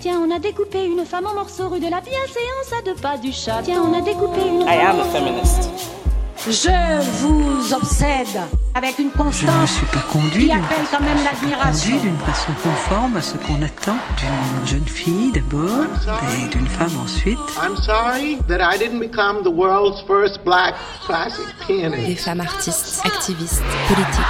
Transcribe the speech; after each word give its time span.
Tiens, 0.00 0.18
on 0.26 0.34
a 0.34 0.38
découpé 0.38 0.86
une 0.86 1.04
femme 1.04 1.26
en 1.26 1.34
morceaux 1.34 1.68
rue 1.68 1.78
de 1.78 1.90
la 1.90 2.00
bienséance 2.00 2.72
à 2.78 2.82
deux 2.82 2.94
pas 2.94 3.18
du 3.18 3.32
chat. 3.32 3.60
Tiens, 3.62 3.82
on 3.82 3.92
a 3.92 4.00
découpé 4.00 4.40
une 4.48 4.62
I 4.62 4.78
am 4.80 4.98
a 4.98 5.04
feminist. 5.04 5.68
Je 6.48 7.02
vous 7.20 7.74
obsède 7.74 8.40
avec 8.74 8.98
une 8.98 9.10
Je 9.14 9.18
ne 9.18 9.24
constance 9.24 9.70
suis 9.72 9.84
pas 9.86 10.00
conduit 10.10 10.46
qui 10.46 10.52
appelle 10.52 10.86
quand 10.90 11.00
même 11.02 11.18
l'admiration. 11.22 11.96
d'une 11.98 12.16
façon 12.16 12.52
conforme 12.62 13.18
à 13.18 13.20
ce 13.20 13.36
qu'on 13.36 13.60
attend 13.60 13.98
d'une 14.16 14.66
jeune 14.66 14.86
fille 14.86 15.32
d'abord 15.32 15.84
et 16.32 16.48
d'une 16.48 16.66
femme 16.66 16.98
ensuite. 17.04 17.38
I'm 17.62 17.76
sorry 17.76 18.38
that 18.48 18.60
I 18.62 18.78
didn't 18.78 19.00
become 19.00 19.42
the 19.42 19.52
world's 19.54 20.00
first 20.06 20.42
black 20.46 20.76
classic 21.04 21.44
pianist. 21.66 22.06
Des 22.06 22.16
femmes 22.16 22.40
artistes, 22.40 23.02
activistes, 23.04 23.62
politiques. 23.86 24.24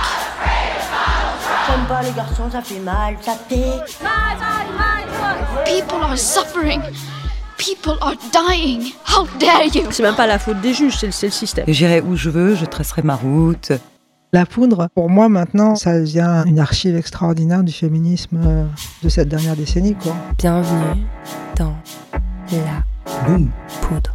J'aime 1.68 1.87
pas 1.87 2.02
les 2.02 2.12
garçons, 2.12 2.50
ça 2.50 2.61
fait 2.61 2.80
mal, 2.80 3.16
ça 3.21 3.37
pique. 3.48 3.98
People 5.64 6.02
are 6.02 6.16
suffering. 6.16 6.80
People 7.59 7.96
are 8.00 8.14
dying. 8.32 8.92
How 9.04 9.27
dare 9.38 9.66
you? 9.66 9.90
C'est 9.90 10.02
même 10.02 10.14
pas 10.14 10.26
la 10.26 10.38
faute 10.38 10.60
des 10.60 10.73
juges, 10.73 10.96
c'est 10.98 11.06
le, 11.06 11.12
c'est 11.12 11.26
le 11.26 11.32
système. 11.32 11.64
J'irai 11.68 12.00
où 12.00 12.16
je 12.16 12.30
veux, 12.30 12.54
je 12.54 12.64
tracerai 12.64 13.02
ma 13.02 13.16
route. 13.16 13.73
La 14.32 14.46
poudre, 14.46 14.88
pour 14.95 15.10
moi 15.10 15.28
maintenant, 15.28 15.74
ça 15.74 15.98
devient 15.98 16.45
une 16.46 16.60
archive 16.60 16.96
extraordinaire 16.96 17.64
du 17.64 17.73
féminisme 17.73 18.38
euh, 18.45 18.64
de 19.02 19.09
cette 19.09 19.28
dernière 19.28 19.56
décennie. 19.56 19.96
Quoi. 19.96 20.14
Bienvenue 20.38 21.04
dans 21.56 21.74
la 22.52 23.26
Boum. 23.26 23.51
poudre. 23.82 24.14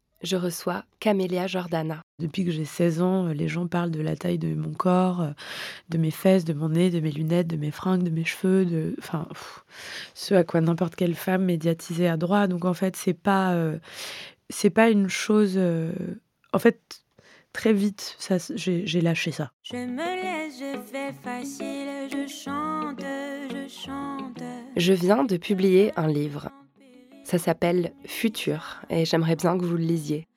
je 0.23 0.35
reçois 0.35 0.83
Camélia 0.99 1.47
Jordana. 1.47 2.01
Depuis 2.19 2.45
que 2.45 2.51
j'ai 2.51 2.65
16 2.65 3.01
ans, 3.01 3.27
euh, 3.27 3.33
les 3.33 3.47
gens 3.47 3.67
parlent 3.67 3.91
de 3.91 4.01
la 4.01 4.15
taille 4.15 4.37
de 4.37 4.53
mon 4.53 4.73
corps, 4.73 5.21
euh, 5.21 5.31
de 5.89 5.97
mes 5.97 6.11
fesses, 6.11 6.45
de 6.45 6.53
mon 6.53 6.69
nez, 6.69 6.89
de 6.89 6.99
mes 6.99 7.11
lunettes, 7.11 7.47
de 7.47 7.57
mes 7.57 7.71
fringues, 7.71 8.03
de 8.03 8.09
mes 8.09 8.25
cheveux, 8.25 8.65
de 8.65 8.95
enfin 8.99 9.25
pff, 9.29 9.63
ce 10.13 10.35
à 10.35 10.43
quoi 10.43 10.61
n'importe 10.61 10.95
quelle 10.95 11.15
femme 11.15 11.45
médiatisée 11.45 12.07
a 12.07 12.17
droit. 12.17 12.47
Donc 12.47 12.65
en 12.65 12.73
fait, 12.73 12.95
c'est 12.95 13.13
pas 13.13 13.53
euh, 13.53 13.79
c'est 14.49 14.69
pas 14.69 14.89
une 14.89 15.09
chose 15.09 15.53
euh, 15.55 15.91
en 16.53 16.59
fait 16.59 17.03
très 17.53 17.73
vite 17.73 18.15
ça 18.19 18.37
j'ai 18.55 19.01
lâché 19.01 19.31
ça. 19.31 19.51
Je 19.63 19.75
me 19.75 19.97
laisse, 19.97 20.59
je 20.59 20.79
fais 20.91 21.13
facile, 21.13 22.09
je 22.09 22.27
chante, 22.31 23.01
je 23.01 23.67
chante. 23.67 24.43
Je 24.77 24.93
viens 24.93 25.23
de 25.23 25.37
publier 25.37 25.91
un 25.97 26.07
livre. 26.07 26.49
Ça 27.31 27.37
s'appelle 27.37 27.93
Futur 28.03 28.81
et 28.89 29.05
j'aimerais 29.05 29.37
bien 29.37 29.57
que 29.57 29.63
vous 29.63 29.77
le 29.77 29.85
lisiez. 29.85 30.27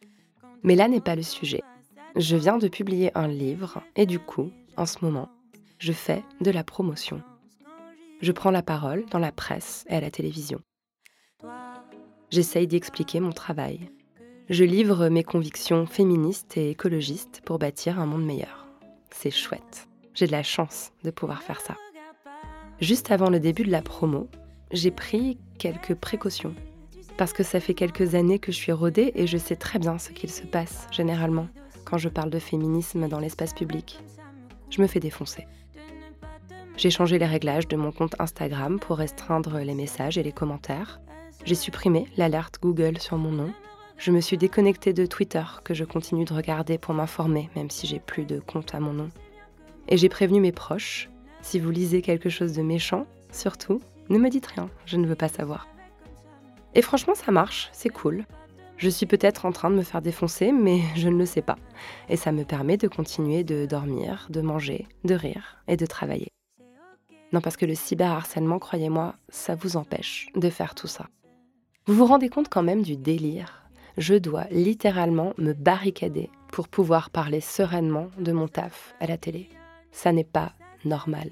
Mais 0.62 0.76
là 0.76 0.86
n'est 0.86 1.00
pas 1.00 1.16
le 1.16 1.24
sujet. 1.24 1.60
Je 2.14 2.36
viens 2.36 2.56
de 2.56 2.68
publier 2.68 3.10
un 3.18 3.26
livre 3.26 3.82
et 3.96 4.06
du 4.06 4.20
coup, 4.20 4.52
en 4.76 4.86
ce 4.86 5.04
moment, 5.04 5.28
je 5.80 5.90
fais 5.90 6.22
de 6.40 6.52
la 6.52 6.62
promotion. 6.62 7.20
Je 8.20 8.30
prends 8.30 8.52
la 8.52 8.62
parole 8.62 9.04
dans 9.10 9.18
la 9.18 9.32
presse 9.32 9.84
et 9.88 9.96
à 9.96 10.00
la 10.00 10.12
télévision. 10.12 10.60
J'essaye 12.30 12.68
d'y 12.68 12.76
expliquer 12.76 13.18
mon 13.18 13.32
travail. 13.32 13.90
Je 14.48 14.62
livre 14.62 15.08
mes 15.08 15.24
convictions 15.24 15.86
féministes 15.86 16.56
et 16.56 16.70
écologistes 16.70 17.42
pour 17.44 17.58
bâtir 17.58 17.98
un 17.98 18.06
monde 18.06 18.24
meilleur. 18.24 18.68
C'est 19.10 19.32
chouette. 19.32 19.88
J'ai 20.14 20.28
de 20.28 20.32
la 20.32 20.44
chance 20.44 20.92
de 21.02 21.10
pouvoir 21.10 21.42
faire 21.42 21.60
ça. 21.60 21.74
Juste 22.80 23.10
avant 23.10 23.30
le 23.30 23.40
début 23.40 23.64
de 23.64 23.72
la 23.72 23.82
promo, 23.82 24.28
j'ai 24.70 24.92
pris 24.92 25.38
quelques 25.58 25.96
précautions. 25.96 26.54
Parce 27.16 27.32
que 27.32 27.42
ça 27.42 27.60
fait 27.60 27.74
quelques 27.74 28.14
années 28.14 28.38
que 28.38 28.50
je 28.50 28.56
suis 28.56 28.72
rodée 28.72 29.12
et 29.14 29.26
je 29.26 29.38
sais 29.38 29.56
très 29.56 29.78
bien 29.78 29.98
ce 29.98 30.10
qu'il 30.10 30.30
se 30.30 30.42
passe, 30.42 30.88
généralement, 30.90 31.48
quand 31.84 31.98
je 31.98 32.08
parle 32.08 32.30
de 32.30 32.38
féminisme 32.38 33.08
dans 33.08 33.20
l'espace 33.20 33.54
public. 33.54 34.00
Je 34.70 34.82
me 34.82 34.88
fais 34.88 35.00
défoncer. 35.00 35.46
J'ai 36.76 36.90
changé 36.90 37.18
les 37.18 37.26
réglages 37.26 37.68
de 37.68 37.76
mon 37.76 37.92
compte 37.92 38.16
Instagram 38.18 38.80
pour 38.80 38.96
restreindre 38.96 39.58
les 39.58 39.74
messages 39.74 40.18
et 40.18 40.24
les 40.24 40.32
commentaires. 40.32 41.00
J'ai 41.44 41.54
supprimé 41.54 42.08
l'alerte 42.16 42.58
Google 42.60 42.98
sur 42.98 43.16
mon 43.16 43.30
nom. 43.30 43.52
Je 43.96 44.10
me 44.10 44.20
suis 44.20 44.36
déconnectée 44.36 44.92
de 44.92 45.06
Twitter, 45.06 45.44
que 45.62 45.72
je 45.72 45.84
continue 45.84 46.24
de 46.24 46.34
regarder 46.34 46.78
pour 46.78 46.94
m'informer, 46.94 47.48
même 47.54 47.70
si 47.70 47.86
j'ai 47.86 48.00
plus 48.00 48.24
de 48.24 48.40
compte 48.40 48.74
à 48.74 48.80
mon 48.80 48.92
nom. 48.92 49.10
Et 49.88 49.96
j'ai 49.96 50.08
prévenu 50.08 50.40
mes 50.40 50.50
proches, 50.50 51.10
si 51.42 51.60
vous 51.60 51.70
lisez 51.70 52.02
quelque 52.02 52.30
chose 52.30 52.54
de 52.54 52.62
méchant, 52.62 53.06
surtout, 53.30 53.80
ne 54.08 54.18
me 54.18 54.30
dites 54.30 54.46
rien, 54.46 54.68
je 54.86 54.96
ne 54.96 55.06
veux 55.06 55.14
pas 55.14 55.28
savoir. 55.28 55.68
Et 56.74 56.82
franchement, 56.82 57.14
ça 57.14 57.32
marche, 57.32 57.68
c'est 57.72 57.88
cool. 57.88 58.24
Je 58.76 58.88
suis 58.88 59.06
peut-être 59.06 59.46
en 59.46 59.52
train 59.52 59.70
de 59.70 59.76
me 59.76 59.82
faire 59.82 60.02
défoncer, 60.02 60.52
mais 60.52 60.80
je 60.96 61.08
ne 61.08 61.18
le 61.18 61.26
sais 61.26 61.42
pas. 61.42 61.56
Et 62.08 62.16
ça 62.16 62.32
me 62.32 62.44
permet 62.44 62.76
de 62.76 62.88
continuer 62.88 63.44
de 63.44 63.66
dormir, 63.66 64.26
de 64.30 64.40
manger, 64.40 64.86
de 65.04 65.14
rire 65.14 65.58
et 65.68 65.76
de 65.76 65.86
travailler. 65.86 66.28
Non, 67.32 67.40
parce 67.40 67.56
que 67.56 67.66
le 67.66 67.74
cyberharcèlement, 67.74 68.58
croyez-moi, 68.58 69.14
ça 69.28 69.54
vous 69.54 69.76
empêche 69.76 70.28
de 70.36 70.50
faire 70.50 70.74
tout 70.74 70.86
ça. 70.86 71.08
Vous 71.86 71.94
vous 71.94 72.06
rendez 72.06 72.28
compte 72.28 72.48
quand 72.48 72.62
même 72.62 72.82
du 72.82 72.96
délire? 72.96 73.64
Je 73.96 74.14
dois 74.14 74.44
littéralement 74.50 75.34
me 75.38 75.52
barricader 75.52 76.30
pour 76.50 76.68
pouvoir 76.68 77.10
parler 77.10 77.40
sereinement 77.40 78.08
de 78.18 78.32
mon 78.32 78.48
taf 78.48 78.94
à 79.00 79.06
la 79.06 79.16
télé. 79.16 79.48
Ça 79.92 80.12
n'est 80.12 80.24
pas 80.24 80.52
normal. 80.84 81.30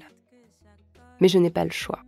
Mais 1.19 1.27
je 1.27 1.37
n'ai 1.37 1.49
pas 1.49 1.65
le 1.65 1.71
choix. 1.71 1.99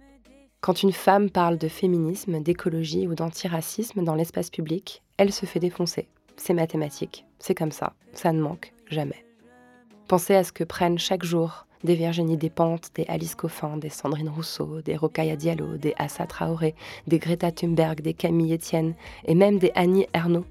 Quand 0.66 0.82
une 0.82 0.94
femme 0.94 1.30
parle 1.30 1.60
de 1.60 1.68
féminisme, 1.68 2.42
d'écologie 2.42 3.06
ou 3.06 3.14
d'antiracisme 3.14 4.04
dans 4.04 4.16
l'espace 4.16 4.50
public, 4.50 5.04
elle 5.18 5.32
se 5.32 5.46
fait 5.46 5.60
défoncer. 5.60 6.08
C'est 6.38 6.56
mathématique, 6.56 7.24
c'est 7.38 7.54
comme 7.54 7.72
ça, 7.72 7.94
ça 8.14 8.32
ne 8.32 8.42
manque 8.42 8.74
jamais. 8.90 9.28
Pensez 10.08 10.34
à 10.34 10.44
ce 10.44 10.52
que 10.52 10.64
prennent 10.64 10.98
chaque 10.98 11.24
jour 11.24 11.68
des 11.84 11.94
Virginie 11.94 12.36
Despentes, 12.36 12.90
des 12.96 13.06
Alice 13.08 13.36
Coffin, 13.36 13.78
des 13.78 13.90
Sandrine 13.90 14.28
Rousseau, 14.28 14.82
des 14.82 14.96
Rokhaya 14.96 15.36
Diallo, 15.36 15.78
des 15.78 15.94
Assa 16.00 16.26
Traoré, 16.26 16.74
des 17.06 17.20
Greta 17.20 17.52
Thunberg, 17.52 18.02
des 18.02 18.16
Camille 18.16 18.56
Etienne 18.56 18.96
et 19.26 19.36
même 19.36 19.60
des 19.60 19.72
Annie 19.76 20.08
Ernaux. 20.16 20.48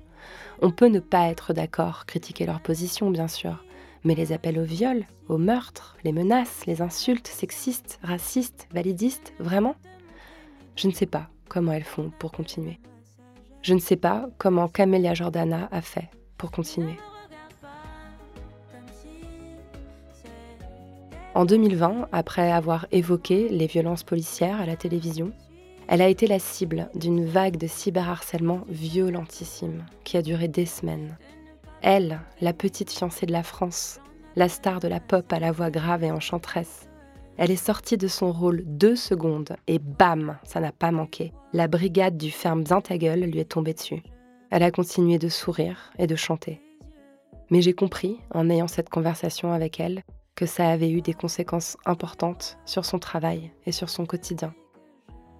On 0.62 0.70
peut 0.70 0.86
ne 0.86 1.00
pas 1.00 1.26
être 1.26 1.52
d'accord, 1.52 2.06
critiquer 2.06 2.46
leur 2.46 2.60
position 2.60 3.10
bien 3.10 3.26
sûr, 3.26 3.64
mais 4.04 4.14
les 4.14 4.30
appels 4.30 4.60
au 4.60 4.64
viol, 4.64 5.06
au 5.28 5.38
meurtre, 5.38 5.96
les 6.04 6.12
menaces, 6.12 6.66
les 6.66 6.82
insultes 6.82 7.26
sexistes, 7.26 7.98
racistes, 8.04 8.68
validistes, 8.72 9.32
vraiment? 9.40 9.74
Je 10.76 10.88
ne 10.88 10.92
sais 10.92 11.06
pas 11.06 11.28
comment 11.48 11.72
elles 11.72 11.84
font 11.84 12.10
pour 12.18 12.32
continuer. 12.32 12.80
Je 13.62 13.74
ne 13.74 13.78
sais 13.78 13.96
pas 13.96 14.26
comment 14.38 14.68
Camélia 14.68 15.14
Jordana 15.14 15.68
a 15.70 15.80
fait 15.80 16.10
pour 16.36 16.50
continuer. 16.50 16.96
En 21.34 21.44
2020, 21.44 22.08
après 22.12 22.52
avoir 22.52 22.86
évoqué 22.92 23.48
les 23.48 23.66
violences 23.66 24.04
policières 24.04 24.60
à 24.60 24.66
la 24.66 24.76
télévision, 24.76 25.32
elle 25.88 26.00
a 26.00 26.08
été 26.08 26.26
la 26.26 26.38
cible 26.38 26.88
d'une 26.94 27.24
vague 27.24 27.56
de 27.56 27.66
cyberharcèlement 27.66 28.60
violentissime 28.68 29.84
qui 30.04 30.16
a 30.16 30.22
duré 30.22 30.48
des 30.48 30.66
semaines. 30.66 31.16
Elle, 31.82 32.20
la 32.40 32.52
petite 32.52 32.92
fiancée 32.92 33.26
de 33.26 33.32
la 33.32 33.42
France, 33.42 34.00
la 34.36 34.48
star 34.48 34.80
de 34.80 34.88
la 34.88 35.00
pop 35.00 35.32
à 35.32 35.40
la 35.40 35.52
voix 35.52 35.70
grave 35.70 36.04
et 36.04 36.10
enchanteresse, 36.10 36.88
elle 37.36 37.50
est 37.50 37.56
sortie 37.56 37.96
de 37.96 38.08
son 38.08 38.32
rôle 38.32 38.62
deux 38.64 38.96
secondes 38.96 39.56
et 39.66 39.78
bam, 39.78 40.38
ça 40.44 40.60
n'a 40.60 40.72
pas 40.72 40.92
manqué. 40.92 41.32
La 41.52 41.68
brigade 41.68 42.16
du 42.16 42.30
ferme 42.30 42.62
bien 42.62 42.80
ta 42.80 42.96
gueule 42.96 43.24
lui 43.24 43.40
est 43.40 43.50
tombée 43.50 43.74
dessus. 43.74 44.02
Elle 44.50 44.62
a 44.62 44.70
continué 44.70 45.18
de 45.18 45.28
sourire 45.28 45.92
et 45.98 46.06
de 46.06 46.16
chanter. 46.16 46.60
Mais 47.50 47.60
j'ai 47.60 47.74
compris, 47.74 48.18
en 48.32 48.48
ayant 48.50 48.68
cette 48.68 48.88
conversation 48.88 49.52
avec 49.52 49.80
elle, 49.80 50.02
que 50.36 50.46
ça 50.46 50.68
avait 50.68 50.90
eu 50.90 51.02
des 51.02 51.14
conséquences 51.14 51.76
importantes 51.86 52.58
sur 52.64 52.84
son 52.84 52.98
travail 52.98 53.52
et 53.66 53.72
sur 53.72 53.90
son 53.90 54.06
quotidien. 54.06 54.54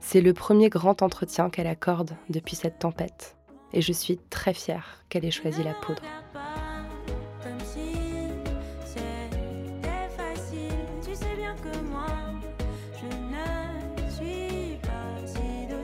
C'est 0.00 0.20
le 0.20 0.35
premier 0.35 0.69
grand 0.69 1.02
entretien 1.02 1.50
qu'elle 1.50 1.67
accorde 1.67 2.17
depuis 2.29 2.56
cette 2.56 2.79
tempête, 2.79 3.37
et 3.73 3.81
je 3.81 3.93
suis 3.93 4.19
très 4.31 4.55
fière 4.55 5.05
qu'elle 5.08 5.25
ait 5.25 5.31
choisi 5.31 5.62
la 5.62 5.75
poudre. 5.75 6.02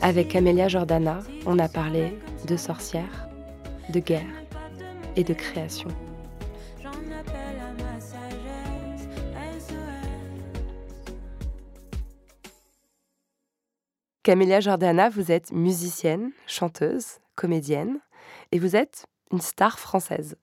Avec 0.03 0.29
Camélia 0.29 0.67
Jordana, 0.67 1.21
on 1.45 1.59
a 1.59 1.69
parlé 1.69 2.19
de 2.47 2.57
sorcières, 2.57 3.29
de 3.91 4.01
guerre 4.01 4.25
et 5.15 5.25
de 5.25 5.35
création. 5.35 5.89
Camélia 14.23 14.61
Jordana, 14.61 15.11
vous 15.11 15.31
êtes 15.31 15.53
musicienne, 15.53 16.31
chanteuse, 16.47 17.19
comédienne, 17.35 17.99
et 18.53 18.59
vous 18.59 18.77
êtes 18.77 19.05
une 19.33 19.41
star 19.43 19.79
française. 19.79 20.37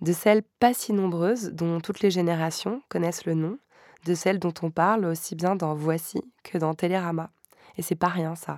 De 0.00 0.14
celles 0.14 0.44
pas 0.60 0.72
si 0.72 0.94
nombreuses 0.94 1.50
dont 1.52 1.80
toutes 1.80 2.00
les 2.00 2.10
générations 2.10 2.80
connaissent 2.88 3.26
le 3.26 3.34
nom, 3.34 3.58
de 4.06 4.14
celles 4.14 4.38
dont 4.38 4.54
on 4.62 4.70
parle 4.70 5.04
aussi 5.04 5.34
bien 5.34 5.56
dans 5.56 5.74
Voici 5.74 6.22
que 6.42 6.56
dans 6.56 6.72
Télérama. 6.72 7.30
Et 7.76 7.82
c'est 7.82 7.96
pas 7.96 8.08
rien 8.08 8.34
ça. 8.34 8.56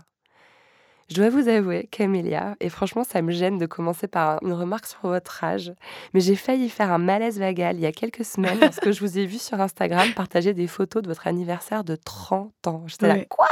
Je 1.08 1.14
dois 1.14 1.30
vous 1.30 1.46
avouer, 1.48 1.88
Camélia, 1.92 2.56
et 2.58 2.68
franchement 2.68 3.04
ça 3.04 3.22
me 3.22 3.30
gêne 3.30 3.58
de 3.58 3.66
commencer 3.66 4.08
par 4.08 4.42
une 4.42 4.52
remarque 4.52 4.86
sur 4.86 4.98
votre 5.02 5.44
âge, 5.44 5.72
mais 6.14 6.20
j'ai 6.20 6.34
failli 6.34 6.68
faire 6.68 6.90
un 6.92 6.98
malaise 6.98 7.38
vagal 7.38 7.76
il 7.76 7.82
y 7.82 7.86
a 7.86 7.92
quelques 7.92 8.24
semaines 8.24 8.58
lorsque 8.60 8.90
je 8.90 9.00
vous 9.00 9.16
ai 9.16 9.24
vu 9.24 9.38
sur 9.38 9.60
Instagram 9.60 10.08
partager 10.16 10.52
des 10.52 10.66
photos 10.66 11.02
de 11.02 11.08
votre 11.08 11.28
anniversaire 11.28 11.84
de 11.84 11.94
30 11.94 12.66
ans. 12.66 12.82
J'étais 12.86 13.06
là, 13.08 13.14
Ouais. 13.14 13.26
quoi? 13.30 13.48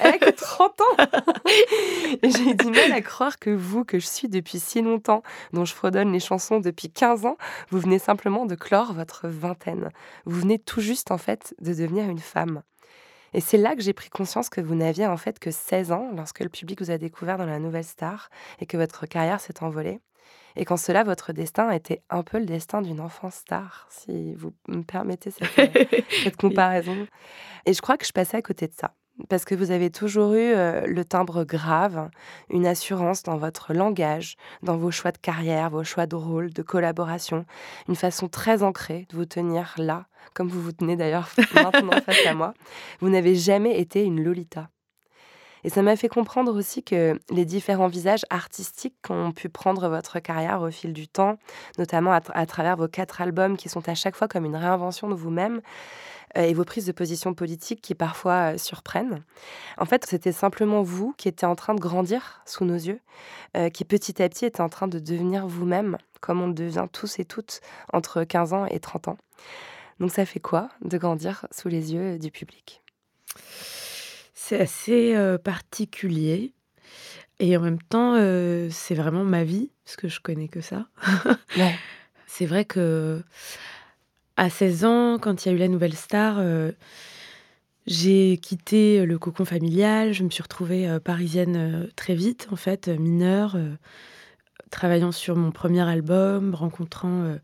Elle 0.00 0.14
a 0.14 0.18
que 0.18 0.30
30 0.36 0.80
ans? 0.80 1.04
J'ai 2.24 2.54
du 2.54 2.66
mal 2.70 2.90
à 2.92 3.00
croire 3.00 3.38
que 3.38 3.50
vous, 3.50 3.84
que 3.84 3.98
je 4.00 4.06
suis 4.06 4.28
depuis 4.28 4.58
si 4.58 4.82
longtemps, 4.82 5.22
dont 5.52 5.64
je 5.64 5.74
fredonne 5.74 6.10
les 6.12 6.20
chansons 6.20 6.58
depuis 6.58 6.90
15 6.90 7.26
ans, 7.26 7.36
vous 7.70 7.78
venez 7.78 7.98
simplement 8.00 8.44
de 8.46 8.54
clore 8.56 8.92
votre 8.92 9.28
vingtaine. 9.28 9.90
Vous 10.24 10.40
venez 10.40 10.58
tout 10.58 10.80
juste 10.80 11.10
en 11.12 11.18
fait 11.18 11.54
de 11.60 11.72
devenir 11.74 12.08
une 12.08 12.18
femme. 12.18 12.62
Et 13.34 13.40
c'est 13.40 13.58
là 13.58 13.74
que 13.76 13.82
j'ai 13.82 13.92
pris 13.92 14.10
conscience 14.10 14.48
que 14.48 14.60
vous 14.60 14.74
n'aviez 14.74 15.06
en 15.06 15.16
fait 15.16 15.38
que 15.38 15.50
16 15.50 15.92
ans 15.92 16.10
lorsque 16.16 16.40
le 16.40 16.48
public 16.48 16.80
vous 16.80 16.90
a 16.90 16.98
découvert 16.98 17.38
dans 17.38 17.46
la 17.46 17.58
Nouvelle 17.58 17.84
Star 17.84 18.30
et 18.60 18.66
que 18.66 18.76
votre 18.76 19.06
carrière 19.06 19.40
s'est 19.40 19.62
envolée. 19.62 20.00
Et 20.56 20.64
qu'en 20.64 20.76
cela, 20.76 21.04
votre 21.04 21.32
destin 21.32 21.70
était 21.70 22.02
un 22.10 22.22
peu 22.22 22.38
le 22.38 22.44
destin 22.44 22.82
d'une 22.82 23.00
enfant 23.00 23.30
star, 23.30 23.86
si 23.90 24.34
vous 24.34 24.52
me 24.66 24.82
permettez 24.82 25.30
cette, 25.30 25.58
euh, 25.58 25.84
cette 26.24 26.36
comparaison. 26.36 27.06
Et 27.64 27.72
je 27.72 27.80
crois 27.80 27.96
que 27.96 28.04
je 28.04 28.12
passais 28.12 28.36
à 28.36 28.42
côté 28.42 28.66
de 28.66 28.72
ça. 28.72 28.92
Parce 29.28 29.44
que 29.44 29.54
vous 29.54 29.72
avez 29.72 29.90
toujours 29.90 30.34
eu 30.34 30.52
euh, 30.52 30.86
le 30.86 31.04
timbre 31.04 31.44
grave, 31.44 32.08
une 32.50 32.66
assurance 32.66 33.24
dans 33.24 33.36
votre 33.36 33.74
langage, 33.74 34.36
dans 34.62 34.76
vos 34.76 34.92
choix 34.92 35.10
de 35.10 35.18
carrière, 35.18 35.70
vos 35.70 35.82
choix 35.82 36.06
de 36.06 36.14
rôle, 36.14 36.52
de 36.52 36.62
collaboration, 36.62 37.44
une 37.88 37.96
façon 37.96 38.28
très 38.28 38.62
ancrée 38.62 39.06
de 39.10 39.16
vous 39.16 39.24
tenir 39.24 39.74
là, 39.76 40.06
comme 40.34 40.48
vous 40.48 40.62
vous 40.62 40.72
tenez 40.72 40.94
d'ailleurs 40.94 41.28
maintenant 41.54 42.00
face 42.00 42.26
à 42.26 42.34
moi. 42.34 42.54
Vous 43.00 43.08
n'avez 43.08 43.34
jamais 43.34 43.80
été 43.80 44.04
une 44.04 44.22
Lolita. 44.22 44.68
Et 45.64 45.70
ça 45.70 45.82
m'a 45.82 45.96
fait 45.96 46.08
comprendre 46.08 46.56
aussi 46.56 46.84
que 46.84 47.18
les 47.30 47.44
différents 47.44 47.88
visages 47.88 48.24
artistiques 48.30 48.94
qu'ont 49.02 49.32
pu 49.32 49.48
prendre 49.48 49.88
votre 49.88 50.20
carrière 50.20 50.62
au 50.62 50.70
fil 50.70 50.92
du 50.92 51.08
temps, 51.08 51.36
notamment 51.78 52.12
à, 52.12 52.20
tra- 52.20 52.30
à 52.34 52.46
travers 52.46 52.76
vos 52.76 52.86
quatre 52.86 53.20
albums 53.20 53.56
qui 53.56 53.68
sont 53.68 53.88
à 53.88 53.96
chaque 53.96 54.14
fois 54.14 54.28
comme 54.28 54.44
une 54.44 54.54
réinvention 54.54 55.08
de 55.08 55.14
vous-même, 55.14 55.60
et 56.34 56.54
vos 56.54 56.64
prises 56.64 56.86
de 56.86 56.92
position 56.92 57.34
politiques 57.34 57.80
qui 57.80 57.94
parfois 57.94 58.54
euh, 58.54 58.58
surprennent. 58.58 59.22
En 59.76 59.84
fait, 59.84 60.04
c'était 60.06 60.32
simplement 60.32 60.82
vous 60.82 61.14
qui 61.16 61.28
étiez 61.28 61.46
en 61.46 61.56
train 61.56 61.74
de 61.74 61.80
grandir 61.80 62.42
sous 62.46 62.64
nos 62.64 62.74
yeux, 62.74 63.00
euh, 63.56 63.70
qui 63.70 63.84
petit 63.84 64.22
à 64.22 64.28
petit 64.28 64.44
était 64.44 64.60
en 64.60 64.68
train 64.68 64.88
de 64.88 64.98
devenir 64.98 65.46
vous-même, 65.46 65.98
comme 66.20 66.40
on 66.40 66.48
devient 66.48 66.86
tous 66.92 67.18
et 67.18 67.24
toutes 67.24 67.60
entre 67.92 68.24
15 68.24 68.52
ans 68.52 68.66
et 68.66 68.80
30 68.80 69.08
ans. 69.08 69.18
Donc 70.00 70.10
ça 70.12 70.24
fait 70.24 70.40
quoi 70.40 70.68
de 70.82 70.96
grandir 70.98 71.46
sous 71.50 71.68
les 71.68 71.92
yeux 71.92 72.18
du 72.18 72.30
public? 72.30 72.82
C'est 74.34 74.60
assez 74.60 75.14
euh, 75.14 75.38
particulier. 75.38 76.52
Et 77.40 77.56
en 77.56 77.60
même 77.60 77.80
temps, 77.82 78.14
euh, 78.16 78.68
c'est 78.70 78.94
vraiment 78.94 79.24
ma 79.24 79.44
vie, 79.44 79.70
parce 79.84 79.96
que 79.96 80.08
je 80.08 80.20
connais 80.20 80.48
que 80.48 80.60
ça. 80.60 80.86
Ouais. 81.56 81.74
C'est 82.30 82.46
vrai 82.46 82.64
que 82.64 83.22
à 84.38 84.50
16 84.50 84.84
ans, 84.84 85.18
quand 85.18 85.44
il 85.44 85.48
y 85.48 85.52
a 85.52 85.54
eu 85.54 85.58
la 85.58 85.66
nouvelle 85.66 85.96
star, 85.96 86.36
euh, 86.38 86.70
j'ai 87.88 88.38
quitté 88.38 89.04
le 89.04 89.18
cocon 89.18 89.44
familial. 89.44 90.12
Je 90.12 90.22
me 90.22 90.30
suis 90.30 90.42
retrouvée 90.42 90.88
euh, 90.88 91.00
parisienne 91.00 91.56
euh, 91.56 91.86
très 91.96 92.14
vite, 92.14 92.46
en 92.52 92.56
fait, 92.56 92.86
euh, 92.86 92.96
mineure, 92.96 93.56
euh, 93.56 93.74
travaillant 94.70 95.10
sur 95.10 95.34
mon 95.34 95.50
premier 95.50 95.80
album, 95.80 96.54
rencontrant 96.54 97.22
euh, 97.22 97.36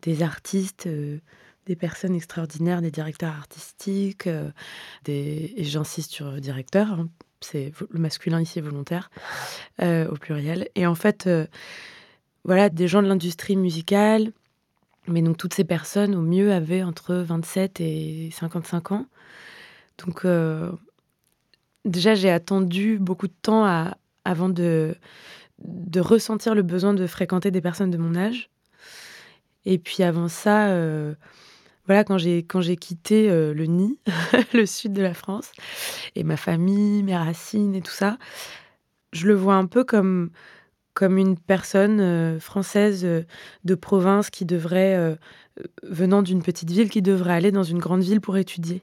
des 0.00 0.22
artistes, 0.22 0.86
euh, 0.86 1.18
des 1.66 1.76
personnes 1.76 2.14
extraordinaires, 2.14 2.80
des 2.80 2.90
directeurs 2.90 3.34
artistiques, 3.34 4.26
euh, 4.26 4.50
et 5.06 5.62
j'insiste 5.62 6.10
sur 6.10 6.32
directeur, 6.40 6.92
hein, 6.92 7.08
c'est 7.42 7.72
le 7.90 7.98
masculin 7.98 8.40
ici 8.40 8.62
volontaire, 8.62 9.10
euh, 9.82 10.08
au 10.08 10.14
pluriel. 10.14 10.70
Et 10.74 10.86
en 10.86 10.94
fait, 10.94 11.26
euh, 11.26 11.46
voilà, 12.44 12.70
des 12.70 12.88
gens 12.88 13.02
de 13.02 13.08
l'industrie 13.08 13.56
musicale, 13.56 14.32
mais 15.08 15.22
donc 15.22 15.36
toutes 15.36 15.54
ces 15.54 15.64
personnes, 15.64 16.14
au 16.14 16.22
mieux, 16.22 16.52
avaient 16.52 16.82
entre 16.82 17.14
27 17.14 17.80
et 17.80 18.30
55 18.32 18.92
ans. 18.92 19.06
Donc, 19.98 20.24
euh, 20.24 20.70
déjà, 21.84 22.14
j'ai 22.14 22.30
attendu 22.30 22.98
beaucoup 22.98 23.28
de 23.28 23.34
temps 23.42 23.64
avant 24.24 24.48
de, 24.48 24.94
de 25.64 26.00
ressentir 26.00 26.54
le 26.54 26.62
besoin 26.62 26.94
de 26.94 27.06
fréquenter 27.06 27.50
des 27.50 27.60
personnes 27.60 27.90
de 27.90 27.98
mon 27.98 28.14
âge. 28.14 28.50
Et 29.66 29.78
puis 29.78 30.02
avant 30.02 30.28
ça, 30.28 30.68
euh, 30.68 31.14
voilà, 31.86 32.04
quand 32.04 32.18
j'ai 32.18 32.38
quand 32.38 32.60
j'ai 32.60 32.76
quitté 32.76 33.30
euh, 33.30 33.52
le 33.52 33.66
nid, 33.66 33.98
le 34.54 34.64
sud 34.64 34.92
de 34.92 35.02
la 35.02 35.14
France, 35.14 35.52
et 36.14 36.24
ma 36.24 36.36
famille, 36.36 37.02
mes 37.02 37.16
racines 37.16 37.74
et 37.74 37.82
tout 37.82 37.92
ça, 37.92 38.16
je 39.12 39.26
le 39.26 39.34
vois 39.34 39.56
un 39.56 39.66
peu 39.66 39.84
comme 39.84 40.30
comme 40.94 41.18
une 41.18 41.38
personne 41.38 42.00
euh, 42.00 42.40
française 42.40 43.04
euh, 43.04 43.22
de 43.64 43.74
province 43.74 44.30
qui 44.30 44.44
devrait, 44.44 44.96
euh, 44.96 45.14
venant 45.82 46.22
d'une 46.22 46.42
petite 46.42 46.70
ville, 46.70 46.90
qui 46.90 47.02
devrait 47.02 47.34
aller 47.34 47.52
dans 47.52 47.62
une 47.62 47.78
grande 47.78 48.02
ville 48.02 48.20
pour 48.20 48.36
étudier. 48.36 48.82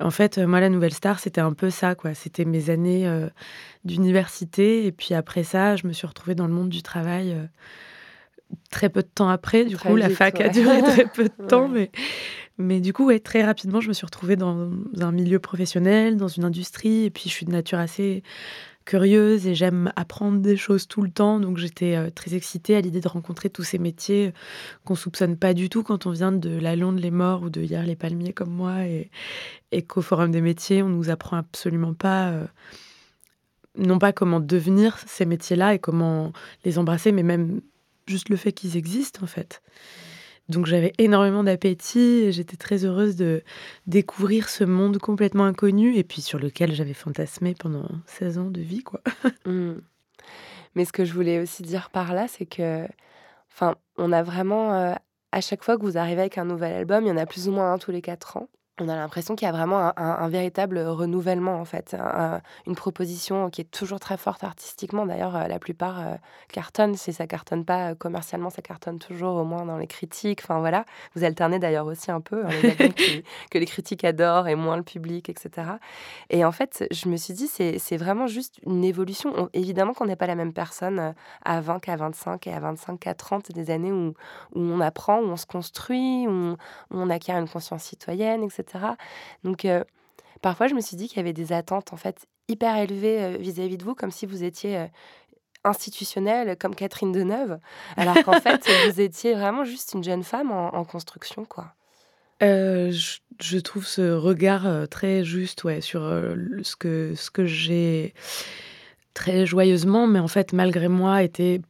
En 0.00 0.10
fait, 0.10 0.38
moi, 0.38 0.60
la 0.60 0.68
Nouvelle 0.68 0.92
Star, 0.92 1.20
c'était 1.20 1.40
un 1.40 1.52
peu 1.52 1.70
ça, 1.70 1.94
quoi. 1.94 2.14
C'était 2.14 2.44
mes 2.44 2.68
années 2.68 3.06
euh, 3.06 3.28
d'université. 3.84 4.86
Et 4.86 4.92
puis 4.92 5.14
après 5.14 5.44
ça, 5.44 5.76
je 5.76 5.86
me 5.86 5.92
suis 5.92 6.06
retrouvée 6.06 6.34
dans 6.34 6.46
le 6.46 6.52
monde 6.52 6.68
du 6.68 6.82
travail 6.82 7.32
euh, 7.32 7.46
très 8.70 8.88
peu 8.88 9.02
de 9.02 9.08
temps 9.08 9.28
après. 9.28 9.64
Du 9.64 9.76
Très 9.76 9.88
coup, 9.88 9.96
la 9.96 10.10
fac 10.10 10.40
a 10.40 10.48
duré 10.48 10.82
très 10.82 11.06
peu 11.06 11.24
de 11.24 11.46
temps. 11.48 11.68
Ouais. 11.68 11.90
Mais, 12.58 12.74
mais 12.76 12.80
du 12.80 12.92
coup, 12.92 13.06
ouais, 13.06 13.20
très 13.20 13.44
rapidement, 13.44 13.80
je 13.80 13.88
me 13.88 13.92
suis 13.92 14.04
retrouvée 14.04 14.34
dans 14.34 14.68
un 15.00 15.12
milieu 15.12 15.38
professionnel, 15.38 16.16
dans 16.16 16.28
une 16.28 16.44
industrie. 16.44 17.04
Et 17.04 17.10
puis, 17.10 17.24
je 17.26 17.30
suis 17.30 17.46
de 17.46 17.52
nature 17.52 17.78
assez 17.78 18.24
curieuse 18.84 19.46
et 19.46 19.54
j'aime 19.54 19.92
apprendre 19.96 20.40
des 20.40 20.56
choses 20.56 20.86
tout 20.86 21.02
le 21.02 21.10
temps. 21.10 21.40
Donc, 21.40 21.58
j'étais 21.58 21.96
euh, 21.96 22.10
très 22.10 22.34
excitée 22.34 22.76
à 22.76 22.80
l'idée 22.80 23.00
de 23.00 23.08
rencontrer 23.08 23.50
tous 23.50 23.62
ces 23.62 23.78
métiers 23.78 24.32
qu'on 24.84 24.94
soupçonne 24.94 25.36
pas 25.36 25.54
du 25.54 25.68
tout 25.68 25.82
quand 25.82 26.06
on 26.06 26.10
vient 26.10 26.32
de 26.32 26.50
la 26.50 26.76
Londe 26.76 26.98
les 26.98 27.10
Morts 27.10 27.42
ou 27.42 27.50
de 27.50 27.62
Hier 27.62 27.84
les 27.84 27.96
Palmiers 27.96 28.32
comme 28.32 28.50
moi. 28.50 28.86
Et, 28.86 29.10
et 29.72 29.82
qu'au 29.82 30.02
Forum 30.02 30.30
des 30.30 30.40
métiers, 30.40 30.82
on 30.82 30.88
nous 30.88 31.10
apprend 31.10 31.36
absolument 31.36 31.94
pas, 31.94 32.30
euh, 32.30 32.46
non 33.76 33.98
pas 33.98 34.12
comment 34.12 34.40
devenir 34.40 34.98
ces 35.06 35.26
métiers-là 35.26 35.74
et 35.74 35.78
comment 35.78 36.32
les 36.64 36.78
embrasser, 36.78 37.12
mais 37.12 37.22
même 37.22 37.60
juste 38.06 38.28
le 38.28 38.36
fait 38.36 38.52
qu'ils 38.52 38.76
existent 38.76 39.22
en 39.22 39.26
fait. 39.26 39.62
Donc 40.48 40.66
j'avais 40.66 40.92
énormément 40.98 41.42
d'appétit 41.42 42.30
j'étais 42.30 42.56
très 42.56 42.84
heureuse 42.84 43.16
de 43.16 43.42
découvrir 43.86 44.50
ce 44.50 44.64
monde 44.64 44.98
complètement 44.98 45.44
inconnu 45.44 45.96
et 45.96 46.04
puis 46.04 46.20
sur 46.20 46.38
lequel 46.38 46.74
j'avais 46.74 46.92
fantasmé 46.92 47.54
pendant 47.54 47.88
16 48.06 48.38
ans 48.38 48.50
de 48.50 48.60
vie 48.60 48.82
quoi. 48.82 49.00
Mm. 49.46 49.74
Mais 50.74 50.84
ce 50.84 50.92
que 50.92 51.04
je 51.04 51.12
voulais 51.12 51.40
aussi 51.40 51.62
dire 51.62 51.90
par 51.90 52.14
là, 52.14 52.26
c'est 52.28 52.46
que, 52.46 52.86
enfin, 53.52 53.76
on 53.96 54.12
a 54.12 54.22
vraiment, 54.22 54.74
euh, 54.74 54.94
à 55.32 55.40
chaque 55.40 55.62
fois 55.62 55.76
que 55.76 55.82
vous 55.82 55.98
arrivez 55.98 56.22
avec 56.22 56.38
un 56.38 56.44
nouvel 56.44 56.72
album, 56.72 57.04
il 57.04 57.08
y 57.08 57.12
en 57.12 57.16
a 57.16 57.26
plus 57.26 57.48
ou 57.48 57.52
moins 57.52 57.72
un 57.72 57.78
tous 57.78 57.90
les 57.90 58.02
quatre 58.02 58.36
ans. 58.36 58.48
On 58.80 58.88
a 58.88 58.96
l'impression 58.96 59.36
qu'il 59.36 59.46
y 59.46 59.48
a 59.48 59.52
vraiment 59.52 59.78
un, 59.78 59.92
un- 59.96 60.16
un 60.18 60.28
véritable 60.28 60.78
renouvellement, 60.80 61.60
en 61.60 61.64
fait. 61.64 61.94
Un- 61.94 62.34
un- 62.34 62.40
une 62.66 62.74
proposition 62.74 63.48
qui 63.48 63.60
est 63.60 63.70
toujours 63.70 64.00
très 64.00 64.16
forte 64.16 64.42
artistiquement. 64.42 65.06
D'ailleurs, 65.06 65.36
euh, 65.36 65.46
la 65.46 65.60
plupart 65.60 66.00
euh, 66.00 66.14
cartonnent. 66.52 66.96
Si 66.96 67.12
ça 67.12 67.28
cartonne 67.28 67.64
pas 67.64 67.90
euh, 67.92 67.94
commercialement, 67.94 68.50
ça 68.50 68.62
cartonne 68.62 68.98
toujours, 68.98 69.36
au 69.36 69.44
moins 69.44 69.64
dans 69.64 69.76
les 69.76 69.86
critiques. 69.86 70.40
Enfin, 70.42 70.58
voilà. 70.58 70.86
Vous 71.14 71.22
alternez 71.22 71.60
d'ailleurs 71.60 71.86
aussi 71.86 72.10
un 72.10 72.20
peu 72.20 72.44
hein, 72.44 72.48
les 72.64 72.88
qui- 72.94 73.22
que 73.52 73.58
les 73.58 73.66
critiques 73.66 74.02
adorent 74.02 74.48
et 74.48 74.56
moins 74.56 74.76
le 74.76 74.82
public, 74.82 75.28
etc. 75.28 75.68
Et 76.30 76.44
en 76.44 76.50
fait, 76.50 76.84
je 76.90 77.08
me 77.08 77.16
suis 77.16 77.32
dit, 77.34 77.46
c'est 77.46 77.96
vraiment 77.96 78.26
juste 78.26 78.58
une 78.66 78.82
évolution. 78.82 79.32
On- 79.36 79.48
évidemment 79.52 79.92
qu'on 79.92 80.06
n'est 80.06 80.16
pas 80.16 80.26
la 80.26 80.34
même 80.34 80.52
personne 80.52 80.98
euh, 80.98 81.12
à 81.44 81.60
20 81.60 81.78
qu'à 81.78 81.94
25 81.94 82.44
et 82.48 82.52
à 82.52 82.58
25 82.58 82.98
qu'à 82.98 83.14
30, 83.14 83.52
des 83.52 83.70
années 83.70 83.92
où, 83.92 84.14
où 84.56 84.60
on 84.60 84.80
apprend, 84.80 85.20
où 85.20 85.26
on 85.26 85.36
se 85.36 85.46
construit, 85.46 86.26
où 86.26 86.30
on, 86.32 86.52
où 86.54 86.56
on 86.98 87.08
acquiert 87.08 87.38
une 87.38 87.48
conscience 87.48 87.84
citoyenne, 87.84 88.42
etc. 88.42 88.63
Donc, 89.42 89.64
euh, 89.64 89.84
parfois, 90.42 90.66
je 90.68 90.74
me 90.74 90.80
suis 90.80 90.96
dit 90.96 91.08
qu'il 91.08 91.18
y 91.18 91.20
avait 91.20 91.32
des 91.32 91.52
attentes, 91.52 91.92
en 91.92 91.96
fait, 91.96 92.26
hyper 92.48 92.76
élevées 92.76 93.22
euh, 93.22 93.36
vis-à-vis 93.38 93.78
de 93.78 93.84
vous, 93.84 93.94
comme 93.94 94.10
si 94.10 94.26
vous 94.26 94.44
étiez 94.44 94.78
euh, 94.78 94.86
institutionnelle, 95.64 96.56
comme 96.58 96.74
Catherine 96.74 97.12
Deneuve, 97.12 97.58
alors 97.96 98.22
qu'en 98.24 98.40
fait, 98.40 98.68
vous 98.86 99.00
étiez 99.00 99.34
vraiment 99.34 99.64
juste 99.64 99.94
une 99.94 100.04
jeune 100.04 100.22
femme 100.22 100.50
en, 100.50 100.74
en 100.74 100.84
construction, 100.84 101.44
quoi. 101.44 101.74
Euh, 102.42 102.90
je, 102.90 103.18
je 103.40 103.58
trouve 103.58 103.86
ce 103.86 104.12
regard 104.12 104.88
très 104.88 105.24
juste 105.24 105.62
ouais, 105.64 105.80
sur 105.80 106.00
ce 106.00 106.74
que, 106.76 107.14
ce 107.14 107.30
que 107.30 107.46
j'ai 107.46 108.12
très 109.14 109.46
joyeusement, 109.46 110.08
mais 110.08 110.18
en 110.18 110.26
fait 110.26 110.52
malgré 110.52 110.88
moi, 110.88 111.22
été 111.22 111.62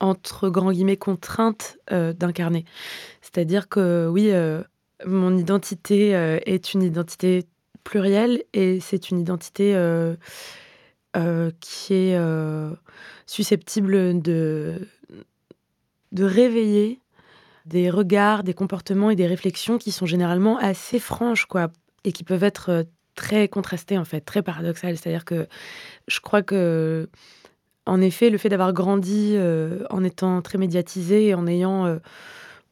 entre 0.00 0.48
grands 0.48 0.72
guillemets 0.72 0.96
contrainte 0.96 1.78
euh, 1.92 2.12
d'incarner. 2.12 2.64
C'est-à-dire 3.20 3.68
que 3.68 4.08
oui, 4.10 4.30
euh, 4.32 4.62
mon 5.06 5.36
identité 5.36 6.14
euh, 6.14 6.38
est 6.46 6.74
une 6.74 6.82
identité 6.82 7.46
plurielle 7.84 8.42
et 8.52 8.80
c'est 8.80 9.10
une 9.10 9.18
identité 9.18 9.74
euh, 9.74 10.14
euh, 11.16 11.50
qui 11.60 11.94
est 11.94 12.18
susceptible 13.26 14.20
de, 14.20 14.86
réveiller 16.18 17.00
des 17.66 17.90
regards, 17.90 18.42
des 18.42 18.54
comportements 18.54 19.10
et 19.10 19.16
des 19.16 19.26
réflexions 19.26 19.78
qui 19.78 19.92
sont 19.92 20.06
généralement 20.06 20.58
assez 20.58 20.98
franches, 20.98 21.46
quoi, 21.46 21.68
et 22.04 22.12
qui 22.12 22.24
peuvent 22.24 22.42
être 22.42 22.86
très 23.14 23.48
contrastées, 23.48 23.98
en 23.98 24.04
fait, 24.04 24.22
très 24.22 24.42
paradoxales. 24.42 24.96
C'est-à-dire 24.96 25.24
que 25.24 25.46
je 26.08 26.20
crois 26.20 26.42
que, 26.42 27.08
en 27.86 28.00
effet, 28.00 28.30
le 28.30 28.38
fait 28.38 28.48
d'avoir 28.48 28.72
grandi 28.72 29.36
en 29.90 30.04
étant 30.04 30.42
très 30.42 30.58
médiatisé 30.58 31.28
et 31.28 31.34
en 31.34 31.46
ayant 31.46 32.00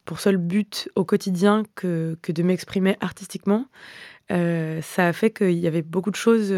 pour 0.08 0.20
seul 0.20 0.38
but 0.38 0.88
au 0.96 1.04
quotidien 1.04 1.64
que, 1.74 2.16
que 2.22 2.32
de 2.32 2.42
m'exprimer 2.42 2.96
artistiquement, 3.00 3.66
ça 4.30 5.06
a 5.08 5.12
fait 5.12 5.30
qu'il 5.30 5.58
y 5.58 5.66
avait 5.66 5.82
beaucoup 5.82 6.10
de 6.10 6.16
choses 6.16 6.52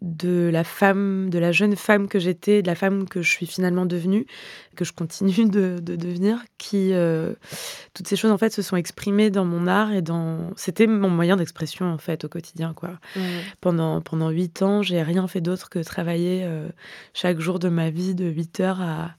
de 0.00 0.48
la 0.50 0.64
femme, 0.64 1.28
de 1.28 1.38
la 1.38 1.52
jeune 1.52 1.76
femme 1.76 2.08
que 2.08 2.18
j'étais, 2.18 2.62
de 2.62 2.66
la 2.66 2.74
femme 2.74 3.06
que 3.06 3.20
je 3.20 3.28
suis 3.28 3.46
finalement 3.46 3.84
devenue, 3.84 4.24
que 4.74 4.84
je 4.84 4.94
continue 4.94 5.46
de, 5.46 5.76
devenir, 5.78 6.38
qui 6.56 6.92
euh, 6.92 7.34
toutes 7.92 8.08
ces 8.08 8.16
choses 8.16 8.30
en 8.30 8.38
fait 8.38 8.50
se 8.50 8.62
sont 8.62 8.76
exprimées 8.76 9.30
dans 9.30 9.44
mon 9.44 9.66
art 9.66 9.92
et 9.92 10.00
dans 10.00 10.52
c'était 10.56 10.86
mon 10.86 11.10
moyen 11.10 11.36
d'expression 11.36 11.92
en 11.92 11.98
fait 11.98 12.24
au 12.24 12.28
quotidien 12.28 12.72
quoi. 12.72 12.98
Pendant 13.60 14.00
pendant 14.00 14.30
huit 14.30 14.62
ans, 14.62 14.82
j'ai 14.82 15.02
rien 15.02 15.26
fait 15.28 15.42
d'autre 15.42 15.68
que 15.68 15.80
travailler 15.80 16.44
euh, 16.44 16.68
chaque 17.12 17.38
jour 17.38 17.58
de 17.58 17.68
ma 17.68 17.90
vie 17.90 18.14
de 18.14 18.24
8 18.24 18.60
heures 18.60 18.80
à 18.80 19.10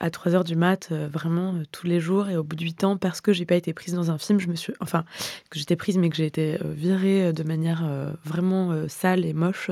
à 0.00 0.10
3 0.10 0.34
heures 0.34 0.44
du 0.44 0.56
mat, 0.56 0.88
euh, 0.92 1.08
vraiment 1.10 1.54
tous 1.72 1.86
les 1.86 2.00
jours. 2.00 2.28
Et 2.28 2.36
au 2.36 2.44
bout 2.44 2.56
de 2.56 2.64
8 2.64 2.84
ans, 2.84 2.96
parce 2.96 3.20
que 3.20 3.32
j'ai 3.32 3.46
pas 3.46 3.56
été 3.56 3.72
prise 3.72 3.94
dans 3.94 4.10
un 4.10 4.18
film, 4.18 4.40
je 4.40 4.48
me 4.48 4.54
suis, 4.54 4.72
enfin, 4.80 5.04
que 5.50 5.58
j'étais 5.58 5.76
prise, 5.76 5.98
mais 5.98 6.10
que 6.10 6.16
j'ai 6.16 6.26
été 6.26 6.58
virée 6.62 7.32
de 7.32 7.42
manière 7.42 7.84
vraiment 8.24 8.88
sale 8.88 9.24
et 9.24 9.32
moche 9.32 9.70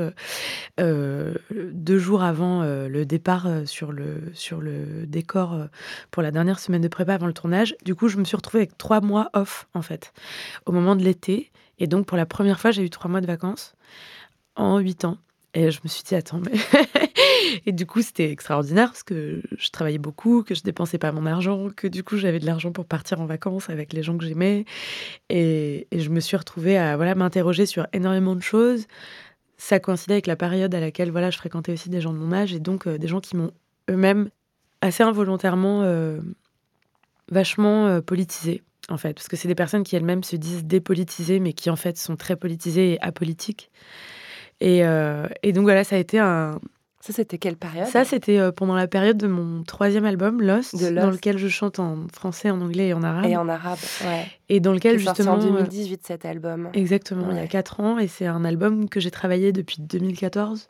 deux 0.79 1.99
jours 1.99 2.23
avant 2.23 2.63
le 2.63 3.05
départ 3.05 3.47
sur 3.67 3.93
le 3.93 4.33
sur 4.35 4.61
le 4.61 5.07
décor 5.07 5.55
euh, 5.55 5.67
pour 6.11 6.23
la 6.23 6.31
dernière 6.31 6.59
semaine 6.59 6.83
de 6.83 6.89
prépa 6.89 7.15
avant 7.15 7.27
le 7.27 7.33
tournage. 7.33 7.75
Du 7.85 7.95
coup, 7.95 8.09
je 8.09 8.17
me 8.17 8.25
suis 8.25 8.37
retrouvée 8.37 8.61
avec 8.61 8.79
trois 8.79 9.01
mois 9.01 9.31
off, 9.33 9.67
en 9.75 9.83
fait, 9.83 10.13
au 10.67 10.73
moment 10.73 10.97
de 10.97 11.03
l'été. 11.03 11.51
Et 11.79 11.87
donc, 11.87 12.07
pour 12.07 12.17
la 12.17 12.27
première 12.27 12.61
fois, 12.61 12.71
j'ai 12.71 12.83
eu 12.83 12.91
trois 12.91 13.11
mois 13.11 13.21
de 13.21 13.27
vacances 13.27 13.75
en 14.55 14.79
huit 14.79 15.05
ans. 15.05 15.19
Et 15.57 15.71
je 15.71 15.81
me 15.83 15.89
suis 15.89 16.03
dit, 16.03 16.15
attends, 16.15 16.39
mais. 16.39 16.53
et 17.67 17.73
du 17.73 17.87
coup, 17.87 18.03
c'était 18.03 18.31
extraordinaire 18.31 18.91
parce 18.91 19.03
que 19.03 19.41
je 19.57 19.71
travaillais 19.71 19.97
beaucoup, 19.97 20.43
que 20.43 20.55
je 20.55 20.63
dépensais 20.63 20.99
pas 20.99 21.13
mon 21.13 21.25
argent, 21.25 21.71
que 21.75 21.87
du 21.87 22.05
coup, 22.05 22.19
j'avais 22.19 22.39
de 22.39 22.45
l'argent 22.45 22.73
pour 22.73 22.85
partir 22.85 23.23
en 23.23 23.25
vacances 23.25 23.71
avec 23.71 23.95
les 23.95 24.03
gens 24.03 24.19
que 24.19 24.27
j'aimais. 24.27 24.67
Et, 25.31 25.89
je 25.91 26.11
me 26.11 26.21
suis 26.21 26.37
retrouvée 26.37 26.77
à 26.77 26.97
voilà, 26.97 27.15
m'interroger 27.15 27.65
sur 27.65 27.87
énormément 27.95 28.37
de 28.37 28.43
choses. 28.43 28.87
Ça 29.57 29.81
coïncidait 29.81 30.13
avec 30.13 30.27
la 30.27 30.37
période 30.37 30.75
à 30.75 30.81
laquelle 30.81 31.11
voilà, 31.11 31.31
je 31.31 31.39
fréquentais 31.39 31.73
aussi 31.73 31.89
des 31.89 32.03
gens 32.03 32.13
de 32.13 32.19
mon 32.19 32.33
âge 32.33 32.53
et 32.53 32.61
donc 32.61 32.87
euh, 32.87 32.99
des 32.99 33.09
gens 33.09 33.21
qui 33.21 33.35
m'ont 33.35 33.53
eux-mêmes 33.89 34.29
assez 34.83 35.05
involontairement 35.05 35.81
euh, 35.85 36.21
vachement 37.31 37.87
euh, 37.87 38.03
politisées, 38.03 38.63
en 38.91 38.99
fait. 38.99 39.15
Parce 39.15 39.29
que 39.29 39.37
c'est 39.37 39.49
des 39.49 39.55
personnes 39.55 39.85
qui 39.85 39.97
elles-mêmes 39.97 40.23
se 40.23 40.37
disent 40.37 40.67
dépolitisées, 40.67 41.41
mais 41.41 41.55
qui 41.55 41.71
en 41.71 41.77
fait 41.77 41.97
sont 41.97 42.17
très 42.17 42.37
politisées 42.37 42.93
et 42.93 43.01
apolitiques. 43.01 43.71
Et, 44.61 44.85
euh, 44.85 45.27
et 45.43 45.53
donc 45.53 45.65
voilà, 45.65 45.85
ça 45.85 45.97
a 45.97 45.99
été 45.99 46.19
un. 46.19 46.61
Ça, 47.01 47.13
c'était 47.13 47.39
quelle 47.39 47.57
période 47.57 47.87
Ça, 47.87 48.05
c'était 48.05 48.51
pendant 48.51 48.75
la 48.75 48.89
période 48.89 49.17
de 49.17 49.29
mon 49.29 49.63
troisième 49.63 50.05
album, 50.05 50.43
Lost, 50.43 50.75
dans 50.93 51.11
lequel 51.11 51.39
je 51.39 51.47
chante 51.47 51.79
en 51.79 52.09
français, 52.13 52.51
en 52.51 52.61
anglais 52.61 52.89
et 52.89 52.95
en 52.95 53.03
arabe. 53.05 53.27
Et 53.27 53.37
en 53.37 53.49
arabe, 53.49 53.79
ouais. 54.05 54.27
Et 54.49 54.59
dans 54.59 54.73
lequel, 54.73 54.99
justement. 54.99 55.35
en 55.35 55.39
2018, 55.39 56.05
cet 56.05 56.25
album. 56.25 56.69
Exactement, 56.73 57.31
il 57.31 57.37
y 57.37 57.41
a 57.41 57.47
quatre 57.47 57.79
ans. 57.79 57.99
Et 57.99 58.09
c'est 58.09 58.27
un 58.27 58.45
album 58.45 58.89
que 58.89 58.99
j'ai 58.99 59.13
travaillé 59.13 59.53
depuis 59.53 59.77
2014. 59.81 60.69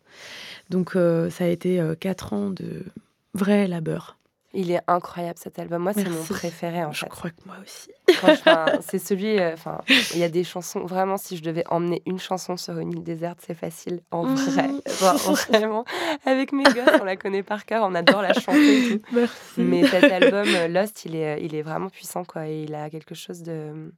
Donc, 0.69 0.93
ça 0.93 1.45
a 1.45 1.47
été 1.47 1.83
quatre 2.01 2.35
ans 2.35 2.51
de 2.51 2.85
vrai 3.33 3.67
labeur. 3.67 4.19
Il 4.59 4.71
est 4.71 4.81
incroyable 4.87 5.39
cet 5.39 5.59
album. 5.59 5.83
Moi, 5.83 5.93
c'est 5.93 6.09
mon 6.09 6.25
préféré 6.25 6.83
en 6.83 6.91
je 6.91 7.01
fait. 7.01 7.07
Je 7.07 7.11
crois 7.11 7.29
que 7.29 7.37
moi 7.45 7.57
aussi. 7.63 7.91
c'est 8.81 8.99
celui. 8.99 9.39
Euh, 9.39 9.53
enfin, 9.53 9.83
il 10.15 10.19
y 10.19 10.25
a 10.25 10.31
des 10.31 10.45
chansons. 10.45 10.87
Vraiment, 10.87 11.19
si 11.19 11.37
je 11.37 11.43
devais 11.43 11.65
emmener 11.69 12.01
une 12.07 12.19
chanson 12.19 12.57
sur 12.57 12.79
une 12.79 12.91
île 12.93 13.03
déserte, 13.03 13.39
c'est 13.47 13.55
facile. 13.55 14.01
En 14.11 14.25
mmh. 14.25 14.35
vrai, 14.35 14.69
vraiment. 15.51 15.85
Avec 16.25 16.53
mes 16.53 16.65
gosses, 16.65 16.99
on 16.99 17.05
la 17.05 17.17
connaît 17.17 17.43
par 17.43 17.67
cœur. 17.67 17.85
On 17.85 17.95
adore 17.95 18.23
la 18.23 18.33
chanter. 18.33 19.03
Merci. 19.13 19.35
Mais 19.59 19.87
cet 19.87 20.05
album 20.05 20.47
euh, 20.47 20.69
Lost, 20.69 21.05
il 21.05 21.17
est, 21.17 21.45
il 21.45 21.55
est 21.55 21.63
vraiment 21.63 21.91
puissant 21.91 22.25
quoi. 22.25 22.47
il 22.47 22.75
a 22.75 22.89
quelque 22.89 23.15
chose 23.15 23.43
de. 23.43 23.93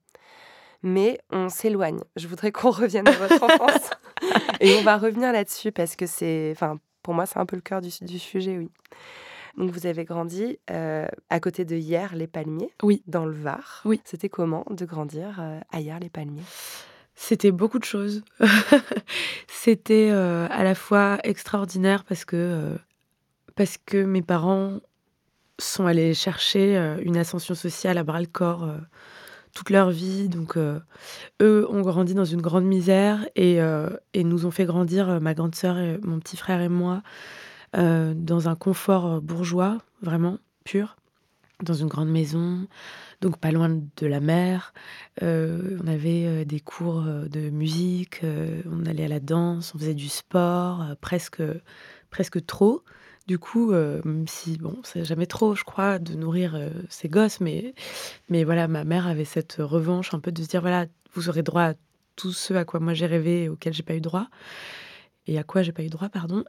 Mais 0.82 1.20
on 1.30 1.48
s'éloigne. 1.50 2.00
Je 2.16 2.26
voudrais 2.26 2.50
qu'on 2.50 2.70
revienne 2.70 3.06
à 3.06 3.12
votre 3.12 3.44
enfance. 3.44 3.90
Et 4.60 4.74
on 4.74 4.82
va 4.82 4.98
revenir 4.98 5.32
là-dessus 5.32 5.70
parce 5.70 5.94
que 5.94 6.06
c'est, 6.06 6.50
enfin, 6.52 6.80
pour 7.04 7.14
moi, 7.14 7.26
c'est 7.26 7.38
un 7.38 7.46
peu 7.46 7.54
le 7.54 7.62
cœur 7.62 7.80
du, 7.80 7.90
du 8.02 8.18
sujet, 8.18 8.58
oui. 8.58 8.70
Donc 9.56 9.70
vous 9.70 9.86
avez 9.86 10.04
grandi 10.04 10.58
euh, 10.70 11.06
à 11.30 11.40
côté 11.40 11.64
de 11.64 11.76
Hier 11.76 12.14
les 12.14 12.26
Palmiers, 12.26 12.72
oui. 12.82 13.02
dans 13.06 13.24
le 13.24 13.32
Var. 13.32 13.82
Oui. 13.84 14.00
C'était 14.04 14.28
comment 14.28 14.64
de 14.70 14.84
grandir 14.84 15.38
euh, 15.40 15.60
à 15.70 15.80
Hier 15.80 15.98
les 15.98 16.08
Palmiers? 16.08 16.42
C'était 17.14 17.50
beaucoup 17.50 17.78
de 17.78 17.84
choses. 17.84 18.22
C'était 19.48 20.10
euh, 20.10 20.46
à 20.50 20.62
la 20.62 20.74
fois 20.74 21.18
extraordinaire 21.24 22.04
parce 22.04 22.24
que 22.24 22.76
parce 23.56 23.76
que 23.76 24.04
mes 24.04 24.22
parents 24.22 24.78
sont 25.58 25.86
allés 25.86 26.14
chercher 26.14 26.76
une 27.02 27.16
ascension 27.16 27.56
sociale 27.56 27.98
à 27.98 28.04
bras 28.04 28.20
le 28.20 28.26
corps 28.26 28.68
toute 29.52 29.70
leur 29.70 29.90
vie. 29.90 30.28
Donc, 30.28 30.56
eux 30.56 31.66
ont 31.68 31.80
grandi 31.80 32.14
dans 32.14 32.24
une 32.24 32.40
grande 32.40 32.66
misère 32.66 33.26
et, 33.34 33.58
et 34.14 34.22
nous 34.22 34.46
ont 34.46 34.52
fait 34.52 34.66
grandir, 34.66 35.20
ma 35.20 35.34
grande 35.34 35.56
sœur, 35.56 35.76
et 35.78 35.98
mon 36.04 36.20
petit 36.20 36.36
frère 36.36 36.60
et 36.60 36.68
moi, 36.68 37.02
euh, 37.76 38.14
dans 38.14 38.48
un 38.48 38.54
confort 38.54 39.06
euh, 39.06 39.20
bourgeois, 39.20 39.78
vraiment 40.02 40.38
pur, 40.64 40.96
dans 41.62 41.74
une 41.74 41.88
grande 41.88 42.08
maison, 42.08 42.66
donc 43.20 43.38
pas 43.38 43.50
loin 43.50 43.68
de 43.68 44.06
la 44.06 44.20
mer. 44.20 44.72
Euh, 45.22 45.78
on 45.82 45.86
avait 45.86 46.44
des 46.44 46.60
cours 46.60 47.02
de 47.02 47.50
musique, 47.50 48.22
on 48.70 48.86
allait 48.86 49.06
à 49.06 49.08
la 49.08 49.20
danse, 49.20 49.74
on 49.74 49.78
faisait 49.78 49.94
du 49.94 50.08
sport, 50.08 50.84
presque, 51.00 51.42
presque 52.10 52.44
trop. 52.46 52.84
Du 53.26 53.38
coup, 53.38 53.72
même 53.72 54.26
si, 54.28 54.56
bon, 54.56 54.78
c'est 54.84 55.04
jamais 55.04 55.26
trop, 55.26 55.54
je 55.54 55.64
crois, 55.64 55.98
de 55.98 56.14
nourrir 56.14 56.56
ses 56.88 57.08
gosses, 57.08 57.40
mais, 57.40 57.74
mais 58.28 58.44
voilà, 58.44 58.68
ma 58.68 58.84
mère 58.84 59.06
avait 59.06 59.24
cette 59.24 59.56
revanche 59.58 60.14
un 60.14 60.20
peu 60.20 60.30
de 60.30 60.42
se 60.42 60.48
dire, 60.48 60.60
voilà, 60.60 60.86
vous 61.14 61.28
aurez 61.28 61.42
droit 61.42 61.62
à 61.62 61.74
tout 62.16 62.32
ce 62.32 62.54
à 62.54 62.64
quoi 62.64 62.80
moi 62.80 62.94
j'ai 62.94 63.06
rêvé 63.06 63.44
et 63.44 63.48
auquel 63.48 63.72
j'ai 63.72 63.82
pas 63.82 63.94
eu 63.94 64.00
droit. 64.00 64.28
Et 65.26 65.38
à 65.38 65.44
quoi 65.44 65.62
j'ai 65.62 65.72
pas 65.72 65.82
eu 65.82 65.88
droit, 65.88 66.08
pardon. 66.08 66.44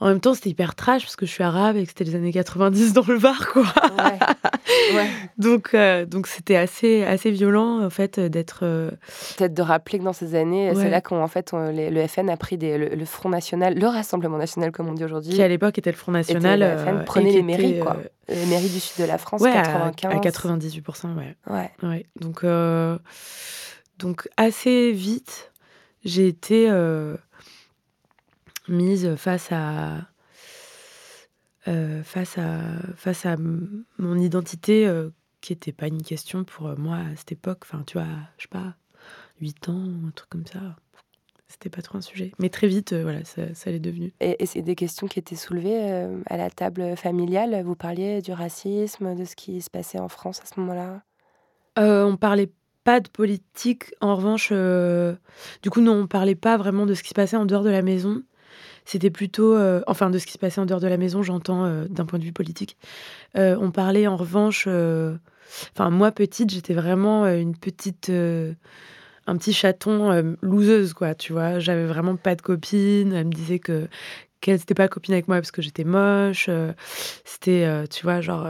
En 0.00 0.08
même 0.08 0.20
temps, 0.20 0.34
c'était 0.34 0.50
hyper 0.50 0.74
trash 0.74 1.02
parce 1.02 1.14
que 1.14 1.24
je 1.24 1.30
suis 1.30 1.44
arabe 1.44 1.76
et 1.76 1.84
que 1.84 1.88
c'était 1.88 2.02
les 2.02 2.16
années 2.16 2.32
90 2.32 2.92
dans 2.94 3.04
le 3.06 3.14
Var, 3.14 3.48
quoi. 3.52 3.62
Ouais. 3.62 5.06
donc, 5.38 5.70
euh, 5.72 6.04
donc 6.04 6.26
c'était 6.26 6.56
assez, 6.56 7.04
assez 7.04 7.30
violent, 7.30 7.84
en 7.84 7.90
fait, 7.90 8.18
d'être. 8.18 8.60
Euh, 8.62 8.90
Peut-être 9.36 9.54
de 9.54 9.62
rappeler 9.62 10.00
que 10.00 10.04
dans 10.04 10.12
ces 10.12 10.34
années, 10.34 10.72
c'est 10.74 10.90
là 10.90 11.00
qu'en 11.00 11.28
fait, 11.28 11.52
le 11.54 12.06
FN 12.08 12.28
a 12.28 12.36
pris 12.36 12.58
des, 12.58 12.76
le, 12.76 13.04
Front 13.04 13.28
National, 13.28 13.78
le 13.78 13.86
Rassemblement 13.86 14.36
National, 14.36 14.72
comme 14.72 14.88
on 14.88 14.94
dit 14.94 15.04
aujourd'hui. 15.04 15.32
Qui 15.32 15.42
à 15.42 15.48
l'époque 15.48 15.78
était 15.78 15.92
le 15.92 15.96
Front 15.96 16.12
National. 16.12 16.60
le 16.60 16.76
FN 16.76 16.96
euh, 16.96 17.04
prenait 17.04 17.30
les 17.30 17.42
mairies, 17.42 17.78
quoi. 17.78 17.96
Les 18.28 18.46
mairies 18.46 18.70
du 18.70 18.80
sud 18.80 19.04
de 19.04 19.08
la 19.08 19.18
France, 19.18 19.42
95. 19.42 20.12
À, 20.12 20.18
98%, 20.18 21.14
ouais. 21.14 21.36
Ouais. 21.48 21.70
ouais. 21.82 22.06
Donc, 22.20 22.44
donc, 24.00 24.28
assez 24.36 24.90
vite, 24.90 25.52
j'ai 26.04 26.26
été 26.26 26.68
mise 28.68 29.14
face 29.16 29.48
à 29.52 30.08
euh, 31.66 32.02
face 32.02 32.36
à 32.36 32.58
face 32.94 33.24
à 33.24 33.36
mon 33.38 34.18
identité 34.18 34.86
euh, 34.86 35.08
qui 35.40 35.52
n'était 35.52 35.72
pas 35.72 35.86
une 35.86 36.02
question 36.02 36.44
pour 36.44 36.66
euh, 36.66 36.74
moi 36.76 36.96
à 36.96 37.16
cette 37.16 37.32
époque. 37.32 37.60
Enfin 37.62 37.82
tu 37.86 37.96
vois 37.96 38.06
je 38.36 38.42
sais 38.42 38.48
pas 38.48 38.74
8 39.40 39.68
ans 39.70 39.86
un 40.06 40.10
truc 40.10 40.28
comme 40.28 40.46
ça. 40.46 40.60
C'était 41.46 41.70
pas 41.70 41.80
trop 41.80 41.96
un 41.96 42.02
sujet. 42.02 42.32
Mais 42.38 42.50
très 42.50 42.66
vite 42.66 42.92
voilà 42.92 43.24
ça, 43.24 43.54
ça 43.54 43.70
l'est 43.70 43.78
devenu. 43.78 44.12
Et, 44.20 44.42
et 44.42 44.46
c'est 44.46 44.60
des 44.60 44.74
questions 44.74 45.06
qui 45.06 45.18
étaient 45.18 45.36
soulevées 45.36 46.06
à 46.26 46.36
la 46.36 46.50
table 46.50 46.96
familiale. 46.96 47.62
Vous 47.64 47.76
parliez 47.76 48.20
du 48.20 48.32
racisme 48.32 49.14
de 49.14 49.24
ce 49.24 49.34
qui 49.34 49.62
se 49.62 49.70
passait 49.70 49.98
en 49.98 50.08
France 50.08 50.40
à 50.42 50.46
ce 50.46 50.60
moment-là? 50.60 51.02
On 51.76 52.16
parlait 52.16 52.50
pas 52.82 53.00
de 53.00 53.08
politique. 53.08 53.94
En 54.02 54.16
revanche 54.16 54.52
du 55.62 55.70
coup 55.70 55.80
non 55.80 56.02
on 56.02 56.06
parlait 56.06 56.34
pas 56.34 56.58
vraiment 56.58 56.84
de 56.84 56.92
ce 56.92 57.02
qui 57.02 57.10
se 57.10 57.14
passait 57.14 57.38
en 57.38 57.46
dehors 57.46 57.62
de 57.62 57.70
la 57.70 57.80
maison 57.80 58.22
c'était 58.84 59.10
plutôt, 59.10 59.54
euh, 59.54 59.82
enfin 59.86 60.10
de 60.10 60.18
ce 60.18 60.26
qui 60.26 60.32
se 60.32 60.38
passait 60.38 60.60
en 60.60 60.66
dehors 60.66 60.80
de 60.80 60.86
la 60.86 60.96
maison, 60.96 61.22
j'entends 61.22 61.64
euh, 61.64 61.86
d'un 61.88 62.04
point 62.04 62.18
de 62.18 62.24
vue 62.24 62.32
politique. 62.32 62.76
Euh, 63.36 63.56
on 63.60 63.70
parlait 63.70 64.06
en 64.06 64.16
revanche, 64.16 64.66
enfin 64.66 65.90
moi 65.90 66.12
petite, 66.12 66.50
j'étais 66.50 66.74
vraiment 66.74 67.26
une 67.26 67.56
petite, 67.56 68.10
un 68.10 69.36
petit 69.36 69.52
chaton 69.52 70.36
loseuse 70.42 70.92
quoi, 70.92 71.14
tu 71.14 71.32
vois. 71.32 71.58
J'avais 71.58 71.86
vraiment 71.86 72.16
pas 72.16 72.34
de 72.34 72.42
copine. 72.42 73.12
Elle 73.12 73.26
me 73.26 73.32
disait 73.32 73.58
que 73.58 73.88
qu'elle 74.40 74.56
n'était 74.56 74.74
pas 74.74 74.88
copine 74.88 75.14
avec 75.14 75.26
moi 75.26 75.38
parce 75.38 75.50
que 75.50 75.62
j'étais 75.62 75.84
moche. 75.84 76.50
c'était, 77.24 77.88
tu 77.88 78.04
vois, 78.04 78.20
genre, 78.20 78.46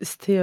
c'était 0.00 0.40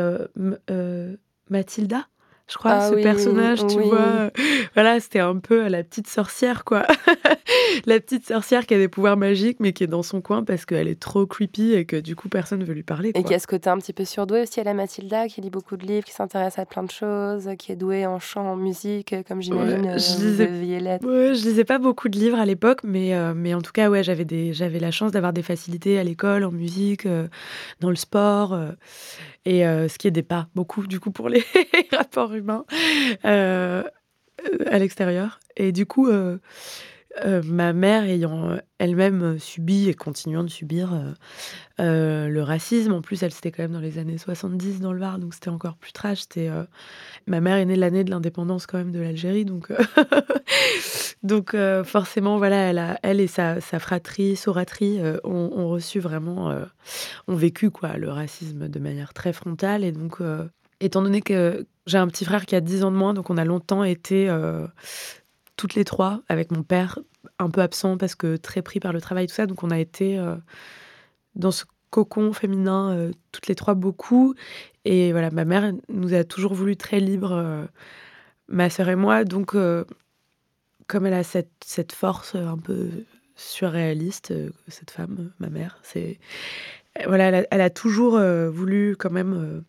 Mathilda? 1.50 2.08
Je 2.48 2.58
crois, 2.58 2.72
Ah 2.74 2.90
ce 2.90 2.96
oui, 2.96 3.02
personnage, 3.04 3.66
tu 3.68 3.78
oui. 3.78 3.90
vois. 3.90 4.32
Voilà, 4.76 5.00
c'était 5.00 5.20
un 5.20 5.38
peu 5.38 5.68
la 5.70 5.84
petite 5.84 6.08
sorcière, 6.08 6.64
quoi. 6.66 6.84
la 7.86 8.00
petite 8.00 8.26
sorcière 8.28 8.66
qui 8.66 8.74
a 8.74 8.78
des 8.78 8.88
pouvoirs 8.88 9.16
magiques, 9.18 9.58
mais 9.60 9.72
qui 9.74 9.84
est 9.84 9.88
dans 9.88 10.04
son 10.04 10.22
coin 10.22 10.44
parce 10.44 10.66
qu'elle 10.66 10.88
est 10.88 11.00
trop 11.00 11.26
creepy 11.26 11.74
et 11.74 11.86
que 11.86 11.96
du 11.96 12.16
coup, 12.16 12.28
personne 12.30 12.60
ne 12.60 12.66
veut 12.66 12.74
lui 12.74 12.84
parler. 12.84 13.10
Et 13.10 13.14
quoi. 13.14 13.24
qui 13.24 13.34
a 13.34 13.40
ce 13.40 13.48
côté 13.48 13.70
un 13.70 13.78
petit 13.78 13.94
peu 13.94 14.04
surdoué 14.06 14.42
aussi. 14.42 14.60
Elle 14.60 14.68
a 14.68 14.74
Mathilda 14.74 15.28
qui 15.28 15.42
lit 15.42 15.50
beaucoup 15.50 15.78
de 15.78 15.86
livres, 15.86 16.04
qui 16.06 16.12
s'intéresse 16.14 16.60
à 16.60 16.66
plein 16.66 16.84
de 16.84 16.92
choses, 16.92 17.50
qui 17.58 17.72
est 17.72 17.76
douée 17.76 18.06
en 18.06 18.20
chant, 18.20 18.52
en 18.52 18.56
musique, 18.58 19.16
comme 19.28 19.42
j'imagine 19.42 19.82
Ouais, 19.86 19.92
euh, 19.94 19.98
je 19.98 20.18
vous 20.18 20.24
lisais- 20.26 20.80
l'être. 20.80 21.06
Ouais, 21.08 21.34
je 21.36 21.44
lisais 21.48 21.64
pas 21.66 21.80
beaucoup 21.80 22.10
de 22.10 22.18
livres 22.20 22.38
à 22.40 22.46
l'époque, 22.46 22.82
mais, 22.84 23.16
euh, 23.16 23.34
mais 23.36 23.54
en 23.54 23.62
tout 23.62 23.72
cas, 23.72 23.90
ouais, 23.90 24.04
j'avais 24.04 24.26
des, 24.26 24.54
la 24.54 24.92
chance 24.92 25.12
d'avoir 25.12 25.32
des 25.34 25.44
facilités 25.44 25.98
à 26.00 26.04
l'école, 26.04 26.44
en 26.44 26.52
musique, 26.52 27.06
euh, 27.06 27.28
dans 27.80 27.90
le 27.90 27.96
sport, 27.96 28.54
euh, 28.54 28.72
et 29.46 29.66
euh, 29.66 29.88
ce 29.88 29.98
qui 29.98 30.08
aidait 30.08 30.24
pas 30.24 30.48
beaucoup, 30.56 30.88
du 30.88 31.00
coup, 31.00 31.12
pour 31.12 31.30
les 31.30 31.44
rapports 31.92 32.34
humains 32.34 32.66
euh, 33.26 33.84
euh, 34.44 34.66
à 34.68 34.80
l'extérieur. 34.80 35.40
Et 35.56 35.72
du 35.72 35.86
coup, 35.86 36.10
euh, 37.24 37.42
ma 37.46 37.72
mère 37.74 38.04
ayant 38.04 38.50
euh, 38.52 38.58
elle-même 38.80 39.22
euh, 39.24 39.38
subi 39.40 39.88
et 39.90 39.94
continuant 39.94 40.44
de 40.44 40.50
subir 40.50 40.92
le 41.78 42.40
racisme, 42.42 42.94
en 42.94 43.02
plus, 43.02 43.22
elle 43.24 43.32
c'était 43.32 43.52
quand 43.52 43.64
même 43.64 43.72
dans 43.74 43.80
les 43.80 43.98
années 44.00 44.18
70 44.18 44.80
dans 44.80 44.94
le 44.94 45.00
Var, 45.00 45.20
donc 45.20 45.34
c'était 45.34 45.50
encore 45.50 45.76
plus 45.78 45.92
trash. 45.94 46.22
Ma 47.28 47.42
mère 47.42 47.58
est 47.58 47.66
née 47.66 47.76
l'année 47.76 48.04
de 48.04 48.12
l'indépendance 48.12 48.66
quand 48.66 48.78
même 48.78 48.92
de 48.92 49.00
l'Algérie, 49.00 49.46
donc, 49.46 49.72
donc 51.24 51.56
forcément, 51.84 52.38
voilà, 52.38 52.56
elle, 52.70 52.78
a- 52.78 53.00
elle 53.04 53.20
et 53.20 53.28
sa, 53.28 53.60
sa 53.62 53.80
fratrie, 53.80 54.36
Soratrie, 54.36 55.00
ont, 55.24 55.52
ont 55.54 55.68
reçu 55.70 56.00
vraiment, 56.00 56.56
ont 57.28 57.36
vécu 57.36 57.72
quoi, 57.72 57.98
le 57.98 58.10
racisme 58.10 58.68
de 58.70 58.80
manière 58.80 59.14
très 59.14 59.34
frontale. 59.34 59.84
Et 59.84 59.92
donc, 59.92 60.20
étant 60.80 61.02
donné 61.02 61.22
que 61.22 61.66
j'ai 61.88 61.98
un 61.98 62.08
petit 62.08 62.26
frère 62.26 62.46
qui 62.46 62.56
a 62.56 62.62
10 62.62 62.84
ans 62.86 62.92
de 62.92 62.98
moins, 62.98 63.14
donc 63.14 63.30
on 63.30 63.38
a 63.38 63.46
longtemps 63.46 63.84
été 63.84 64.30
toutes 65.56 65.76
les 65.76 65.86
trois 65.86 66.22
avec 66.28 66.52
mon 66.52 66.64
père 66.64 67.00
un 67.40 67.50
peu 67.50 67.62
absent 67.62 67.98
parce 67.98 68.16
que 68.16 68.38
très 68.38 68.62
pris 68.62 68.80
par 68.80 68.94
le 68.94 69.02
travail, 69.02 69.28
tout 69.28 69.34
ça. 69.34 69.46
Donc 69.46 69.64
on 69.64 69.72
a 69.72 69.80
été 69.80 70.18
euh, 70.18 70.36
dans 71.36 71.52
ce 71.52 71.66
cocon 71.90 72.34
féminin 72.34 72.92
euh, 72.92 73.12
toutes 73.32 73.48
les 73.48 73.56
trois 73.56 73.74
beaucoup. 73.74 74.36
Et 74.84 75.12
voilà, 75.12 75.32
ma 75.32 75.46
mère 75.46 75.74
nous 75.90 76.14
a 76.14 76.24
toujours 76.24 76.54
voulu 76.54 76.76
très 76.78 77.00
libres, 77.00 77.34
euh, 77.34 77.66
ma 78.48 78.70
sœur 78.70 78.90
et 78.90 78.96
moi. 78.96 79.24
Donc 79.24 79.56
comme 80.88 81.06
elle 81.06 81.14
a 81.14 81.24
cette, 81.24 81.52
cette 81.64 81.94
force 81.94 82.36
un 82.36 82.58
peu 82.58 82.90
surréaliste, 83.36 84.34
cette 84.68 84.92
femme, 84.92 85.32
ma 85.40 85.50
mère, 85.50 85.80
c'est 85.84 86.20
voilà, 87.08 87.44
elle 87.52 87.62
a, 87.62 87.70
toujours 87.70 88.18
voulu 88.52 88.96
quand 88.96 89.10
même, 89.10 89.66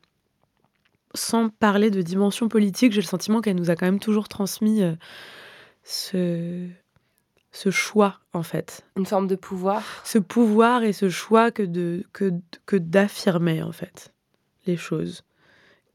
sans 1.14 1.48
parler 1.48 1.90
de 1.90 2.00
dimension 2.00 2.48
politique, 2.48 2.92
j'ai 2.92 3.00
le 3.00 3.06
sentiment 3.06 3.40
qu'elle 3.40 3.56
nous 3.56 3.70
a 3.70 3.74
quand 3.74 3.86
même 3.86 3.98
toujours 3.98 4.28
transmis 4.28 4.84
ce, 5.88 6.66
ce 7.52 7.70
choix 7.70 8.18
en 8.32 8.42
fait, 8.42 8.84
Une 8.96 9.06
forme 9.06 9.28
de 9.28 9.36
pouvoir. 9.36 9.82
ce 10.04 10.18
pouvoir 10.18 10.82
et 10.82 10.92
ce 10.92 11.08
choix 11.08 11.50
que 11.52 11.62
de 11.62 12.04
que, 12.12 12.32
que 12.66 12.76
d'affirmer 12.76 13.62
en 13.62 13.72
fait 13.72 14.12
les 14.66 14.76
choses 14.76 15.22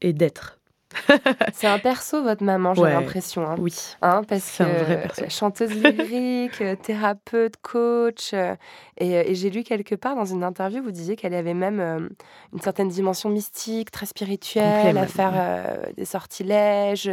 et 0.00 0.12
d'être. 0.14 0.58
C'est 1.54 1.66
un 1.66 1.78
perso, 1.78 2.22
votre 2.22 2.42
maman, 2.44 2.74
j'ai 2.74 2.82
Ouais. 2.82 2.90
l'impression. 2.90 3.46
hein. 3.48 3.54
Oui. 3.58 3.74
Hein, 4.02 4.22
parce 4.28 4.42
C'est 4.44 4.64
que 4.64 4.68
un 4.68 4.84
vrai 4.84 5.00
perso. 5.00 5.24
chanteuse 5.28 5.70
lyrique, 5.72 6.60
euh, 6.60 6.74
thérapeute, 6.76 7.56
coach. 7.62 8.32
euh, 8.34 8.54
et 8.98 9.16
euh, 9.18 9.22
et 9.26 9.34
j'ai 9.34 9.48
lu 9.50 9.62
quelque 9.62 9.94
part 9.94 10.14
dans 10.16 10.24
une 10.26 10.42
interview, 10.44 10.82
vous 10.82 10.90
disiez 10.90 11.16
qu'elle 11.16 11.34
avait 11.34 11.54
même 11.54 11.80
euh, 11.80 12.08
une 12.52 12.60
certaine 12.60 12.88
dimension 12.88 13.28
mystique, 13.30 13.90
très 13.90 14.06
spirituelle, 14.06 14.96
à 14.98 15.06
faire 15.06 15.32
euh, 15.34 15.92
des 15.96 16.04
sortilèges. 16.06 17.10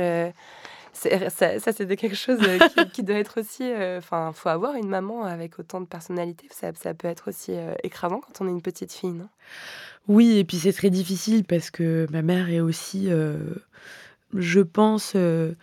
Euh, 1.05 1.29
ça, 1.29 1.59
ça, 1.59 1.71
c'était 1.71 1.95
quelque 1.95 2.15
chose 2.15 2.39
euh, 2.41 2.85
qui, 2.93 3.03
doit 3.03 3.17
être 3.17 3.39
aussi. 3.39 3.71
Enfin, 3.97 4.31
faut 4.33 4.49
avoir 4.49 4.75
une 4.75 4.89
maman 4.89 5.23
avec 5.23 5.59
autant 5.59 5.81
de 5.81 5.85
personnalité. 5.85 6.47
Ça, 6.51 6.71
peut 6.93 7.07
être 7.07 7.29
aussi 7.29 7.51
euh, 7.51 7.73
écrasant 7.83 8.21
quand 8.21 8.43
on 8.43 8.47
est 8.47 8.51
une 8.51 8.61
petite 8.61 8.91
fille, 8.91 9.11
non? 9.11 9.29
Oui, 10.07 10.37
et 10.37 10.43
puis 10.43 10.57
c'est 10.57 10.73
très 10.73 10.89
difficile 10.89 11.43
parce 11.43 11.69
que 11.69 12.07
ma 12.11 12.21
mère 12.21 12.49
est 12.49 12.61
aussi, 12.61 13.11
euh, 13.11 13.37
je 14.35 14.59
pense, 14.59 15.13
euh, 15.15 15.53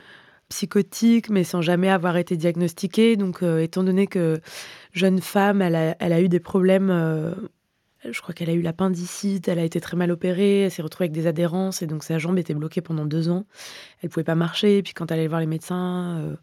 psychotique, 0.49 1.31
mais 1.31 1.43
sans 1.43 1.63
jamais 1.63 1.91
avoir 1.91 2.17
été 2.17 2.37
diagnostiquée. 2.37 3.17
Donc, 3.17 3.43
euh, 3.43 3.59
étant 3.59 3.83
donné 3.83 4.07
que 4.07 4.41
jeune 4.93 5.21
femme, 5.21 5.63
elle 5.63 5.75
a 6.13 6.21
eu 6.21 6.29
des 6.29 6.41
problèmes. 6.41 6.91
Euh, 8.07 8.13
je 8.13 8.21
crois 8.21 8.35
qu'elle 8.35 8.51
a 8.51 8.53
eu 8.53 8.63
l'appendicite, 8.63 9.49
elle 9.49 9.59
a 9.59 9.65
été 9.65 9.81
très 9.81 9.97
mal 9.97 10.11
opérée, 10.11 10.63
elle 10.63 10.71
s'est 10.71 10.83
retrouvée 10.83 11.05
avec 11.05 11.13
des 11.13 11.27
adhérences 11.27 11.83
et 11.83 11.87
donc 11.87 12.05
sa 12.05 12.19
jambe 12.19 12.39
était 12.39 12.55
bloquée 12.55 12.81
pendant 12.81 13.05
deux 13.07 13.29
ans. 13.29 13.47
Elle 14.03 14.11
pouvait 14.11 14.25
pas 14.25 14.35
marcher. 14.35 14.83
Puis 14.83 14.95
quand 14.95 15.11
elle 15.11 15.19
allait 15.19 15.29
voir 15.29 15.41
les 15.41 15.47
médecins 15.47 16.19
euh, 16.19 16.37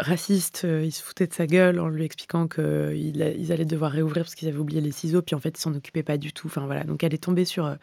racistes, 0.00 0.62
euh, 0.64 0.84
ils 0.84 0.92
se 0.92 1.02
foutaient 1.02 1.26
de 1.26 1.34
sa 1.34 1.46
gueule 1.46 1.80
en 1.80 1.88
lui 1.88 2.04
expliquant 2.04 2.48
qu'ils 2.48 3.16
ils 3.16 3.52
allaient 3.52 3.64
devoir 3.64 3.92
réouvrir 3.92 4.24
parce 4.24 4.34
qu'ils 4.34 4.48
avaient 4.48 4.58
oublié 4.58 4.80
les 4.80 4.92
ciseaux. 4.92 5.22
Puis 5.22 5.34
en 5.34 5.40
fait, 5.40 5.58
ils 5.58 5.60
s'en 5.60 5.74
occupaient 5.74 6.02
pas 6.02 6.18
du 6.18 6.32
tout. 6.32 6.48
Enfin 6.48 6.66
voilà. 6.66 6.84
Donc 6.84 7.04
elle 7.04 7.14
est 7.14 7.22
tombée 7.22 7.44
sur 7.44 7.66
euh, 7.66 7.74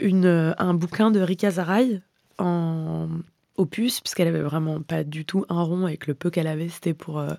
une, 0.00 0.26
euh, 0.26 0.52
un 0.58 0.74
bouquin 0.74 1.10
de 1.10 1.20
Rika 1.20 1.50
Zaraï 1.50 2.02
en 2.38 3.08
opus, 3.56 4.00
puisqu'elle 4.00 4.28
avait 4.28 4.40
vraiment 4.40 4.80
pas 4.80 5.04
du 5.04 5.24
tout 5.24 5.44
un 5.48 5.62
rond 5.62 5.86
et 5.86 5.96
que 5.96 6.06
le 6.08 6.14
peu 6.14 6.30
qu'elle 6.30 6.46
avait, 6.46 6.68
c'était 6.68 6.94
pour 6.94 7.18
euh, 7.18 7.34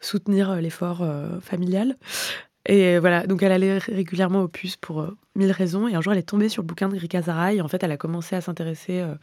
soutenir 0.00 0.50
euh, 0.50 0.60
l'effort 0.60 1.02
euh, 1.02 1.40
familial. 1.40 1.96
Et 2.68 2.98
voilà, 2.98 3.26
donc 3.26 3.42
elle 3.42 3.52
allait 3.52 3.78
ré- 3.78 3.94
régulièrement 3.94 4.42
au 4.42 4.48
puce 4.48 4.76
pour 4.76 5.00
euh, 5.00 5.16
mille 5.36 5.52
raisons. 5.52 5.86
Et 5.88 5.94
un 5.94 6.00
jour, 6.00 6.12
elle 6.12 6.18
est 6.18 6.28
tombée 6.28 6.48
sur 6.48 6.62
le 6.62 6.66
bouquin 6.66 6.88
de 6.88 6.96
Rika 6.96 7.22
Zaraï. 7.22 7.58
Et 7.58 7.60
en 7.60 7.68
fait, 7.68 7.82
elle 7.82 7.92
a 7.92 7.96
commencé 7.96 8.34
à 8.34 8.40
s'intéresser 8.40 9.00
euh, 9.00 9.14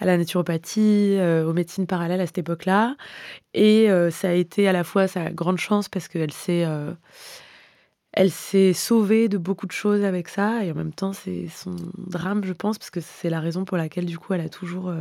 à 0.00 0.04
la 0.04 0.18
naturopathie, 0.18 1.16
euh, 1.18 1.46
aux 1.46 1.54
médecines 1.54 1.86
parallèles 1.86 2.20
à 2.20 2.26
cette 2.26 2.38
époque-là. 2.38 2.96
Et 3.54 3.88
ça 4.10 4.30
a 4.30 4.32
été 4.32 4.68
à 4.68 4.72
la 4.72 4.84
fois 4.84 5.06
sa 5.06 5.30
grande 5.30 5.58
chance 5.58 5.88
parce 5.88 6.08
qu'elle 6.08 6.32
s'est 6.32 6.66
elle 8.12 8.30
s'est 8.30 8.72
sauvée 8.72 9.28
de 9.28 9.38
beaucoup 9.38 9.66
de 9.66 9.72
choses 9.72 10.04
avec 10.04 10.28
ça. 10.28 10.64
Et 10.64 10.72
en 10.72 10.74
même 10.74 10.92
temps, 10.92 11.12
c'est 11.12 11.46
son 11.48 11.76
drame, 11.96 12.44
je 12.44 12.52
pense, 12.52 12.78
parce 12.78 12.90
que 12.90 13.00
c'est 13.00 13.30
la 13.30 13.40
raison 13.40 13.64
pour 13.64 13.76
laquelle, 13.76 14.06
du 14.06 14.18
coup, 14.18 14.34
elle 14.34 14.40
a 14.40 14.48
toujours 14.48 14.92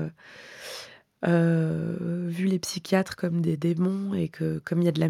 euh, 1.28 2.28
vu 2.28 2.46
les 2.46 2.60
psychiatres 2.60 3.16
comme 3.16 3.42
des 3.42 3.58
démons. 3.58 4.14
Et 4.14 4.30
que, 4.30 4.60
comme 4.66 4.82
il 4.82 4.86
y 4.86 4.90
a 4.90 4.92
de 4.92 5.00
la. 5.00 5.08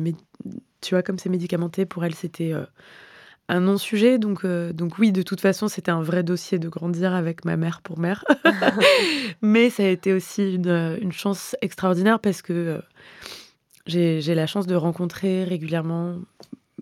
Tu 0.81 0.95
vois, 0.95 1.03
comme 1.03 1.19
c'est 1.19 1.29
médicamenté, 1.29 1.85
pour 1.85 2.03
elle, 2.05 2.15
c'était. 2.15 2.53
euh, 2.53 2.65
un 3.49 3.59
non-sujet, 3.59 4.19
donc, 4.19 4.45
euh, 4.45 4.71
donc 4.71 4.97
oui, 4.99 5.11
de 5.11 5.21
toute 5.21 5.41
façon, 5.41 5.67
c'était 5.67 5.91
un 5.91 6.01
vrai 6.01 6.23
dossier 6.23 6.59
de 6.59 6.69
grandir 6.69 7.13
avec 7.13 7.43
ma 7.43 7.57
mère 7.57 7.81
pour 7.81 7.99
mère. 7.99 8.23
Mais 9.41 9.69
ça 9.69 9.83
a 9.83 9.87
été 9.87 10.13
aussi 10.13 10.55
une, 10.55 10.97
une 11.01 11.11
chance 11.11 11.55
extraordinaire 11.61 12.19
parce 12.19 12.41
que 12.41 12.81
j'ai 13.85 14.21
j'ai 14.21 14.33
la 14.33 14.47
chance 14.47 14.65
de 14.65 14.75
rencontrer 14.75 15.43
régulièrement 15.43 16.15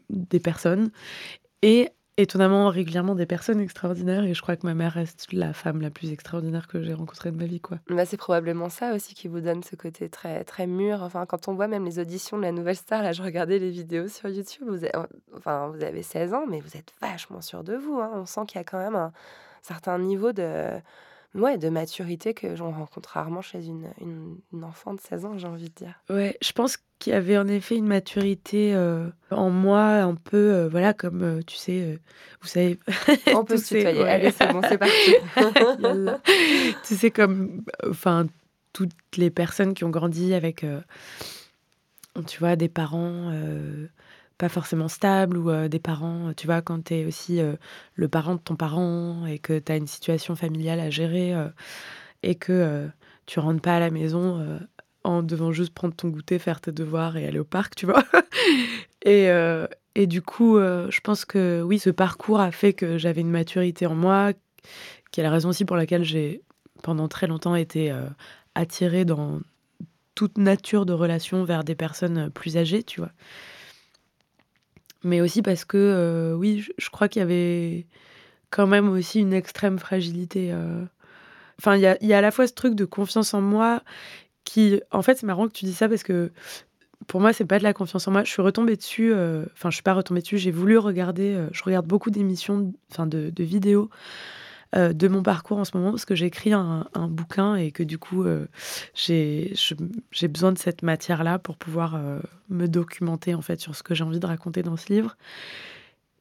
des 0.10 0.39
personnes 0.39 0.91
et 1.63 1.89
étonnamment 2.17 2.69
régulièrement 2.69 3.15
des 3.15 3.26
personnes 3.26 3.60
extraordinaires 3.60 4.24
et 4.24 4.34
je 4.34 4.41
crois 4.41 4.56
que 4.56 4.65
ma 4.65 4.74
mère 4.74 4.93
reste 4.93 5.32
la 5.32 5.54
femme 5.54 5.82
la 5.82 5.89
plus 5.89 6.12
extraordinaire 6.12 6.67
que 6.67 6.82
j'ai 6.84 6.93
rencontrée 6.93 7.32
de 7.32 7.38
ma 7.38 7.45
vie 7.45 7.60
quoi. 7.62 7.80
Bah, 7.89 8.06
c'est 8.06 8.17
probablement 8.17 8.69
ça 8.69 8.93
aussi 8.93 9.13
qui 9.15 9.28
vous 9.28 9.41
donne 9.41 9.63
ce 9.63 9.76
côté 9.76 10.10
très, 10.10 10.43
très 10.43 10.67
mûr. 10.67 11.10
Quand 11.28 11.47
on 11.47 11.54
voit 11.54 11.67
même 11.67 11.86
les 11.86 12.00
auditions 12.00 12.38
de 12.38 12.43
la 12.43 12.52
Nouvelle 12.52 12.76
Star, 12.76 13.02
là, 13.02 13.12
je 13.13 13.24
regardais 13.24 13.60
les 13.60 13.69
vidéos 13.71 14.08
sur 14.08 14.30
YouTube. 14.30 14.67
Vous 14.67 14.84
avez, 14.84 14.93
enfin, 15.36 15.67
vous 15.74 15.84
avez 15.84 16.04
16 16.04 16.34
ans, 16.34 16.45
mais 16.47 16.60
vous 16.60 16.78
êtes 16.78 16.93
vachement 17.02 17.41
sûr 17.41 17.63
de 17.63 17.76
vous. 17.76 18.00
hein. 18.00 18.12
On 18.15 18.26
sent 18.26 18.41
qu'il 18.47 18.58
y 18.60 18.62
a 18.62 18.65
quand 18.65 18.80
même 18.80 18.95
un 18.95 19.12
certain 19.62 19.97
niveau 19.97 20.32
de, 20.32 20.67
ouais, 21.36 21.58
de 21.58 21.70
maturité 21.70 22.34
que 22.34 22.56
j'en 22.56 22.72
rencontre 22.72 23.10
rarement 23.10 23.41
chez 23.41 23.65
une, 23.67 23.88
une, 24.02 24.38
une 24.54 24.63
enfant 24.63 24.94
de 24.94 25.00
16 25.02 25.26
ans, 25.26 25.38
j'ai 25.38 25.48
envie 25.48 25.70
de 25.70 25.74
dire. 25.76 26.02
Ouais, 26.10 26.38
je 26.41 26.52
pense 26.52 26.78
qu'il 27.00 27.13
y 27.13 27.15
avait 27.15 27.38
en 27.38 27.48
effet 27.48 27.76
une 27.78 27.88
maturité 27.88 28.76
euh, 28.76 29.08
en 29.32 29.50
moi 29.50 29.86
un 30.02 30.13
peu 30.15 30.38
euh, 30.38 30.67
voilà 30.70 30.94
comme 30.94 31.24
euh, 31.24 31.41
tu 31.41 31.56
sais 31.56 32.00
vous 32.41 32.48
savez 32.48 32.78
On 33.34 33.44
peut 33.44 33.58
se 33.58 33.63
ces- 33.65 33.78
tutoyer. 33.80 34.04
ouais. 34.04 34.10
Allez, 34.10 34.32
c'est 34.32 34.52
bon, 34.52 34.62
c'est 34.67 34.78
parti. 34.78 35.15
Tu 36.88 36.96
sais, 36.96 37.10
comme 37.12 37.63
enfin 37.89 38.28
toutes 38.74 38.91
les 39.17 39.30
personnes 39.32 39.74
qui 39.74 39.84
ont 39.84 39.89
grandi 39.89 40.34
avec, 40.34 40.65
tu 42.28 42.39
vois, 42.39 42.56
des 42.56 42.70
parents 42.70 43.32
pas 44.41 44.49
forcément 44.49 44.88
stables 44.88 45.38
ou 45.38 45.51
euh, 45.51 45.67
des 45.67 45.80
parents, 45.80 46.34
tu 46.36 46.47
vois, 46.47 46.63
quand 46.63 46.86
tu 46.86 46.95
es 46.95 47.06
aussi 47.06 47.39
euh, 47.39 47.54
le 47.93 48.08
parent 48.08 48.34
de 48.34 48.39
ton 48.39 48.56
parent 48.56 49.27
et 49.27 49.38
que 49.38 49.60
tu 49.60 49.71
as 49.71 49.75
une 49.77 49.86
situation 49.86 50.36
familiale 50.36 50.80
à 50.80 50.89
gérer 50.89 51.36
euh, 51.36 51.47
et 52.23 52.34
que 52.34 52.51
euh, 52.51 52.88
tu 53.27 53.39
rentres 53.39 53.62
pas 53.62 53.75
à 53.75 53.80
la 53.80 53.91
maison 53.91 54.39
euh, 54.39 54.58
en 55.04 55.21
devant 55.21 55.51
juste 55.51 55.75
prendre 55.75 55.95
ton 55.95 56.08
goûter, 56.08 56.39
faire 56.39 56.60
tes 56.60 56.71
devoirs 56.71 57.17
et 57.17 57.27
aller 57.27 57.38
au 57.38 57.43
parc, 57.43 57.75
tu 57.75 57.86
vois. 57.86 58.04
et, 59.04 59.30
euh, 59.30 59.67
et 59.93 60.08
du 60.08 60.23
coup, 60.23 60.58
euh, 60.58 60.88
je 60.89 61.01
pense 61.01 61.23
que 61.23 61.62
oui, 61.63 61.77
ce 61.77 61.91
parcours 61.91 62.39
a 62.39 62.51
fait 62.51 62.73
que 62.73 62.97
j'avais 62.97 63.21
une 63.21 63.30
maturité 63.30 63.86
en 63.86 63.93
moi, 63.93 64.32
qui 65.12 65.19
est 65.19 65.23
la 65.23 65.30
raison 65.30 65.49
aussi 65.49 65.65
pour 65.65 65.75
laquelle 65.75 66.04
j'ai 66.04 66.41
pendant 66.82 67.08
très 67.08 67.27
longtemps 67.27 67.54
été 67.54 67.91
euh, 67.91 68.08
attirée 68.56 69.06
dans 69.06 69.39
toute 70.15 70.39
nature 70.39 70.88
de 70.88 70.93
relation 70.93 71.43
vers 71.43 71.63
des 71.63 71.75
personnes 71.75 72.32
plus 72.32 72.58
âgées, 72.58 72.82
tu 72.82 73.01
vois. 73.01 73.12
Mais 75.03 75.21
aussi 75.21 75.41
parce 75.41 75.65
que, 75.65 75.77
euh, 75.77 76.33
oui, 76.35 76.65
je, 76.77 76.89
crois 76.89 77.07
qu'il 77.07 77.21
y 77.21 77.23
avait 77.23 77.87
quand 78.51 78.67
même 78.67 78.89
aussi 78.89 79.19
une 79.19 79.33
extrême 79.33 79.79
fragilité. 79.79 80.51
euh. 80.53 80.83
Enfin, 81.59 81.75
il 81.75 81.81
y 81.81 81.87
a, 81.87 81.97
y 82.03 82.13
a 82.13 82.17
à 82.19 82.21
la 82.21 82.31
fois 82.31 82.47
ce 82.47 82.53
truc 82.53 82.75
de 82.75 82.85
confiance 82.85 83.33
en 83.33 83.41
moi 83.41 83.83
qui, 84.45 84.81
en 84.91 85.01
fait, 85.01 85.15
c'est 85.17 85.25
marrant 85.25 85.47
que 85.47 85.53
tu 85.53 85.65
dis 85.65 85.73
ça 85.73 85.89
parce 85.89 86.03
que 86.03 86.31
pour 87.07 87.21
moi, 87.21 87.33
c'est 87.33 87.45
pas 87.45 87.59
de 87.59 87.63
la 87.63 87.73
confiance 87.73 88.07
en 88.07 88.11
moi. 88.11 88.23
Je 88.23 88.31
suis 88.31 88.41
retombée 88.41 88.75
dessus. 88.75 89.11
euh, 89.13 89.45
Enfin, 89.53 89.69
je 89.69 89.75
suis 89.75 89.83
pas 89.83 89.93
retombée 89.93 90.21
dessus. 90.21 90.37
J'ai 90.37 90.51
voulu 90.51 90.77
regarder. 90.77 91.47
je 91.51 91.63
regarde 91.63 91.87
beaucoup 91.87 92.11
d'émissions, 92.11 92.73
enfin 92.91 93.07
de, 93.07 93.29
de 93.31 93.43
vidéos 93.43 93.89
euh, 94.73 94.93
de 94.93 95.07
mon 95.10 95.21
parcours 95.21 95.57
en 95.57 95.65
ce 95.65 95.75
moment 95.75 95.91
parce 95.91 96.05
que 96.05 96.15
j'ai 96.15 96.25
écrit 96.25 96.53
un, 96.53 96.88
un 96.93 97.07
bouquin 97.10 97.55
et 97.55 97.71
que 97.71 97.84
du 97.84 97.97
coup, 97.97 98.23
euh, 98.23 98.47
j'ai 98.95 99.53
besoin 100.29 100.53
de 100.53 100.57
cette 100.57 100.81
matière-là 100.81 101.39
pour 101.39 101.57
pouvoir 101.57 101.95
euh, 101.95 102.19
me 102.49 102.67
documenter 102.67 103.36
en 103.36 103.41
fait 103.41 103.60
sur 103.60 103.75
ce 103.75 103.84
que 103.84 103.93
j'ai 103.93 104.05
envie 104.05 104.21
de 104.21 104.25
raconter 104.25 104.63
dans 104.63 104.77
ce 104.77 104.93
livre. 104.93 105.17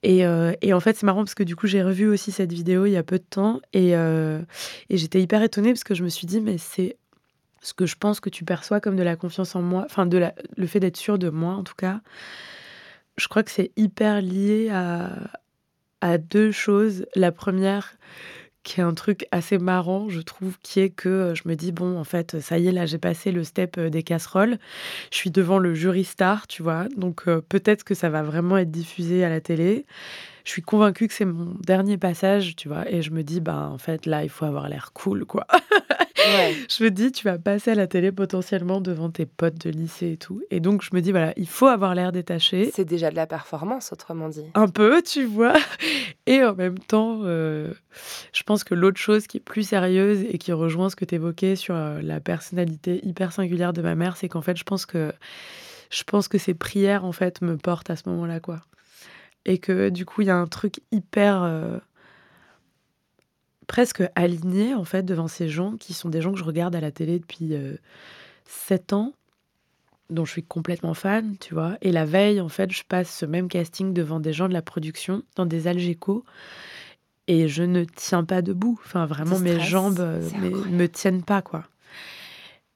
Et, 0.03 0.21
et 0.63 0.73
en 0.73 0.81
fait, 0.81 0.97
c'est 0.97 1.05
marrant 1.05 1.25
parce 1.25 1.35
que 1.35 1.43
du 1.43 1.57
coup, 1.57 1.67
j'ai 1.67 1.83
revu 1.83 2.09
aussi 2.09 2.33
cette 2.33 2.55
vidéo 2.55 2.87
il 2.87 2.93
y 2.93 2.97
a 2.97 3.03
peu 3.03 3.19
de 3.19 3.25
temps 3.29 3.61
et, 3.75 3.91
et 3.91 4.97
j'étais 4.97 5.21
hyper 5.21 5.43
étonnée 5.43 5.75
parce 5.75 5.85
que 5.85 5.95
je 5.95 6.03
me 6.03 6.09
suis 6.09 6.27
dit, 6.27 6.41
mais 6.41 6.57
c'est 6.57 6.97
ce 7.61 7.75
que 7.75 7.85
je 7.85 7.97
pense 7.97 8.19
que 8.19 8.31
tu 8.31 8.47
perçois 8.47 8.81
comme 8.81 8.97
de 8.97 9.03
la 9.03 9.17
confiance 9.17 9.55
en 9.55 9.61
moi, 9.61 9.83
enfin, 9.85 10.07
de 10.07 10.17
la, 10.17 10.35
le 10.57 10.67
fait 10.67 10.81
d'être 10.81 10.97
sûr 10.97 11.19
de 11.19 11.29
moi 11.29 11.53
en 11.53 11.65
tout 11.65 11.75
cas. 11.75 12.01
Je 13.19 13.29
crois 13.29 13.43
que 13.43 13.51
c'est 13.51 13.73
hyper 13.77 14.23
lié 14.23 14.71
à, 14.71 15.11
à 16.01 16.19
deux 16.19 16.53
choses. 16.53 17.07
La 17.15 17.33
première, 17.33 17.97
qui 18.63 18.81
est 18.81 18.85
un 18.85 18.95
truc 18.95 19.27
assez 19.31 19.59
marrant, 19.59 20.09
je 20.09 20.21
trouve, 20.21 20.59
qui 20.63 20.81
est 20.81 20.91
que 20.91 21.09
euh, 21.09 21.35
je 21.35 21.43
me 21.47 21.55
dis, 21.55 21.73
bon, 21.73 21.99
en 21.99 22.05
fait, 22.05 22.41
ça 22.41 22.59
y 22.59 22.69
est, 22.69 22.73
là, 22.73 22.87
j'ai 22.87 22.99
passé 22.99 23.33
le 23.33 23.43
step 23.43 23.79
euh, 23.79 23.91
des 23.91 24.03
casseroles. 24.03 24.59
Je 25.11 25.17
suis 25.17 25.31
devant 25.31 25.59
le 25.59 25.75
jury 25.75 26.05
star, 26.05 26.47
tu 26.47 26.63
vois. 26.63 26.87
Donc, 26.97 27.23
euh, 27.27 27.41
peut-être 27.41 27.85
que 27.85 27.95
ça 27.95 28.11
va 28.11 28.23
vraiment 28.23 28.59
être 28.59 28.71
diffusé 28.71 29.25
à 29.25 29.31
la 29.31 29.41
télé. 29.41 29.87
Je 30.45 30.51
suis 30.51 30.63
convaincue 30.63 31.09
que 31.09 31.15
c'est 31.15 31.25
mon 31.25 31.55
dernier 31.61 31.97
passage, 31.97 32.55
tu 32.57 32.69
vois. 32.69 32.91
Et 32.91 33.03
je 33.03 33.11
me 33.11 33.23
dis, 33.23 33.41
bah, 33.41 33.71
en 33.73 33.79
fait, 33.79 34.07
là, 34.07 34.25
il 34.25 34.31
faut 34.31 34.45
avoir 34.45 34.69
l'air 34.69 34.93
cool, 34.93 35.25
quoi. 35.25 35.47
Je 36.69 36.85
me 36.85 36.91
dis, 36.91 37.13
tu 37.13 37.25
vas 37.25 37.39
passer 37.39 37.73
à 37.73 37.75
la 37.75 37.87
télé 37.87 38.13
potentiellement 38.13 38.81
devant 38.81 39.11
tes 39.11 39.27
potes 39.27 39.67
de 39.67 39.71
lycée 39.71 40.13
et 40.13 40.17
tout. 40.17 40.43
Et 40.51 40.61
donc, 40.61 40.83
je 40.83 40.91
me 40.93 41.01
dis, 41.01 41.11
voilà, 41.11 41.33
il 41.37 41.47
faut 41.49 41.67
avoir 41.67 41.95
l'air 41.95 42.13
détaché. 42.13 42.71
C'est 42.73 42.85
déjà 42.85 43.11
de 43.11 43.17
la 43.17 43.27
performance, 43.27 43.93
autrement 43.93 44.29
dit. 44.29 44.45
Un 44.55 44.69
peu, 44.69 45.03
tu 45.03 45.25
vois. 45.25 45.55
Et 46.27 46.45
en 46.45 46.55
même 46.55 46.79
temps, 46.79 47.21
euh, 47.25 47.73
je 48.33 48.43
pense 48.43 48.65
que 48.65 48.75
l'autre 48.75 49.01
chose 49.01 49.27
qui 49.27 49.39
est 49.39 49.41
plus 49.41 49.69
sérieuse 49.69 50.25
et 50.31 50.39
qui 50.39 50.53
rejoint 50.53 50.91
ce 50.91 50.97
que 50.97 51.05
tu 51.05 51.17
évoquais 51.17 51.57
sur 51.57 51.75
euh, 51.75 52.01
la 52.03 52.21
personnalité 52.21 53.01
hyper 53.05 53.33
singulière 53.33 53.73
de 53.73 53.83
ma 53.83 53.95
mère, 53.95 54.17
c'est 54.17 54.29
qu'en 54.29 54.43
fait, 54.43 54.57
je 54.57 54.65
pense 54.65 54.87
que 54.87 55.13
je 55.91 56.05
pense 56.05 56.29
que 56.29 56.39
ses 56.39 56.55
prières 56.55 57.05
en 57.05 57.13
fait 57.13 57.43
me 57.43 57.57
portent 57.57 57.91
à 57.91 57.97
ce 57.97 58.09
moment-là, 58.09 58.39
quoi. 58.39 58.61
Et 59.45 59.59
que 59.59 59.89
du 59.89 60.05
coup, 60.07 60.23
il 60.23 60.29
y 60.29 60.31
a 60.31 60.37
un 60.37 60.47
truc 60.47 60.81
hyper 60.93 61.43
euh, 61.43 61.79
presque 63.71 64.03
aligné 64.17 64.75
en 64.75 64.83
fait 64.83 65.05
devant 65.05 65.29
ces 65.29 65.49
gens 65.49 65.77
qui 65.77 65.95
sont 65.95 66.09
des 66.09 66.21
gens 66.21 66.33
que 66.33 66.39
je 66.41 66.45
regarde 66.45 66.75
à 66.75 66.81
la 66.81 66.91
télé 66.91 67.21
depuis 67.21 67.55
euh, 67.55 67.77
7 68.47 68.95
ans 68.95 69.13
dont 70.11 70.25
je 70.25 70.33
suis 70.33 70.43
complètement 70.43 70.93
fan, 70.93 71.37
tu 71.39 71.55
vois. 71.55 71.79
Et 71.81 71.93
la 71.93 72.05
veille, 72.05 72.41
en 72.41 72.49
fait, 72.49 72.73
je 72.73 72.83
passe 72.83 73.17
ce 73.17 73.27
même 73.27 73.47
casting 73.47 73.95
devant 73.95 74.19
des 74.19 74.33
gens 74.33 74.49
de 74.49 74.53
la 74.53 74.61
production, 74.61 75.23
dans 75.37 75.47
des 75.47 75.69
Algeco, 75.69 76.25
et 77.29 77.47
je 77.47 77.63
ne 77.63 77.85
tiens 77.85 78.25
pas 78.25 78.43
debout. 78.43 78.77
Enfin, 78.85 79.07
vraiment, 79.07 79.39
mes 79.39 79.61
jambes 79.61 80.01
euh, 80.01 80.21
c'est 80.29 80.37
me, 80.37 80.89
tiennent 80.89 81.23
pas, 81.23 81.41
quoi. 81.41 81.63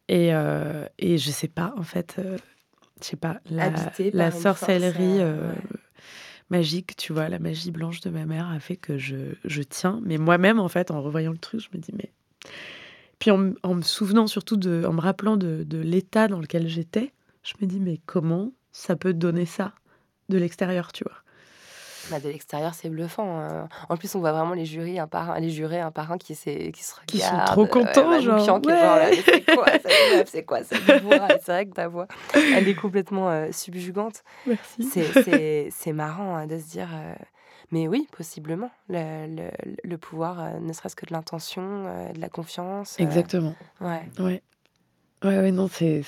Et, 0.07 0.33
euh, 0.33 0.87
et 1.00 1.18
je 1.18 1.30
sais 1.33 1.48
pas, 1.48 1.74
en 1.76 1.83
fait, 1.83 2.14
euh, 2.20 2.38
je 3.00 3.07
sais 3.07 3.16
pas, 3.16 3.40
la, 3.50 3.72
la 4.12 4.30
sorcellerie 4.30 5.18
euh, 5.18 5.50
ouais. 5.50 5.59
Magique, 6.54 6.94
tu 6.96 7.12
vois, 7.12 7.28
la 7.28 7.40
magie 7.40 7.72
blanche 7.72 8.00
de 8.00 8.10
ma 8.10 8.26
mère 8.26 8.48
a 8.48 8.60
fait 8.60 8.76
que 8.76 8.96
je, 8.96 9.34
je 9.44 9.62
tiens. 9.62 10.00
Mais 10.04 10.18
moi-même, 10.18 10.60
en 10.60 10.68
fait, 10.68 10.90
en 10.92 11.02
revoyant 11.02 11.32
le 11.32 11.38
truc, 11.38 11.60
je 11.60 11.68
me 11.76 11.82
dis, 11.82 11.92
mais. 11.92 12.12
Puis 13.18 13.30
en, 13.30 13.52
en 13.62 13.74
me 13.74 13.82
souvenant 13.82 14.26
surtout, 14.26 14.56
de, 14.56 14.84
en 14.86 14.92
me 14.92 15.00
rappelant 15.00 15.36
de, 15.36 15.64
de 15.66 15.78
l'état 15.78 16.28
dans 16.28 16.38
lequel 16.38 16.68
j'étais, 16.68 17.12
je 17.42 17.54
me 17.60 17.66
dis, 17.66 17.80
mais 17.80 18.00
comment 18.06 18.52
ça 18.70 18.94
peut 18.94 19.14
donner 19.14 19.46
ça 19.46 19.74
de 20.28 20.38
l'extérieur, 20.38 20.92
tu 20.92 21.04
vois? 21.04 21.23
Bah, 22.10 22.20
de 22.20 22.28
l'extérieur, 22.28 22.74
c'est 22.74 22.88
bluffant. 22.90 23.40
hein. 23.40 23.68
En 23.88 23.96
plus, 23.96 24.14
on 24.14 24.20
voit 24.20 24.32
vraiment 24.32 24.52
les 24.54 24.64
jurys, 24.66 24.98
un 24.98 25.06
par 25.06 25.30
un, 25.30 25.40
les 25.40 25.50
jurés, 25.50 25.80
un 25.80 25.90
par 25.90 26.12
un, 26.12 26.18
qui, 26.18 26.34
qui 26.34 26.82
se 26.82 26.94
regardent. 26.94 27.06
Qui 27.06 27.18
sont 27.20 27.38
trop 27.46 27.66
contents, 27.66 28.08
Manoukian 28.10 28.60
genre, 28.62 28.96
ouais. 28.98 29.22
c'est 29.24 29.44
quoi 29.54 29.66
C'est 30.26 30.44
quoi 30.44 30.58
C'est 30.64 30.76
vrai 31.46 31.66
que 31.66 31.72
ta 31.74 31.88
voix, 31.88 32.06
elle 32.34 32.68
est 32.68 32.74
complètement 32.74 33.30
euh, 33.30 33.48
subjugante. 33.52 34.22
Merci. 34.46 34.82
C'est- 35.70 35.92
marrant 35.92 36.34
hein, 36.36 36.46
de 36.46 36.58
se 36.58 36.70
dire. 36.70 36.88
euh, 36.92 37.14
mais 37.70 37.88
oui, 37.88 38.06
possiblement. 38.12 38.70
Le, 38.88 39.26
le, 39.26 39.50
le 39.82 39.98
pouvoir, 39.98 40.40
euh, 40.40 40.58
ne 40.60 40.72
serait-ce 40.72 40.96
que 40.96 41.06
de 41.06 41.12
l'intention, 41.12 41.62
euh, 41.86 42.12
de 42.12 42.20
la 42.20 42.28
confiance. 42.28 42.98
Exactement. 43.00 43.54
ouais. 43.80 44.02
Ouais. 44.18 44.42
Ouais, 45.24 45.38
ouais, 45.38 45.52
non, 45.52 45.68
c'est, 45.68 46.02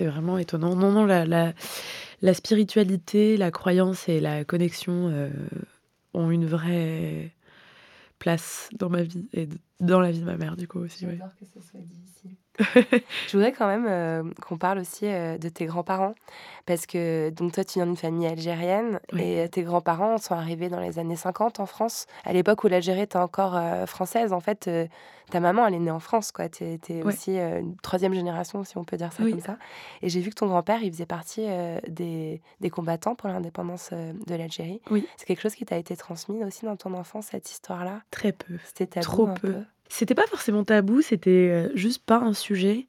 vraiment 0.00 0.38
étonnant. 0.38 0.76
Non, 0.76 0.92
non, 0.92 1.04
la, 1.04 1.26
la, 1.26 1.52
la 2.22 2.34
spiritualité, 2.34 3.36
la 3.36 3.50
croyance 3.50 4.08
et 4.08 4.20
la 4.20 4.44
connexion 4.44 5.08
euh, 5.08 5.28
ont 6.14 6.30
une 6.30 6.46
vraie 6.46 7.34
place 8.20 8.68
dans 8.78 8.88
ma 8.88 9.02
vie 9.02 9.28
et 9.32 9.48
dans 9.80 9.98
la 9.98 10.12
vie 10.12 10.20
de 10.20 10.24
ma 10.24 10.36
mère, 10.36 10.56
du 10.56 10.68
coup, 10.68 10.78
aussi. 10.78 11.04
Que 11.04 11.60
soit 11.60 11.80
dit 11.80 12.00
ici. 12.04 12.36
Je 13.28 13.36
voudrais 13.36 13.52
quand 13.52 13.66
même 13.66 13.86
euh, 13.88 14.22
qu'on 14.46 14.56
parle 14.58 14.78
aussi 14.78 15.06
euh, 15.06 15.38
de 15.38 15.48
tes 15.48 15.66
grands-parents. 15.66 16.14
Parce 16.66 16.86
que 16.86 17.30
donc 17.30 17.52
toi, 17.52 17.64
tu 17.64 17.78
viens 17.78 17.86
d'une 17.86 17.96
famille 17.96 18.26
algérienne 18.26 19.00
Oui. 19.12 19.22
et 19.22 19.40
euh, 19.40 19.48
tes 19.48 19.62
grands-parents 19.62 20.18
sont 20.18 20.34
arrivés 20.34 20.68
dans 20.68 20.78
les 20.80 20.98
années 20.98 21.16
50 21.16 21.58
en 21.60 21.66
France. 21.66 22.06
À 22.24 22.32
l'époque 22.32 22.62
où 22.64 22.68
l'Algérie 22.68 23.00
était 23.02 23.16
encore 23.18 23.56
euh, 23.56 23.86
française, 23.86 24.32
en 24.32 24.40
fait, 24.40 24.70
ta 25.30 25.40
maman, 25.40 25.66
elle 25.66 25.74
est 25.74 25.78
née 25.78 25.90
en 25.90 26.00
France. 26.00 26.32
Tu 26.52 26.64
es, 26.64 26.78
Ouais. 26.90 27.02
aussi 27.04 27.36
une 27.38 27.76
troisième 27.76 28.12
génération, 28.14 28.62
si 28.64 28.76
on 28.78 28.84
peut 28.84 28.96
dire 28.96 29.12
ça 29.12 29.22
Oui. 29.22 29.30
comme 29.32 29.40
ça. 29.40 29.56
Et 30.02 30.08
j'ai 30.08 30.20
vu 30.20 30.30
que 30.30 30.34
ton 30.36 30.46
grand-père, 30.46 30.82
il 30.82 30.92
faisait 30.92 31.06
partie 31.06 31.46
des, 31.88 32.42
des 32.60 32.70
combattants 32.70 33.14
pour 33.14 33.28
l'indépendance 33.28 33.90
de 33.92 34.34
l'Algérie. 34.34 34.80
Oui. 34.90 35.06
C'est 35.16 35.26
quelque 35.26 35.40
chose 35.40 35.54
qui 35.54 35.64
t'a 35.64 35.76
été 35.76 35.96
transmis 35.96 36.44
aussi 36.44 36.64
dans 36.64 36.76
ton 36.76 36.94
enfance, 36.94 37.26
cette 37.30 37.50
histoire-là? 37.50 38.00
Très 38.10 38.32
peu. 38.32 38.54
C'était 38.74 39.00
Trop 39.00 39.28
peu? 39.28 39.56
C'était 39.90 40.14
pas 40.14 40.26
forcément 40.28 40.64
tabou, 40.64 41.02
c'était 41.02 41.50
euh, 41.50 41.68
juste 41.74 42.04
pas 42.06 42.18
un 42.18 42.32
sujet. 42.32 42.86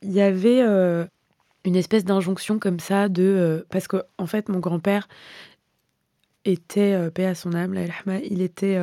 Il 0.00 0.12
y 0.12 0.22
avait 0.22 0.62
euh, 0.62 1.04
une 1.64 1.76
espèce 1.76 2.04
d'injonction 2.04 2.58
comme 2.58 2.80
ça 2.80 3.10
de 3.10 3.22
euh, 3.22 3.62
parce 3.70 3.86
que 3.86 4.02
en 4.18 4.26
fait 4.26 4.48
mon 4.48 4.58
grand-père 4.58 5.08
était 6.46 6.94
euh, 6.94 7.10
paix 7.10 7.26
à 7.26 7.34
son 7.34 7.52
âme, 7.52 7.74
il 8.24 8.40
était 8.40 8.78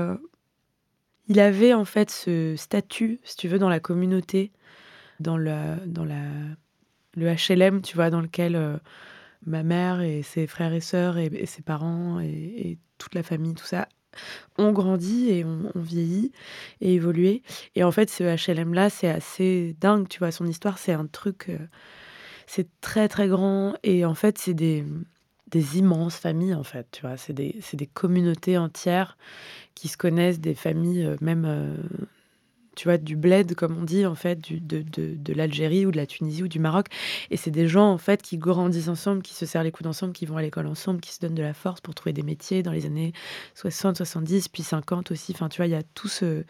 il 1.27 1.39
avait 1.39 1.73
en 1.73 1.85
fait 1.85 2.11
ce 2.11 2.55
statut, 2.55 3.19
si 3.23 3.35
tu 3.35 3.47
veux, 3.47 3.59
dans 3.59 3.69
la 3.69 3.79
communauté, 3.79 4.51
dans 5.19 5.37
la 5.37 5.75
dans 5.87 6.05
la 6.05 6.21
le 7.15 7.33
HLM, 7.33 7.81
tu 7.81 7.95
vois, 7.95 8.11
dans 8.11 8.21
lequel 8.21 8.79
ma 9.45 9.63
mère 9.63 10.01
et 10.01 10.21
ses 10.21 10.45
frères 10.45 10.73
et 10.73 10.81
sœurs 10.81 11.17
et, 11.17 11.25
et 11.33 11.45
ses 11.47 11.63
parents 11.63 12.19
et, 12.19 12.27
et 12.27 12.77
toute 12.99 13.15
la 13.15 13.23
famille, 13.23 13.55
tout 13.55 13.65
ça, 13.65 13.87
ont 14.57 14.71
grandi 14.71 15.29
et 15.29 15.43
ont, 15.45 15.71
ont 15.75 15.79
vieilli 15.81 16.31
et 16.81 16.93
évolué. 16.95 17.43
Et 17.75 17.83
en 17.83 17.91
fait, 17.91 18.09
ce 18.09 18.23
HLM-là, 18.23 18.89
c'est 18.89 19.09
assez 19.09 19.75
dingue, 19.81 20.07
tu 20.07 20.19
vois. 20.19 20.31
Son 20.31 20.45
histoire, 20.47 20.77
c'est 20.77 20.93
un 20.93 21.07
truc. 21.07 21.47
euh, 21.49 21.57
c'est 22.47 22.67
très, 22.81 23.07
très 23.09 23.27
grand. 23.27 23.75
Et 23.83 24.05
en 24.05 24.15
fait, 24.15 24.37
c'est 24.37 24.53
des, 24.53 24.85
des 25.47 25.77
immenses 25.79 26.17
familles, 26.17 26.55
en 26.55 26.63
fait, 26.63 26.87
tu 26.91 27.01
vois. 27.01 27.17
C'est 27.17 27.33
des, 27.33 27.55
des 27.73 27.87
communautés 27.87 28.57
entières 28.57 29.17
qui 29.75 29.87
se 29.87 29.97
connaissent, 29.97 30.39
des 30.39 30.55
familles, 30.55 31.05
euh, 31.05 31.15
même. 31.21 31.45
Tu 32.79 32.87
vois, 32.87 32.97
du 32.97 33.17
bled, 33.17 33.55
comme 33.55 33.77
on 33.77 33.83
dit, 33.83 34.05
en 34.05 34.15
fait, 34.15 34.39
de, 34.39 34.81
de, 34.81 35.15
de 35.17 35.33
l'Algérie 35.33 35.85
ou 35.85 35.91
de 35.91 35.97
la 35.97 36.05
Tunisie 36.05 36.43
ou 36.43 36.47
du 36.47 36.59
Maroc. 36.59 36.85
Et 37.29 37.35
c'est 37.35 37.51
des 37.51 37.67
gens, 37.67 37.91
en 37.91 37.97
fait, 37.97 38.21
qui 38.21 38.37
grandissent 38.37 38.87
ensemble, 38.87 39.21
qui 39.21 39.33
se 39.33 39.45
serrent 39.45 39.63
les 39.63 39.71
coudes 39.73 39.87
ensemble, 39.87 40.13
qui 40.13 40.25
vont 40.25 40.37
à 40.37 40.41
l'école 40.41 40.65
ensemble, 40.65 41.01
qui 41.01 41.11
se 41.11 41.19
donnent 41.19 41.35
de 41.35 41.43
la 41.43 41.53
force 41.53 41.81
pour 41.81 41.93
trouver 41.93 42.13
des 42.13 42.23
métiers 42.23 42.63
dans 42.63 42.71
les 42.71 42.85
années 42.85 43.11
60, 43.55 43.97
70, 43.97 44.47
puis 44.47 44.63
50 44.63 45.11
aussi. 45.11 45.33
Enfin, 45.35 45.49
tu 45.49 45.57
vois, 45.57 45.65
il 45.67 45.71
y 45.71 45.75
a 45.75 45.83
tout 45.93 46.07
ce... 46.07 46.45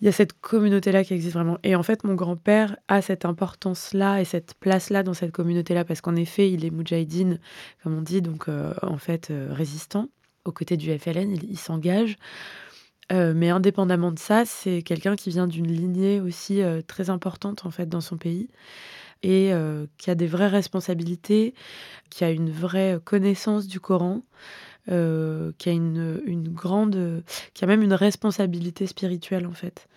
Il 0.00 0.04
y 0.04 0.08
a 0.08 0.12
cette 0.12 0.38
communauté-là 0.38 1.02
qui 1.02 1.14
existe 1.14 1.32
vraiment. 1.32 1.58
Et 1.64 1.74
en 1.74 1.82
fait, 1.82 2.04
mon 2.04 2.14
grand-père 2.14 2.76
a 2.86 3.02
cette 3.02 3.24
importance-là 3.24 4.20
et 4.20 4.24
cette 4.24 4.54
place-là 4.54 5.02
dans 5.02 5.14
cette 5.14 5.32
communauté-là, 5.32 5.84
parce 5.84 6.02
qu'en 6.02 6.14
effet, 6.14 6.52
il 6.52 6.64
est 6.64 6.70
moudjahidine, 6.70 7.40
comme 7.82 7.98
on 7.98 8.02
dit, 8.02 8.22
donc 8.22 8.48
euh, 8.48 8.74
en 8.82 8.98
fait 8.98 9.30
euh, 9.32 9.48
résistant. 9.50 10.08
Aux 10.44 10.52
côtés 10.52 10.76
du 10.76 10.96
FLN, 10.96 11.36
il 11.42 11.58
s'engage. 11.58 12.16
Euh, 13.12 13.32
mais 13.36 13.50
indépendamment 13.50 14.10
de 14.10 14.18
ça, 14.18 14.44
c'est 14.44 14.82
quelqu'un 14.82 15.14
qui 15.14 15.30
vient 15.30 15.46
d'une 15.46 15.70
lignée 15.70 16.20
aussi 16.20 16.60
euh, 16.62 16.82
très 16.84 17.08
importante 17.08 17.64
en 17.64 17.70
fait 17.70 17.88
dans 17.88 18.00
son 18.00 18.16
pays 18.16 18.48
et 19.22 19.52
euh, 19.52 19.86
qui 19.98 20.10
a 20.10 20.14
des 20.14 20.26
vraies 20.26 20.48
responsabilités, 20.48 21.54
qui 22.10 22.24
a 22.24 22.30
une 22.30 22.50
vraie 22.50 22.98
connaissance 23.04 23.66
du 23.66 23.80
Coran, 23.80 24.22
euh, 24.88 25.50
qui 25.58 25.68
a 25.68 25.72
une, 25.72 26.48
grande, 26.52 27.24
qui 27.54 27.64
a 27.64 27.66
même 27.66 27.82
une 27.82 27.92
responsabilité 27.92 28.86
spirituelle 28.86 29.44
en 29.46 29.52
fait, 29.52 29.88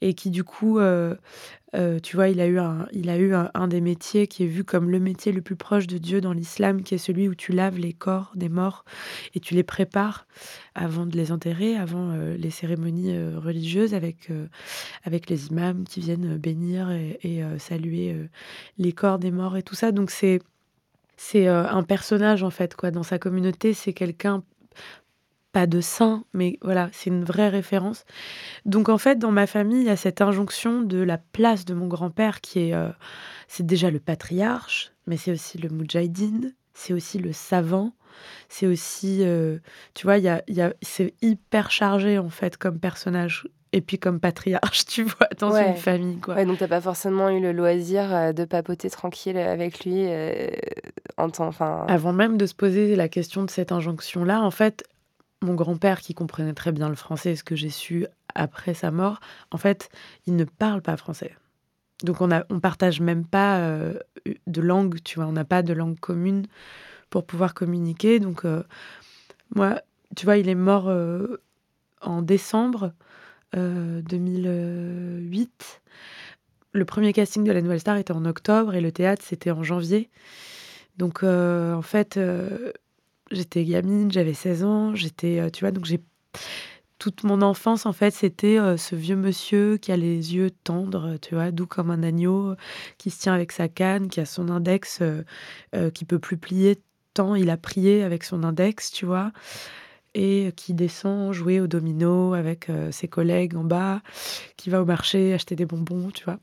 et 0.00 0.14
qui 0.14 0.30
du 0.30 0.42
coup, 0.42 0.80
euh, 0.80 1.14
euh, 1.76 2.00
tu 2.00 2.16
vois, 2.16 2.28
il 2.28 2.40
a 2.40 2.46
eu, 2.46 2.58
un, 2.58 2.88
il 2.92 3.08
a 3.08 3.16
eu 3.18 3.34
un, 3.34 3.68
des 3.68 3.80
métiers 3.80 4.26
qui 4.26 4.42
est 4.42 4.48
vu 4.48 4.64
comme 4.64 4.90
le 4.90 4.98
métier 4.98 5.30
le 5.30 5.42
plus 5.42 5.54
proche 5.54 5.86
de 5.86 5.96
Dieu 5.96 6.20
dans 6.20 6.32
l'islam, 6.32 6.82
qui 6.82 6.96
est 6.96 6.98
celui 6.98 7.28
où 7.28 7.36
tu 7.36 7.52
laves 7.52 7.78
les 7.78 7.92
corps 7.92 8.32
des 8.34 8.48
morts 8.48 8.84
et 9.34 9.38
tu 9.38 9.54
les 9.54 9.62
prépares 9.62 10.26
avant 10.74 11.06
de 11.06 11.16
les 11.16 11.30
enterrer, 11.30 11.76
avant 11.76 12.12
les 12.16 12.50
cérémonies 12.50 13.16
religieuses 13.36 13.94
avec, 13.94 14.28
avec 15.04 15.30
les 15.30 15.48
imams 15.48 15.84
qui 15.84 16.00
viennent 16.00 16.36
bénir 16.36 16.90
et, 16.90 17.18
et, 17.22 17.44
saluer 17.58 18.16
les 18.78 18.92
corps 18.92 19.20
des 19.20 19.30
morts 19.30 19.56
et 19.56 19.62
tout 19.62 19.76
ça. 19.76 19.92
Donc 19.92 20.10
c'est 20.10 20.40
c'est 21.16 21.48
euh, 21.48 21.66
un 21.68 21.82
personnage 21.82 22.42
en 22.42 22.50
fait 22.50 22.74
quoi 22.74 22.90
dans 22.90 23.02
sa 23.02 23.18
communauté, 23.18 23.74
c'est 23.74 23.92
quelqu'un 23.92 24.42
pas 25.52 25.66
de 25.66 25.80
saint, 25.82 26.24
mais 26.32 26.58
voilà, 26.62 26.88
c'est 26.92 27.10
une 27.10 27.24
vraie 27.24 27.50
référence. 27.50 28.04
Donc 28.64 28.88
en 28.88 28.98
fait, 28.98 29.18
dans 29.18 29.30
ma 29.30 29.46
famille, 29.46 29.82
il 29.82 29.86
y 29.86 29.90
a 29.90 29.96
cette 29.96 30.22
injonction 30.22 30.80
de 30.80 30.98
la 30.98 31.18
place 31.18 31.64
de 31.66 31.74
mon 31.74 31.86
grand-père 31.86 32.40
qui 32.40 32.60
est, 32.60 32.74
euh, 32.74 32.88
c'est 33.48 33.66
déjà 33.66 33.90
le 33.90 34.00
patriarche, 34.00 34.92
mais 35.06 35.18
c'est 35.18 35.32
aussi 35.32 35.58
le 35.58 35.68
moudjahidine, 35.68 36.54
c'est 36.72 36.94
aussi 36.94 37.18
le 37.18 37.32
savant, 37.32 37.92
c'est 38.48 38.66
aussi, 38.66 39.18
euh, 39.22 39.58
tu 39.94 40.06
vois, 40.06 40.18
il 40.18 40.24
y 40.24 40.28
a, 40.28 40.42
y 40.48 40.62
a, 40.62 40.72
c'est 40.80 41.14
hyper 41.20 41.70
chargé 41.70 42.18
en 42.18 42.30
fait 42.30 42.56
comme 42.56 42.78
personnage. 42.78 43.46
Et 43.72 43.80
puis 43.80 43.98
comme 43.98 44.20
patriarche, 44.20 44.84
tu 44.86 45.02
vois, 45.04 45.28
dans 45.38 45.52
Ouais. 45.52 45.70
une 45.70 45.76
famille, 45.76 46.18
quoi. 46.18 46.34
Ouais, 46.34 46.44
donc 46.44 46.58
t'as 46.58 46.68
pas 46.68 46.80
forcément 46.80 47.30
eu 47.30 47.40
le 47.40 47.52
loisir 47.52 48.12
euh, 48.14 48.32
de 48.32 48.44
papoter 48.44 48.90
tranquille 48.90 49.38
avec 49.38 49.84
lui 49.84 50.04
euh, 50.06 50.48
en 51.16 51.30
temps. 51.30 51.46
Enfin, 51.46 51.84
Avant 51.88 52.12
même 52.12 52.36
de 52.36 52.46
se 52.46 52.54
poser 52.54 52.94
la 52.96 53.08
question 53.08 53.44
de 53.44 53.50
cette 53.50 53.72
injonction-là, 53.72 54.42
en 54.42 54.50
fait, 54.50 54.84
mon 55.40 55.54
grand-père, 55.54 56.00
qui 56.00 56.14
comprenait 56.14 56.52
très 56.52 56.70
bien 56.72 56.88
le 56.88 56.94
français, 56.94 57.34
ce 57.34 57.42
que 57.44 57.56
j'ai 57.56 57.70
su 57.70 58.06
après 58.34 58.74
sa 58.74 58.90
mort, 58.90 59.20
en 59.50 59.58
fait, 59.58 59.88
il 60.26 60.36
ne 60.36 60.44
parle 60.44 60.82
pas 60.82 60.96
français. 60.96 61.34
Donc 62.04 62.20
on 62.20 62.30
a, 62.30 62.44
on 62.50 62.60
partage 62.60 63.00
même 63.00 63.24
pas 63.24 63.58
euh, 63.58 63.94
de 64.46 64.60
langue, 64.60 65.02
tu 65.04 65.16
vois, 65.18 65.26
on 65.26 65.32
n'a 65.32 65.44
pas 65.44 65.62
de 65.62 65.72
langue 65.72 65.98
commune 65.98 66.46
pour 67.10 67.24
pouvoir 67.26 67.54
communiquer. 67.54 68.18
Donc 68.20 68.44
euh, 68.44 68.62
moi, 69.54 69.80
tu 70.16 70.24
vois, 70.26 70.36
il 70.36 70.48
est 70.48 70.54
mort 70.56 70.88
euh, 70.88 71.40
en 72.00 72.22
décembre 72.22 72.84
euh, 72.84 72.88
2008. 73.54 75.82
Le 76.74 76.84
premier 76.84 77.12
casting 77.12 77.44
de 77.44 77.52
la 77.52 77.60
Nouvelle 77.60 77.80
Star 77.80 77.96
était 77.96 78.12
en 78.12 78.24
octobre 78.24 78.74
et 78.74 78.80
le 78.80 78.92
théâtre 78.92 79.22
c'était 79.24 79.50
en 79.50 79.62
janvier. 79.62 80.10
Donc 80.96 81.22
euh, 81.22 81.74
en 81.74 81.82
fait, 81.82 82.16
euh, 82.16 82.72
j'étais 83.30 83.64
gamine, 83.64 84.10
j'avais 84.10 84.34
16 84.34 84.64
ans, 84.64 84.94
j'étais, 84.94 85.40
euh, 85.40 85.50
tu 85.50 85.64
vois, 85.64 85.70
donc 85.70 85.84
j'ai 85.84 86.00
toute 87.02 87.24
mon 87.24 87.42
enfance 87.42 87.84
en 87.84 87.92
fait, 87.92 88.12
c'était 88.12 88.60
euh, 88.60 88.76
ce 88.76 88.94
vieux 88.94 89.16
monsieur 89.16 89.76
qui 89.76 89.90
a 89.90 89.96
les 89.96 90.36
yeux 90.36 90.52
tendres, 90.52 91.16
tu 91.20 91.34
vois, 91.34 91.50
doux 91.50 91.66
comme 91.66 91.90
un 91.90 92.04
agneau, 92.04 92.54
qui 92.96 93.10
se 93.10 93.20
tient 93.20 93.34
avec 93.34 93.50
sa 93.50 93.66
canne, 93.66 94.08
qui 94.08 94.20
a 94.20 94.24
son 94.24 94.48
index 94.48 95.00
euh, 95.02 95.24
euh, 95.74 95.90
qui 95.90 96.04
peut 96.04 96.20
plus 96.20 96.36
plier 96.36 96.80
tant 97.12 97.34
il 97.34 97.50
a 97.50 97.56
prié 97.56 98.04
avec 98.04 98.22
son 98.22 98.44
index, 98.44 98.92
tu 98.92 99.04
vois, 99.04 99.32
et 100.14 100.52
qui 100.56 100.74
descend 100.74 101.32
jouer 101.32 101.60
au 101.60 101.66
domino 101.66 102.34
avec 102.34 102.68
euh, 102.68 102.92
ses 102.92 103.08
collègues 103.08 103.56
en 103.56 103.64
bas, 103.64 104.02
qui 104.56 104.70
va 104.70 104.82
au 104.82 104.84
marché 104.84 105.32
acheter 105.32 105.56
des 105.56 105.66
bonbons, 105.66 106.10
tu 106.10 106.24
vois. 106.24 106.38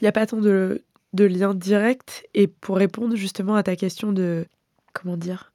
Il 0.00 0.04
n'y 0.04 0.08
a 0.08 0.12
pas 0.12 0.26
tant 0.26 0.38
de, 0.38 0.82
de 1.12 1.24
lien 1.24 1.54
direct. 1.54 2.26
Et 2.34 2.46
pour 2.46 2.76
répondre 2.76 3.16
justement 3.16 3.54
à 3.54 3.62
ta 3.62 3.76
question 3.76 4.12
de 4.12 4.46
comment 4.92 5.16
dire, 5.16 5.52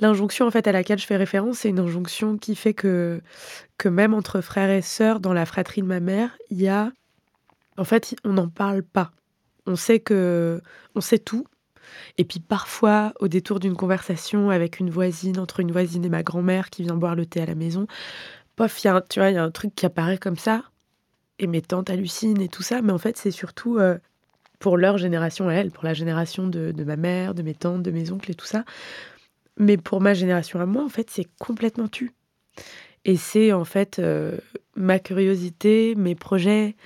l'injonction 0.00 0.46
en 0.46 0.50
fait 0.50 0.66
à 0.66 0.72
laquelle 0.72 0.98
je 0.98 1.06
fais 1.06 1.16
référence, 1.16 1.58
c'est 1.58 1.70
une 1.70 1.78
injonction 1.78 2.38
qui 2.38 2.54
fait 2.54 2.74
que 2.74 3.20
que 3.78 3.88
même 3.88 4.14
entre 4.14 4.40
frères 4.40 4.70
et 4.70 4.82
sœurs 4.82 5.20
dans 5.20 5.32
la 5.32 5.46
fratrie 5.46 5.82
de 5.82 5.86
ma 5.86 6.00
mère, 6.00 6.36
il 6.50 6.60
y 6.60 6.68
a 6.68 6.92
en 7.76 7.84
fait 7.84 8.14
on 8.24 8.34
n'en 8.34 8.48
parle 8.48 8.82
pas. 8.82 9.12
On 9.66 9.76
sait 9.76 10.00
que 10.00 10.60
on 10.94 11.00
sait 11.00 11.18
tout. 11.18 11.46
Et 12.18 12.24
puis 12.24 12.40
parfois, 12.40 13.12
au 13.20 13.28
détour 13.28 13.60
d'une 13.60 13.76
conversation 13.76 14.50
avec 14.50 14.80
une 14.80 14.90
voisine, 14.90 15.38
entre 15.38 15.60
une 15.60 15.72
voisine 15.72 16.04
et 16.04 16.08
ma 16.08 16.22
grand-mère 16.22 16.70
qui 16.70 16.82
vient 16.82 16.94
boire 16.96 17.14
le 17.16 17.26
thé 17.26 17.40
à 17.42 17.46
la 17.46 17.54
maison, 17.54 17.86
pof, 18.56 18.82
y 18.84 18.88
a 18.88 18.96
un- 18.96 19.02
tu 19.02 19.20
vois, 19.20 19.30
il 19.30 19.34
y 19.36 19.38
a 19.38 19.44
un 19.44 19.50
truc 19.50 19.74
qui 19.74 19.86
apparaît 19.86 20.18
comme 20.18 20.36
ça. 20.36 20.64
Et 21.38 21.46
mes 21.46 21.62
tantes 21.62 21.90
hallucinent 21.90 22.40
et 22.42 22.48
tout 22.48 22.62
ça. 22.62 22.82
Mais 22.82 22.92
en 22.92 22.98
fait, 22.98 23.16
c'est 23.16 23.30
surtout 23.30 23.78
euh, 23.78 23.98
pour 24.60 24.76
leur 24.78 24.98
génération 24.98 25.48
à 25.48 25.54
elles, 25.54 25.70
pour 25.72 25.84
la 25.84 25.94
génération 25.94 26.46
de, 26.48 26.72
de 26.72 26.84
ma 26.84 26.96
mère, 26.96 27.34
de 27.34 27.42
mes 27.42 27.54
tantes, 27.54 27.82
de 27.82 27.90
mes 27.90 28.12
oncles 28.12 28.30
et 28.32 28.34
tout 28.34 28.46
ça. 28.46 28.64
Mais 29.58 29.76
pour 29.76 30.00
ma 30.00 30.14
génération 30.14 30.60
à 30.60 30.66
moi, 30.66 30.84
en 30.84 30.88
fait, 30.88 31.10
c'est 31.10 31.26
complètement 31.38 31.88
tu. 31.88 32.12
Et 33.04 33.16
c'est 33.16 33.52
en 33.52 33.64
fait 33.64 33.98
euh, 33.98 34.36
ma 34.76 34.98
curiosité, 34.98 35.94
mes 35.96 36.14
projets, 36.14 36.76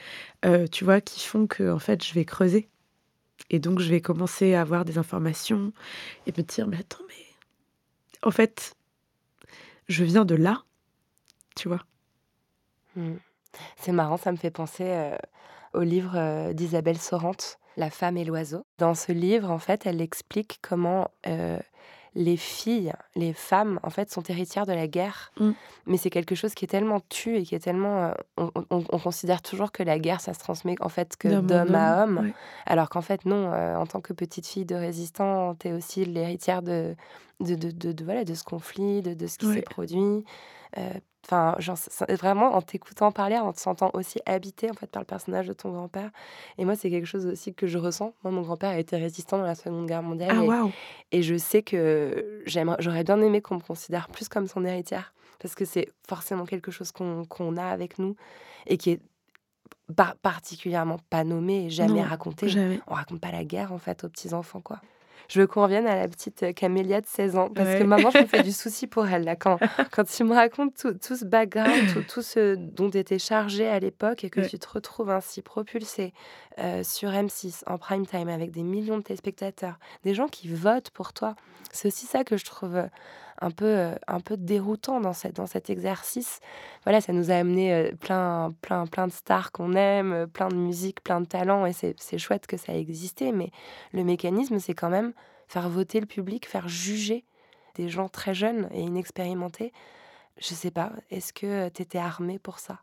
euh, 0.47 0.67
tu 0.69 0.85
vois, 0.85 1.01
qui 1.01 1.27
font 1.27 1.47
que 1.47 1.71
en 1.73 1.79
fait, 1.79 2.05
je 2.05 2.15
vais 2.15 2.25
creuser. 2.25 2.69
Et 3.51 3.59
donc, 3.59 3.79
je 3.81 3.91
vais 3.91 4.01
commencer 4.01 4.55
à 4.55 4.63
avoir 4.63 4.85
des 4.85 4.99
informations 4.99 5.73
et 6.27 6.33
me 6.37 6.43
dire, 6.43 6.67
mais 6.67 6.79
attends, 6.79 7.05
mais 7.09 7.25
en 8.23 8.31
fait, 8.31 8.75
je 9.89 10.05
viens 10.05 10.25
de 10.25 10.35
là, 10.35 10.63
tu 11.57 11.69
vois. 11.69 11.85
Hmm. 12.97 13.17
C'est 13.77 13.93
marrant, 13.93 14.17
ça 14.17 14.33
me 14.33 14.37
fait 14.37 14.51
penser 14.51 14.85
euh, 14.87 15.17
au 15.75 15.81
livre 15.81 16.17
euh, 16.17 16.53
d'Isabelle 16.53 16.99
Sorante, 16.99 17.59
La 17.77 17.91
femme 17.91 18.17
et 18.17 18.25
l'oiseau. 18.25 18.65
Dans 18.79 18.95
ce 18.95 19.13
livre, 19.13 19.51
en 19.51 19.59
fait, 19.59 19.87
elle 19.87 20.01
explique 20.01 20.59
comment 20.63 21.11
euh, 21.27 21.59
les 22.17 22.37
filles, 22.37 22.93
les 23.17 23.33
femmes, 23.33 23.81
en 23.83 23.91
fait, 23.91 24.11
sont 24.11 24.23
héritières 24.23 24.67
de 24.67 24.73
la 24.73 24.87
guerre. 24.87 25.33
Mm. 25.41 25.51
Mais 25.87 25.97
c'est 25.97 26.11
quelque 26.11 26.35
chose 26.35 26.55
qui 26.55 26.65
est 26.65 26.69
tellement 26.69 27.01
tu 27.09 27.37
et 27.37 27.43
qui 27.43 27.55
est 27.55 27.59
tellement. 27.61 28.05
euh, 28.05 28.13
on, 28.37 28.51
on- 28.71 28.85
on 28.89 28.99
considère 28.99 29.43
toujours 29.43 29.73
que 29.73 29.83
la 29.83 29.99
guerre, 29.99 30.21
ça 30.21 30.33
se 30.35 30.39
transmet 30.39 30.77
en 30.81 30.89
fait 30.89 31.17
que 31.17 31.41
D'homme 31.41 31.75
à 31.75 32.03
homme, 32.05 32.19
ouais. 32.19 32.35
Alors 32.67 32.89
qu'en 32.89 33.03
fait, 33.03 33.25
non, 33.27 33.53
euh, 33.53 33.77
en 33.77 33.87
tant 33.87 34.01
que 34.01 34.13
petite 34.13 34.47
fille 34.47 34.65
de 34.65 34.75
résistant, 34.77 35.55
tu 35.57 35.69
es 35.69 35.73
aussi 35.73 36.05
l'héritière 36.05 36.63
de, 36.63 36.95
de, 37.41 37.55
de, 37.57 37.71
de- 37.71 37.93
de- 37.93 38.05
voilà, 38.05 38.25
de 38.25 38.35
ce 38.35 38.45
conflit, 38.45 39.03
de, 39.03 39.15
de 39.15 39.27
ce 39.27 39.39
qui 39.39 39.47
Ouais. 39.47 39.55
s'est 39.57 39.63
produit. 39.63 40.25
Euh, 40.79 40.91
Enfin, 41.27 41.55
genre, 41.59 41.79
vraiment, 42.11 42.55
en 42.55 42.61
t'écoutant 42.61 43.11
parler, 43.11 43.39
en 43.39 43.55
te 43.55 43.59
sentant 43.59 43.91
aussi 43.95 44.21
habité 44.27 44.71
en 44.71 44.75
fait 44.75 44.89
par 44.89 45.01
le 45.01 45.07
personnage 45.07 45.47
de 45.47 45.55
ton 45.55 45.71
grand-père. 45.73 46.11
Et 46.59 46.67
moi, 46.67 46.77
c'est 46.77 46.91
quelque 46.91 47.07
chose 47.07 47.25
aussi 47.25 47.55
que 47.55 47.67
je 47.67 47.79
ressens. 47.79 48.13
Moi, 48.25 48.31
mon 48.31 48.43
grand-père 48.43 48.69
a 48.69 48.79
été 48.79 48.99
résistant 48.99 49.39
dans 49.39 49.45
la 49.45 49.55
Seconde 49.55 49.87
Guerre 49.87 50.03
mondiale. 50.03 50.37
Ah, 50.51 50.67
et, 51.13 51.21
et 51.21 51.23
je 51.23 51.39
sais 51.39 51.63
que 51.63 52.43
j'aimerais- 52.45 52.77
j'aurais 52.81 53.05
bien 53.05 53.19
aimé 53.23 53.41
qu'on 53.41 53.55
me 53.55 53.61
considère 53.63 54.09
plus 54.09 54.29
comme 54.29 54.47
son 54.47 54.67
héritière. 54.67 55.15
Parce 55.39 55.55
que 55.55 55.65
c'est 55.65 55.89
forcément 56.07 56.45
quelque 56.45 56.71
chose 56.71 56.93
qu'on 56.93 57.57
a 57.57 57.65
avec 57.69 57.99
nous 57.99 58.17
et 58.67 58.77
qui 58.77 58.91
est 58.91 59.01
par- 59.97 60.17
particulièrement 60.17 60.99
pas 61.09 61.25
nommé 61.25 61.65
et 61.65 61.71
jamais 61.71 62.03
Non, 62.03 62.09
raconté. 62.09 62.49
jamais. 62.51 62.81
On 62.87 62.93
raconte 62.93 63.23
pas 63.23 63.33
la 63.33 63.45
guerre, 63.47 63.73
en 63.73 63.79
fait, 63.79 64.05
aux 64.05 64.11
petits-enfants, 64.11 64.61
quoi. 64.61 64.83
Je 65.29 65.41
veux 65.41 65.47
qu'on 65.47 65.63
revienne 65.63 65.87
à 65.87 65.97
la 65.97 66.07
petite 66.09 66.43
euh, 66.43 66.53
Camélia 66.53 67.01
de 67.01 67.07
16 67.07 67.37
ans. 67.37 67.49
Parce 67.49 67.79
que 67.79 67.85
maintenant, 67.85 68.11
je 68.11 68.19
me 68.19 68.27
fais 68.27 68.43
du 68.43 68.53
souci 68.53 68.87
pour 68.87 69.07
elle. 69.07 69.25
Là, 69.25 69.37
quand, 69.37 69.59
quand 69.91 70.05
tu 70.05 70.25
me 70.25 70.35
racontes 70.35 70.75
tout, 70.77 70.95
tout 70.95 71.17
ce 71.17 71.25
background, 71.25 71.73
tout, 71.93 72.03
tout 72.03 72.23
ce 72.23 72.55
dont 72.57 72.91
tu 72.91 72.99
étais 72.99 73.19
chargée 73.19 73.67
à 73.69 73.79
l'époque 73.81 74.25
et 74.25 74.31
que 74.31 74.41
Ouais. 74.41 74.49
tu 74.49 74.59
te 74.59 74.69
retrouves 74.69 75.11
ainsi 75.11 75.41
propulsée 75.43 76.13
euh, 76.59 76.83
sur 76.83 77.11
M6 77.11 77.63
en 77.67 77.79
prime 77.79 78.07
time 78.07 78.29
avec 78.29 78.51
des 78.51 78.63
millions 78.63 78.99
de 78.99 79.03
téléspectateurs, 79.03 79.79
des 80.05 80.15
gens 80.15 80.29
qui 80.29 80.49
votent 80.49 80.91
pour 80.91 81.13
toi. 81.13 81.35
C'est 81.73 81.89
aussi 81.89 82.07
ça 82.07 82.23
que 82.25 82.37
je 82.37 82.45
trouve 82.45 82.77
euh, 82.77 82.87
un 83.45 83.51
peu, 83.51 83.67
euh, 83.67 83.95
un 84.07 84.21
peu 84.21 84.37
déroutant 84.37 85.01
dans, 85.01 85.13
cette, 85.13 85.37
dans 85.37 85.47
cet 85.47 85.71
exercice. 85.71 86.41
Voilà, 86.85 87.01
ça 87.01 87.13
nous 87.13 87.31
a 87.31 87.35
amené 87.35 87.75
euh, 87.75 87.93
plein, 87.93 88.55
plein, 88.63 88.87
plein 88.87 89.07
de 89.07 89.13
stars 89.13 89.53
qu'on 89.53 89.75
aime, 89.75 90.13
euh, 90.13 90.27
plein 90.27 90.49
de 90.49 90.57
musique, 90.57 91.03
plein 91.03 91.21
de 91.21 91.27
talents, 91.27 91.67
et 91.67 91.73
c'est 91.73 92.19
chouette 92.19 92.47
que 92.47 92.57
ça 92.57 92.73
ait 92.73 92.81
existé, 92.81 93.33
mais 93.33 93.51
le 93.93 94.03
mécanisme, 94.05 94.59
c'est 94.59 94.75
quand 94.75 94.91
même 94.91 95.13
faire 95.47 95.69
voter 95.69 96.01
le 96.01 96.07
public, 96.07 96.49
faire 96.49 96.69
juger 96.69 97.25
des 97.75 97.89
gens 97.89 98.09
très 98.09 98.35
jeunes 98.35 98.69
et 98.73 98.81
inexpérimentés. 98.81 99.73
Je 100.39 100.55
sais 100.55 100.71
pas, 100.71 100.93
est-ce 101.11 101.33
que 101.33 101.69
tu 101.69 101.83
étais 101.83 101.99
armé 101.99 102.39
pour 102.39 102.59
ça? 102.59 102.81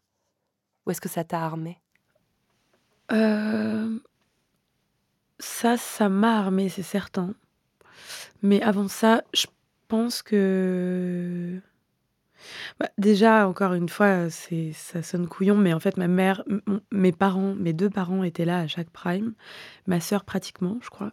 Ou 0.85 0.91
est-ce 0.91 1.01
que 1.01 1.09
ça 1.09 1.23
t'a 1.23 1.41
armé 1.41 1.79
Euh, 3.11 3.99
Ça, 5.39 5.75
ça 5.77 6.07
m'a 6.07 6.37
armé, 6.37 6.69
c'est 6.69 6.83
certain. 6.83 7.33
Mais 8.41 8.61
avant 8.61 8.87
ça, 8.87 9.23
je 9.33 9.47
pense 9.91 10.21
que. 10.21 11.59
Bah, 12.79 12.89
déjà, 12.97 13.47
encore 13.47 13.73
une 13.73 13.89
fois, 13.89 14.29
c'est 14.29 14.71
ça 14.71 15.03
sonne 15.03 15.27
couillon, 15.27 15.57
mais 15.57 15.73
en 15.73 15.81
fait, 15.81 15.97
ma 15.97 16.07
mère, 16.07 16.43
mes 16.91 17.11
parents, 17.11 17.53
mes 17.55 17.73
deux 17.73 17.89
parents 17.89 18.23
étaient 18.23 18.45
là 18.45 18.59
à 18.59 18.67
chaque 18.67 18.89
prime. 18.89 19.33
Ma 19.87 19.99
sœur, 19.99 20.23
pratiquement, 20.23 20.79
je 20.81 20.89
crois. 20.89 21.11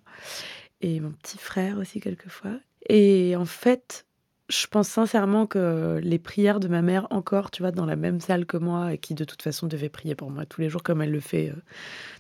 Et 0.81 1.01
mon 1.01 1.11
petit 1.11 1.39
frère 1.39 1.79
aussi, 1.79 2.01
quelquefois. 2.01 2.61
Et 2.89 3.35
en 3.35 3.45
fait, 3.45 4.07
je 4.49 4.67
pense 4.69 4.89
sincèrement 4.89 5.47
que 5.47 5.99
les 6.01 6.21
prières 6.21 6.61
de 6.61 6.69
ma 6.69 6.81
mère, 6.81 7.09
encore, 7.11 7.51
tu 7.51 7.63
vois, 7.63 7.73
dans 7.73 7.85
la 7.85 7.97
même 7.97 8.21
salle 8.21 8.47
que 8.47 8.57
moi, 8.59 8.95
et 8.95 8.99
qui 8.99 9.15
de 9.15 9.25
toute 9.25 9.43
façon 9.43 9.67
devait 9.67 9.91
prier 9.91 10.15
pour 10.15 10.31
moi 10.31 10.47
tous 10.47 10.61
les 10.61 10.71
jours, 10.71 10.85
comme 10.85 11.03
elle 11.03 11.11
le 11.11 11.21
fait 11.21 11.51
euh, 11.51 11.61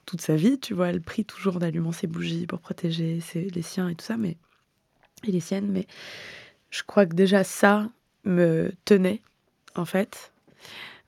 toute 0.06 0.20
sa 0.20 0.34
vie, 0.34 0.58
tu 0.58 0.74
vois, 0.74 0.88
elle 0.88 1.02
prie 1.02 1.24
toujours 1.24 1.56
en 1.56 1.60
allumant 1.60 1.92
ses 1.92 2.08
bougies 2.08 2.48
pour 2.48 2.58
protéger 2.58 3.20
les 3.34 3.62
siens 3.62 3.88
et 3.88 3.94
tout 3.94 4.04
ça, 4.04 4.16
mais 4.16 4.36
et 5.26 5.32
les 5.32 5.40
siennes, 5.40 5.70
mais 5.70 5.86
je 6.70 6.82
crois 6.82 7.06
que 7.06 7.14
déjà 7.14 7.44
ça 7.44 7.88
me 8.24 8.72
tenait, 8.84 9.20
en 9.74 9.84
fait, 9.84 10.32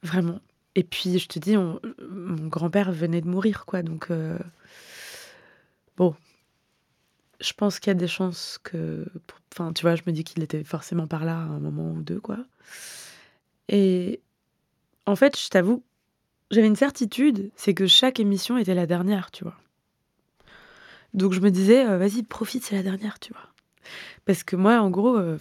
vraiment. 0.03 0.41
Et 0.77 0.85
puis, 0.85 1.19
je 1.19 1.29
te 1.29 1.39
dis, 1.39 1.57
on- 1.57 1.81
mon 2.09 2.49
grand-père 2.49 2.93
venait 2.93 3.21
de 3.23 3.29
mourir, 3.29 3.67
quoi. 3.67 3.83
Donc, 3.83 4.11
euh, 4.11 4.39
bon, 5.97 6.15
je 7.41 7.53
pense 7.53 7.81
qu'il 7.81 7.89
y 7.91 7.93
a 7.93 7.95
des 7.95 8.09
chances 8.09 8.59
que. 8.63 9.07
Enfin, 9.53 9.73
tu 9.73 9.83
vois, 9.83 9.97
je 9.97 10.03
me 10.07 10.13
dis 10.13 10.25
qu'il 10.25 10.43
était 10.43 10.65
forcément 10.65 11.07
par 11.07 11.25
là 11.25 11.35
à 11.37 11.41
un 11.43 11.59
moment 11.59 11.91
ou 11.91 12.03
deux, 12.03 12.21
quoi. 12.21 12.39
Et 13.69 14.21
en 15.07 15.17
fait, 15.17 15.39
je 15.39 15.49
t'avoue, 15.49 15.83
j'avais 16.51 16.67
une 16.69 16.77
certitude, 16.77 17.51
c'est 17.57 17.75
que 17.75 17.87
chaque 17.87 18.21
émission 18.21 18.59
était 18.59 18.75
la 18.75 18.87
dernière, 18.87 19.31
tu 19.31 19.45
vois. 19.45 19.57
Donc, 21.15 21.33
je 21.33 21.41
me 21.41 21.51
disais, 21.51 21.85
euh, 21.87 21.99
vas-y, 21.99 22.23
profite, 22.23 22.65
c'est 22.65 22.77
la 22.77 22.83
dernière, 22.83 23.19
tu 23.19 23.33
vois. 23.33 23.50
Parce 24.25 24.45
que 24.45 24.57
moi, 24.57 24.81
en 24.81 24.91
gros, 24.91 25.17
euh, 25.17 25.39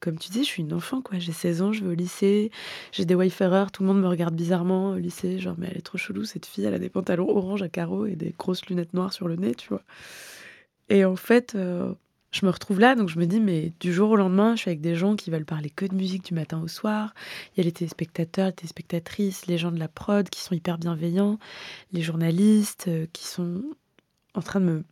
comme 0.00 0.18
tu 0.18 0.30
dis, 0.30 0.40
je 0.40 0.48
suis 0.48 0.62
une 0.62 0.72
enfant, 0.72 1.02
quoi. 1.02 1.18
J'ai 1.18 1.32
16 1.32 1.62
ans, 1.62 1.72
je 1.72 1.84
vais 1.84 1.90
au 1.90 1.94
lycée, 1.94 2.50
j'ai 2.92 3.04
des 3.04 3.14
wayfarers, 3.14 3.70
tout 3.72 3.82
le 3.82 3.88
monde 3.88 4.00
me 4.00 4.08
regarde 4.08 4.34
bizarrement 4.34 4.90
au 4.92 4.96
lycée, 4.96 5.38
genre, 5.38 5.56
mais 5.58 5.68
elle 5.70 5.78
est 5.78 5.82
trop 5.82 5.98
chelou, 5.98 6.24
cette 6.24 6.46
fille, 6.46 6.64
elle 6.64 6.74
a 6.74 6.78
des 6.78 6.88
pantalons 6.88 7.28
orange 7.28 7.62
à 7.62 7.68
carreaux 7.68 8.06
et 8.06 8.16
des 8.16 8.34
grosses 8.38 8.66
lunettes 8.66 8.94
noires 8.94 9.12
sur 9.12 9.28
le 9.28 9.36
nez, 9.36 9.54
tu 9.54 9.68
vois. 9.68 9.82
Et 10.88 11.04
en 11.04 11.16
fait, 11.16 11.54
euh, 11.54 11.92
je 12.32 12.46
me 12.46 12.50
retrouve 12.50 12.78
là, 12.78 12.94
donc 12.94 13.08
je 13.08 13.18
me 13.18 13.26
dis, 13.26 13.40
mais 13.40 13.72
du 13.80 13.92
jour 13.92 14.10
au 14.10 14.16
lendemain, 14.16 14.54
je 14.54 14.60
suis 14.60 14.70
avec 14.70 14.80
des 14.80 14.94
gens 14.94 15.16
qui 15.16 15.30
veulent 15.30 15.44
parler 15.44 15.70
que 15.70 15.84
de 15.84 15.94
musique 15.94 16.24
du 16.24 16.34
matin 16.34 16.60
au 16.62 16.68
soir. 16.68 17.12
Il 17.54 17.58
y 17.58 17.60
a 17.60 17.64
les 17.64 17.72
téléspectateurs, 17.72 18.46
les 18.46 18.52
téléspectatrices, 18.52 19.46
les 19.46 19.58
gens 19.58 19.72
de 19.72 19.78
la 19.78 19.88
prod 19.88 20.28
qui 20.28 20.40
sont 20.40 20.54
hyper 20.54 20.78
bienveillants, 20.78 21.38
les 21.92 22.02
journalistes 22.02 22.86
euh, 22.88 23.06
qui 23.12 23.26
sont 23.26 23.62
en 24.34 24.42
train 24.42 24.60
de 24.60 24.66
me 24.66 24.84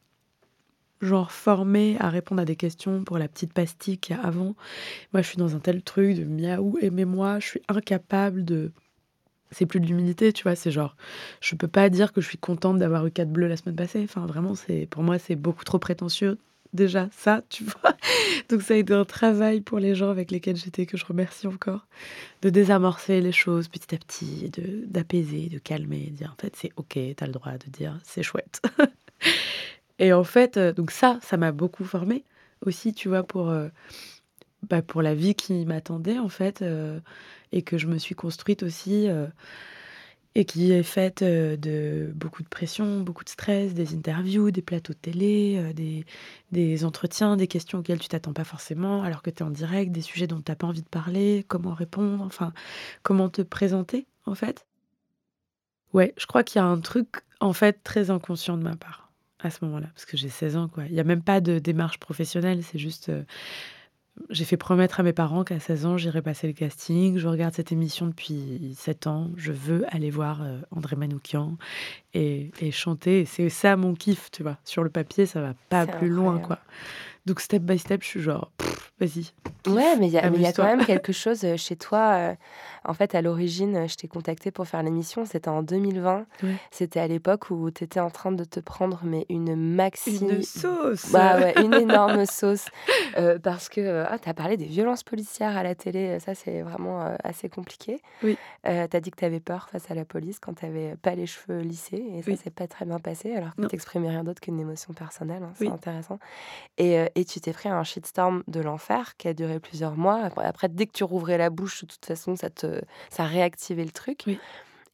genre 1.01 1.33
former 1.33 1.97
à 2.01 2.11
répondre 2.11 2.43
à 2.43 2.45
des 2.45 2.57
questions 2.57 3.05
pour 3.05 3.19
la 3.19 3.29
petite 3.29 3.53
pastille 3.53 3.99
qu'il 3.99 4.17
y 4.17 4.19
a 4.19 4.23
avant. 4.23 4.55
Moi, 5.13 5.23
je 5.23 5.29
suis 5.29 5.37
dans 5.37 5.55
un 5.55 5.61
tel 5.61 5.83
truc 5.83 6.17
de 6.17 6.25
miaou, 6.25 6.79
aimez-moi, 6.81 7.39
je 7.41 7.47
suis 7.47 7.63
incapable 7.69 8.45
de. 8.45 8.73
C'est 9.51 9.65
plus 9.65 9.81
de 9.81 9.87
l'humilité, 9.87 10.33
tu 10.35 10.43
vois, 10.43 10.57
c'est 10.57 10.71
genre, 10.71 10.95
je 11.41 11.55
peux 11.55 11.69
pas 11.69 11.89
dire 11.89 12.13
que 12.13 12.21
je 12.21 12.29
suis 12.29 12.37
contente 12.37 12.79
d'avoir 12.79 13.07
eu 13.07 13.11
4 13.11 13.31
bleus 13.31 13.49
la 13.49 13.57
semaine 13.57 13.77
passée. 13.77 14.03
Enfin, 14.05 14.27
vraiment, 14.27 14.55
c'est 14.55 14.87
pour 14.91 15.03
moi, 15.03 15.19
c'est 15.19 15.37
beaucoup 15.37 15.65
trop 15.65 15.79
prétentieux. 15.79 16.37
Déjà, 16.75 17.09
ça, 17.13 17.41
tu 17.49 17.65
vois. 17.83 17.97
Donc, 18.51 18.61
ça 18.61 18.75
a 18.75 18.77
été 18.77 18.93
un 18.93 19.07
travail 19.07 19.63
pour 19.63 19.79
les 19.79 19.95
gens 19.95 20.11
avec 20.11 20.31
lesquels 20.31 20.57
j'étais, 20.57 20.85
que 20.85 20.99
je 20.99 21.07
remercie 21.07 21.47
encore, 21.47 21.87
de 22.43 22.51
désamorcer 22.51 23.23
les 23.23 23.33
choses 23.33 23.69
petit 23.69 23.95
à 23.95 23.99
petit, 23.99 24.51
d'apaiser, 24.87 25.49
de 25.49 25.59
calmer, 25.59 26.11
de 26.11 26.17
dire 26.17 26.35
en 26.37 26.41
fait, 26.43 26.55
c'est 26.55 26.73
ok, 26.77 26.99
t'as 27.17 27.27
le 27.27 27.33
droit 27.33 27.53
de 27.53 27.71
dire 27.71 27.99
c'est 28.05 28.23
chouette. 28.23 28.61
Et 29.99 30.13
en 30.13 30.25
fait, 30.25 30.57
euh, 30.57 30.73
donc 30.73 30.91
ça, 30.91 31.19
ça 31.23 31.37
m'a 31.37 31.53
beaucoup 31.53 31.85
formée 31.85 32.25
aussi, 32.65 32.93
tu 32.93 33.09
vois, 33.09 33.23
pour, 33.23 33.51
euh, 33.51 33.69
bah, 34.69 34.83
pour 34.83 35.03
la 35.03 35.15
vie 35.15 35.35
qui 35.35 35.65
m'attendait, 35.67 36.19
en 36.19 36.29
fait, 36.29 36.63
euh, 36.63 37.01
et 37.53 37.63
que 37.63 37.79
je 37.79 37.87
me 37.87 37.99
suis 37.99 38.15
construite 38.15 38.63
aussi, 38.63 39.09
et 40.35 40.45
qui 40.45 40.71
est 40.73 40.83
faite 40.83 41.25
de 41.25 42.13
beaucoup 42.15 42.43
de 42.43 42.49
pression, 42.49 43.01
beaucoup 43.01 43.25
de 43.25 43.29
stress, 43.29 43.75
des 43.75 43.95
interviews, 43.95 44.51
des 44.51 44.63
plateaux 44.63 44.93
de 44.93 44.99
télé, 44.99 45.73
des, 45.75 46.05
des 46.53 46.85
entretiens, 46.85 47.37
des 47.37 47.49
questions 47.49 47.79
auxquelles 47.79 47.99
tu 47.99 48.09
t'attends 48.09 48.33
pas 48.35 48.45
forcément, 48.45 49.03
alors 49.03 49.23
que 49.23 49.31
tu 49.31 49.43
es 49.43 49.47
en 49.47 49.51
direct, 49.51 49.91
des 49.93 50.03
sujets 50.03 50.27
dont 50.27 50.41
tu 50.41 50.51
n'as 50.51 50.57
pas 50.57 50.67
envie 50.67 50.83
de 50.83 50.89
parler, 50.89 51.45
comment 51.49 51.75
répondre, 51.75 52.25
enfin, 52.25 52.53
comment 53.03 53.29
te 53.31 53.43
présenter, 53.43 54.07
en 54.27 54.35
fait. 54.35 54.67
Ouais, 55.93 56.15
je 56.19 56.27
crois 56.27 56.45
qu'il 56.45 56.61
y 56.61 56.63
a 56.63 56.67
un 56.67 56.81
truc, 56.81 57.09
en 57.41 57.53
fait, 57.53 57.83
très 57.83 58.11
inconscient 58.11 58.57
de 58.57 58.63
ma 58.63 58.77
part 58.77 59.08
à 59.41 59.51
ce 59.51 59.65
moment-là, 59.65 59.87
parce 59.95 60.05
que 60.05 60.17
j'ai 60.17 60.29
16 60.29 60.57
ans, 60.57 60.69
quoi. 60.69 60.85
Il 60.87 60.93
n'y 60.93 61.01
a 61.01 61.05
même 61.05 61.23
pas 61.23 61.41
de 61.41 61.59
démarche 61.59 61.99
professionnelle, 61.99 62.63
c'est 62.63 62.79
juste. 62.79 63.09
euh, 63.09 63.23
j'ai 64.31 64.45
fait 64.45 64.57
promettre 64.57 64.99
à 64.99 65.05
mes 65.05 65.13
parents 65.13 65.45
qu'à 65.45 65.61
16 65.61 65.87
ans, 65.87 65.97
j'irais 65.97 66.23
passer 66.23 66.49
le 66.49 66.53
casting. 66.53 67.19
Je 67.19 67.29
regarde 67.29 67.55
cette 67.55 67.71
émission 67.71 68.07
depuis 68.09 68.75
7 68.77 69.07
ans. 69.07 69.31
Je 69.37 69.53
veux 69.53 69.85
aller 69.95 70.11
voir 70.11 70.43
euh, 70.43 70.59
André 70.75 70.97
Manoukian 70.97 71.57
et, 72.15 72.51
et 72.61 72.73
chanter. 72.73 73.25
C'est 73.27 73.49
ça 73.49 73.77
mon 73.77 73.95
kiff, 73.95 74.33
tu 74.33 74.43
vois. 74.43 74.59
Sur 74.65 74.83
le 74.83 74.91
papier, 74.91 75.25
ça 75.25 75.41
va 75.41 75.55
pas 75.69 75.87
plus 75.87 76.09
loin, 76.09 76.41
quoi. 76.41 76.59
Donc, 77.27 77.39
step 77.41 77.63
by 77.63 77.79
step, 77.79 78.03
je 78.03 78.09
suis 78.09 78.21
genre, 78.21 78.51
vas-y. 78.99 79.31
Ouais, 79.69 79.97
mais 79.97 80.09
il 80.09 80.13
y, 80.13 80.19
a- 80.19 80.53
quand 80.53 80.65
même 80.65 80.85
quelque 80.85 81.13
chose 81.13 81.45
euh, 81.45 81.57
chez 81.57 81.77
toi. 81.77 82.15
euh, 82.17 82.35
En 82.89 82.95
fait, 82.95 83.15
à 83.15 83.21
l'origine, 83.23 83.87
je 83.87 83.95
t'ai 83.97 84.09
contacté 84.09 84.51
pour 84.51 84.67
faire 84.67 84.83
l'émission. 84.83 85.25
C'était 85.27 85.49
en 85.51 85.63
2020. 85.63 86.27
Ouais. 86.43 86.55
C'était 86.71 87.01
à 87.01 87.07
l'époque 87.07 87.51
où 87.51 87.71
tu 87.71 87.85
étais 87.85 88.01
en 88.01 88.11
train 88.11 88.33
de 88.33 88.45
te 88.45 88.61
prendre 88.61 89.01
mais 89.05 89.27
une 89.29 89.55
maxi. 89.55 90.19
Une 90.23 90.43
sauce. 90.43 91.13
Bah 91.13 91.39
ouais, 91.39 91.55
une 91.63 91.75
énorme 91.75 92.25
sauce. 92.27 92.65
Euh, 93.19 93.39
parce 93.39 93.69
que 93.69 93.81
euh, 93.81 94.05
ah, 94.09 94.19
tu 94.19 94.29
as 94.29 94.35
parlé 94.35 94.57
des 94.57 94.65
violences 94.65 95.03
policières 95.03 95.57
à 95.57 95.63
la 95.63 95.75
télé. 95.75 96.19
Ça, 96.21 96.35
c'est 96.35 96.63
vraiment 96.63 97.03
euh, 97.03 97.15
assez 97.23 97.49
compliqué. 97.49 98.01
Oui. 98.23 98.39
Euh, 98.67 98.87
tu 98.91 98.97
as 98.97 99.01
dit 99.01 99.11
que 99.11 99.17
tu 99.17 99.25
avais 99.25 99.41
peur 99.41 99.69
face 99.71 99.91
à 99.91 99.95
la 99.95 100.05
police 100.07 100.39
quand 100.41 100.55
tu 100.55 100.65
n'avais 100.65 100.97
pas 100.97 101.15
les 101.15 101.27
cheveux 101.27 101.61
lissés. 101.61 102.03
Et 102.15 102.23
ça, 102.23 102.31
Oui. 102.31 102.41
c'est 102.43 102.55
pas 102.55 102.67
très 102.67 102.87
bien 102.87 102.99
passé. 102.99 103.35
Alors 103.35 103.55
que 103.55 103.63
tu 103.67 103.75
n'exprimais 103.75 104.09
rien 104.09 104.25
d'autre 104.25 104.41
qu'une 104.41 104.59
émotion 104.59 104.95
personnelle. 104.95 105.43
hein, 105.43 105.53
C'est 105.57 105.67
Oui. 105.67 105.71
intéressant. 105.71 106.19
Et, 106.79 107.05
et 107.15 107.25
tu 107.27 107.41
t'es 107.41 107.53
pris 107.53 107.69
un 107.69 107.85
shitstorm 107.85 108.43
de 108.49 108.61
l'enfer 108.61 109.15
qui 109.19 109.29
a 109.29 109.35
duré 109.35 109.61
plusieurs 109.61 109.97
mois. 109.97 110.31
Après, 110.39 110.69
dès 110.71 110.87
que 110.87 110.93
tu 110.93 111.05
rouvrais 111.05 111.37
la 111.37 111.51
bouche, 111.51 111.83
de 111.85 111.89
toute 111.89 112.07
façon, 112.07 112.35
ça, 112.37 112.49
te, 112.49 112.78
ça 113.11 113.25
réactivait 113.25 113.85
le 113.85 113.91
truc. 113.91 114.23
Oui. 114.27 114.39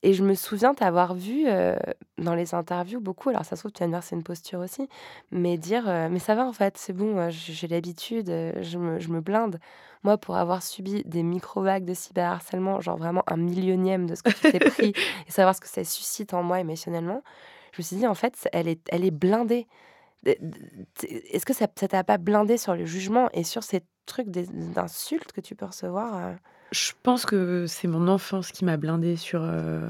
Et 0.04 0.12
je 0.12 0.22
me 0.22 0.34
souviens 0.34 0.74
t'avoir 0.74 1.14
vu 1.14 1.44
euh, 1.46 1.76
dans 2.18 2.34
les 2.34 2.54
interviews 2.54 3.00
beaucoup, 3.00 3.30
alors 3.30 3.46
ça 3.46 3.56
se 3.56 3.62
trouve, 3.62 3.72
tu 3.72 3.80
vas 3.80 3.86
me 3.86 3.92
dire 3.92 4.02
c'est 4.02 4.14
une 4.14 4.22
posture 4.22 4.60
aussi, 4.60 4.86
mais 5.30 5.56
dire 5.56 5.88
euh, 5.88 6.08
mais 6.10 6.18
ça 6.18 6.34
va 6.34 6.44
en 6.44 6.52
fait, 6.52 6.76
c'est 6.76 6.92
bon, 6.92 7.16
euh, 7.16 7.30
j'ai 7.30 7.66
l'habitude, 7.68 8.26
je 8.28 8.76
me, 8.76 9.00
je 9.00 9.08
me 9.08 9.22
blinde. 9.22 9.58
Moi, 10.02 10.18
pour 10.18 10.36
avoir 10.36 10.62
subi 10.62 11.02
des 11.06 11.22
micro-vagues 11.22 11.86
de 11.86 11.94
cyberharcèlement, 11.94 12.82
genre 12.82 12.98
vraiment 12.98 13.22
un 13.26 13.38
millionième 13.38 14.06
de 14.06 14.14
ce 14.14 14.22
que 14.22 14.30
tu 14.30 14.52
t'es 14.52 14.58
pris, 14.58 14.92
et 15.26 15.30
savoir 15.30 15.54
ce 15.54 15.62
que 15.62 15.68
ça 15.68 15.82
suscite 15.84 16.34
en 16.34 16.42
moi 16.42 16.60
émotionnellement, 16.60 17.22
je 17.72 17.80
me 17.80 17.82
suis 17.82 17.96
dit 17.96 18.06
en 18.06 18.14
fait, 18.14 18.46
elle 18.52 18.68
est, 18.68 18.86
elle 18.92 19.06
est 19.06 19.10
blindée. 19.10 19.66
Est-ce 20.26 21.46
que 21.46 21.54
ça 21.54 21.66
t'a 21.66 22.04
pas 22.04 22.18
blindé 22.18 22.58
sur 22.58 22.74
le 22.74 22.84
jugement 22.84 23.30
et 23.32 23.42
sur 23.42 23.62
ces 23.62 23.80
trucs 24.04 24.28
d'insultes 24.28 25.32
que 25.32 25.40
tu 25.40 25.54
peux 25.54 25.64
recevoir 25.64 26.34
Je 26.70 26.92
pense 27.02 27.26
que 27.26 27.66
c'est 27.66 27.88
mon 27.88 28.08
enfance 28.08 28.50
qui 28.50 28.64
m'a 28.64 28.76
blindée 28.76 29.16
sur, 29.16 29.42
euh, 29.42 29.88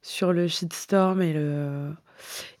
sur 0.00 0.32
le 0.32 0.48
shitstorm 0.48 1.20
et, 1.20 1.34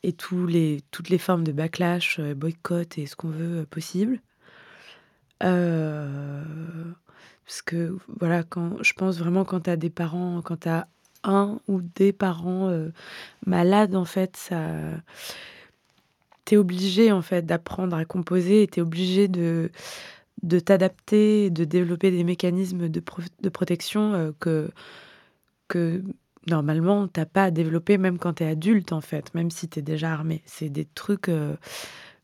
et 0.02 0.12
tous 0.12 0.46
les, 0.46 0.82
toutes 0.90 1.08
les 1.08 1.18
formes 1.18 1.44
de 1.44 1.52
backlash, 1.52 2.18
euh, 2.18 2.34
boycott 2.34 2.98
et 2.98 3.06
ce 3.06 3.16
qu'on 3.16 3.30
veut 3.30 3.60
euh, 3.60 3.64
possible. 3.64 4.20
Parce 5.40 5.54
que, 7.64 7.96
voilà, 8.20 8.44
quand, 8.44 8.82
je 8.82 8.92
pense 8.92 9.18
vraiment 9.18 9.44
quand 9.44 9.60
tu 9.60 9.76
des 9.76 9.90
parents, 9.90 10.40
quand 10.42 10.60
tu 10.60 10.68
un 11.24 11.60
ou 11.68 11.80
des 11.80 12.12
parents 12.12 12.72
malades, 13.46 13.94
en 13.96 14.04
fait, 14.04 14.36
ça. 14.36 14.58
T'es 16.44 16.56
obligé, 16.56 17.12
en 17.12 17.22
fait, 17.22 17.46
d'apprendre 17.46 17.96
à 17.96 18.04
composer 18.04 18.62
et 18.62 18.66
t'es 18.66 18.80
obligé 18.80 19.28
de 19.28 19.70
de 20.42 20.58
t'adapter, 20.58 21.50
de 21.50 21.64
développer 21.64 22.10
des 22.10 22.24
mécanismes 22.24 22.88
de, 22.88 23.02
de 23.42 23.48
protection 23.48 24.14
euh, 24.14 24.32
que, 24.40 24.70
que 25.68 26.02
normalement 26.48 27.06
t'as 27.08 27.26
pas 27.26 27.44
à 27.44 27.50
développer 27.50 27.98
même 27.98 28.18
quand 28.18 28.34
tu 28.34 28.44
es 28.44 28.48
adulte 28.48 28.92
en 28.92 29.00
fait, 29.00 29.32
même 29.34 29.50
si 29.50 29.68
tu 29.68 29.78
es 29.78 29.82
déjà 29.82 30.12
armé. 30.12 30.42
C'est 30.44 30.68
des 30.68 30.84
trucs 30.84 31.28
euh, 31.28 31.54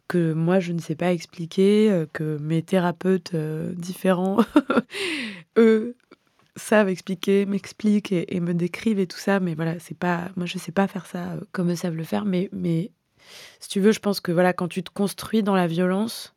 que 0.08 0.32
moi 0.32 0.58
je 0.60 0.72
ne 0.72 0.80
sais 0.80 0.96
pas 0.96 1.12
expliquer, 1.12 1.90
euh, 1.90 2.06
que 2.12 2.38
mes 2.38 2.62
thérapeutes 2.62 3.34
différents, 3.36 4.38
eux, 5.56 5.96
savent 6.56 6.88
expliquer, 6.88 7.46
m'expliquent 7.46 8.10
et, 8.10 8.34
et 8.34 8.40
me 8.40 8.52
décrivent 8.52 8.98
et 8.98 9.06
tout 9.06 9.18
ça, 9.18 9.38
mais 9.38 9.54
voilà, 9.54 9.78
c'est 9.78 9.96
pas, 9.96 10.30
moi 10.36 10.46
je 10.46 10.58
sais 10.58 10.72
pas 10.72 10.88
faire 10.88 11.06
ça 11.06 11.36
comme 11.52 11.70
eux 11.70 11.76
savent 11.76 11.94
le 11.94 12.04
faire, 12.04 12.24
mais, 12.24 12.48
mais 12.52 12.90
si 13.60 13.68
tu 13.68 13.80
veux, 13.80 13.92
je 13.92 14.00
pense 14.00 14.20
que 14.20 14.32
voilà, 14.32 14.52
quand 14.52 14.68
tu 14.68 14.82
te 14.82 14.90
construis 14.90 15.42
dans 15.42 15.54
la 15.54 15.66
violence, 15.66 16.34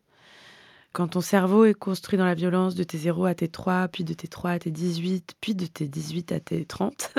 quand 0.93 1.09
ton 1.09 1.21
cerveau 1.21 1.65
est 1.65 1.73
construit 1.73 2.17
dans 2.17 2.25
la 2.25 2.33
violence 2.33 2.75
de 2.75 2.83
tes 2.83 2.97
0 2.97 3.25
à 3.25 3.35
tes 3.35 3.47
3, 3.47 3.87
puis 3.87 4.03
de 4.03 4.13
tes 4.13 4.27
3 4.27 4.51
à 4.51 4.59
tes 4.59 4.71
18, 4.71 5.35
puis 5.39 5.55
de 5.55 5.65
tes 5.65 5.87
18 5.87 6.31
à 6.31 6.39
tes 6.39 6.65
30, 6.65 7.13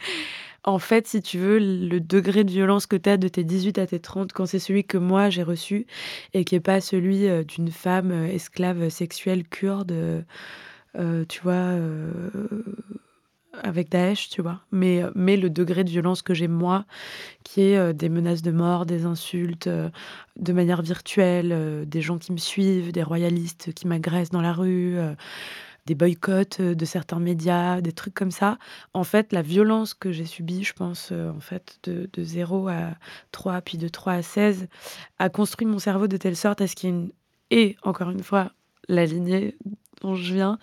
en 0.64 0.78
fait, 0.78 1.06
si 1.06 1.22
tu 1.22 1.38
veux, 1.38 1.58
le 1.58 2.00
degré 2.00 2.44
de 2.44 2.50
violence 2.50 2.86
que 2.86 2.96
tu 2.96 3.08
as 3.08 3.16
de 3.16 3.28
tes 3.28 3.44
18 3.44 3.78
à 3.78 3.86
tes 3.86 4.00
30, 4.00 4.32
quand 4.32 4.46
c'est 4.46 4.58
celui 4.58 4.84
que 4.84 4.98
moi 4.98 5.30
j'ai 5.30 5.42
reçu, 5.42 5.86
et 6.34 6.44
qui 6.44 6.54
n'est 6.54 6.60
pas 6.60 6.80
celui 6.80 7.28
euh, 7.28 7.44
d'une 7.44 7.70
femme 7.70 8.10
euh, 8.10 8.26
esclave 8.26 8.88
sexuelle 8.88 9.44
kurde, 9.48 9.92
euh, 10.98 11.24
tu 11.28 11.40
vois, 11.42 11.78
avec 13.62 13.90
Daesh, 13.90 14.28
tu 14.28 14.42
vois, 14.42 14.60
mais, 14.70 15.02
mais 15.14 15.36
le 15.36 15.50
degré 15.50 15.84
de 15.84 15.90
violence 15.90 16.22
que 16.22 16.34
j'ai 16.34 16.48
moi, 16.48 16.84
qui 17.44 17.60
est 17.62 17.76
euh, 17.76 17.92
des 17.92 18.08
menaces 18.08 18.42
de 18.42 18.50
mort, 18.50 18.86
des 18.86 19.04
insultes 19.04 19.66
euh, 19.66 19.90
de 20.36 20.52
manière 20.52 20.82
virtuelle, 20.82 21.52
euh, 21.52 21.84
des 21.84 22.00
gens 22.00 22.18
qui 22.18 22.32
me 22.32 22.38
suivent, 22.38 22.92
des 22.92 23.02
royalistes 23.02 23.72
qui 23.74 23.86
m'agressent 23.86 24.30
dans 24.30 24.40
la 24.40 24.52
rue, 24.52 24.98
euh, 24.98 25.14
des 25.86 25.94
boycotts 25.94 26.60
euh, 26.60 26.74
de 26.74 26.84
certains 26.84 27.18
médias, 27.18 27.80
des 27.80 27.92
trucs 27.92 28.14
comme 28.14 28.30
ça. 28.30 28.58
En 28.94 29.04
fait, 29.04 29.32
la 29.32 29.42
violence 29.42 29.94
que 29.94 30.12
j'ai 30.12 30.24
subie, 30.26 30.64
je 30.64 30.72
pense, 30.72 31.10
euh, 31.12 31.30
en 31.30 31.40
fait, 31.40 31.78
de, 31.84 32.08
de 32.12 32.24
0 32.24 32.68
à 32.68 32.94
3, 33.32 33.60
puis 33.62 33.78
de 33.78 33.88
3 33.88 34.14
à 34.14 34.22
16, 34.22 34.68
a 35.18 35.28
construit 35.28 35.66
mon 35.66 35.78
cerveau 35.78 36.06
de 36.06 36.16
telle 36.16 36.36
sorte 36.36 36.60
à 36.60 36.66
ce 36.66 36.76
qu'il 36.76 36.90
y 36.90 36.92
ait 36.92 36.96
une... 36.96 37.12
Et, 37.50 37.76
encore 37.82 38.10
une 38.10 38.22
fois, 38.22 38.52
la 38.88 39.04
lignée 39.04 39.56
dont 40.00 40.14
je 40.14 40.34
viens, 40.34 40.58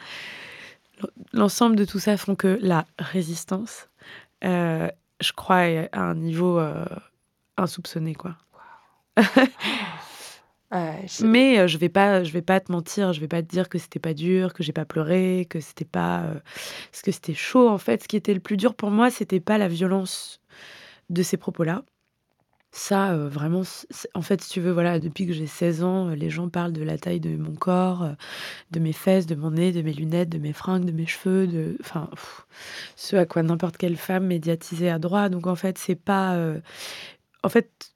l'ensemble 1.33 1.75
de 1.75 1.85
tout 1.85 1.99
ça 1.99 2.17
font 2.17 2.35
que 2.35 2.59
la 2.61 2.85
résistance, 2.97 3.89
euh, 4.43 4.89
je 5.19 5.31
crois, 5.33 5.67
est 5.67 5.89
à 5.91 6.01
un 6.01 6.15
niveau 6.15 6.59
euh, 6.59 6.85
insoupçonné, 7.57 8.15
quoi. 8.15 8.35
Mais 11.21 11.59
euh, 11.59 11.67
je 11.67 11.77
vais 11.79 11.89
pas, 11.89 12.23
je 12.23 12.31
vais 12.31 12.43
pas 12.43 12.59
te 12.59 12.71
mentir, 12.71 13.11
je 13.13 13.19
vais 13.19 13.27
pas 13.27 13.41
te 13.41 13.47
dire 13.47 13.69
que 13.69 13.79
c'était 13.79 13.99
pas 13.99 14.13
dur, 14.13 14.53
que 14.53 14.61
j'ai 14.61 14.71
pas 14.71 14.85
pleuré, 14.85 15.47
que 15.49 15.59
c'était 15.59 15.83
pas, 15.83 16.23
parce 16.91 17.01
que 17.01 17.11
c'était 17.11 17.33
chaud 17.33 17.67
en 17.67 17.79
fait. 17.79 18.03
Ce 18.03 18.07
qui 18.07 18.15
était 18.15 18.35
le 18.35 18.39
plus 18.39 18.55
dur 18.57 18.75
pour 18.75 18.91
moi, 18.91 19.09
c'était 19.09 19.39
pas 19.39 19.57
la 19.57 19.67
violence 19.67 20.41
de 21.09 21.23
ces 21.23 21.37
propos-là. 21.37 21.83
Ça, 22.71 23.13
euh, 23.13 23.27
vraiment, 23.29 23.63
en 24.13 24.21
fait, 24.21 24.41
si 24.41 24.49
tu 24.49 24.61
veux, 24.61 24.71
voilà, 24.71 24.99
depuis 24.99 25.25
que 25.25 25.33
j'ai 25.33 25.47
16 25.47 25.83
ans, 25.83 26.09
euh, 26.09 26.15
les 26.15 26.29
gens 26.29 26.49
parlent 26.49 26.71
de 26.71 26.83
la 26.83 26.99
taille 26.99 27.19
de 27.19 27.35
mon 27.35 27.55
corps, 27.55 28.03
euh, 28.03 28.13
de 28.69 28.79
mes 28.79 28.93
fesses, 28.93 29.25
de 29.25 29.33
mon 29.33 29.51
nez, 29.51 29.71
de 29.71 29.81
mes 29.81 29.93
lunettes, 29.93 30.29
de 30.29 30.37
mes 30.37 30.53
fringues, 30.53 30.85
de 30.85 30.91
mes 30.91 31.07
cheveux, 31.07 31.47
de, 31.47 31.77
enfin, 31.81 32.09
ce 32.95 33.15
à 33.15 33.25
quoi 33.25 33.41
n'importe 33.41 33.77
quelle 33.77 33.97
femme 33.97 34.27
médiatisée 34.27 34.89
a 34.89 34.99
droit. 34.99 35.29
Donc 35.29 35.47
en 35.47 35.55
fait, 35.55 35.79
c'est 35.79 35.95
pas, 35.95 36.37
en 37.43 37.49
fait, 37.49 37.93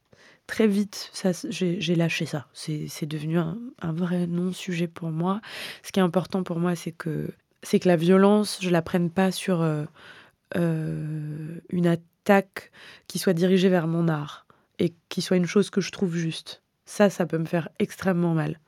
très 0.47 0.67
vite, 0.67 1.11
j'ai 1.49 1.95
lâché 1.95 2.25
ça. 2.25 2.47
C'est 2.53 3.05
devenu 3.05 3.37
un, 3.37 3.57
un 3.81 3.93
vrai 3.93 4.25
non-sujet 4.27 4.87
pour 4.87 5.11
moi. 5.11 5.39
Ce 5.83 5.91
qui 5.91 5.99
est 5.99 6.03
important 6.03 6.43
pour 6.43 6.59
moi, 6.59 6.75
c'est 6.75 6.91
que, 6.91 7.29
que 7.61 7.87
la 7.87 7.95
violence, 7.95 8.57
je 8.61 8.69
la 8.71 8.81
prenne 8.81 9.11
pas 9.11 9.31
sur 9.31 9.63
une 10.55 11.87
attaque 11.87 12.71
qui 13.07 13.19
soit 13.19 13.33
dirigée 13.33 13.69
vers 13.69 13.87
mon 13.87 14.07
art 14.07 14.42
et 14.83 14.93
qui 15.07 15.21
soit 15.21 15.37
une 15.37 15.45
chose 15.45 15.69
que 15.69 15.81
je 15.81 15.91
trouve 15.91 16.15
juste. 16.15 16.61
Ça, 16.85 17.09
ça 17.09 17.25
peut 17.25 17.37
me 17.37 17.45
faire 17.45 17.69
extrêmement 17.79 18.33
mal. 18.33 18.59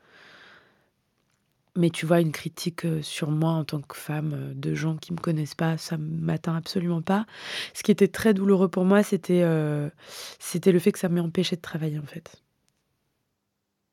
Mais 1.76 1.90
tu 1.90 2.06
vois, 2.06 2.22
une 2.22 2.32
critique 2.32 2.86
euh, 2.86 3.02
sur 3.02 3.32
moi 3.32 3.52
en 3.52 3.66
tant 3.66 3.82
que 3.82 3.98
femme 3.98 4.32
euh, 4.34 4.54
de 4.56 4.74
gens 4.74 4.96
qui 4.96 5.12
me 5.12 5.18
connaissent 5.18 5.56
pas, 5.56 5.78
ça 5.78 5.98
m'atteint 5.98 6.56
absolument 6.56 7.02
pas. 7.02 7.26
Ce 7.74 7.84
qui 7.84 7.92
était 7.92 8.08
très 8.08 8.34
douloureux 8.34 8.70
pour 8.70 8.86
moi, 8.86 9.04
c'était 9.04 9.42
euh, 9.44 9.90
c'était 10.40 10.72
le 10.72 10.80
fait 10.80 10.94
que 10.94 11.00
ça 11.00 11.10
empêché 11.20 11.58
de 11.58 11.62
travailler 11.62 12.00
en 12.00 12.06
fait. 12.06 12.45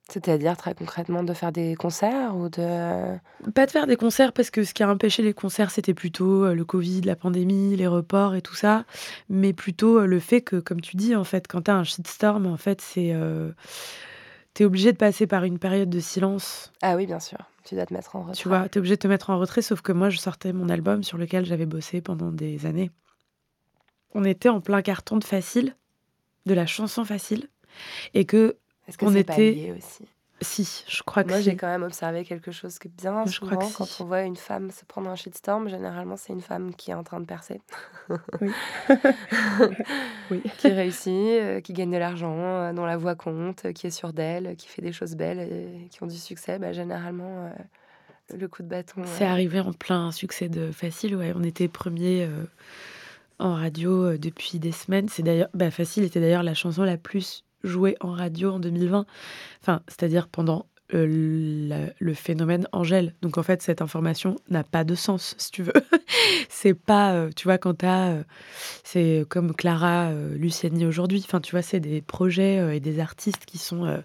C'est-à-dire 0.09 0.57
très 0.57 0.75
concrètement 0.75 1.23
de 1.23 1.33
faire 1.33 1.53
des 1.53 1.75
concerts 1.75 2.37
ou 2.37 2.49
de... 2.49 3.17
Pas 3.55 3.67
de 3.67 3.71
faire 3.71 3.87
des 3.87 3.97
concerts 3.97 4.33
parce 4.33 4.51
que 4.51 4.65
ce 4.65 4.75
qui 4.75 4.83
a 4.83 4.91
empêché 4.91 5.23
les 5.23 5.33
concerts, 5.33 5.71
c'était 5.71 5.95
plutôt 5.95 6.45
euh, 6.45 6.55
le 6.55 6.65
Covid, 6.65 7.03
la 7.03 7.17
pandémie, 7.17 7.77
les 7.77 7.87
reports 7.87 8.35
et 8.35 8.43
tout 8.43 8.55
ça, 8.55 8.85
mais 9.29 9.53
plutôt 9.53 10.01
euh, 10.01 10.07
le 10.07 10.19
fait 10.19 10.43
que, 10.43 10.57
comme 10.57 10.81
tu 10.81 10.97
dis, 10.97 11.15
en 11.15 11.25
fait, 11.25 11.47
quand 11.49 11.63
tu 11.63 11.71
as 11.71 11.77
un 11.77 11.85
shitstorm, 11.85 12.47
en 12.47 12.57
fait, 12.57 12.81
c'est 12.81 13.13
euh, 13.15 13.53
t'es 14.55 14.65
obligé 14.65 14.93
de 14.93 14.99
passer 14.99 15.27
par 15.27 15.45
une 15.45 15.59
période 15.59 15.89
de 15.89 16.01
silence. 16.01 16.73
Ah 16.83 16.97
oui, 16.97 17.07
bien 17.07 17.21
sûr. 17.21 17.39
Tu 17.65 17.77
dois 17.77 17.87
te 17.87 17.95
mettre 17.95 18.17
en 18.17 18.23
retrait. 18.23 18.35
Tu 18.35 18.49
vois, 18.49 18.69
t'es 18.69 18.79
obligé 18.79 18.97
de 18.97 19.01
te 19.01 19.09
mettre 19.09 19.31
en 19.31 19.39
retrait, 19.39 19.63
sauf 19.63 19.81
que 19.83 19.93
moi, 19.93 20.11
je 20.11 20.19
sortais 20.19 20.53
mon 20.53 20.69
album 20.69 21.05
sur 21.05 21.17
lequel 21.17 21.47
j'avais 21.47 21.67
bossé 21.67 22.01
pendant 22.01 22.33
des 22.33 22.67
années. 22.67 22.91
On 24.15 24.25
était 24.25 24.49
en 24.49 24.61
plein 24.61 24.83
carton 24.83 25.17
de 25.17 25.25
facile, 25.25 25.75
de 26.45 26.55
la 26.55 26.67
chanson 26.67 27.05
facile, 27.05 27.49
et 28.15 28.27
que 28.27 28.57
Est-ce 28.89 28.99
que 28.99 29.05
on 29.05 29.13
c'est 29.13 29.25
pas 29.25 29.35
était. 29.35 29.53
lié 29.53 29.75
aussi? 29.77 30.05
Si, 30.41 30.85
je 30.89 31.05
crois 31.05 31.23
que 31.23 31.29
Moi, 31.29 31.39
si. 31.39 31.45
j'ai 31.45 31.57
quand 31.57 31.69
même 31.69 31.85
observé 31.85 32.25
quelque 32.25 32.51
chose 32.51 32.81
que 32.81 32.89
bien 32.89 33.25
Je 33.27 33.39
crois 33.39 33.57
que 33.57 33.73
quand 33.77 33.85
si. 33.85 34.03
on 34.03 34.07
voit 34.07 34.23
une 34.23 34.35
femme 34.35 34.73
se 34.73 34.85
prendre 34.85 35.09
un 35.09 35.15
shitstorm, 35.15 35.69
généralement, 35.69 36.17
c'est 36.17 36.33
une 36.33 36.41
femme 36.41 36.75
qui 36.75 36.91
est 36.91 36.95
en 36.95 37.05
train 37.05 37.21
de 37.21 37.27
percer. 37.27 37.61
Oui. 38.41 38.51
oui. 40.31 40.43
qui 40.59 40.69
réussit, 40.69 41.09
euh, 41.13 41.61
qui 41.61 41.73
gagne 41.73 41.93
de 41.93 41.97
l'argent, 41.97 42.35
euh, 42.37 42.73
dont 42.73 42.85
la 42.85 42.97
voix 42.97 43.15
compte, 43.15 43.67
euh, 43.67 43.73
qui 43.73 43.87
est 43.87 43.91
sûre 43.91 44.13
d'elle, 44.13 44.49
euh, 44.49 44.55
qui 44.57 44.67
fait 44.69 44.83
des 44.83 44.93
choses 44.93 45.15
belles 45.15 45.39
et 45.41 45.89
qui 45.91 46.03
ont 46.03 46.07
du 46.07 46.19
succès. 46.19 46.59
Bah, 46.59 46.73
généralement, 46.73 47.47
euh, 47.47 48.37
le 48.37 48.49
coup 48.49 48.63
de 48.63 48.69
bâton. 48.69 49.03
C'est 49.05 49.25
arrivé 49.27 49.61
en 49.61 49.73
plein 49.73 50.11
succès 50.11 50.49
de 50.49 50.73
Facile, 50.73 51.15
ouais. 51.17 51.33
On 51.37 51.45
était 51.45 51.69
premier 51.69 52.25
euh, 52.25 52.45
en 53.39 53.55
radio 53.55 54.07
euh, 54.07 54.19
depuis 54.19 54.59
des 54.59 54.73
semaines. 54.73 55.09
C'est 55.09 55.23
d'ailleurs, 55.23 55.49
bah, 55.55 55.71
Facile 55.71 56.03
était 56.05 56.21
d'ailleurs 56.21 56.43
la 56.43 56.55
chanson 56.55 56.83
la 56.83 56.97
plus 56.97 57.45
jouée 57.65 57.97
en 58.01 58.13
radio 58.13 58.53
en 58.53 58.59
2020. 58.59 59.07
Enfin, 59.61 59.83
c'est-à-dire 59.89 60.29
pendant 60.29 60.67
euh, 60.95 61.89
le 61.99 62.15
phénomène 62.15 62.69
Angèle. 62.73 63.15
Donc 63.23 63.39
en 63.39 63.43
fait, 63.43 63.63
cette 63.63 63.81
information 63.81 64.37
n'a 64.51 64.63
pas 64.63 64.85
de 64.85 64.95
sens, 64.95 65.35
si 65.39 65.51
tu 65.51 65.63
veux. 65.63 65.73
c'est 66.51 66.75
pas, 66.75 67.15
euh, 67.15 67.31
tu 67.35 67.45
vois, 67.45 67.57
quand 67.57 67.75
t'as, 67.75 68.11
euh, 68.11 68.25
c'est 68.85 69.25
comme 69.31 69.55
Clara 69.55 70.13
Luciani 70.35 70.85
aujourd'hui. 70.85 71.23
Enfin, 71.25 71.41
tu 71.41 71.53
vois, 71.53 71.63
c'est 71.63 71.81
des 71.81 72.03
projets 72.03 72.77
et 72.77 72.81
des 72.81 73.01
artistes 73.01 73.47
qui 73.47 73.57
sont 73.57 74.03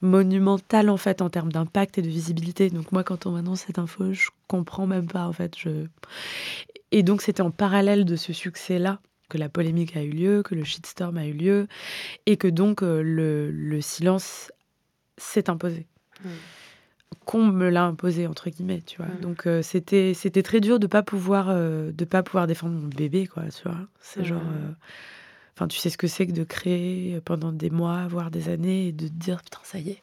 monumentales 0.00 0.88
en 0.88 0.96
fait 0.96 1.20
en 1.20 1.28
termes 1.28 1.52
d'impact 1.52 1.98
et 1.98 2.02
de 2.02 2.08
visibilité. 2.08 2.70
Donc 2.70 2.92
moi, 2.92 3.04
quand 3.04 3.26
on 3.26 3.32
m'annonce 3.32 3.64
cette 3.66 3.78
info, 3.78 4.12
je 4.14 4.30
comprends 4.48 4.86
même 4.86 5.08
pas 5.08 5.26
en 5.26 5.32
fait. 5.32 5.56
Et 6.92 7.02
donc 7.02 7.20
c'était 7.20 7.42
en 7.42 7.50
parallèle 7.50 8.04
de 8.04 8.16
ce 8.16 8.32
succès-là 8.32 9.00
que 9.32 9.38
la 9.38 9.48
polémique 9.48 9.96
a 9.96 10.02
eu 10.02 10.10
lieu, 10.10 10.42
que 10.42 10.54
le 10.54 10.62
shitstorm 10.62 11.16
a 11.16 11.26
eu 11.26 11.32
lieu, 11.32 11.66
et 12.26 12.36
que 12.36 12.48
donc 12.48 12.82
euh, 12.82 13.02
le, 13.02 13.50
le 13.50 13.80
silence 13.80 14.52
s'est 15.16 15.48
imposé. 15.48 15.86
Mm. 16.22 16.28
Qu'on 17.24 17.46
me 17.46 17.70
l'a 17.70 17.84
imposé 17.84 18.26
entre 18.26 18.50
guillemets, 18.50 18.82
tu 18.82 18.98
vois. 18.98 19.06
Mm. 19.06 19.20
Donc 19.20 19.46
euh, 19.46 19.62
c'était 19.62 20.12
c'était 20.14 20.42
très 20.42 20.60
dur 20.60 20.78
de 20.78 20.86
pas 20.86 21.02
pouvoir 21.02 21.46
euh, 21.48 21.92
de 21.92 22.04
pas 22.04 22.22
pouvoir 22.22 22.46
défendre 22.46 22.74
mon 22.74 22.88
bébé, 22.88 23.26
quoi. 23.26 23.44
Tu 23.44 23.62
vois. 23.68 23.78
C'est 24.00 24.20
Mm. 24.20 24.24
genre. 24.24 24.42
Enfin, 25.54 25.68
tu 25.68 25.78
sais 25.78 25.90
ce 25.90 25.98
que 25.98 26.06
c'est 26.06 26.26
que 26.26 26.32
de 26.32 26.44
créer 26.44 27.20
pendant 27.20 27.52
des 27.52 27.68
mois, 27.68 28.06
voire 28.08 28.30
des 28.30 28.48
années, 28.48 28.88
et 28.88 28.92
de 28.92 29.06
te 29.06 29.12
dire 29.12 29.42
putain, 29.42 29.58
ça 29.64 29.78
y 29.78 29.90
est, 29.90 30.02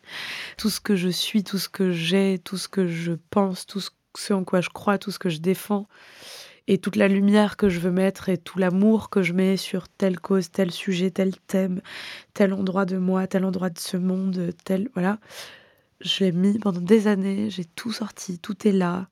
tout 0.58 0.70
ce 0.70 0.80
que 0.80 0.96
je 0.96 1.10
suis, 1.10 1.44
tout 1.44 1.58
ce 1.58 1.70
que 1.70 1.92
j'ai, 1.92 2.38
tout 2.38 2.58
ce 2.58 2.68
que 2.68 2.88
je 2.88 3.14
pense, 3.32 3.66
tout 3.66 3.80
ce 3.82 3.90
en 4.32 4.44
quoi 4.44 4.62
je 4.62 4.70
crois, 4.70 4.98
tout 4.98 5.12
ce 5.12 5.20
que 5.20 5.30
je 5.30 5.40
défends, 5.40 5.88
et 6.70 6.78
toute 6.78 6.96
la 6.96 7.08
lumière 7.08 7.58
que 7.58 7.68
je 7.68 7.80
veux 7.80 7.92
mettre, 7.92 8.30
et 8.30 8.38
tout 8.38 8.60
l'amour 8.60 9.10
que 9.10 9.24
je 9.24 9.34
mets 9.34 9.58
sur 9.58 9.90
telle 9.90 10.20
cause, 10.20 10.52
tel 10.52 10.70
sujet, 10.70 11.10
tel 11.10 11.36
thème, 11.48 11.82
tel 12.36 12.54
endroit 12.54 12.86
de 12.86 12.98
moi, 12.98 13.26
tel 13.26 13.44
endroit 13.44 13.72
de 13.72 13.80
ce 13.80 13.98
monde, 13.98 14.52
tel. 14.66 14.88
Voilà. 14.94 15.18
Je 16.00 16.26
mis 16.26 16.60
pendant 16.60 16.80
des 16.80 17.08
années, 17.08 17.50
j'ai 17.50 17.66
tout 17.66 17.92
sorti, 17.92 18.38
tout 18.38 18.68
est 18.68 18.72
là. 18.72 19.10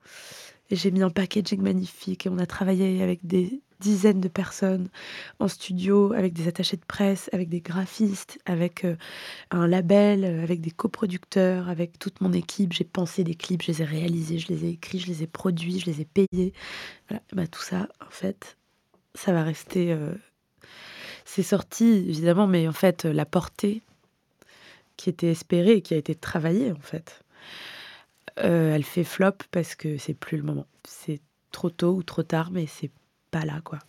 J'ai 0.71 0.91
mis 0.91 1.01
un 1.01 1.09
packaging 1.09 1.61
magnifique 1.61 2.25
et 2.25 2.29
on 2.29 2.37
a 2.37 2.45
travaillé 2.45 3.01
avec 3.01 3.25
des 3.25 3.61
dizaines 3.79 4.19
de 4.19 4.27
personnes 4.27 4.89
en 5.39 5.47
studio, 5.47 6.11
avec 6.13 6.33
des 6.33 6.47
attachés 6.47 6.77
de 6.77 6.85
presse, 6.85 7.29
avec 7.31 7.47
des 7.47 7.61
graphistes, 7.61 8.39
avec 8.45 8.83
euh, 8.83 8.95
un 9.51 9.67
label, 9.67 10.25
euh, 10.25 10.43
avec 10.43 10.61
des 10.61 10.71
coproducteurs, 10.71 11.69
avec 11.69 11.99
toute 11.99 12.19
mon 12.21 12.33
équipe. 12.33 12.73
J'ai 12.73 12.83
pensé 12.83 13.23
des 13.23 13.35
clips, 13.35 13.61
je 13.61 13.71
les 13.71 13.81
ai 13.83 13.85
réalisés, 13.85 14.39
je 14.39 14.47
les 14.49 14.65
ai 14.65 14.69
écrits, 14.71 14.99
je 14.99 15.07
les 15.07 15.23
ai 15.23 15.27
produits, 15.27 15.79
je 15.79 15.85
les 15.85 16.01
ai 16.01 16.05
payés. 16.05 16.53
Voilà. 17.07 17.21
Bah, 17.33 17.47
tout 17.47 17.61
ça, 17.61 17.87
en 18.05 18.09
fait, 18.09 18.57
ça 19.13 19.31
va 19.31 19.43
rester. 19.43 19.93
euh, 19.93 20.13
C'est 21.25 21.43
sorti, 21.43 21.85
évidemment, 22.09 22.47
mais 22.47 22.67
en 22.67 22.73
fait, 22.73 23.05
la 23.05 23.25
portée 23.25 23.81
qui 24.97 25.09
était 25.09 25.29
espérée 25.31 25.73
et 25.73 25.81
qui 25.81 25.93
a 25.93 25.97
été 25.97 26.15
travaillée, 26.15 26.71
en 26.71 26.79
fait, 26.81 27.21
euh, 28.43 28.75
elle 28.75 28.83
fait 28.83 29.03
flop 29.03 29.33
parce 29.51 29.75
que 29.75 29.97
c'est 29.97 30.13
plus 30.13 30.37
le 30.37 30.43
moment. 30.43 30.65
C'est 30.87 31.21
trop 31.51 31.69
tôt 31.69 31.93
ou 31.93 32.03
trop 32.03 32.23
tard, 32.23 32.51
mais 32.51 32.67
c'est 32.67 32.91
pas 33.31 33.45
là, 33.45 33.61
quoi. 33.63 33.79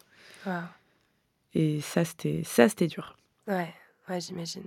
Et 1.55 1.80
ça, 1.80 2.05
c'était 2.05 2.42
ça, 2.44 2.68
c'était 2.68 2.86
dur. 2.86 3.16
Ouais, 3.46 3.72
ouais, 4.09 4.20
j'imagine. 4.20 4.64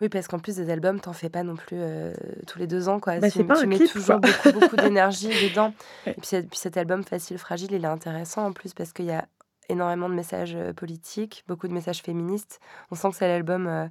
Oui, 0.00 0.08
parce 0.08 0.28
qu'en 0.28 0.38
plus 0.38 0.56
des 0.56 0.70
albums, 0.70 1.00
t'en 1.00 1.12
fais 1.14 1.30
pas 1.30 1.42
non 1.42 1.56
plus 1.56 1.78
euh, 1.80 2.12
tous 2.46 2.58
les 2.58 2.66
deux 2.66 2.88
ans, 2.88 3.00
quoi. 3.00 3.18
Bah, 3.18 3.30
tu 3.30 3.38
c'est 3.38 3.44
pas 3.44 3.56
tu 3.56 3.62
un 3.64 3.66
mets 3.66 3.76
clip, 3.76 3.90
toujours 3.90 4.20
quoi. 4.20 4.30
beaucoup, 4.30 4.60
beaucoup 4.60 4.76
d'énergie 4.76 5.28
dedans. 5.48 5.72
Ouais. 6.06 6.12
Et 6.12 6.42
puis, 6.42 6.58
cet 6.58 6.76
album 6.76 7.02
Facile 7.02 7.38
Fragile, 7.38 7.72
il 7.72 7.82
est 7.84 7.88
intéressant 7.88 8.46
en 8.46 8.52
plus 8.52 8.74
parce 8.74 8.92
qu'il 8.92 9.06
y 9.06 9.12
a 9.12 9.26
énormément 9.68 10.08
de 10.08 10.14
messages 10.14 10.54
euh, 10.54 10.72
politiques, 10.72 11.44
beaucoup 11.48 11.68
de 11.68 11.72
messages 11.72 12.02
féministes. 12.02 12.60
On 12.90 12.94
sent 12.94 13.10
que 13.10 13.16
c'est 13.16 13.28
l'album 13.28 13.66
euh, 13.66 13.86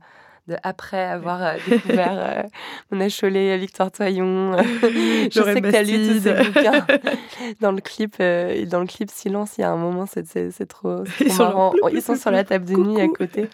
de 0.48 0.56
après 0.64 1.04
avoir 1.04 1.42
euh, 1.42 1.54
découvert 1.68 2.14
euh, 2.18 2.44
Mona 2.92 3.10
Chollet, 3.10 3.58
Victor 3.58 3.92
Toyon. 3.92 4.56
Je 4.62 5.42
sais 5.44 5.62
que 5.62 5.70
tu 5.70 5.76
as 5.76 5.84
lu 5.84 6.08
tous 6.08 6.22
ces 6.24 6.34
bouquins. 6.34 6.86
Dans 7.62 7.72
le 7.72 7.82
clip, 7.82 8.16
euh, 8.20 8.66
dans 8.66 8.80
le 8.82 8.86
clip 8.88 9.10
Silence, 9.12 9.58
il 9.58 9.62
y 9.62 9.64
a 9.64 9.72
un 9.72 9.78
moment, 9.78 10.06
c'est 10.06 10.24
trop, 10.68 11.04
Ils 11.20 11.28
trop 11.28 11.30
sont 11.36 11.44
marrant. 11.44 11.70
plou, 11.72 11.80
plou, 11.88 11.90
Ils 11.98 12.02
sont 12.02 12.16
sur 12.16 12.32
la 12.32 12.44
table 12.44 12.66
de 12.66 12.76
nuit 12.76 13.02
à 13.02 13.08
côté. 13.08 13.48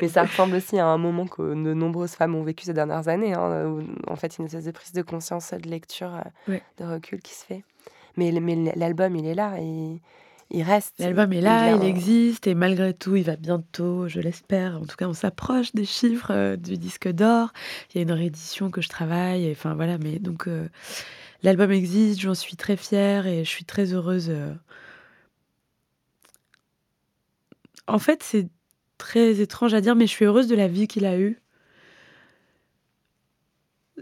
Mais 0.00 0.08
ça 0.08 0.22
ressemble 0.22 0.54
aussi 0.56 0.78
à 0.78 0.86
un 0.86 0.96
moment 0.98 1.26
que 1.26 1.42
de 1.42 1.74
nombreuses 1.74 2.12
femmes 2.12 2.34
ont 2.36 2.44
vécu 2.44 2.64
ces 2.66 2.72
dernières 2.72 3.08
années, 3.08 3.34
hein, 3.34 3.66
où 3.66 3.82
en 4.10 4.14
fait, 4.16 4.28
il 4.28 4.38
y 4.38 4.40
a 4.40 4.42
une 4.42 4.46
espèce 4.46 4.64
de 4.64 4.70
prise 4.70 4.92
de 4.92 5.02
conscience, 5.02 5.52
de 5.52 5.68
lecture, 5.68 6.14
euh, 6.14 6.52
Ouais. 6.52 6.62
de 6.78 6.84
recul 6.84 7.20
qui 7.20 7.34
se 7.34 7.44
fait. 7.44 7.64
Mais, 8.16 8.30
mais 8.40 8.72
l'album, 8.76 9.16
il 9.16 9.26
est 9.26 9.34
là, 9.34 9.54
et 9.60 10.00
il 10.50 10.62
reste. 10.62 10.94
L'album 10.98 11.32
est 11.32 11.40
là, 11.40 11.72
il 11.72 11.84
existe, 11.84 12.46
et 12.46 12.54
malgré 12.54 12.94
tout, 12.94 13.16
il 13.16 13.24
va 13.24 13.36
bientôt, 13.36 14.08
je 14.08 14.20
l'espère. 14.20 14.76
En 14.80 14.86
tout 14.86 14.96
cas, 14.96 15.06
on 15.08 15.12
s'approche 15.14 15.72
des 15.74 15.84
chiffres 15.84 16.30
euh, 16.32 16.56
du 16.56 16.78
disque 16.78 17.08
d'or. 17.08 17.52
Il 17.94 17.98
y 17.98 18.00
a 18.00 18.02
une 18.02 18.12
réédition 18.12 18.70
que 18.70 18.80
je 18.80 18.88
travaille. 18.88 19.50
Enfin, 19.52 19.74
voilà, 19.74 19.98
mais 19.98 20.18
donc, 20.18 20.48
euh, 20.48 20.68
l'album 21.42 21.72
existe, 21.72 22.20
j'en 22.20 22.34
suis 22.34 22.56
très 22.56 22.76
fière 22.76 23.26
et 23.26 23.44
je 23.44 23.50
suis 23.50 23.64
très 23.66 23.92
heureuse. 23.94 24.28
euh. 24.30 24.54
En 27.88 27.98
fait, 27.98 28.22
c'est 28.22 28.48
très 28.98 29.40
étrange 29.40 29.74
à 29.74 29.80
dire, 29.80 29.96
mais 29.96 30.06
je 30.06 30.12
suis 30.12 30.24
heureuse 30.24 30.46
de 30.48 30.54
la 30.54 30.68
vie 30.68 30.86
qu'il 30.86 31.04
a 31.06 31.18
eue. 31.18 31.40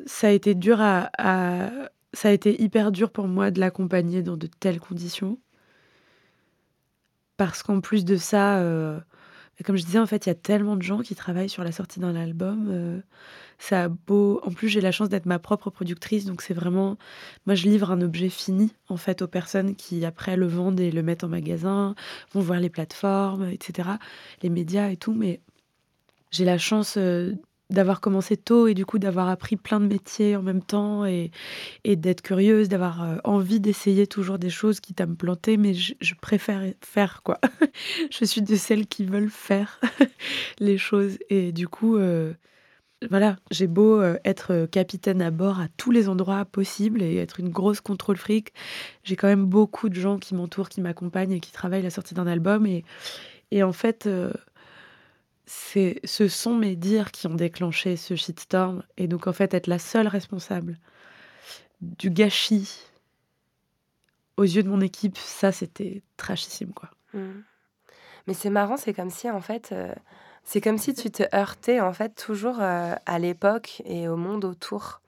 Ça 0.07 0.29
a 0.29 0.31
été 0.31 0.55
dur 0.55 0.81
à, 0.81 1.11
à- 1.19 1.91
ça 2.13 2.29
a 2.29 2.33
été 2.33 2.61
hyper 2.63 2.93
dur 2.93 3.11
pour 3.11 3.29
moi 3.29 3.51
de 3.51 3.61
l'accompagner 3.61 4.23
dans 4.23 4.37
de 4.37 4.47
telles 4.47 4.81
conditions. 4.81 5.39
Parce 7.37 7.63
qu'en 7.63 7.81
plus 7.81 8.05
de 8.05 8.17
ça, 8.17 8.59
euh, 8.61 8.99
comme 9.65 9.77
je 9.77 9.85
disais, 9.85 9.99
en 9.99 10.07
fait, 10.07 10.27
il 10.27 10.29
y 10.31 10.33
a 10.33 10.35
tellement 10.35 10.77
de 10.77 10.83
gens 10.83 11.01
qui 11.01 11.15
travaillent 11.15 11.49
sur 11.49 11.65
la 11.65 11.73
sortie 11.73 12.01
d'un 12.01 12.17
album. 12.17 12.69
euh, 12.71 13.01
ça 13.59 13.89
beau. 13.89 14.41
En 14.45 14.51
plus, 14.53 14.69
j'ai 14.69 14.81
la 14.83 14.93
chance 14.93 15.09
d'être 15.09 15.27
ma 15.27 15.39
propre 15.39 15.71
productrice, 15.71 16.27
donc 16.27 16.43
c'est 16.43 16.55
vraiment. 16.55 16.99
Moi, 17.47 17.55
je 17.55 17.69
livre 17.69 17.91
un 17.91 18.03
objet 18.03 18.29
fini, 18.31 18.73
en 18.89 18.97
fait, 18.99 19.23
aux 19.23 19.29
personnes 19.29 19.77
qui, 19.77 20.05
après, 20.05 20.37
le 20.37 20.47
vendent 20.47 20.81
et 20.81 20.91
le 20.91 21.03
mettent 21.03 21.25
en 21.25 21.29
magasin, 21.29 21.95
vont 22.33 22.41
voir 22.41 22.61
les 22.61 22.71
plateformes, 22.71 23.49
etc., 23.51 23.91
les 24.43 24.51
médias 24.51 24.91
et 24.91 24.97
tout. 24.97 25.15
Mais 25.15 25.41
j'ai 26.31 26.45
la 26.45 26.59
chance 26.59 26.97
euh, 26.99 27.33
d'avoir 27.71 28.01
commencé 28.01 28.37
tôt 28.37 28.69
et 28.69 28.75
du 28.75 28.87
coup 28.87 28.99
d'avoir 28.99 29.29
appris 29.29 29.57
plein 29.57 29.81
de 29.81 29.87
métiers 29.87 30.37
en 30.37 30.43
même 30.43 30.63
temps 30.63 31.05
et, 31.05 31.31
et 31.85 31.97
d'être 31.97 32.23
curieuse, 32.23 32.69
d'avoir 32.69 33.03
euh, 33.03 33.17
envie 33.25 33.61
d'essayer 33.61 34.07
toujours 34.07 34.39
des 34.39 34.51
choses 34.51 34.81
quitte 34.81 35.01
à 35.01 35.07
me 35.07 35.17
planter, 35.17 35.57
mais 35.57 35.75
je, 35.75 36.15
préfère 36.21 36.63
faire 36.81 37.23
quoi. 37.25 37.41
je 38.11 38.25
suis 38.25 38.43
de 38.43 38.55
celles 38.55 38.87
qui 38.87 39.05
veulent 39.05 39.31
faire 39.31 39.81
les 40.61 40.79
choses 40.79 41.19
et 41.29 41.51
du 41.51 41.67
coup, 41.67 41.97
euh, 41.97 42.33
voilà, 43.11 43.37
j'ai 43.51 43.67
beau 43.67 44.01
euh, 44.01 44.17
être 44.25 44.67
capitaine 44.67 45.21
à 45.21 45.33
bord 45.33 45.61
à 45.61 45.67
tous 45.77 45.91
les 45.91 46.09
endroits 46.09 46.45
possibles 46.45 47.03
et 47.03 47.17
être 47.17 47.41
une 47.41 47.51
grosse 47.51 47.81
contrôle 47.81 48.17
fric, 48.17 48.53
j'ai 49.03 49.17
quand 49.17 49.29
même 49.29 49.45
beaucoup 49.45 49.89
de 49.89 49.95
gens 49.95 50.19
qui 50.19 50.37
m'entourent, 50.37 50.69
qui 50.69 50.81
m'accompagnent 50.81 51.33
et 51.33 51.41
qui 51.41 51.51
travaillent 51.51 51.83
la 51.83 51.91
sortie 51.91 52.15
d'un 52.15 52.29
album 52.29 52.65
et, 52.65 52.85
et 53.51 53.65
en 53.65 53.73
fait. 53.73 54.09
C'est, 55.47 56.01
ce 56.05 56.29
sont 56.29 56.55
mes 56.55 56.77
dires 56.77 57.13
qui 57.13 57.27
ont 57.29 57.35
déclenché 57.35 57.97
ce 57.97 58.17
shitstorm. 58.17 58.83
Et 58.97 59.07
donc, 59.07 59.27
en 59.27 59.33
fait, 59.33 59.55
être 59.55 59.69
la 59.69 59.79
seule 59.79 60.09
responsable 60.09 60.79
du 61.81 62.11
gâchis 62.11 62.85
aux 64.37 64.43
yeux 64.43 64.63
de 64.63 64.69
mon 64.69 64.81
équipe, 64.81 65.17
ça, 65.17 65.53
c'était 65.53 66.03
trashissime, 66.17 66.73
quoi. 66.73 66.91
Mm. 67.15 67.43
Mais 68.27 68.35
c'est 68.35 68.51
marrant, 68.51 68.77
c'est 68.77 68.93
comme 68.93 69.11
si, 69.11 69.31
en 69.31 69.41
fait, 69.41 69.71
euh, 69.73 69.95
c'est 70.43 70.61
comme 70.61 70.79
si 70.79 70.95
tu 70.95 71.11
te 71.11 71.23
heurtais, 71.35 71.81
en 71.81 71.93
fait, 71.93 72.15
toujours 72.15 72.61
euh, 72.61 72.95
à 73.07 73.19
l'époque 73.19 73.83
et 73.85 74.09
au 74.09 74.17
monde 74.17 74.45
autour. 74.45 75.01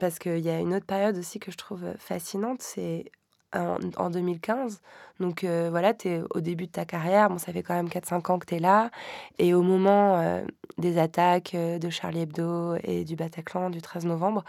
Parce 0.00 0.18
qu'il 0.18 0.38
y 0.38 0.48
a 0.48 0.60
une 0.60 0.74
autre 0.74 0.86
période 0.86 1.18
aussi 1.18 1.40
que 1.40 1.50
je 1.50 1.56
trouve 1.56 1.94
fascinante, 1.98 2.62
c'est 2.62 3.10
en, 3.54 3.78
en 3.96 4.10
2015. 4.10 4.80
Donc 5.20 5.44
euh, 5.44 5.68
voilà, 5.70 5.94
tu 5.94 6.08
es 6.08 6.22
au 6.34 6.40
début 6.40 6.66
de 6.66 6.72
ta 6.72 6.84
carrière, 6.84 7.28
bon, 7.30 7.38
ça 7.38 7.52
fait 7.52 7.62
quand 7.62 7.74
même 7.74 7.88
4-5 7.88 8.30
ans 8.30 8.38
que 8.38 8.46
tu 8.46 8.56
es 8.56 8.58
là. 8.58 8.90
Et 9.38 9.54
au 9.54 9.62
moment 9.62 10.18
euh, 10.18 10.44
des 10.78 10.98
attaques 10.98 11.54
euh, 11.54 11.78
de 11.78 11.90
Charlie 11.90 12.20
Hebdo 12.22 12.74
et 12.84 13.04
du 13.04 13.16
Bataclan 13.16 13.70
du 13.70 13.80
13 13.82 14.06
novembre, 14.06 14.44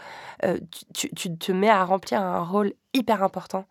tu, 0.72 0.84
tu- 0.94 1.14
tu 1.14 1.36
te 1.38 1.52
mets 1.52 1.68
à 1.70 1.84
remplir 1.84 2.20
un 2.20 2.42
rôle 2.42 2.72
hyper 2.96 3.22
important 3.22 3.66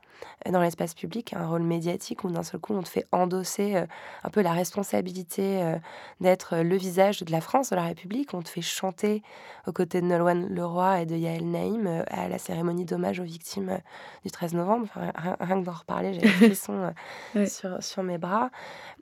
euh, 0.47 0.51
dans 0.51 0.61
l'espace 0.61 0.93
public, 0.93 1.33
un 1.33 1.47
rôle 1.47 1.63
médiatique 1.63 2.23
où 2.23 2.29
d'un 2.29 2.43
seul 2.43 2.59
coup 2.59 2.73
on 2.73 2.83
te 2.83 2.89
fait 2.89 3.05
endosser 3.11 3.75
euh, 3.75 3.85
un 4.23 4.29
peu 4.29 4.41
la 4.41 4.51
responsabilité 4.51 5.61
euh, 5.61 5.77
d'être 6.21 6.57
le 6.57 6.75
visage 6.77 7.21
de 7.21 7.31
la 7.31 7.41
France, 7.41 7.71
de 7.71 7.75
la 7.75 7.83
République. 7.83 8.33
On 8.33 8.41
te 8.41 8.49
fait 8.49 8.61
chanter 8.61 9.23
aux 9.67 9.71
côtés 9.71 10.01
de 10.01 10.05
Nolwenn 10.05 10.47
Leroy 10.47 11.01
et 11.01 11.05
de 11.05 11.15
Yael 11.15 11.49
Naïm 11.49 12.03
à 12.07 12.27
la 12.27 12.37
cérémonie 12.37 12.85
d'hommage 12.85 13.19
aux 13.19 13.23
victimes 13.23 13.79
du 14.23 14.31
13 14.31 14.53
novembre. 14.53 14.85
Enfin, 14.85 15.11
rien, 15.39 15.59
que 15.59 15.65
d'en 15.65 15.71
reparler, 15.71 16.13
j'ai 16.13 16.21
des 16.21 16.27
frissons 16.27 16.93
sur, 17.47 17.81
sur 17.81 18.03
mes 18.03 18.17
bras. 18.17 18.49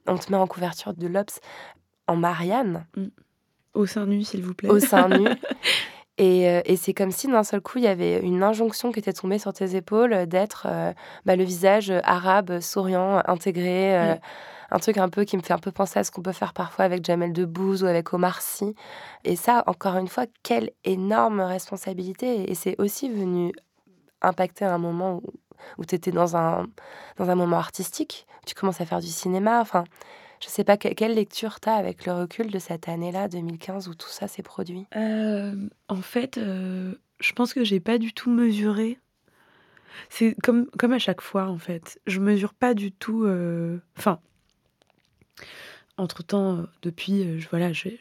On 0.08 0.18
te 0.18 0.32
met 0.32 0.38
en 0.38 0.48
couverture 0.48 0.94
de 0.94 1.08
l'Obs 1.08 1.40
en 2.08 2.16
Marianne, 2.16 2.86
Au 3.74 3.86
sein 3.86 4.06
nu, 4.06 4.24
s'il 4.24 4.44
vous 4.44 4.54
plaît. 4.54 4.70
au 4.70 4.80
sein 4.80 5.08
nu. 5.10 5.28
Et, 6.18 6.48
euh, 6.48 6.62
et 6.66 6.76
c'est 6.76 6.94
comme 6.94 7.12
si 7.12 7.28
d'un 7.28 7.44
seul 7.44 7.60
coup, 7.62 7.80
il 7.80 7.86
y 7.86 7.88
avait 7.88 8.20
une 8.20 8.44
injonction 8.44 8.92
qui 8.92 9.00
était 9.00 9.14
tombée 9.14 9.40
sur 9.40 9.52
tes 9.54 9.76
épaules 9.76 10.14
euh, 10.14 10.26
d'être 10.28 10.68
euh, 10.70 10.94
bah, 11.26 11.36
le 11.36 11.44
visage 11.44 11.92
arabe, 12.04 12.60
souriant, 12.60 13.22
intégré. 13.26 13.96
euh, 13.98 14.14
Ouais. 14.14 14.22
Un 14.72 14.80
truc 14.80 14.98
un 14.98 15.10
peu 15.10 15.24
qui 15.24 15.38
me 15.38 15.44
fait 15.44 15.54
un 15.54 15.60
peu 15.60 15.72
penser 15.72 16.00
à 16.00 16.04
ce 16.04 16.10
qu'on 16.10 16.24
peut 16.24 16.32
faire 16.32 16.54
parfois 16.54 16.86
avec 16.86 17.06
Jamel 17.06 17.32
Debbouze 17.32 17.84
ou 17.84 17.86
avec 17.86 18.12
Omar 18.12 18.42
Sy. 18.42 18.74
Et 19.24 19.36
ça, 19.36 19.64
encore 19.68 19.98
une 19.98 20.08
fois, 20.08 20.26
quelle 20.42 20.72
énorme 20.84 21.42
responsabilité. 21.42 22.50
Et 22.50 22.56
c'est 22.56 22.76
aussi 22.80 23.08
venu 23.08 23.52
impacter 24.24 24.66
un 24.66 24.80
moment 24.80 25.18
où, 25.18 25.22
où 25.78 25.86
tu 25.86 25.94
étais 25.94 26.12
dans 26.12 26.36
un, 26.38 26.66
dans 27.18 27.30
un 27.30 27.36
moment 27.36 27.58
artistique. 27.58 28.26
Tu 28.48 28.56
commences 28.56 28.82
à 28.82 28.86
faire 28.86 29.00
du 29.00 29.08
cinéma. 29.08 29.62
Enfin, 29.62 29.84
je 30.44 30.50
sais 30.50 30.64
pas, 30.64 30.78
que- 30.78 30.90
quelle 30.94 31.16
lecture 31.16 31.60
tu 31.60 31.70
as 31.70 31.76
avec 31.76 32.06
le 32.06 32.14
recul 32.14 32.52
de 32.52 32.60
cette 32.60 32.90
année-là, 32.90 33.28
2015, 33.30 33.88
où 33.88 33.96
tout 33.96 34.10
ça 34.10 34.28
s'est 34.28 34.44
produit? 34.44 34.86
Euh, 34.96 35.56
en 35.88 36.02
fait, 36.02 36.38
euh, 36.38 36.94
je 37.20 37.32
pense 37.34 37.54
que 37.54 37.64
j'ai 37.64 37.80
pas 37.80 37.98
du 37.98 38.14
tout 38.14 38.30
mesuré. 38.30 39.00
C'est 40.10 40.36
comme, 40.44 40.68
comme 40.78 40.92
à 40.92 41.00
chaque 41.00 41.22
fois, 41.22 41.48
en 41.48 41.58
fait. 41.58 42.00
Je 42.08 42.20
mesure 42.20 42.54
pas 42.54 42.74
du 42.74 42.92
tout. 42.92 43.24
euh, 43.24 43.78
Enfin, 43.98 44.20
entre-temps, 45.98 46.66
depuis, 46.82 47.38
voilà, 47.50 47.72
j'ai 47.74 48.00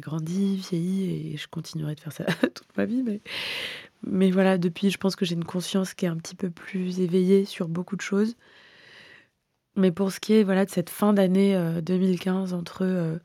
grandi, 0.00 0.56
vieilli 0.56 1.32
et 1.34 1.36
je 1.36 1.48
continuerai 1.48 1.94
de 1.94 2.00
faire 2.00 2.12
ça 2.12 2.24
toute 2.54 2.76
ma 2.76 2.84
vie. 2.86 3.04
Mais 4.06 4.30
voilà, 4.30 4.58
depuis, 4.58 4.90
je 4.90 4.98
pense 4.98 5.16
que 5.16 5.24
j'ai 5.24 5.34
une 5.34 5.44
conscience 5.44 5.94
qui 5.94 6.06
est 6.06 6.08
un 6.08 6.16
petit 6.16 6.36
peu 6.36 6.50
plus 6.50 7.00
éveillée 7.00 7.44
sur 7.44 7.68
beaucoup 7.68 7.96
de 7.96 8.00
choses. 8.02 8.36
Mais 9.76 9.90
pour 9.90 10.12
ce 10.12 10.20
qui 10.20 10.34
est 10.34 10.42
voilà, 10.44 10.64
de 10.64 10.70
cette 10.70 10.90
fin 10.90 11.12
d'année 11.12 11.56
euh, 11.56 11.80
2015, 11.80 12.54
entre 12.54 12.78
euh, 12.82 13.16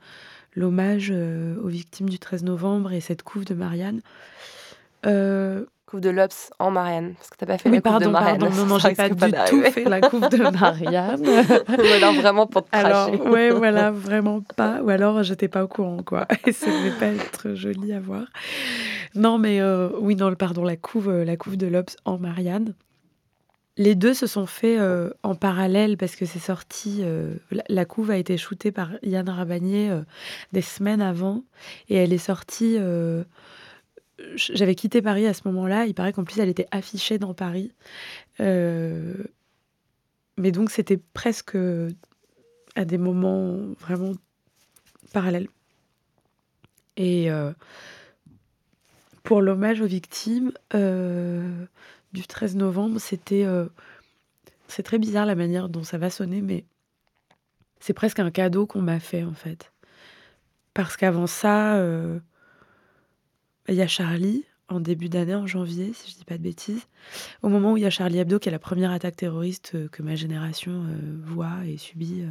l'hommage 0.55 1.09
euh, 1.13 1.55
aux 1.63 1.67
victimes 1.67 2.09
du 2.09 2.19
13 2.19 2.43
novembre 2.43 2.91
et 2.91 3.01
cette 3.01 3.23
couve 3.23 3.45
de 3.45 3.53
Marianne. 3.53 4.01
Euh, 5.05 5.65
couve 5.85 6.01
de 6.01 6.09
l'Obs 6.09 6.51
en 6.59 6.69
Marianne, 6.69 7.15
parce 7.15 7.29
que 7.31 7.37
t'as 7.37 7.45
pas 7.47 7.57
fait 7.57 7.69
oui, 7.69 7.75
la 7.75 7.81
couve 7.81 7.91
pardon, 7.91 8.05
de 8.07 8.11
Marianne. 8.11 8.39
pardon, 8.39 8.55
non, 8.55 8.65
non, 8.65 8.77
j'ai 8.79 8.93
pas 8.93 9.09
du 9.09 9.31
tout 9.47 9.61
fait 9.63 9.85
la 9.85 10.01
couve 10.01 10.29
de 10.29 10.37
Marianne. 10.37 11.21
Ou 11.27 11.93
alors 11.95 12.13
vraiment 12.13 12.45
pour 12.45 12.63
te 12.63 12.69
Alors, 12.75 13.07
cracher. 13.07 13.29
ouais, 13.29 13.49
voilà, 13.51 13.89
vraiment 13.89 14.41
pas. 14.55 14.81
Ou 14.83 14.89
alors, 14.89 15.23
j'étais 15.23 15.47
pas 15.47 15.63
au 15.63 15.67
courant, 15.67 16.03
quoi. 16.03 16.27
Et 16.45 16.51
ça 16.51 16.67
devait 16.67 16.91
pas 16.91 17.07
être 17.07 17.55
joli 17.55 17.91
à 17.93 17.99
voir. 17.99 18.25
Non, 19.15 19.39
mais 19.39 19.61
euh, 19.61 19.89
oui, 19.99 20.15
non, 20.15 20.33
pardon, 20.35 20.63
la 20.63 20.75
couve, 20.75 21.09
euh, 21.09 21.25
la 21.25 21.37
couve 21.37 21.57
de 21.57 21.65
l'Obs 21.65 21.95
en 22.05 22.19
Marianne. 22.19 22.73
Les 23.79 23.95
deux 23.95 24.13
se 24.13 24.27
sont 24.27 24.45
faits 24.45 24.77
euh, 24.77 25.09
en 25.23 25.35
parallèle 25.35 25.95
parce 25.95 26.17
que 26.17 26.25
c'est 26.25 26.37
sorti. 26.37 26.99
euh, 27.01 27.33
la, 27.69 27.85
couve 27.85 28.11
a 28.11 28.17
été 28.17 28.35
shootée 28.37 28.73
par 28.73 28.91
Yann 29.03 29.29
Rabanier 29.29 29.89
euh, 29.89 30.01
des 30.51 30.61
semaines 30.61 31.01
avant 31.01 31.45
et 31.87 31.95
elle 31.95 32.11
est 32.11 32.17
sortie. 32.17 32.77
J'avais 34.35 34.75
quitté 34.75 35.01
Paris 35.01 35.27
à 35.27 35.33
ce 35.33 35.43
moment-là. 35.45 35.85
Il 35.85 35.93
paraît 35.93 36.11
qu'en 36.11 36.25
plus 36.25 36.41
elle 36.41 36.49
était 36.49 36.67
affichée 36.71 37.19
dans 37.19 37.33
Paris. 37.33 37.71
Mais 38.39 39.15
donc 40.51 40.71
c'était 40.71 40.99
presque 41.13 41.55
à 42.75 42.83
des 42.83 42.97
moments 42.97 43.59
vraiment 43.79 44.11
parallèles. 45.13 45.47
Et 46.97 47.29
pour 49.23 49.41
l'hommage 49.41 49.79
aux 49.79 49.87
victimes 49.87 50.51
du 52.13 52.25
13 52.25 52.55
novembre, 52.55 52.99
c'était. 52.99 53.45
euh, 53.45 53.67
c'est 54.67 54.83
très 54.83 54.99
bizarre 54.99 55.25
la 55.25 55.35
manière 55.35 55.69
dont 55.69 55.83
ça 55.83 55.97
va 55.97 56.09
sonner, 56.09 56.41
mais 56.41 56.65
c'est 57.79 57.93
presque 57.93 58.19
un 58.19 58.31
cadeau 58.31 58.65
qu'on 58.65 58.81
m'a 58.81 58.99
fait 58.99 59.23
en 59.23 59.33
fait. 59.33 59.71
Parce 60.73 60.95
qu'avant 60.95 61.27
ça, 61.27 61.75
euh, 61.77 62.19
il 63.67 63.75
y 63.75 63.81
a 63.81 63.87
Charlie 63.87 64.45
en 64.67 64.79
début 64.79 65.09
d'année, 65.09 65.33
en 65.33 65.47
janvier, 65.47 65.93
si 65.93 66.11
je 66.11 66.17
dis 66.17 66.25
pas 66.25 66.37
de 66.37 66.43
bêtises, 66.43 66.87
au 67.41 67.49
moment 67.49 67.73
où 67.73 67.77
il 67.77 67.81
y 67.81 67.87
a 67.87 67.89
Charlie 67.89 68.19
Hebdo, 68.19 68.37
qui 68.37 68.49
est 68.49 68.51
la 68.51 68.59
première 68.59 68.91
attaque 68.91 69.15
terroriste 69.15 69.71
euh, 69.73 69.87
que 69.87 70.03
ma 70.03 70.15
génération 70.15 70.85
voit 71.23 71.65
et 71.65 71.77
subit 71.77 72.23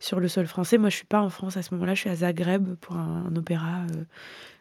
sur 0.00 0.18
le 0.18 0.28
sol 0.28 0.46
français. 0.46 0.78
Moi, 0.78 0.88
je 0.88 0.96
suis 0.96 1.04
pas 1.04 1.20
en 1.20 1.28
France 1.28 1.58
à 1.58 1.62
ce 1.62 1.74
moment-là, 1.74 1.94
je 1.94 2.00
suis 2.00 2.10
à 2.10 2.16
Zagreb 2.16 2.74
pour 2.76 2.96
un, 2.96 3.36
opéra 3.36 3.86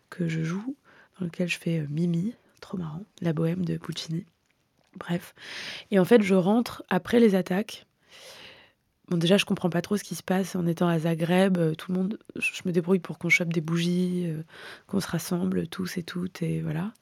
que 0.09 0.27
je 0.27 0.43
joue, 0.43 0.75
dans 1.19 1.25
lequel 1.25 1.47
je 1.47 1.57
fais 1.57 1.85
Mimi, 1.89 2.35
trop 2.61 2.77
marrant, 2.77 3.03
la 3.21 3.33
bohème 3.33 3.65
de 3.65 3.77
Puccini. 3.77 4.25
Bref. 4.97 5.33
Et 5.89 5.99
en 5.99 6.05
fait, 6.05 6.21
je 6.21 6.35
rentre 6.35 6.83
après 6.89 7.19
les 7.19 7.35
attaques. 7.35 7.85
Bon, 9.07 9.17
déjà, 9.17 9.35
je 9.37 9.45
comprends 9.45 9.69
pas 9.69 9.81
trop 9.81 9.97
ce 9.97 10.03
qui 10.03 10.15
se 10.15 10.23
passe 10.23 10.55
en 10.55 10.65
étant 10.67 10.87
à 10.87 10.99
Zagreb. 10.99 11.57
euh, 11.57 11.75
Tout 11.75 11.91
le 11.91 11.97
monde, 11.97 12.19
je 12.35 12.61
me 12.65 12.71
débrouille 12.71 12.99
pour 12.99 13.17
qu'on 13.17 13.29
chope 13.29 13.51
des 13.51 13.59
bougies, 13.61 14.25
euh, 14.27 14.43
qu'on 14.87 15.01
se 15.01 15.07
rassemble 15.07 15.67
tous 15.67 15.97
et 15.97 16.03
toutes, 16.03 16.41
et 16.41 16.61
voilà. 16.61 16.93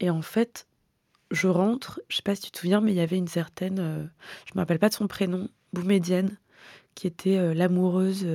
Et 0.00 0.10
en 0.10 0.22
fait, 0.22 0.66
je 1.30 1.46
rentre, 1.46 2.00
je 2.08 2.16
sais 2.16 2.22
pas 2.22 2.34
si 2.34 2.42
tu 2.42 2.50
te 2.50 2.58
souviens, 2.58 2.80
mais 2.80 2.92
il 2.92 2.96
y 2.96 3.00
avait 3.00 3.18
une 3.18 3.28
certaine, 3.28 3.78
euh, 3.78 4.04
je 4.46 4.52
me 4.54 4.60
rappelle 4.60 4.80
pas 4.80 4.88
de 4.88 4.94
son 4.94 5.06
prénom, 5.06 5.48
Boumedienne, 5.72 6.36
qui 6.94 7.06
était 7.06 7.54
l'amoureuse 7.54 8.26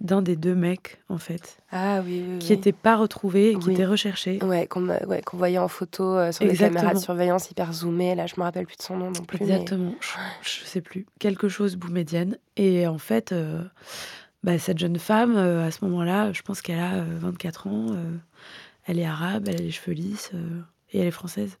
d'un 0.00 0.20
des 0.20 0.36
deux 0.36 0.54
mecs, 0.54 0.98
en 1.08 1.16
fait, 1.16 1.58
Ah 1.72 2.02
oui, 2.04 2.22
oui, 2.28 2.38
qui 2.38 2.52
n'était 2.52 2.72
pas 2.72 2.96
retrové 2.96 3.52
et 3.52 3.58
qui 3.58 3.70
était 3.72 3.86
recherché. 3.86 4.38
Ouais, 4.44 4.66
qu'on 4.66 4.88
ouais, 4.88 5.22
voyait 5.32 5.56
en 5.58 5.68
photo 5.68 6.04
euh, 6.16 6.32
sur 6.32 6.44
des 6.44 6.50
Exactement. 6.50 6.80
caméras 6.80 6.94
de 6.94 7.02
surveillance 7.02 7.50
hyper 7.50 7.72
zoomées. 7.72 8.14
Là, 8.14 8.26
je 8.26 8.34
me 8.36 8.42
rappelle 8.42 8.66
plus 8.66 8.76
de 8.76 8.82
son 8.82 8.98
nom 8.98 9.06
non 9.10 9.24
plus. 9.24 9.38
mais- 9.40 9.46
Exactement, 9.46 9.94
je, 10.00 10.08
je 10.60 10.64
sais 10.66 10.82
plus. 10.82 11.06
Quelque 11.18 11.48
chose 11.48 11.76
Boumedienne. 11.76 12.36
Et 12.56 12.86
en 12.86 12.98
fait, 12.98 13.32
euh, 13.32 13.62
bah, 14.42 14.58
cette 14.58 14.78
jeune 14.78 14.98
femme, 14.98 15.34
euh, 15.36 15.66
à 15.66 15.70
ce 15.70 15.82
moment-là, 15.86 16.30
je 16.32 16.42
pense 16.42 16.60
qu'elle 16.60 16.78
a 16.78 16.96
euh, 16.96 17.18
24 17.18 17.66
ans. 17.66 17.86
Elle 18.84 18.98
est 18.98 19.06
arabe, 19.06 19.48
elle 19.48 19.56
a 19.56 19.62
les 19.62 19.70
cheveux 19.70 19.92
lisses 19.94 20.30
et 20.92 21.00
elle 21.00 21.06
est 21.06 21.10
française. 21.10 21.58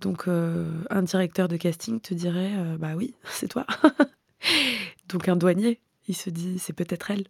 Donc, 0.00 0.26
un 0.28 1.02
directeur 1.02 1.48
de 1.48 1.56
casting 1.56 2.00
te 2.00 2.14
dirait 2.14 2.52
Bah 2.78 2.92
oui, 2.96 3.14
c'est 3.24 3.48
toi. 3.48 3.66
donc, 5.08 5.28
un 5.28 5.36
douanier, 5.36 5.80
il 6.08 6.16
se 6.16 6.30
dit 6.30 6.58
C'est 6.58 6.72
peut-être 6.72 7.10
elle. 7.10 7.24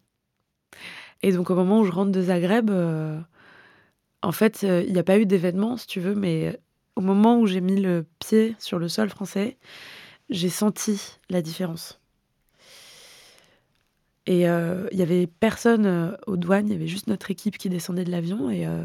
Et 1.22 1.32
donc, 1.32 1.50
au 1.50 1.54
moment 1.54 1.80
où 1.80 1.84
je 1.84 1.92
rentre 1.92 2.10
de 2.10 2.22
Zagreb, 2.22 2.70
euh, 2.70 3.20
en 4.22 4.32
fait, 4.32 4.64
euh, 4.64 4.82
il 4.86 4.92
n'y 4.92 4.98
a 4.98 5.04
pas 5.04 5.18
eu 5.18 5.26
d'événement, 5.26 5.76
si 5.76 5.86
tu 5.86 6.00
veux, 6.00 6.14
mais 6.14 6.58
au 6.96 7.00
moment 7.00 7.38
où 7.38 7.46
j'ai 7.46 7.60
mis 7.60 7.80
le 7.80 8.06
pied 8.18 8.56
sur 8.58 8.78
le 8.78 8.88
sol 8.88 9.08
français, 9.08 9.56
j'ai 10.30 10.48
senti 10.48 11.18
la 11.30 11.42
différence. 11.42 12.00
Et 14.26 14.48
euh, 14.48 14.86
il 14.92 14.98
y 14.98 15.02
avait 15.02 15.26
personne 15.26 15.86
euh, 15.86 16.12
aux 16.26 16.36
douanes, 16.36 16.68
il 16.68 16.72
y 16.72 16.76
avait 16.76 16.86
juste 16.86 17.08
notre 17.08 17.30
équipe 17.30 17.58
qui 17.58 17.68
descendait 17.68 18.04
de 18.04 18.10
l'avion. 18.10 18.50
Et, 18.50 18.66
euh, 18.66 18.84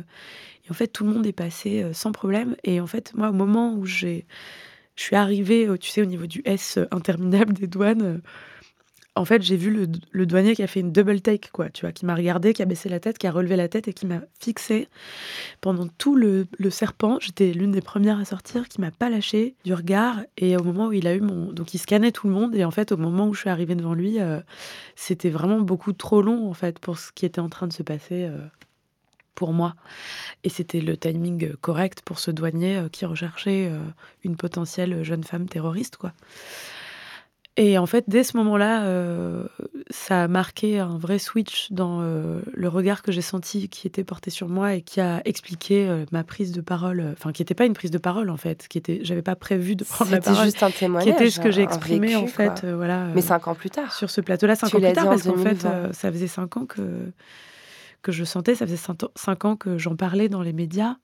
et 0.65 0.71
en 0.71 0.73
fait, 0.73 0.87
tout 0.87 1.03
le 1.03 1.11
monde 1.11 1.27
est 1.27 1.33
passé 1.33 1.83
euh, 1.83 1.93
sans 1.93 2.11
problème. 2.11 2.55
Et 2.63 2.81
en 2.81 2.87
fait, 2.87 3.13
moi, 3.13 3.29
au 3.29 3.33
moment 3.33 3.73
où 3.75 3.85
je 3.85 4.21
suis 4.95 5.15
arrivée, 5.15 5.67
euh, 5.67 5.77
tu 5.77 5.91
sais, 5.91 6.01
au 6.01 6.05
niveau 6.05 6.25
du 6.25 6.41
S 6.45 6.79
interminable 6.91 7.53
des 7.53 7.67
douanes, 7.67 8.01
euh, 8.01 8.17
en 9.19 9.25
fait, 9.25 9.41
j'ai 9.41 9.55
vu 9.55 9.87
le, 10.11 10.25
douanier 10.25 10.55
qui 10.55 10.63
a 10.63 10.67
fait 10.67 10.79
une 10.79 10.91
double 10.91 11.21
take, 11.21 11.49
quoi, 11.51 11.69
tu 11.69 11.81
vois, 11.81 11.91
qui 11.91 12.05
m'a 12.05 12.15
regardé, 12.15 12.53
qui 12.53 12.61
a 12.61 12.65
baissé 12.65 12.89
la 12.89 12.99
tête, 12.99 13.17
qui 13.17 13.27
a 13.27 13.31
relevé 13.31 13.55
la 13.55 13.67
tête 13.67 13.87
et 13.87 13.93
qui 13.93 14.05
m'a 14.05 14.21
fixé 14.39 14.87
pendant 15.61 15.87
tout 15.87 16.15
le, 16.15 16.47
serpent. 16.69 17.17
J'étais 17.19 17.51
l'une 17.53 17.71
des 17.71 17.81
premières 17.81 18.19
à 18.19 18.25
sortir, 18.25 18.67
qui 18.67 18.81
m'a 18.81 18.91
pas 18.91 19.09
lâché 19.09 19.55
du 19.65 19.73
regard. 19.73 20.21
Et 20.37 20.57
au 20.57 20.63
moment 20.63 20.87
où 20.87 20.93
il 20.93 21.07
a 21.07 21.15
eu 21.15 21.21
mon, 21.21 21.51
donc 21.51 21.73
il 21.73 21.79
scannait 21.79 22.11
tout 22.11 22.27
le 22.27 22.33
monde. 22.33 22.55
Et 22.55 22.63
en 22.63 22.71
fait, 22.71 22.91
au 22.91 22.97
moment 22.97 23.27
où 23.27 23.33
je 23.33 23.41
suis 23.41 23.49
arrivée 23.49 23.75
devant 23.75 23.93
lui, 23.93 24.19
euh, 24.19 24.39
c'était 24.95 25.29
vraiment 25.29 25.59
beaucoup 25.59 25.93
trop 25.93 26.21
long, 26.21 26.49
en 26.49 26.53
fait, 26.53 26.79
pour 26.79 26.97
ce 26.97 27.11
qui 27.11 27.25
était 27.25 27.41
en 27.41 27.49
train 27.49 27.67
de 27.67 27.73
se 27.73 27.83
passer. 27.83 28.23
euh, 28.25 28.37
pour 29.37 29.53
moi. 29.53 29.75
Et 30.43 30.49
c'était 30.49 30.81
le 30.81 30.97
timing 30.97 31.53
correct 31.61 32.01
pour 32.03 32.19
ce 32.19 32.31
douanier 32.31 32.77
euh, 32.77 32.89
qui 32.89 33.05
recherchait 33.05 33.69
euh, 33.71 33.79
une 34.23 34.35
potentielle 34.35 35.03
jeune 35.03 35.23
femme 35.23 35.47
terroriste, 35.47 35.95
quoi. 35.95 36.11
Et 37.59 37.79
en 37.79 37.87
fait, 37.87 38.05
dès 38.07 38.23
ce 38.23 38.37
moment-là, 38.37 38.83
euh, 38.85 39.43
ça 39.89 40.23
a 40.25 40.27
marqué 40.27 40.77
un 40.79 40.95
vrai 40.99 41.17
switch 41.17 41.71
dans 41.71 42.01
euh, 42.01 42.39
le 42.53 42.67
regard 42.69 43.01
que 43.01 43.11
j'ai 43.11 43.23
senti 43.23 43.67
qui 43.67 43.87
était 43.87 44.03
porté 44.03 44.29
sur 44.29 44.47
moi 44.47 44.75
et 44.75 44.81
qui 44.83 45.01
a 45.01 45.23
expliqué 45.25 45.89
euh, 45.89 46.05
ma 46.11 46.23
prise 46.23 46.51
de 46.51 46.61
parole. 46.61 47.03
Enfin, 47.13 47.31
qui 47.31 47.41
n'était 47.41 47.55
pas 47.55 47.65
une 47.65 47.73
prise 47.73 47.89
de 47.89 47.97
parole 47.97 48.29
en 48.29 48.37
fait, 48.37 48.67
qui 48.67 48.77
était, 48.77 48.99
j'avais 49.01 49.23
pas 49.23 49.35
prévu 49.35 49.75
de 49.75 49.83
prendre 49.83 50.11
la 50.11 50.17
C'était 50.17 50.29
parole. 50.29 50.45
juste 50.45 50.61
un 50.61 50.69
Qui 50.69 50.77
témoignage. 50.79 51.15
était 51.15 51.29
ce 51.31 51.39
que 51.39 51.49
j'ai 51.49 51.63
exprimé 51.63 52.15
en 52.15 52.27
fait, 52.27 52.63
voilà. 52.63 53.05
Mais 53.15 53.21
cinq 53.21 53.47
ans 53.47 53.55
plus 53.55 53.71
tard. 53.71 53.91
sur 53.91 54.11
ce 54.11 54.21
plateau-là, 54.21 54.55
cinq 54.55 54.67
Tu 54.69 54.75
ans 54.75 54.79
plus 54.79 54.93
tard, 54.93 55.05
parce 55.05 55.23
qu'en 55.23 55.37
fait, 55.37 55.55
2020. 55.63 55.93
ça 55.93 56.11
faisait 56.11 56.27
cinq 56.27 56.57
ans 56.57 56.65
que, 56.67 56.81
que 58.03 58.11
je 58.11 58.23
sentais, 58.23 58.53
ça 58.53 58.67
faisait 58.67 58.77
cinq 59.15 59.45
ans 59.45 59.55
que 59.55 59.79
j'en 59.79 59.95
parlais 59.95 60.29
dans 60.29 60.43
les 60.43 60.53
médias, 60.53 60.97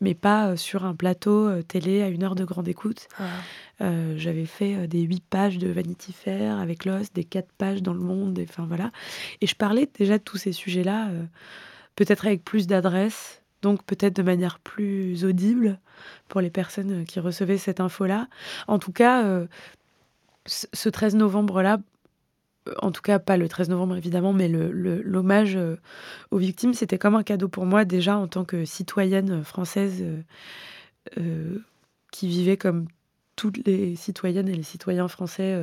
mais 0.00 0.14
pas 0.14 0.48
euh, 0.48 0.56
sur 0.56 0.84
un 0.84 0.94
plateau 0.94 1.48
euh, 1.48 1.62
télé 1.62 2.02
à 2.02 2.08
une 2.08 2.22
heure 2.22 2.34
de 2.34 2.44
grande 2.44 2.68
écoute. 2.68 3.08
Euh, 3.80 4.14
J'avais 4.16 4.46
fait 4.46 4.86
des 4.86 5.00
huit 5.00 5.24
pages 5.24 5.58
de 5.58 5.68
Vanity 5.68 6.12
Fair 6.12 6.58
avec 6.58 6.84
Lost, 6.84 7.14
des 7.14 7.24
quatre 7.24 7.50
pages 7.56 7.82
dans 7.82 7.94
Le 7.94 8.00
Monde, 8.00 8.38
et, 8.38 8.46
enfin 8.48 8.66
voilà. 8.66 8.90
Et 9.40 9.46
je 9.46 9.54
parlais 9.54 9.88
déjà 9.98 10.18
de 10.18 10.22
tous 10.22 10.36
ces 10.36 10.52
sujets-là, 10.52 11.08
euh, 11.10 11.24
peut-être 11.96 12.26
avec 12.26 12.44
plus 12.44 12.66
d'adresse, 12.66 13.42
donc 13.62 13.82
peut-être 13.84 14.16
de 14.16 14.22
manière 14.22 14.58
plus 14.58 15.24
audible 15.24 15.78
pour 16.28 16.40
les 16.40 16.50
personnes 16.50 17.04
qui 17.04 17.20
recevaient 17.20 17.58
cette 17.58 17.80
info-là. 17.80 18.28
En 18.68 18.78
tout 18.78 18.92
cas, 18.92 19.24
euh, 19.24 19.46
ce 20.46 20.66
ce 20.72 20.88
13 20.88 21.16
novembre-là, 21.16 21.78
en 22.82 22.90
tout 22.92 23.02
cas 23.02 23.18
pas 23.18 23.36
le 23.36 23.48
13 23.48 23.68
novembre 23.70 23.96
évidemment, 23.96 24.32
mais 24.32 24.48
le- 24.48 24.70
le- 24.72 25.02
l'hommage 25.02 25.56
euh, 25.56 25.76
aux 26.30 26.38
victimes, 26.38 26.74
c'était 26.74 26.98
comme 26.98 27.14
un 27.16 27.22
cadeau 27.22 27.48
pour 27.48 27.66
moi 27.66 27.84
déjà 27.84 28.16
en 28.16 28.28
tant 28.28 28.44
que 28.44 28.64
citoyenne 28.64 29.42
française 29.44 29.98
euh, 30.02 30.22
euh, 31.18 31.58
qui 32.12 32.28
vivait 32.28 32.56
comme 32.56 32.86
toutes 33.36 33.64
les 33.66 33.96
citoyennes 33.96 34.48
et 34.48 34.54
les 34.54 34.62
citoyens 34.62 35.08
français 35.08 35.58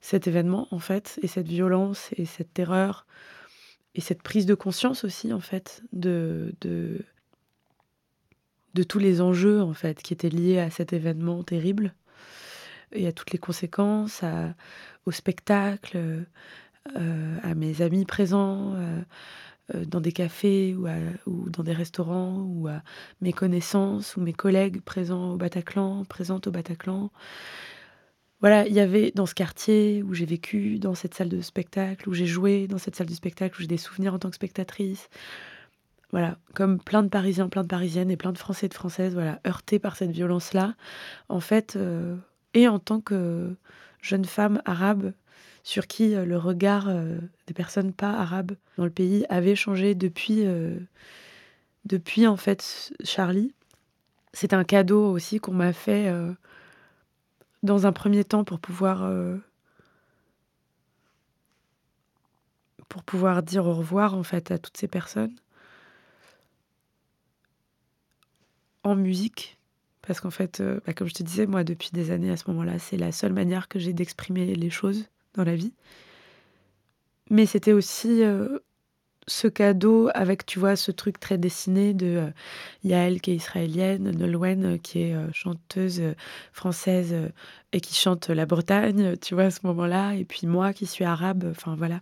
cet 0.00 0.26
événement 0.26 0.66
en 0.72 0.78
fait, 0.80 1.18
et 1.22 1.28
cette 1.28 1.46
violence 1.48 2.10
et 2.16 2.24
cette 2.24 2.52
terreur 2.52 3.06
et 3.94 4.00
cette 4.00 4.22
prise 4.22 4.46
de 4.46 4.54
conscience 4.54 5.04
aussi 5.04 5.32
en 5.32 5.40
fait 5.40 5.82
de, 5.92 6.54
de 8.74 8.82
tous 8.82 8.98
les 8.98 9.20
enjeux 9.20 9.60
en 9.62 9.72
fait 9.74 10.02
qui 10.02 10.12
étaient 10.12 10.28
liés 10.28 10.58
à 10.58 10.70
cet 10.70 10.92
événement 10.92 11.42
terrible 11.42 11.94
et 12.92 13.06
à 13.06 13.12
toutes 13.12 13.32
les 13.32 13.38
conséquences, 13.38 14.22
au 15.06 15.12
spectacle, 15.12 16.26
euh, 16.94 17.36
à 17.42 17.54
mes 17.54 17.82
amis 17.82 18.04
présents 18.04 18.74
euh, 18.74 19.00
euh, 19.74 19.84
dans 19.84 20.00
des 20.00 20.12
cafés 20.12 20.76
ou, 21.26 21.50
dans 21.50 21.64
des 21.64 21.72
restaurants, 21.72 22.46
ou 22.48 22.68
à 22.68 22.82
mes 23.20 23.32
connaissances 23.32 24.16
ou 24.16 24.20
mes 24.20 24.32
collègues 24.32 24.80
présents 24.82 25.32
au 25.32 25.36
Bataclan, 25.36 26.04
présentes 26.04 26.46
au 26.46 26.50
Bataclan. 26.52 27.10
Voilà, 28.40 28.66
il 28.68 28.74
y 28.74 28.80
avait 28.80 29.10
dans 29.14 29.26
ce 29.26 29.34
quartier 29.34 30.02
où 30.02 30.14
j'ai 30.14 30.26
vécu, 30.26 30.78
dans 30.78 30.94
cette 30.94 31.14
salle 31.14 31.30
de 31.30 31.40
spectacle, 31.40 32.08
où 32.08 32.12
j'ai 32.12 32.26
joué, 32.26 32.68
dans 32.68 32.78
cette 32.78 32.94
salle 32.94 33.08
de 33.08 33.14
spectacle, 33.14 33.56
où 33.56 33.62
j'ai 33.62 33.66
des 33.66 33.78
souvenirs 33.78 34.14
en 34.14 34.18
tant 34.18 34.28
que 34.28 34.36
spectatrice. 34.36 35.08
Voilà, 36.12 36.38
comme 36.54 36.78
plein 36.78 37.02
de 37.02 37.08
Parisiens, 37.08 37.48
plein 37.48 37.62
de 37.62 37.68
Parisiennes 37.68 38.10
et 38.10 38.16
plein 38.16 38.32
de 38.32 38.38
Français 38.38 38.66
et 38.66 38.68
de 38.68 38.74
Françaises, 38.74 39.14
voilà, 39.14 39.40
heurtés 39.46 39.78
par 39.78 39.96
cette 39.96 40.12
violence-là. 40.12 40.76
En 41.28 41.40
fait, 41.40 41.76
et 42.56 42.68
en 42.68 42.78
tant 42.78 43.00
que 43.00 43.54
jeune 44.00 44.24
femme 44.24 44.62
arabe 44.64 45.12
sur 45.62 45.86
qui 45.86 46.14
euh, 46.14 46.24
le 46.24 46.38
regard 46.38 46.88
euh, 46.88 47.18
des 47.46 47.54
personnes 47.54 47.92
pas 47.92 48.12
arabes 48.12 48.52
dans 48.78 48.84
le 48.84 48.90
pays 48.90 49.26
avait 49.28 49.54
changé 49.54 49.94
depuis, 49.94 50.46
euh, 50.46 50.78
depuis 51.84 52.26
en 52.26 52.36
fait 52.38 52.92
Charlie. 53.04 53.52
C'est 54.32 54.54
un 54.54 54.64
cadeau 54.64 55.04
aussi 55.10 55.38
qu'on 55.38 55.52
m'a 55.52 55.74
fait 55.74 56.08
euh, 56.08 56.32
dans 57.62 57.86
un 57.86 57.92
premier 57.92 58.24
temps 58.24 58.42
pour 58.44 58.58
pouvoir 58.58 59.04
euh, 59.04 59.36
pour 62.88 63.02
pouvoir 63.02 63.42
dire 63.42 63.66
au 63.66 63.74
revoir 63.74 64.14
en 64.14 64.22
fait 64.22 64.50
à 64.50 64.58
toutes 64.58 64.78
ces 64.78 64.88
personnes 64.88 65.34
en 68.82 68.94
musique 68.94 69.55
parce 70.06 70.20
qu'en 70.20 70.30
fait 70.30 70.60
euh, 70.60 70.80
bah, 70.86 70.92
comme 70.92 71.08
je 71.08 71.14
te 71.14 71.22
disais 71.22 71.46
moi 71.46 71.64
depuis 71.64 71.90
des 71.92 72.10
années 72.10 72.30
à 72.30 72.36
ce 72.36 72.44
moment-là 72.48 72.78
c'est 72.78 72.96
la 72.96 73.12
seule 73.12 73.32
manière 73.32 73.68
que 73.68 73.78
j'ai 73.78 73.92
d'exprimer 73.92 74.54
les 74.54 74.70
choses 74.70 75.06
dans 75.34 75.44
la 75.44 75.54
vie. 75.54 75.72
Mais 77.28 77.44
c'était 77.44 77.72
aussi 77.72 78.22
euh, 78.22 78.60
ce 79.26 79.48
cadeau 79.48 80.08
avec, 80.14 80.46
tu 80.46 80.60
vois, 80.60 80.76
ce 80.76 80.92
truc 80.92 81.18
très 81.18 81.38
dessiné 81.38 81.92
de 81.92 82.06
euh, 82.06 82.30
Yael 82.84 83.20
qui 83.20 83.32
est 83.32 83.34
israélienne, 83.34 84.12
Nolwenn 84.12 84.78
qui 84.78 85.02
est 85.02 85.16
chanteuse 85.32 86.00
française 86.52 87.14
et 87.72 87.80
qui 87.80 87.94
chante 87.94 88.28
la 88.28 88.46
Bretagne, 88.46 89.16
tu 89.16 89.34
vois, 89.34 89.44
à 89.44 89.50
ce 89.50 89.60
moment-là, 89.64 90.14
et 90.14 90.24
puis 90.24 90.46
moi 90.46 90.72
qui 90.72 90.86
suis 90.86 91.04
arabe, 91.04 91.48
enfin 91.50 91.74
voilà, 91.74 92.00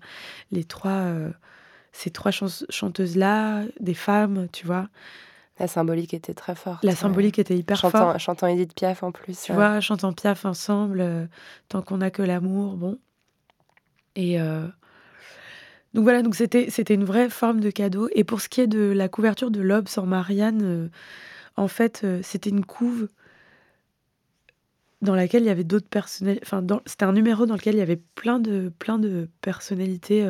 les 0.53 0.65
trois, 0.65 1.07
ces 1.93 2.11
trois 2.11 2.31
chanteuses-là, 2.31 3.65
des 3.81 3.95
femmes, 3.95 4.47
tu 4.53 4.67
vois. 4.67 4.91
La 5.59 5.69
symbolique 5.69 6.15
était 6.15 6.35
très 6.35 6.55
forte. 6.55 6.83
La 6.83 6.91
ouais. 6.91 6.97
symbolique 6.97 7.39
était 7.39 7.57
hyper 7.57 7.77
chantant, 7.77 7.99
forte. 7.99 8.19
Chantant 8.19 8.47
Edith 8.49 8.75
Piaf 8.75 9.03
en 9.03 9.13
plus. 9.13 9.41
Tu 9.41 9.53
ouais. 9.53 9.57
vois, 9.57 9.81
chantant 9.81 10.13
Piaf 10.13 10.45
ensemble, 10.45 11.01
euh, 11.01 11.27
tant 11.69 11.81
qu'on 11.81 11.99
n'a 11.99 12.11
que 12.11 12.23
l'amour, 12.23 12.77
bon. 12.77 12.99
Et 14.17 14.41
euh, 14.41 14.67
donc 15.93 16.03
voilà, 16.03 16.23
donc 16.23 16.35
c'était 16.35 16.71
c'était 16.71 16.95
une 16.95 17.05
vraie 17.05 17.29
forme 17.29 17.61
de 17.61 17.71
cadeau. 17.71 18.09
Et 18.15 18.25
pour 18.25 18.41
ce 18.41 18.49
qui 18.49 18.61
est 18.61 18.67
de 18.67 18.91
la 18.91 19.09
couverture 19.09 19.51
de 19.53 19.61
l'Obs 19.61 19.97
en 19.97 20.07
Marianne, 20.07 20.63
euh, 20.63 20.89
en 21.57 21.69
fait, 21.69 22.05
c'était 22.23 22.51
une 22.51 22.65
couve 22.65 23.09
dans 25.03 25.15
laquelle 25.15 25.45
il 25.45 25.47
y 25.47 25.51
avait 25.51 25.63
d'autres 25.63 25.89
personnalités. 25.89 26.45
Enfin, 26.45 26.67
c'était 26.87 27.05
un 27.05 27.13
numéro 27.13 27.47
dans 27.47 27.55
lequel 27.55 27.77
il 27.77 27.79
y 27.79 27.83
avait 27.83 28.01
plein 28.17 28.41
de 28.41 28.73
plein 28.81 28.99
de 28.99 29.29
personnalités 29.41 30.27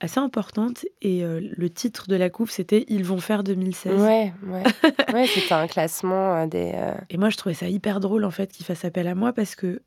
assez 0.00 0.18
importantes. 0.20 0.84
Et 1.02 1.24
euh, 1.24 1.40
le 1.56 1.70
titre 1.70 2.08
de 2.08 2.16
la 2.16 2.30
couve, 2.30 2.50
c'était 2.50 2.84
Ils 2.88 3.04
vont 3.04 3.18
faire 3.20 3.42
2016. 3.44 4.00
Ouais, 4.00 4.32
ouais. 4.44 4.62
ouais 5.12 5.26
c'était 5.26 5.54
un 5.54 5.66
classement 5.66 6.34
euh, 6.36 6.46
des. 6.46 6.72
euh, 6.74 6.94
Et 7.10 7.16
moi, 7.16 7.30
je 7.30 7.36
trouvais 7.36 7.54
ça 7.54 7.68
hyper 7.68 8.00
drôle 8.00 8.24
en 8.24 8.30
fait 8.30 8.50
qu'il 8.52 8.64
fasse 8.66 8.84
appel 8.84 9.06
à 9.08 9.14
moi 9.14 9.32
parce 9.32 9.54
que 9.54 9.82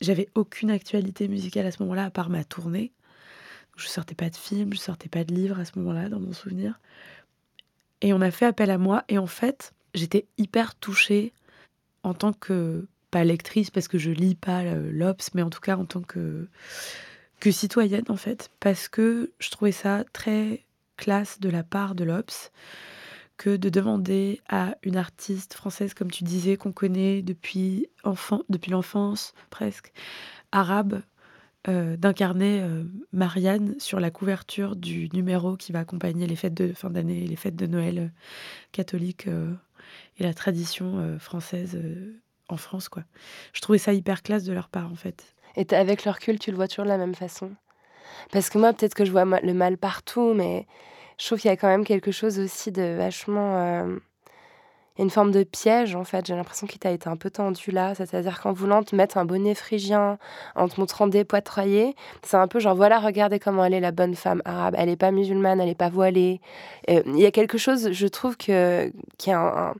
j'avais 0.00 0.28
aucune 0.34 0.70
actualité 0.70 1.28
musicale 1.28 1.66
à 1.66 1.70
ce 1.70 1.82
moment-là 1.82 2.06
à 2.06 2.10
part 2.10 2.30
ma 2.30 2.44
tournée. 2.44 2.92
Je 3.76 3.86
sortais 3.86 4.14
pas 4.14 4.28
de 4.30 4.36
film, 4.36 4.72
je 4.74 4.78
sortais 4.78 5.08
pas 5.08 5.24
de 5.24 5.32
livre 5.34 5.58
à 5.58 5.64
ce 5.64 5.72
moment-là 5.78 6.08
dans 6.08 6.20
mon 6.20 6.32
souvenir. 6.32 6.78
Et 8.00 8.12
on 8.12 8.20
a 8.20 8.30
fait 8.30 8.46
appel 8.46 8.70
à 8.70 8.78
moi 8.78 9.04
et 9.08 9.16
en 9.18 9.26
fait, 9.26 9.72
j'étais 9.94 10.26
hyper 10.38 10.74
touchée 10.74 11.32
en 12.02 12.14
tant 12.14 12.32
que 12.32 12.86
pas 13.10 13.24
lectrice 13.24 13.70
parce 13.70 13.88
que 13.88 13.96
je 13.98 14.10
lis 14.10 14.34
pas 14.34 14.64
l'Obs, 14.64 15.30
mais 15.34 15.42
en 15.42 15.50
tout 15.50 15.60
cas 15.60 15.76
en 15.76 15.84
tant 15.84 16.00
que 16.02 16.48
que 17.42 17.50
citoyenne 17.50 18.04
en 18.08 18.16
fait 18.16 18.52
parce 18.60 18.86
que 18.86 19.32
je 19.40 19.50
trouvais 19.50 19.72
ça 19.72 20.04
très 20.12 20.64
classe 20.96 21.40
de 21.40 21.50
la 21.50 21.64
part 21.64 21.96
de 21.96 22.04
l'Obs 22.04 22.52
que 23.36 23.56
de 23.56 23.68
demander 23.68 24.40
à 24.48 24.76
une 24.84 24.96
artiste 24.96 25.54
française, 25.54 25.92
comme 25.92 26.12
tu 26.12 26.22
disais, 26.22 26.56
qu'on 26.56 26.70
connaît 26.70 27.20
depuis, 27.20 27.88
enfant, 28.04 28.42
depuis 28.48 28.70
l'enfance 28.70 29.34
presque, 29.50 29.92
arabe, 30.52 31.02
euh, 31.66 31.96
d'incarner 31.96 32.62
euh, 32.62 32.84
Marianne 33.12 33.74
sur 33.80 33.98
la 33.98 34.12
couverture 34.12 34.76
du 34.76 35.08
numéro 35.12 35.56
qui 35.56 35.72
va 35.72 35.80
accompagner 35.80 36.28
les 36.28 36.36
fêtes 36.36 36.54
de 36.54 36.72
fin 36.72 36.90
d'année, 36.90 37.26
les 37.26 37.34
fêtes 37.34 37.56
de 37.56 37.66
Noël 37.66 37.98
euh, 37.98 38.08
catholiques 38.70 39.26
et 39.26 40.22
la 40.22 40.32
tradition 40.32 41.18
française 41.18 41.76
en 42.48 42.56
France. 42.56 42.88
quoi. 42.88 43.02
Je 43.52 43.60
trouvais 43.60 43.78
ça 43.78 43.92
hyper 43.92 44.22
classe 44.22 44.44
de 44.44 44.52
leur 44.52 44.68
part, 44.68 44.92
en 44.92 44.94
fait. 44.94 45.31
Et 45.56 45.66
avec 45.74 46.04
leur 46.04 46.14
recul, 46.14 46.38
tu 46.38 46.50
le 46.50 46.56
vois 46.56 46.68
toujours 46.68 46.84
de 46.84 46.90
la 46.90 46.98
même 46.98 47.14
façon 47.14 47.50
Parce 48.30 48.50
que 48.50 48.58
moi, 48.58 48.72
peut-être 48.72 48.94
que 48.94 49.04
je 49.04 49.10
vois 49.10 49.24
le 49.24 49.54
mal 49.54 49.78
partout, 49.78 50.32
mais 50.34 50.66
je 51.18 51.26
trouve 51.26 51.38
qu'il 51.38 51.50
y 51.50 51.52
a 51.52 51.56
quand 51.56 51.68
même 51.68 51.84
quelque 51.84 52.12
chose 52.12 52.38
aussi 52.38 52.72
de 52.72 52.96
vachement 52.96 53.86
a 54.98 55.02
une 55.02 55.10
forme 55.10 55.30
de 55.30 55.42
piège 55.42 55.94
en 55.94 56.04
fait. 56.04 56.26
J'ai 56.26 56.34
l'impression 56.34 56.66
qu'il 56.66 56.78
t'a 56.78 56.90
été 56.90 57.08
un 57.08 57.16
peu 57.16 57.30
tendu 57.30 57.70
là. 57.70 57.94
C'est-à-dire 57.94 58.40
qu'en 58.40 58.52
voulant 58.52 58.82
te 58.82 58.94
mettre 58.94 59.18
un 59.18 59.24
bonnet 59.24 59.54
phrygien, 59.54 60.18
en 60.54 60.68
te 60.68 60.78
montrant 60.78 61.06
dépoitroyé, 61.06 61.94
c'est 62.22 62.36
un 62.36 62.48
peu 62.48 62.60
genre 62.60 62.74
voilà, 62.74 62.98
regardez 62.98 63.38
comment 63.38 63.64
elle 63.64 63.74
est 63.74 63.80
la 63.80 63.92
bonne 63.92 64.14
femme 64.14 64.42
arabe. 64.44 64.74
Elle 64.76 64.88
n'est 64.88 64.96
pas 64.96 65.10
musulmane, 65.10 65.60
elle 65.60 65.68
n'est 65.68 65.74
pas 65.74 65.88
voilée. 65.88 66.40
Euh, 66.90 67.02
il 67.06 67.18
y 67.18 67.26
a 67.26 67.30
quelque 67.30 67.58
chose, 67.58 67.92
je 67.92 68.06
trouve, 68.06 68.36
que, 68.36 68.92
qui 69.18 69.30
a 69.30 69.38
un 69.38 69.74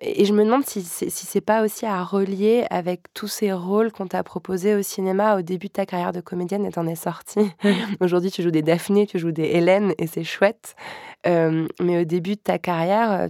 et 0.00 0.24
je 0.24 0.32
me 0.32 0.44
demande 0.44 0.64
si 0.66 0.82
c'est 0.82 1.08
si 1.08 1.40
pas 1.40 1.62
aussi 1.62 1.86
à 1.86 2.02
relier 2.02 2.64
avec 2.70 3.02
tous 3.14 3.28
ces 3.28 3.52
rôles 3.52 3.92
qu'on 3.92 4.08
t'a 4.08 4.24
proposés 4.24 4.74
au 4.74 4.82
cinéma 4.82 5.38
au 5.38 5.42
début 5.42 5.68
de 5.68 5.72
ta 5.72 5.86
carrière 5.86 6.12
de 6.12 6.20
comédienne 6.20 6.64
et 6.66 6.72
t'en 6.72 6.86
es 6.86 6.96
sortie. 6.96 7.52
Aujourd'hui, 8.00 8.32
tu 8.32 8.42
joues 8.42 8.50
des 8.50 8.62
Daphné, 8.62 9.06
tu 9.06 9.20
joues 9.20 9.30
des 9.30 9.44
Hélène 9.44 9.94
et 9.98 10.08
c'est 10.08 10.24
chouette. 10.24 10.74
Euh, 11.26 11.66
mais 11.80 12.02
au 12.02 12.04
début 12.04 12.34
de 12.34 12.40
ta 12.40 12.58
carrière, 12.58 13.28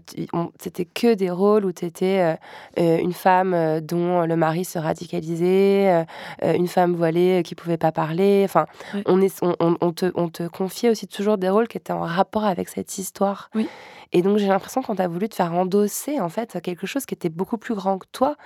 c'était 0.59 0.87
que 0.87 1.15
des 1.15 1.31
rôles 1.31 1.65
où 1.65 1.73
tu 1.73 1.85
étais 1.85 2.21
euh, 2.21 2.35
euh, 2.81 2.99
une 2.99 3.12
femme 3.12 3.81
dont 3.81 4.23
le 4.23 4.37
mari 4.37 4.65
se 4.65 4.79
radicalisait, 4.79 6.05
une 6.43 6.67
femme 6.67 6.95
voilée 6.95 7.43
qui 7.45 7.55
pouvait 7.55 7.77
pas 7.77 7.93
parler. 7.93 8.43
Enfin, 8.45 8.67
on, 9.07 9.21
est, 9.21 9.39
on, 9.43 9.77
on, 9.81 9.93
te, 9.93 10.11
on 10.15 10.29
te 10.29 10.49
confiait 10.49 10.91
aussi 10.91 11.07
toujours 11.07 11.37
des 11.37 11.51
rôles 11.51 11.69
qui 11.69 11.77
étaient 11.77 11.93
en 11.93 12.01
rapport 12.01 12.45
avec 12.45 12.69
cette 12.69 12.99
histoire. 12.99 13.51
Oui. 13.55 13.69
Et 14.15 14.23
donc 14.23 14.39
j'ai 14.39 14.47
l'impression 14.47 14.81
qu'on 14.81 14.95
t'a 14.95 15.09
voulu 15.09 15.29
te 15.29 15.35
faire 15.35 15.53
endosser 15.53 16.21
en 16.21 16.29
fait 16.29 16.53
quelque 16.61 16.86
chose 16.86 17.07
qui 17.07 17.14
était 17.14 17.28
beaucoup 17.28 17.59
plus 17.59 17.74
grand 17.74 17.98
que 17.98 18.07
toi 18.12 18.36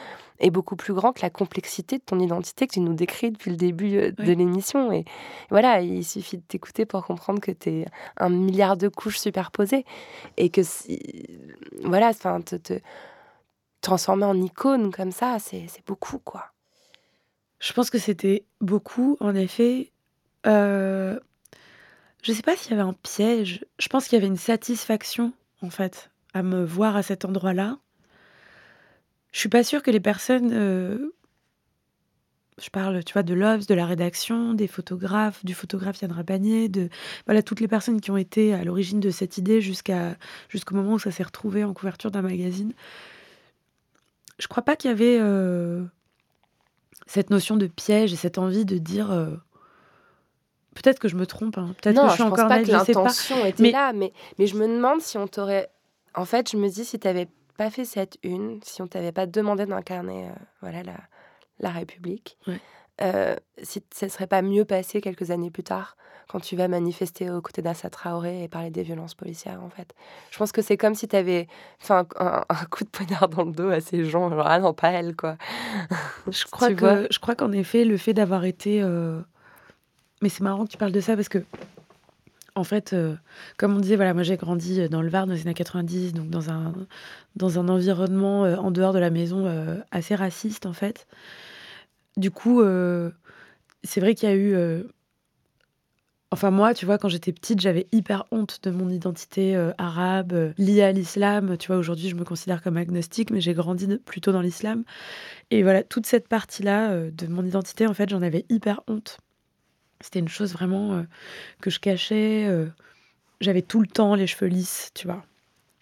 et 0.40 0.50
beaucoup 0.50 0.76
plus 0.76 0.94
grand 0.94 1.12
que 1.12 1.22
la 1.22 1.30
complexité 1.30 1.98
de 1.98 2.02
ton 2.02 2.18
identité 2.20 2.66
que 2.66 2.74
tu 2.74 2.80
nous 2.80 2.94
décris 2.94 3.30
depuis 3.30 3.50
le 3.50 3.56
début 3.56 3.96
euh, 3.96 4.12
de 4.12 4.32
l'émission. 4.32 4.92
Et 4.92 5.04
voilà, 5.50 5.80
il 5.80 6.04
suffit 6.04 6.38
de 6.38 6.42
t'écouter 6.42 6.86
pour 6.86 7.04
comprendre 7.04 7.40
que 7.40 7.52
tu 7.52 7.70
es 7.70 7.86
un 8.16 8.28
milliard 8.28 8.76
de 8.76 8.88
couches 8.88 9.18
superposées 9.18 9.84
et 10.36 10.50
que 10.50 10.62
voilà, 11.84 12.09
enfin 12.09 12.40
te, 12.40 12.56
te 12.56 12.80
transformer 13.80 14.24
en 14.24 14.40
icône 14.40 14.90
comme 14.92 15.12
ça, 15.12 15.38
c'est 15.38 15.66
beaucoup 15.86 16.18
quoi. 16.18 16.52
Je 17.61 17.72
pense 17.72 17.90
que 17.90 17.98
c'était 17.98 18.44
beaucoup, 18.61 19.16
en 19.20 19.34
effet. 19.34 19.92
Euh, 20.46 21.18
je 22.22 22.32
sais 22.32 22.42
pas 22.42 22.56
s'il 22.56 22.70
y 22.70 22.74
avait 22.74 22.88
un 22.88 22.94
piège. 22.94 23.64
Je 23.78 23.88
pense 23.88 24.06
qu'il 24.06 24.16
y 24.16 24.18
avait 24.18 24.28
une 24.28 24.36
satisfaction 24.36 25.32
en 25.62 25.70
fait, 25.70 26.11
à 26.34 26.42
me 26.42 26.64
voir 26.64 26.96
à 26.96 27.02
cet 27.02 27.24
endroit-là. 27.24 27.78
Je 29.33 29.41
suis 29.41 29.49
pas 29.49 29.64
sûre 29.64 29.83
que 29.83 29.91
les 29.91 30.01
personnes. 30.01 30.51
Euh, 30.53 31.12
je 32.61 32.70
parle, 32.70 33.05
tu 33.05 33.12
vois, 33.12 33.22
de 33.22 33.35
l'Obs, 33.35 33.66
de 33.66 33.74
la 33.74 33.87
rédaction, 33.87 34.53
des 34.53 34.66
photographes, 34.66 35.45
du 35.45 35.55
photographe 35.55 36.01
Yann 36.03 36.11
Rabanier, 36.11 36.68
de 36.68 36.89
voilà 37.26 37.43
toutes 37.43 37.61
les 37.61 37.68
personnes 37.68 38.01
qui 38.01 38.11
ont 38.11 38.16
été 38.16 38.53
à 38.53 38.64
l'origine 38.64 38.99
de 38.99 39.11
cette 39.11 39.39
idée 39.39 39.61
jusqu'à 39.61 40.16
jusqu'au 40.49 40.74
moment 40.74 40.95
où 40.95 40.99
ça 40.99 41.12
s'est 41.12 41.22
retrouvé 41.22 41.62
en 41.62 41.72
couverture 41.72 42.11
d'un 42.11 42.22
magazine. 42.22 42.72
Je 44.39 44.49
crois 44.49 44.64
pas 44.64 44.76
qu'il 44.76 44.91
y 44.91 44.93
avait 44.93 45.18
euh, 45.20 45.85
cette 47.07 47.31
notion 47.31 47.57
de 47.57 47.66
piège 47.66 48.12
et 48.12 48.16
cette 48.16 48.39
envie 48.39 48.64
de 48.64 48.79
dire 48.79 49.12
euh, 49.12 49.37
Peut-être 50.83 51.01
que 51.01 51.09
je 51.09 51.16
me 51.16 51.26
trompe. 51.26 51.59
Hein. 51.59 51.74
Peut-être 51.83 52.01
que 52.01 52.09
je 52.09 52.14
suis 52.14 52.22
pense 52.22 52.33
encore 52.33 52.49
pas 52.49 52.62
que 52.62 52.70
l'intention 52.70 53.45
était 53.45 53.62
mais... 53.64 53.72
là, 53.72 53.93
mais, 53.93 54.12
mais 54.39 54.47
je 54.47 54.55
me 54.55 54.68
demande 54.68 55.01
si 55.01 55.18
on 55.18 55.26
t'aurait. 55.26 55.70
En 56.14 56.24
fait, 56.24 56.53
je 56.53 56.57
me 56.57 56.68
dis 56.68 56.85
si 56.85 57.01
tu 57.01 57.07
n'avais 57.09 57.29
pas 57.59 57.70
fait 57.70 57.84
cette 57.84 58.18
une, 58.22 58.61
si 58.62 58.80
on 58.80 58.86
t'avait 58.86 59.12
pas 59.12 59.26
demandé 59.26 59.66
d'incarner 59.66 60.28
euh, 60.28 60.32
voilà, 60.62 60.82
la, 60.84 60.96
la 61.59 61.70
République, 61.70 62.38
euh, 63.02 63.36
si 63.62 63.82
ça 63.92 64.09
serait 64.09 64.28
pas 64.28 64.42
mieux 64.42 64.64
passé 64.64 65.00
quelques 65.00 65.30
années 65.30 65.50
plus 65.50 65.64
tard 65.64 65.96
quand 66.28 66.40
tu 66.40 66.56
vas 66.56 66.68
manifester 66.68 67.30
aux 67.30 67.40
côtés 67.40 67.62
d'Assa 67.62 67.88
Traoré 67.88 68.44
et 68.44 68.48
parler 68.48 68.70
des 68.70 68.82
violences 68.82 69.14
policières, 69.14 69.62
en 69.62 69.70
fait. 69.70 69.94
Je 70.30 70.36
pense 70.36 70.52
que 70.52 70.61
c'est 70.61 70.76
comme 70.76 70.94
si 70.94 71.09
tu 71.09 71.16
avais 71.16 71.48
fait 71.78 71.94
un, 71.94 72.04
coup 72.70 72.84
de 72.84 72.88
poignard 72.90 73.28
dans 73.30 73.44
le 73.44 73.52
dos 73.52 73.70
à 73.70 73.80
ces 73.80 74.04
gens. 74.04 74.28
Genre, 74.28 74.46
ah 74.46 74.59
non, 74.59 74.74
pas 74.74 74.90
elle, 74.90 75.16
quoi. 75.16 75.38
Je 76.30 76.44
crois, 76.44 76.74
que, 76.74 77.06
je 77.11 77.18
crois 77.18 77.34
qu'en 77.34 77.50
effet, 77.52 77.84
le 77.84 77.96
fait 77.96 78.12
d'avoir 78.12 78.44
été... 78.44 78.82
Euh, 78.82 79.20
mais 80.20 80.28
c'est 80.28 80.42
marrant 80.42 80.66
que 80.66 80.70
tu 80.70 80.76
parles 80.76 80.92
de 80.92 81.00
ça 81.00 81.16
parce 81.16 81.30
que, 81.30 81.42
en 82.59 82.64
fait, 82.64 82.92
euh, 82.92 83.14
comme 83.56 83.76
on 83.76 83.80
disait, 83.80 83.96
voilà, 83.96 84.14
moi 84.14 84.22
j'ai 84.22 84.36
grandi 84.36 84.80
euh, 84.80 84.88
dans 84.88 85.02
le 85.02 85.09
Var 85.09 85.26
dans 85.26 85.32
les 85.32 85.42
années 85.42 85.54
90, 85.54 86.12
donc 86.12 86.28
dans 86.28 86.50
un, 86.50 86.74
dans 87.36 87.59
un 87.59 87.68
environnement 87.68 88.44
euh, 88.44 88.56
en 88.56 88.70
dehors 88.70 88.92
de 88.92 88.98
la 88.98 89.11
maison 89.11 89.46
assez 89.90 90.14
raciste, 90.14 90.66
en 90.66 90.72
fait. 90.72 91.06
Du 92.16 92.30
coup, 92.30 92.62
c'est 93.84 94.00
vrai 94.00 94.14
qu'il 94.14 94.28
y 94.28 94.32
a 94.32 94.36
eu. 94.36 94.84
Enfin, 96.30 96.50
moi, 96.50 96.74
tu 96.74 96.84
vois, 96.84 96.98
quand 96.98 97.09
j'étais 97.09 97.32
petite, 97.32 97.61
j'avais 97.61 97.86
hyper 97.92 98.24
honte 98.32 98.61
de 98.64 98.70
mon 98.70 98.90
identité 98.90 99.56
arabe, 99.78 100.52
liée 100.59 100.82
à 100.82 100.92
l'islam. 100.92 101.56
Tu 101.56 101.68
vois, 101.68 101.76
aujourd'hui, 101.76 102.09
je 102.09 102.16
me 102.16 102.24
considère 102.24 102.62
comme 102.62 102.76
agnostique, 102.76 103.30
mais 103.30 103.40
j'ai 103.40 103.54
grandi 103.54 103.86
plutôt 103.98 104.32
dans 104.32 104.42
l'islam. 104.42 104.84
Et 105.50 105.62
voilà, 105.62 105.82
toute 105.84 106.06
cette 106.06 106.28
partie-là 106.28 107.11
de 107.11 107.26
mon 107.28 107.44
identité, 107.44 107.86
en 107.86 107.94
fait, 107.94 108.09
j'en 108.09 108.22
avais 108.22 108.44
hyper 108.48 108.80
honte. 108.88 109.18
C'était 110.01 110.20
une 110.20 110.28
chose 110.28 110.53
vraiment 110.53 110.94
euh, 110.94 111.03
que 111.61 111.70
je 111.70 111.80
cachais. 111.80 112.46
Euh, 112.46 112.66
j'avais 113.40 113.62
tout 113.62 113.80
le 113.80 113.86
temps 113.86 114.14
les 114.14 114.26
cheveux 114.26 114.49
lisses, 114.49 114.90
tu 114.94 115.07
vois. 115.07 115.24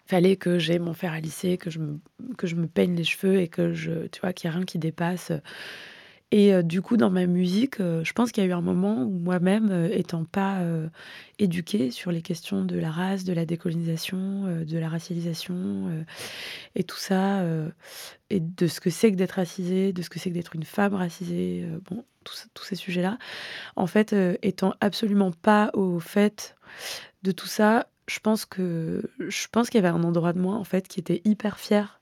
Fallait 0.07 0.37
que 0.37 0.57
j'ai 0.57 0.79
mon 0.79 0.93
fer 0.93 1.11
à 1.11 1.19
lisser, 1.19 1.57
que 1.57 1.69
je 1.69 1.79
me, 1.79 1.99
que 2.37 2.47
je 2.47 2.55
me 2.55 2.67
peigne 2.67 2.95
les 2.95 3.03
cheveux 3.03 3.39
et 3.39 3.47
que 3.47 3.73
je, 3.73 4.07
tu 4.07 4.21
vois, 4.21 4.33
qu'il 4.33 4.49
n'y 4.49 4.55
a 4.55 4.57
rien 4.57 4.65
qui 4.65 4.79
dépasse. 4.79 5.31
Et 6.31 6.53
euh, 6.53 6.61
du 6.61 6.81
coup, 6.81 6.97
dans 6.97 7.09
ma 7.09 7.25
musique, 7.25 7.77
je 7.77 8.13
pense 8.13 8.31
qu'il 8.31 8.43
y 8.43 8.47
a 8.47 8.49
eu 8.49 8.53
un 8.53 8.61
moment 8.61 9.03
où 9.03 9.19
moi-même, 9.19 9.89
étant 9.91 10.25
pas 10.25 10.61
éduquée 11.39 11.91
sur 11.91 12.11
les 12.11 12.21
questions 12.21 12.65
de 12.65 12.79
la 12.79 12.89
race, 12.89 13.23
de 13.23 13.33
la 13.33 13.45
décolonisation, 13.45 14.63
de 14.65 14.77
la 14.77 14.89
racialisation 14.89 16.05
et 16.75 16.83
tout 16.83 16.97
ça, 16.97 17.43
et 18.29 18.39
de 18.39 18.67
ce 18.67 18.79
que 18.79 18.89
c'est 18.89 19.11
que 19.11 19.17
d'être 19.17 19.33
racisée, 19.33 19.93
de 19.93 20.01
ce 20.01 20.09
que 20.09 20.19
c'est 20.19 20.29
que 20.29 20.35
d'être 20.35 20.55
une 20.55 20.63
femme 20.63 20.95
racisée, 20.95 21.65
bon, 21.89 22.03
tous, 22.53 22.63
ces 22.63 22.75
sujets-là. 22.75 23.17
En 23.75 23.87
fait, 23.87 24.13
euh, 24.13 24.35
étant 24.41 24.73
absolument 24.81 25.31
pas 25.31 25.71
au 25.73 25.99
fait 25.99 26.55
de 27.23 27.31
tout 27.31 27.47
ça, 27.47 27.87
je 28.07 28.19
pense 28.19 28.45
qu'il 28.45 29.75
y 29.75 29.77
avait 29.77 29.87
un 29.87 30.03
endroit 30.03 30.33
de 30.33 30.39
moi 30.39 30.55
en 30.55 30.63
fait 30.63 30.87
qui 30.87 30.99
était 30.99 31.21
hyper 31.25 31.59
fier 31.59 31.99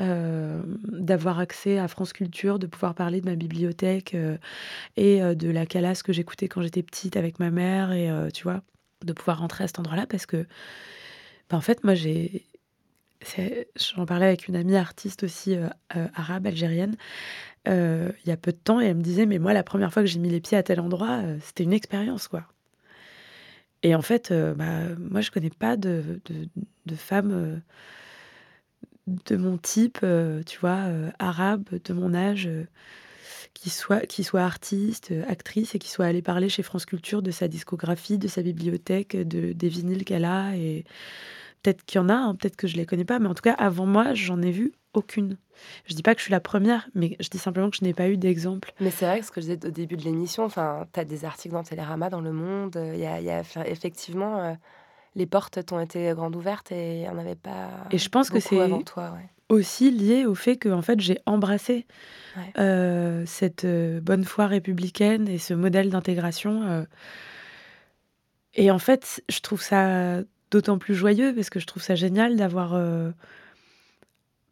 euh, 0.00 0.62
d'avoir 0.84 1.38
accès 1.38 1.78
à 1.78 1.86
France 1.86 2.14
Culture, 2.14 2.58
de 2.58 2.66
pouvoir 2.66 2.94
parler 2.94 3.20
de 3.20 3.26
ma 3.28 3.36
bibliothèque 3.36 4.14
euh, 4.14 4.38
et 4.96 5.20
de 5.20 5.50
la 5.50 5.66
calasse 5.66 6.02
que 6.02 6.12
j'écoutais 6.12 6.48
quand 6.48 6.62
j'étais 6.62 6.82
petite 6.82 7.16
avec 7.16 7.40
ma 7.40 7.50
mère 7.50 7.92
et 7.92 8.10
tu 8.32 8.44
vois, 8.44 8.62
de 9.04 9.12
pouvoir 9.12 9.40
rentrer 9.40 9.64
à 9.64 9.66
cet 9.66 9.78
endroit-là 9.78 10.06
parce 10.06 10.24
que 10.24 10.46
ben, 11.50 11.58
en 11.58 11.60
fait 11.60 11.84
moi 11.84 11.94
j'ai 11.94 12.46
j'en 13.76 14.04
parlais 14.04 14.26
avec 14.26 14.48
une 14.48 14.56
amie 14.56 14.76
artiste 14.76 15.22
aussi 15.24 15.56
arabe 15.90 16.46
algérienne 16.46 16.96
euh, 17.68 18.10
il 18.24 18.28
y 18.28 18.32
a 18.32 18.36
peu 18.36 18.50
de 18.50 18.56
temps 18.56 18.80
et 18.80 18.86
elle 18.86 18.96
me 18.96 19.02
disait 19.02 19.26
mais 19.26 19.38
moi 19.38 19.52
la 19.52 19.62
première 19.62 19.92
fois 19.92 20.02
que 20.02 20.08
j'ai 20.08 20.18
mis 20.18 20.30
les 20.30 20.40
pieds 20.40 20.58
à 20.58 20.62
tel 20.64 20.80
endroit 20.80 21.20
euh, 21.22 21.38
c'était 21.42 21.64
une 21.64 21.72
expérience 21.72 22.26
quoi. 22.26 22.44
Et 23.84 23.94
en 23.94 24.02
fait 24.02 24.30
euh, 24.32 24.54
bah, 24.54 24.94
moi 24.98 25.20
je 25.20 25.30
connais 25.30 25.50
pas 25.50 25.76
de, 25.76 26.20
de, 26.24 26.48
de 26.86 26.96
de 29.06 29.36
mon 29.36 29.58
type 29.58 30.04
tu 30.46 30.58
vois 30.60 30.86
arabe 31.18 31.68
de 31.84 31.92
mon 31.92 32.14
âge 32.14 32.48
qui 33.52 33.68
soit 33.70 34.06
qui 34.06 34.24
soit 34.24 34.42
artiste 34.42 35.12
actrice 35.28 35.74
et 35.74 35.78
qui 35.78 35.90
soit 35.90 36.06
allée 36.06 36.22
parler 36.22 36.48
chez 36.48 36.62
France 36.62 36.86
Culture 36.86 37.22
de 37.22 37.32
sa 37.32 37.48
discographie 37.48 38.18
de 38.18 38.28
sa 38.28 38.42
bibliothèque 38.42 39.16
de 39.16 39.52
des 39.52 39.68
vinyles 39.68 40.04
qu'elle 40.04 40.24
a 40.24 40.56
et 40.56 40.84
peut-être 41.62 41.84
qu'il 41.84 42.00
y 42.00 42.04
en 42.04 42.08
a 42.08 42.14
hein, 42.14 42.34
peut-être 42.34 42.56
que 42.56 42.66
je 42.66 42.76
les 42.76 42.86
connais 42.86 43.04
pas 43.04 43.18
mais 43.18 43.28
en 43.28 43.34
tout 43.34 43.42
cas 43.42 43.54
avant 43.54 43.86
moi 43.86 44.14
j'en 44.14 44.40
ai 44.42 44.50
vu 44.50 44.72
aucune. 44.94 45.36
Je 45.86 45.94
dis 45.94 46.02
pas 46.02 46.14
que 46.14 46.20
je 46.20 46.24
suis 46.24 46.32
la 46.32 46.40
première, 46.40 46.88
mais 46.94 47.16
je 47.20 47.28
dis 47.28 47.38
simplement 47.38 47.70
que 47.70 47.76
je 47.76 47.84
n'ai 47.84 47.94
pas 47.94 48.08
eu 48.08 48.16
d'exemple. 48.16 48.72
Mais 48.80 48.90
c'est 48.90 49.06
vrai 49.06 49.20
que 49.20 49.26
ce 49.26 49.30
que 49.30 49.40
je 49.40 49.46
disais 49.46 49.66
au 49.66 49.70
début 49.70 49.96
de 49.96 50.02
l'émission, 50.02 50.44
enfin, 50.44 50.86
tu 50.92 51.00
as 51.00 51.04
des 51.04 51.24
articles 51.24 51.54
dans 51.54 51.62
Télérama, 51.62 52.10
dans 52.10 52.20
Le 52.20 52.32
Monde, 52.32 52.78
il 52.94 53.00
y 53.00 53.06
a, 53.06 53.42
effectivement, 53.66 54.38
euh, 54.38 54.54
les 55.14 55.26
portes 55.26 55.64
t'ont 55.64 55.80
été 55.80 56.12
grandes 56.14 56.36
ouvertes 56.36 56.72
et 56.72 56.96
il 56.96 57.00
n'y 57.00 57.08
en 57.08 57.18
avait 57.18 57.36
pas 57.36 57.68
Et 57.90 57.98
je 57.98 58.08
pense 58.08 58.30
que 58.30 58.40
c'est 58.40 58.58
aussi 59.48 59.90
lié 59.90 60.24
au 60.24 60.34
fait 60.34 60.56
que 60.56 60.70
en 60.70 60.80
fait, 60.80 61.00
j'ai 61.00 61.18
embrassé 61.26 61.86
euh, 62.58 63.24
cette 63.26 63.66
euh, 63.66 64.00
bonne 64.00 64.24
foi 64.24 64.46
républicaine 64.46 65.28
et 65.28 65.38
ce 65.38 65.52
modèle 65.52 65.90
d'intégration. 65.90 66.86
Et 68.54 68.70
en 68.70 68.78
fait, 68.78 69.22
je 69.30 69.40
trouve 69.40 69.62
ça 69.62 70.20
d'autant 70.52 70.78
plus 70.78 70.94
joyeux 70.94 71.34
parce 71.34 71.50
que 71.50 71.58
je 71.58 71.66
trouve 71.66 71.82
ça 71.82 71.96
génial 71.96 72.36
d'avoir 72.36 72.74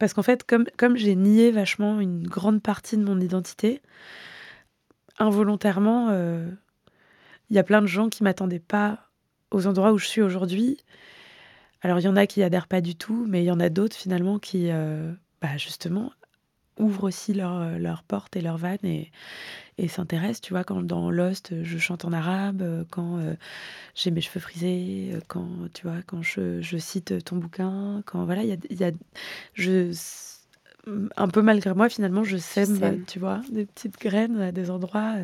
parce 0.01 0.15
qu'en 0.15 0.23
fait, 0.23 0.45
comme, 0.45 0.65
comme 0.79 0.97
j'ai 0.97 1.15
nié 1.15 1.53
vachement 1.53 2.01
une 2.01 2.27
grande 2.27 2.63
partie 2.63 2.97
de 2.97 3.05
mon 3.05 3.21
identité, 3.21 3.83
involontairement, 5.19 6.09
euh, 6.09 6.49
il 7.51 7.57
y 7.57 7.59
a 7.59 7.63
plein 7.63 7.83
de 7.83 7.87
gens 7.87 8.09
qui 8.09 8.25
m'attendaient 8.25 8.59
pas 8.59 9.11
aux 9.51 9.67
endroits 9.67 9.93
où 9.93 9.99
je 9.99 10.07
suis 10.07 10.23
aujourd'hui. 10.23 10.79
Alors 11.83 11.99
il 12.01 12.05
y 12.05 12.09
en 12.09 12.17
a 12.17 12.27
qui 12.27 12.43
adhèrent 12.43 12.67
pas 12.67 12.81
du 12.81 12.97
tout, 12.97 13.27
mais 13.29 13.43
il 13.43 13.47
y 13.47 13.51
en 13.51 13.61
a 13.61 13.69
d'autres 13.69 13.95
finalement 13.95 14.39
qui, 14.39 14.71
euh, 14.71 15.13
bah, 15.43 15.59
justement, 15.59 16.13
ouvrent 16.81 17.05
aussi 17.05 17.35
leurs 17.35 17.79
leur 17.79 18.03
portes 18.03 18.37
et 18.37 18.41
leurs 18.41 18.57
vannes 18.57 18.79
et, 18.85 19.11
et 19.79 19.89
s'intéressent. 19.89 20.41
Tu 20.41 20.53
vois, 20.53 20.65
quand 20.65 20.83
dans 20.83 21.11
Lost, 21.11 21.53
je 21.63 21.79
chante 21.79 22.05
en 22.05 22.13
arabe, 22.13 22.63
euh, 22.63 22.85
quand 22.91 23.19
euh, 23.19 23.35
j'ai 23.95 24.11
mes 24.11 24.21
cheveux 24.21 24.41
frisés, 24.41 25.11
euh, 25.13 25.21
quand, 25.29 25.49
tu 25.75 25.87
vois, 25.87 26.03
quand 26.07 26.23
je, 26.23 26.61
je 26.61 26.77
cite 26.77 27.25
ton 27.25 27.37
bouquin, 27.37 28.03
quand 28.07 28.25
voilà, 28.25 28.43
il 28.43 28.49
y 28.49 28.53
a, 28.53 28.57
y 28.71 28.85
a 28.85 28.93
je, 29.55 29.93
un 31.17 31.29
peu 31.29 31.43
malgré 31.43 31.75
moi, 31.75 31.89
finalement, 31.89 32.25
je 32.25 32.37
sème, 32.37 33.05
tu 33.07 33.19
vois, 33.19 33.41
des 33.51 33.67
petites 33.67 33.99
graines 33.99 34.41
à 34.41 34.53
des 34.53 34.71
endroits 34.71 35.15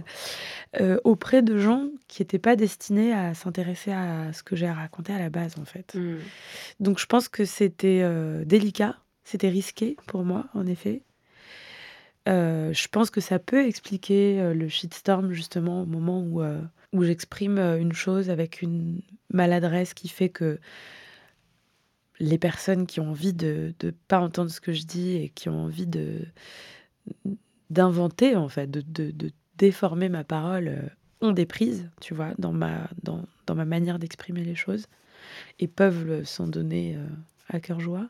euh, 0.81 0.99
auprès 1.05 1.43
de 1.43 1.59
gens 1.59 1.89
qui 2.09 2.23
n'étaient 2.23 2.39
pas 2.39 2.57
destinés 2.57 3.13
à 3.13 3.35
s'intéresser 3.35 3.93
à 3.93 4.33
ce 4.33 4.43
que 4.43 4.57
j'ai 4.57 4.67
à 4.67 4.75
raconter 4.75 5.13
à 5.13 5.19
la 5.19 5.31
base, 5.31 5.55
en 5.61 5.65
fait. 5.65 5.95
Mm. 5.95 6.17
Donc, 6.81 6.99
je 6.99 7.07
pense 7.07 7.29
que 7.29 7.45
c'était 7.45 8.01
euh, 8.03 8.45
délicat, 8.45 8.97
c'était 9.25 9.49
risqué 9.49 9.97
pour 10.07 10.25
moi, 10.25 10.47
en 10.55 10.67
effet. 10.67 11.03
Euh, 12.29 12.73
je 12.73 12.89
pense 12.89 13.11
que 13.11 13.21
ça 13.21 13.39
peut 13.39 13.65
expliquer 13.67 14.41
euh, 14.41 14.55
le 14.55 14.69
shitstorm, 14.69 15.33
justement, 15.33 15.83
au 15.83 15.87
moment 15.87 16.21
où, 16.23 16.43
euh, 16.43 16.61
où 16.93 17.05
j'exprime 17.05 17.59
une 17.59 17.93
chose 17.93 18.31
avec 18.31 18.63
une 18.63 19.01
maladresse 19.33 19.95
qui 19.95 20.09
fait 20.09 20.29
que 20.29 20.59
les 22.19 22.39
personnes 22.39 22.87
qui 22.87 23.01
ont 23.01 23.11
envie 23.11 23.35
de 23.35 23.75
ne 23.83 23.91
pas 23.91 24.21
entendre 24.21 24.51
ce 24.51 24.61
que 24.61 24.73
je 24.73 24.85
dis 24.85 25.17
et 25.17 25.29
qui 25.31 25.49
ont 25.49 25.65
envie 25.65 25.87
de 25.87 26.21
d'inventer, 27.71 28.37
en 28.37 28.49
fait, 28.49 28.71
de, 28.71 28.81
de- 28.81 29.11
de 29.11 29.31
déformer 29.59 30.09
ma 30.09 30.25
parole, 30.25 30.91
ont 31.21 31.33
des 31.33 31.47
prises, 31.47 31.89
tu 32.01 32.15
vois, 32.15 32.33
dans 32.39 32.53
ma, 32.53 32.89
dans, 33.03 33.25
dans 33.47 33.55
ma 33.55 33.65
manière 33.65 33.99
d'exprimer 33.99 34.45
les 34.45 34.55
choses 34.55 34.87
et 35.59 35.67
peuvent 35.67 36.25
s'en 36.25 36.47
donner 36.47 36.97
à 37.49 37.61
cœur 37.61 37.81
joie. 37.81 38.09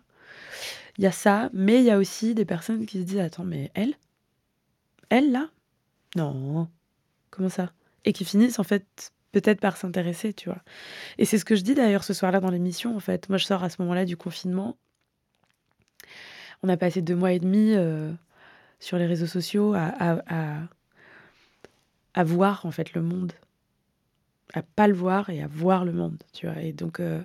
Il 0.98 1.04
y 1.04 1.06
a 1.06 1.12
ça, 1.12 1.50
mais 1.52 1.78
il 1.78 1.84
y 1.84 1.90
a 1.90 1.98
aussi 1.98 2.34
des 2.34 2.44
personnes 2.44 2.86
qui 2.86 2.98
se 2.98 3.04
disent 3.04 3.18
Attends, 3.20 3.44
mais 3.44 3.70
elle 3.74 3.94
Elle, 5.08 5.32
là? 5.32 5.48
Non. 6.16 6.68
Comment 7.30 7.48
ça? 7.48 7.72
Et 8.04 8.12
qui 8.12 8.24
finissent, 8.24 8.58
en 8.58 8.64
fait, 8.64 9.12
peut-être 9.32 9.60
par 9.60 9.76
s'intéresser, 9.76 10.32
tu 10.32 10.48
vois. 10.48 10.62
Et 11.18 11.24
c'est 11.24 11.38
ce 11.38 11.44
que 11.44 11.56
je 11.56 11.62
dis 11.62 11.74
d'ailleurs 11.74 12.04
ce 12.04 12.14
soir-là 12.14 12.40
dans 12.40 12.50
l'émission, 12.50 12.96
en 12.96 13.00
fait. 13.00 13.28
Moi, 13.28 13.38
je 13.38 13.44
sors 13.44 13.62
à 13.62 13.68
ce 13.68 13.80
moment-là 13.82 14.04
du 14.04 14.16
confinement. 14.16 14.76
On 16.62 16.68
a 16.68 16.76
passé 16.76 17.02
deux 17.02 17.14
mois 17.16 17.32
et 17.32 17.38
demi 17.38 17.74
euh, 17.74 18.12
sur 18.80 18.96
les 18.98 19.06
réseaux 19.06 19.26
sociaux 19.26 19.74
à, 19.74 19.92
à, 19.98 20.62
à, 22.14 22.24
voir, 22.24 22.64
en 22.64 22.70
fait, 22.70 22.94
le 22.94 23.02
monde. 23.02 23.32
À 24.54 24.62
pas 24.62 24.88
le 24.88 24.94
voir 24.94 25.28
et 25.28 25.42
à 25.42 25.46
voir 25.46 25.84
le 25.84 25.92
monde, 25.92 26.22
tu 26.32 26.46
vois. 26.46 26.62
Et 26.62 26.72
donc, 26.72 27.00
euh, 27.00 27.20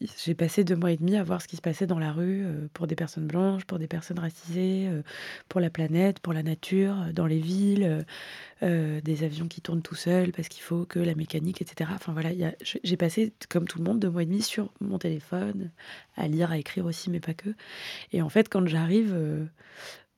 j'ai 0.00 0.34
passé 0.34 0.64
deux 0.64 0.76
mois 0.76 0.92
et 0.92 0.96
demi 0.96 1.16
à 1.16 1.22
voir 1.22 1.42
ce 1.42 1.48
qui 1.48 1.56
se 1.56 1.60
passait 1.60 1.86
dans 1.86 1.98
la 1.98 2.12
rue 2.12 2.42
euh, 2.44 2.68
pour 2.72 2.86
des 2.86 2.96
personnes 2.96 3.26
blanches, 3.26 3.64
pour 3.66 3.78
des 3.78 3.86
personnes 3.86 4.18
racisées, 4.18 4.88
euh, 4.88 5.02
pour 5.48 5.60
la 5.60 5.68
planète, 5.68 6.20
pour 6.20 6.32
la 6.32 6.42
nature, 6.42 7.02
euh, 7.02 7.12
dans 7.12 7.26
les 7.26 7.38
villes, 7.38 8.04
des 8.62 9.24
avions 9.24 9.48
qui 9.48 9.62
tournent 9.62 9.80
tout 9.80 9.94
seuls 9.94 10.32
parce 10.32 10.48
qu'il 10.48 10.62
faut 10.62 10.84
que 10.84 10.98
la 10.98 11.14
mécanique, 11.14 11.62
etc. 11.62 11.90
Enfin 11.94 12.12
voilà, 12.12 12.30
j'ai 12.60 12.96
passé, 12.98 13.32
comme 13.48 13.66
tout 13.66 13.78
le 13.78 13.84
monde, 13.84 14.00
deux 14.00 14.10
mois 14.10 14.22
et 14.22 14.26
demi 14.26 14.42
sur 14.42 14.70
mon 14.82 14.98
téléphone, 14.98 15.70
à 16.16 16.28
lire, 16.28 16.50
à 16.50 16.58
écrire 16.58 16.84
aussi, 16.84 17.08
mais 17.08 17.20
pas 17.20 17.32
que. 17.32 17.54
Et 18.12 18.20
en 18.20 18.28
fait, 18.28 18.50
quand 18.50 18.66
j'arrive, 18.66 19.16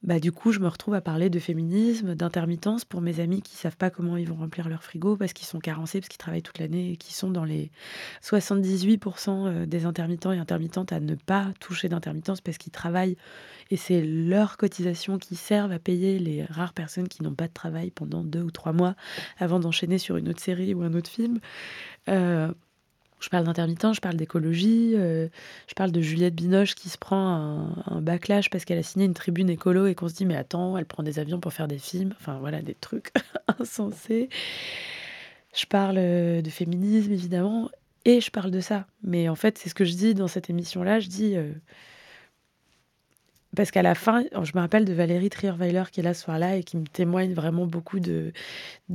bah, 0.02 0.18
du 0.18 0.32
coup, 0.32 0.50
je 0.50 0.58
me 0.58 0.66
retrouve 0.66 0.94
à 0.94 1.00
parler 1.00 1.30
de 1.30 1.38
féminisme, 1.38 2.16
d'intermittence 2.16 2.84
pour 2.84 3.00
mes 3.00 3.20
amis 3.20 3.40
qui 3.40 3.54
savent 3.54 3.76
pas 3.76 3.88
comment 3.88 4.16
ils 4.16 4.28
vont 4.28 4.34
remplir 4.34 4.68
leur 4.68 4.82
frigo 4.82 5.16
parce 5.16 5.32
qu'ils 5.32 5.46
sont 5.46 5.60
carencés, 5.60 6.00
parce 6.00 6.08
qu'ils 6.08 6.18
travaillent 6.18 6.42
toute 6.42 6.58
l'année 6.58 6.92
et 6.92 6.96
qui 6.96 7.14
sont 7.14 7.30
dans 7.30 7.44
les 7.44 7.70
78% 8.22 9.46
euh, 9.46 9.66
des 9.66 9.84
intermittents 9.84 10.32
et 10.32 10.38
intermittentes 10.38 10.92
à 10.92 10.98
ne 10.98 11.14
pas 11.14 11.52
toucher 11.60 11.88
d'intermittence 11.88 12.40
parce 12.40 12.58
qu'ils 12.58 12.72
travaillent 12.72 13.16
et 13.70 13.76
c'est 13.76 14.02
leur 14.02 14.56
cotisation 14.56 15.18
qui 15.18 15.36
servent 15.36 15.72
à 15.72 15.78
payer 15.78 16.18
les 16.18 16.44
rares 16.44 16.72
personnes 16.72 17.08
qui 17.08 17.22
n'ont 17.22 17.34
pas 17.34 17.46
de 17.46 17.52
travail 17.52 17.90
pendant 17.90 18.24
deux 18.24 18.42
ou 18.42 18.50
trois 18.50 18.72
mois 18.72 18.96
avant 19.38 19.60
d'enchaîner 19.60 19.98
sur 19.98 20.16
une 20.16 20.28
autre 20.28 20.40
série 20.40 20.74
ou 20.74 20.82
un 20.82 20.94
autre 20.94 21.10
film. 21.10 21.38
Euh, 22.08 22.52
je 23.22 23.28
parle 23.28 23.44
d'intermittent, 23.44 23.94
je 23.94 24.00
parle 24.00 24.16
d'écologie, 24.16 24.92
euh, 24.96 25.28
je 25.68 25.74
parle 25.74 25.92
de 25.92 26.00
Juliette 26.00 26.34
Binoche 26.34 26.74
qui 26.74 26.88
se 26.88 26.98
prend 26.98 27.16
un, 27.16 27.84
un 27.86 28.00
backlash 28.00 28.50
parce 28.50 28.64
qu'elle 28.64 28.78
a 28.78 28.82
signé 28.82 29.06
une 29.06 29.14
tribune 29.14 29.48
écolo 29.48 29.86
et 29.86 29.94
qu'on 29.94 30.08
se 30.08 30.14
dit 30.14 30.26
mais 30.26 30.36
attends, 30.36 30.76
elle 30.76 30.86
prend 30.86 31.02
des 31.02 31.18
avions 31.18 31.40
pour 31.40 31.52
faire 31.52 31.68
des 31.68 31.78
films, 31.78 32.14
enfin 32.20 32.38
voilà 32.40 32.60
des 32.60 32.74
trucs 32.74 33.12
insensés. 33.60 34.28
Je 35.54 35.66
parle 35.66 35.96
euh, 35.98 36.42
de 36.42 36.50
féminisme 36.50 37.12
évidemment 37.12 37.70
et 38.04 38.20
je 38.20 38.30
parle 38.30 38.50
de 38.50 38.60
ça. 38.60 38.86
Mais 39.02 39.28
en 39.28 39.34
fait, 39.34 39.58
c'est 39.58 39.68
ce 39.68 39.74
que 39.74 39.84
je 39.84 39.94
dis 39.94 40.14
dans 40.14 40.28
cette 40.28 40.50
émission-là, 40.50 41.00
je 41.00 41.08
dis 41.08 41.36
euh, 41.36 41.52
parce 43.54 43.70
qu'à 43.70 43.82
la 43.82 43.94
fin, 43.94 44.24
je 44.32 44.52
me 44.54 44.60
rappelle 44.60 44.84
de 44.84 44.92
Valérie 44.94 45.28
Trierweiler 45.28 45.84
qui 45.92 46.00
est 46.00 46.02
là 46.02 46.14
ce 46.14 46.22
soir-là 46.22 46.56
et 46.56 46.62
qui 46.64 46.76
me 46.78 46.86
témoigne 46.86 47.34
vraiment 47.34 47.66
beaucoup 47.66 48.00
de, 48.00 48.32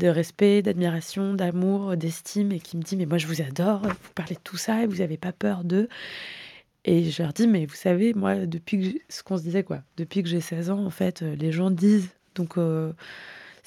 respect, 0.04 0.64
d'admiration, 0.64 1.34
d'amour, 1.36 1.96
d'estime 1.96 2.52
et 2.52 2.60
qui 2.60 2.78
me 2.78 2.82
dit 2.82 2.98
Mais 2.98 3.06
moi, 3.06 3.20
je 3.20 3.28
vous 3.28 3.42
adore, 3.42 3.84
vous 3.84 4.14
parlez 4.16 4.36
de 4.36 4.42
tout 4.44 4.58
ça 4.58 4.84
et 4.84 4.88
vous 4.88 4.98
n'avez 4.98 5.18
pas 5.18 5.32
peur 5.32 5.64
d'eux. 5.64 5.88
Et 6.86 7.10
je 7.10 7.22
leur 7.22 7.34
dis 7.34 7.48
Mais 7.48 7.66
vous 7.68 7.76
savez, 7.76 8.14
moi, 8.14 8.48
depuis 8.48 8.94
que 8.94 9.00
ce 9.10 9.22
qu'on 9.22 9.38
se 9.38 9.44
disait, 9.44 9.64
quoi, 9.64 9.82
depuis 9.96 10.24
que 10.24 10.30
j'ai 10.30 10.42
16 10.42 10.72
ans, 10.72 10.84
en 10.84 10.90
fait, 10.90 11.22
euh, 11.22 11.36
les 11.36 11.52
gens 11.52 11.70
disent. 11.70 12.10
Donc, 12.34 12.58
euh, 12.58 12.94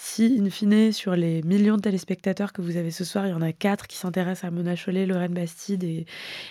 si, 0.02 0.40
in 0.40 0.48
fine, 0.48 0.92
sur 0.92 1.14
les 1.14 1.42
millions 1.42 1.76
de 1.76 1.82
téléspectateurs 1.82 2.54
que 2.54 2.62
vous 2.62 2.78
avez 2.78 2.90
ce 2.90 3.04
soir, 3.04 3.26
il 3.26 3.30
y 3.30 3.34
en 3.34 3.42
a 3.42 3.52
quatre 3.52 3.86
qui 3.86 3.98
s'intéressent 3.98 4.48
à 4.48 4.50
Mona 4.50 4.74
Chollet, 4.74 5.04
Lorraine 5.04 5.34
Bastide 5.34 5.84
et, 5.84 6.06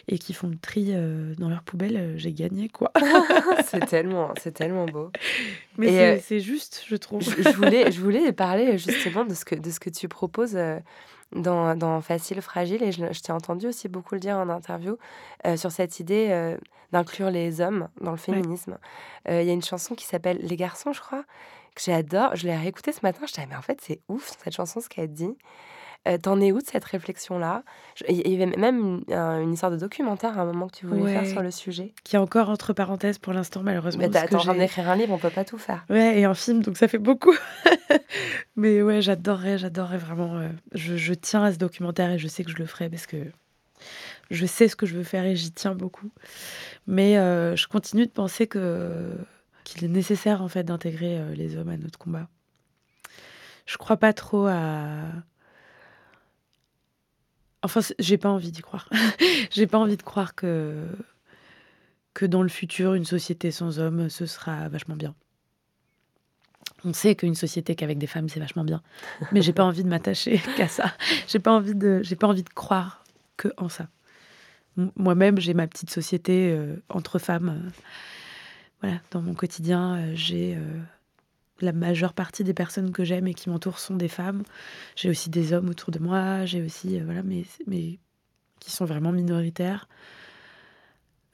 et 0.08 0.20
qui 0.20 0.34
font 0.34 0.50
le 0.50 0.58
tri 0.58 0.90
euh, 0.90 1.34
dans 1.40 1.50
leur 1.50 1.64
poubelle, 1.64 1.98
euh, 1.98 2.14
j'ai 2.16 2.32
gagné, 2.32 2.70
quoi. 2.70 2.92
c'est 3.66 3.88
tellement, 3.88 4.30
c'est 4.40 4.52
tellement 4.52 4.86
beau. 4.86 5.12
Mais 5.78 5.88
c'est 5.88 6.18
euh, 6.18 6.20
c'est 6.22 6.40
juste, 6.40 6.84
je 6.88 6.96
trouve. 6.96 7.24
Je, 7.24 7.42
je 7.42 7.56
voulais, 7.56 7.92
je 7.92 8.00
voulais 8.00 8.32
parler 8.34 8.78
justement 8.78 9.26
de 9.26 9.34
ce 9.34 9.46
que, 9.46 9.56
de 9.56 9.72
ce 9.72 9.80
que 9.80 9.90
tu 9.90 10.08
proposes 10.08 10.56
euh, 10.56 10.78
dans, 11.36 11.76
dans 11.76 12.02
Facile 12.02 12.42
Fragile, 12.42 12.84
et 12.84 12.92
je, 12.92 13.12
je 13.12 13.20
t'ai 13.22 13.32
entendu 13.32 13.68
aussi 13.68 13.88
beaucoup 13.88 14.16
le 14.16 14.20
dire 14.20 14.38
en 14.38 14.50
interview, 14.50 14.98
euh, 15.46 15.58
sur 15.58 15.72
cette 15.72 16.00
idée 16.00 16.28
euh, 16.30 16.58
d'inclure 16.92 17.30
les 17.30 17.62
hommes 17.62 17.88
dans 18.02 18.12
le 18.12 18.18
féminisme. 18.18 18.78
Euh, 19.28 19.42
Il 19.42 19.48
y 19.48 19.52
a 19.52 19.54
une 19.54 19.64
chanson 19.64 19.96
qui 19.96 20.06
s'appelle 20.06 20.40
Les 20.42 20.56
garçons, 20.56 20.94
je 20.94 21.02
crois, 21.02 21.24
j'adore. 21.84 22.36
Je 22.36 22.46
l'ai 22.48 22.56
réécoutée 22.56 22.92
ce 22.92 23.00
matin, 23.04 23.20
je 23.28 23.34
disais, 23.34 23.48
mais 23.50 23.56
en 23.56 23.62
fait, 23.62 23.80
c'est 23.82 24.02
ouf 24.10 24.32
cette 24.44 24.54
chanson, 24.56 24.80
ce 24.82 24.90
qu'elle 24.90 25.12
dit. 25.12 25.38
Euh, 26.08 26.18
T'en 26.18 26.40
es 26.40 26.54
où 26.54 26.60
de 26.60 26.66
cette 26.66 26.86
réflexion-là? 26.86 27.64
Il 28.08 28.26
y 28.26 28.36
avait 28.42 28.46
même 28.56 29.02
une, 29.10 29.14
un- 29.14 29.42
une 29.42 29.52
histoire 29.52 29.72
de 29.72 29.76
documentaire 29.76 30.40
à 30.40 30.44
un 30.44 30.46
moment 30.46 30.68
que 30.70 30.78
tu 30.78 30.86
voulais 30.88 31.02
faire 31.12 31.26
sur 31.28 31.42
le 31.42 31.52
sujet. 31.52 31.94
Qui 32.06 32.16
est 32.16 32.20
encore 32.20 32.50
entre 32.50 32.72
parenthèses 32.72 33.18
pour 33.18 33.34
l'instant, 33.34 33.64
malheureusement. 33.64 34.00
Mais 34.04 34.10
t'es 34.10 34.20
en 34.34 34.40
train 34.40 34.54
d'écrire 34.56 34.90
un 34.90 34.96
livre, 34.96 35.14
on 35.14 35.18
peut 35.18 35.30
pas 35.30 35.44
tout 35.44 35.58
faire. 35.58 35.86
Ouais, 35.90 36.20
et 36.20 36.24
un 36.26 36.34
film, 36.34 36.62
donc 36.62 36.78
ça 36.78 36.88
fait 36.88 36.98
beaucoup. 37.00 37.36
Mais 38.56 38.82
ouais, 38.82 39.02
j'adorerais, 39.02 39.58
j'adorerais 39.58 39.98
vraiment. 39.98 40.36
euh, 40.38 40.50
je, 40.74 40.96
je 40.96 41.14
tiens 41.14 41.44
à 41.44 41.52
ce 41.52 41.58
documentaire 41.58 42.12
et 42.12 42.18
je 42.18 42.28
sais 42.28 42.44
que 42.46 42.52
je 42.52 42.58
le 42.58 42.66
ferai 42.66 42.90
parce 42.90 43.06
que 43.06 43.18
je 44.32 44.46
sais 44.46 44.68
ce 44.68 44.76
que 44.76 44.86
je 44.86 44.96
veux 44.96 45.04
faire 45.04 45.26
et 45.26 45.36
j'y 45.36 45.52
tiens 45.52 45.76
beaucoup. 45.76 46.10
Mais 46.88 47.18
euh, 47.18 47.56
je 47.56 47.68
continue 47.68 48.06
de 48.06 48.12
penser 48.12 48.48
que 48.48 49.18
qu'il 49.74 49.84
est 49.86 49.88
nécessaire 49.88 50.42
en 50.42 50.48
fait 50.48 50.64
d'intégrer 50.64 51.20
euh, 51.20 51.34
les 51.34 51.58
hommes 51.58 51.70
à 51.70 51.78
notre 51.78 52.00
combat. 52.00 52.28
Je 53.66 53.78
crois 53.78 53.98
pas 53.98 54.14
trop 54.14 54.48
à. 54.48 55.02
Enfin, 57.62 57.82
j'ai 58.00 58.18
pas 58.18 58.30
envie 58.30 58.52
d'y 58.52 58.62
croire. 58.62 58.90
j'ai 59.52 59.68
pas 59.68 59.78
envie 59.78 59.98
de 59.98 60.02
croire 60.02 60.34
que 60.36 60.88
que 62.14 62.26
dans 62.26 62.42
le 62.42 62.50
futur, 62.50 62.96
une 62.96 63.06
société 63.06 63.52
sans 63.52 63.80
hommes, 63.80 64.10
ce 64.10 64.26
sera 64.26 64.68
vachement 64.70 64.96
bien. 64.96 65.16
On 66.84 66.94
sait 66.94 67.16
qu'une 67.16 67.36
société 67.36 67.76
qu'avec 67.76 67.98
des 67.98 68.08
femmes, 68.08 68.30
c'est 68.30 68.40
vachement 68.40 68.64
bien. 68.64 68.82
Mais 69.32 69.42
j'ai 69.42 69.54
pas 69.54 69.64
envie 69.64 69.84
de 69.84 69.90
m'attacher 69.90 70.42
qu'à 70.58 70.68
ça. 70.68 70.94
J'ai 71.28 71.40
pas 71.40 71.52
envie 71.52 71.76
de, 71.76 72.02
j'ai 72.04 72.16
pas 72.16 72.28
envie 72.28 72.44
de 72.44 72.50
croire 72.50 73.04
que 73.38 73.50
en 73.58 73.70
ça. 73.70 73.88
Moi-même, 74.96 75.40
j'ai 75.40 75.54
ma 75.54 75.68
petite 75.68 75.90
société 75.90 76.52
euh, 76.52 76.78
entre 76.90 77.20
femmes. 77.20 77.50
euh, 77.50 77.70
voilà, 78.82 79.02
dans 79.12 79.22
mon 79.22 79.34
quotidien, 79.34 79.98
euh, 79.98 80.12
j'ai 80.16 80.56
euh, 80.56 80.80
la 81.60 81.74
majeure 81.74 82.14
partie 82.14 82.44
des 82.44 82.54
personnes 82.54 82.92
que 82.92 83.04
j'aime 83.04 83.28
et 83.28 83.34
qui 83.34 83.50
m'entourent 83.50 83.80
sont 83.80 83.96
des 83.96 84.08
femmes. 84.08 84.44
J'ai 84.96 85.10
aussi 85.10 85.30
des 85.30 85.54
hommes 85.54 85.70
autour 85.70 85.92
de 85.92 86.00
moi. 86.00 86.46
J'ai 86.46 86.62
aussi, 86.62 87.00
euh, 87.00 87.04
voilà, 87.04 87.22
mais, 87.24 87.44
qui 88.60 88.72
sont 88.72 88.86
vraiment 88.86 89.12
minoritaires. 89.12 89.88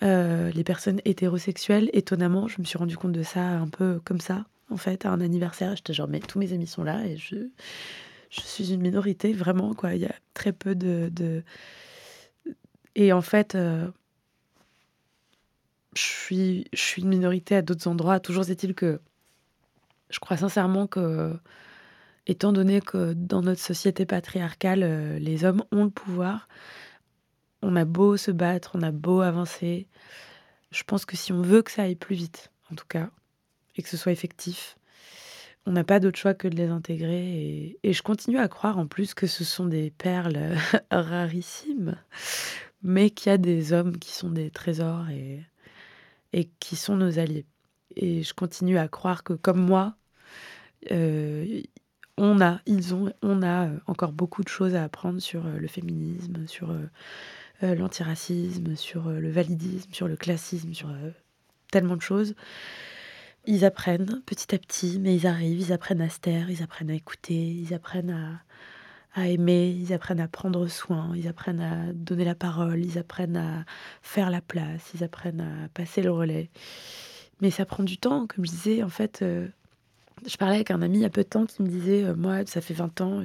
Les 0.02 0.64
personnes 0.64 1.02
hétérosexuelles, 1.04 1.90
étonnamment, 1.92 2.48
je 2.48 2.60
me 2.60 2.66
suis 2.66 2.78
rendu 2.78 2.96
compte 2.96 3.14
de 3.14 3.24
ça 3.24 3.42
un 3.42 3.68
peu 3.68 4.00
comme 4.06 4.20
ça, 4.20 4.46
en 4.70 4.78
fait, 4.78 5.04
à 5.04 5.10
un 5.10 5.20
anniversaire. 5.20 5.76
J'étais 5.76 5.94
genre, 5.94 6.08
mais 6.08 6.20
tous 6.20 6.38
mes 6.38 6.54
amis 6.54 6.68
sont 6.68 6.84
là 6.84 7.04
et 7.08 7.18
je, 7.18 7.38
je 8.30 8.42
suis 8.42 8.72
une 8.72 8.82
minorité, 8.82 9.34
vraiment, 9.34 9.74
quoi. 9.74 9.96
Il 9.96 10.02
y 10.02 10.06
a 10.06 10.14
très 10.36 10.52
peu 10.52 10.76
de. 10.76 11.44
Et 12.94 13.14
en 13.14 13.22
fait, 13.24 13.58
je, 15.96 16.02
suis, 16.02 16.68
une 16.98 17.08
minorité 17.08 17.56
à 17.56 17.62
d'autres 17.62 17.88
endroits. 17.88 18.20
Toujours 18.20 18.50
est-il 18.50 18.76
que 18.76 19.00
je 20.10 20.20
crois 20.20 20.38
sincèrement 20.38 20.88
que 20.88 21.34
étant 22.28 22.52
donné 22.52 22.82
que 22.82 23.14
dans 23.14 23.42
notre 23.42 23.62
société 23.62 24.06
patriarcale, 24.06 24.84
euh, 24.84 25.20
les 25.20 25.46
hommes 25.46 25.64
ont 25.72 25.86
le 25.86 25.90
pouvoir, 25.90 26.48
on 27.62 27.76
a 27.76 27.86
beau 27.86 28.18
se 28.18 28.32
battre, 28.32 28.72
on 28.74 28.82
a 28.82 28.92
beau 28.92 29.22
avancer. 29.22 29.88
Je 30.72 30.84
pense 30.84 31.06
que 31.06 31.16
si 31.16 31.32
on 31.32 31.42
veut 31.42 31.62
que 31.62 31.72
ça 31.72 31.84
aille 31.84 31.96
plus 31.96 32.16
vite, 32.16 32.52
en 32.72 32.76
tout 32.76 32.88
cas, 32.88 33.10
et 33.76 33.84
que 33.84 33.90
ce 33.90 33.98
soit 33.98 34.12
effectif, 34.12 34.78
on 35.66 35.72
n'a 35.72 35.84
pas 35.84 36.00
d'autre 36.00 36.20
choix 36.20 36.34
que 36.34 36.48
de 36.48 36.56
les 36.56 36.68
intégrer. 36.68 37.24
Et, 37.24 37.80
et 37.84 37.94
je 37.94 38.04
continue 38.04 38.40
à 38.40 38.48
croire 38.48 38.78
en 38.78 38.88
plus 38.88 39.14
que 39.14 39.28
ce 39.28 39.44
sont 39.44 39.66
des 39.66 39.92
perles 39.92 40.56
rarissimes, 40.92 41.96
mais 42.84 43.10
qu'il 43.10 43.32
y 43.32 43.34
a 43.34 43.38
des 43.38 43.74
hommes 43.74 43.98
qui 43.98 44.12
sont 44.12 44.30
des 44.30 44.52
trésors 44.52 45.10
et, 45.10 45.44
et 46.36 46.50
qui 46.60 46.76
sont 46.76 46.98
nos 46.98 47.18
alliés. 47.18 47.46
Et 47.96 48.22
je 48.22 48.34
continue 48.34 48.78
à 48.78 48.90
croire 48.90 49.24
que, 49.24 49.34
comme 49.34 49.62
moi, 49.62 49.96
euh, 50.92 51.62
on 52.18 52.42
a, 52.42 52.60
ils 52.66 52.94
ont, 52.94 53.12
on 53.22 53.42
a 53.42 53.68
euh, 53.68 53.80
encore 53.88 54.12
beaucoup 54.12 54.44
de 54.44 54.50
choses 54.50 54.76
à 54.76 54.84
apprendre 54.84 55.22
sur 55.22 55.46
euh, 55.46 55.58
le 55.58 55.68
féminisme, 55.68 56.46
sur 56.46 56.76
l'antiracisme, 57.62 58.76
sur 58.76 59.10
le 59.10 59.32
validisme, 59.32 59.94
sur 59.94 60.10
le 60.10 60.18
classisme, 60.18 60.74
sur 60.74 60.90
tellement 61.72 61.96
de 61.96 62.02
choses. 62.02 62.36
Ils 63.46 63.64
apprennent 63.64 64.22
petit 64.26 64.54
à 64.54 64.58
petit, 64.58 65.00
mais 65.00 65.16
ils 65.16 65.26
arrivent, 65.26 65.62
ils 65.62 65.72
apprennent 65.72 66.02
à 66.02 66.10
se 66.10 66.20
taire, 66.20 66.50
ils 66.50 66.64
apprennent 66.64 66.90
à 66.90 66.96
écouter, 66.96 67.34
ils 67.34 67.74
apprennent 67.74 68.12
à, 68.12 68.42
à 69.16 69.30
aimer, 69.30 69.70
ils 69.70 69.94
apprennent 69.94 70.20
à 70.20 70.28
prendre 70.28 70.68
soin, 70.68 71.12
ils 71.16 71.28
apprennent 71.28 71.62
à 71.62 71.94
donner 71.94 72.26
la 72.26 72.36
parole, 72.36 72.84
ils 72.84 72.98
apprennent 72.98 73.38
à 73.38 73.66
faire 74.02 74.30
la 74.30 74.42
place, 74.42 74.92
ils 74.94 75.04
apprennent 75.04 75.42
à 75.42 75.70
passer 75.70 76.02
le 76.02 76.12
relais. 76.12 76.50
Mais 77.42 77.50
ça 77.50 77.66
prend 77.66 77.84
du 77.84 77.98
temps, 77.98 78.28
comme 78.28 78.46
je 78.46 78.52
disais, 78.52 78.84
en 78.84 78.90
fait. 78.90 79.22
euh, 79.22 79.48
je 80.28 80.38
parlais 80.38 80.56
avec 80.56 80.72
un 80.72 80.82
ami 80.82 81.00
il 81.00 81.02
y 81.02 81.06
a 81.06 81.10
peu 81.10 81.24
de 81.24 81.30
temps 81.30 81.46
qui 81.46 81.62
me 81.62 81.68
disait, 81.68 82.04
euh, 82.04 82.16
moi, 82.16 82.46
ça 82.46 82.62
fait 82.62 82.74
20 82.74 83.02
ans 83.02 83.22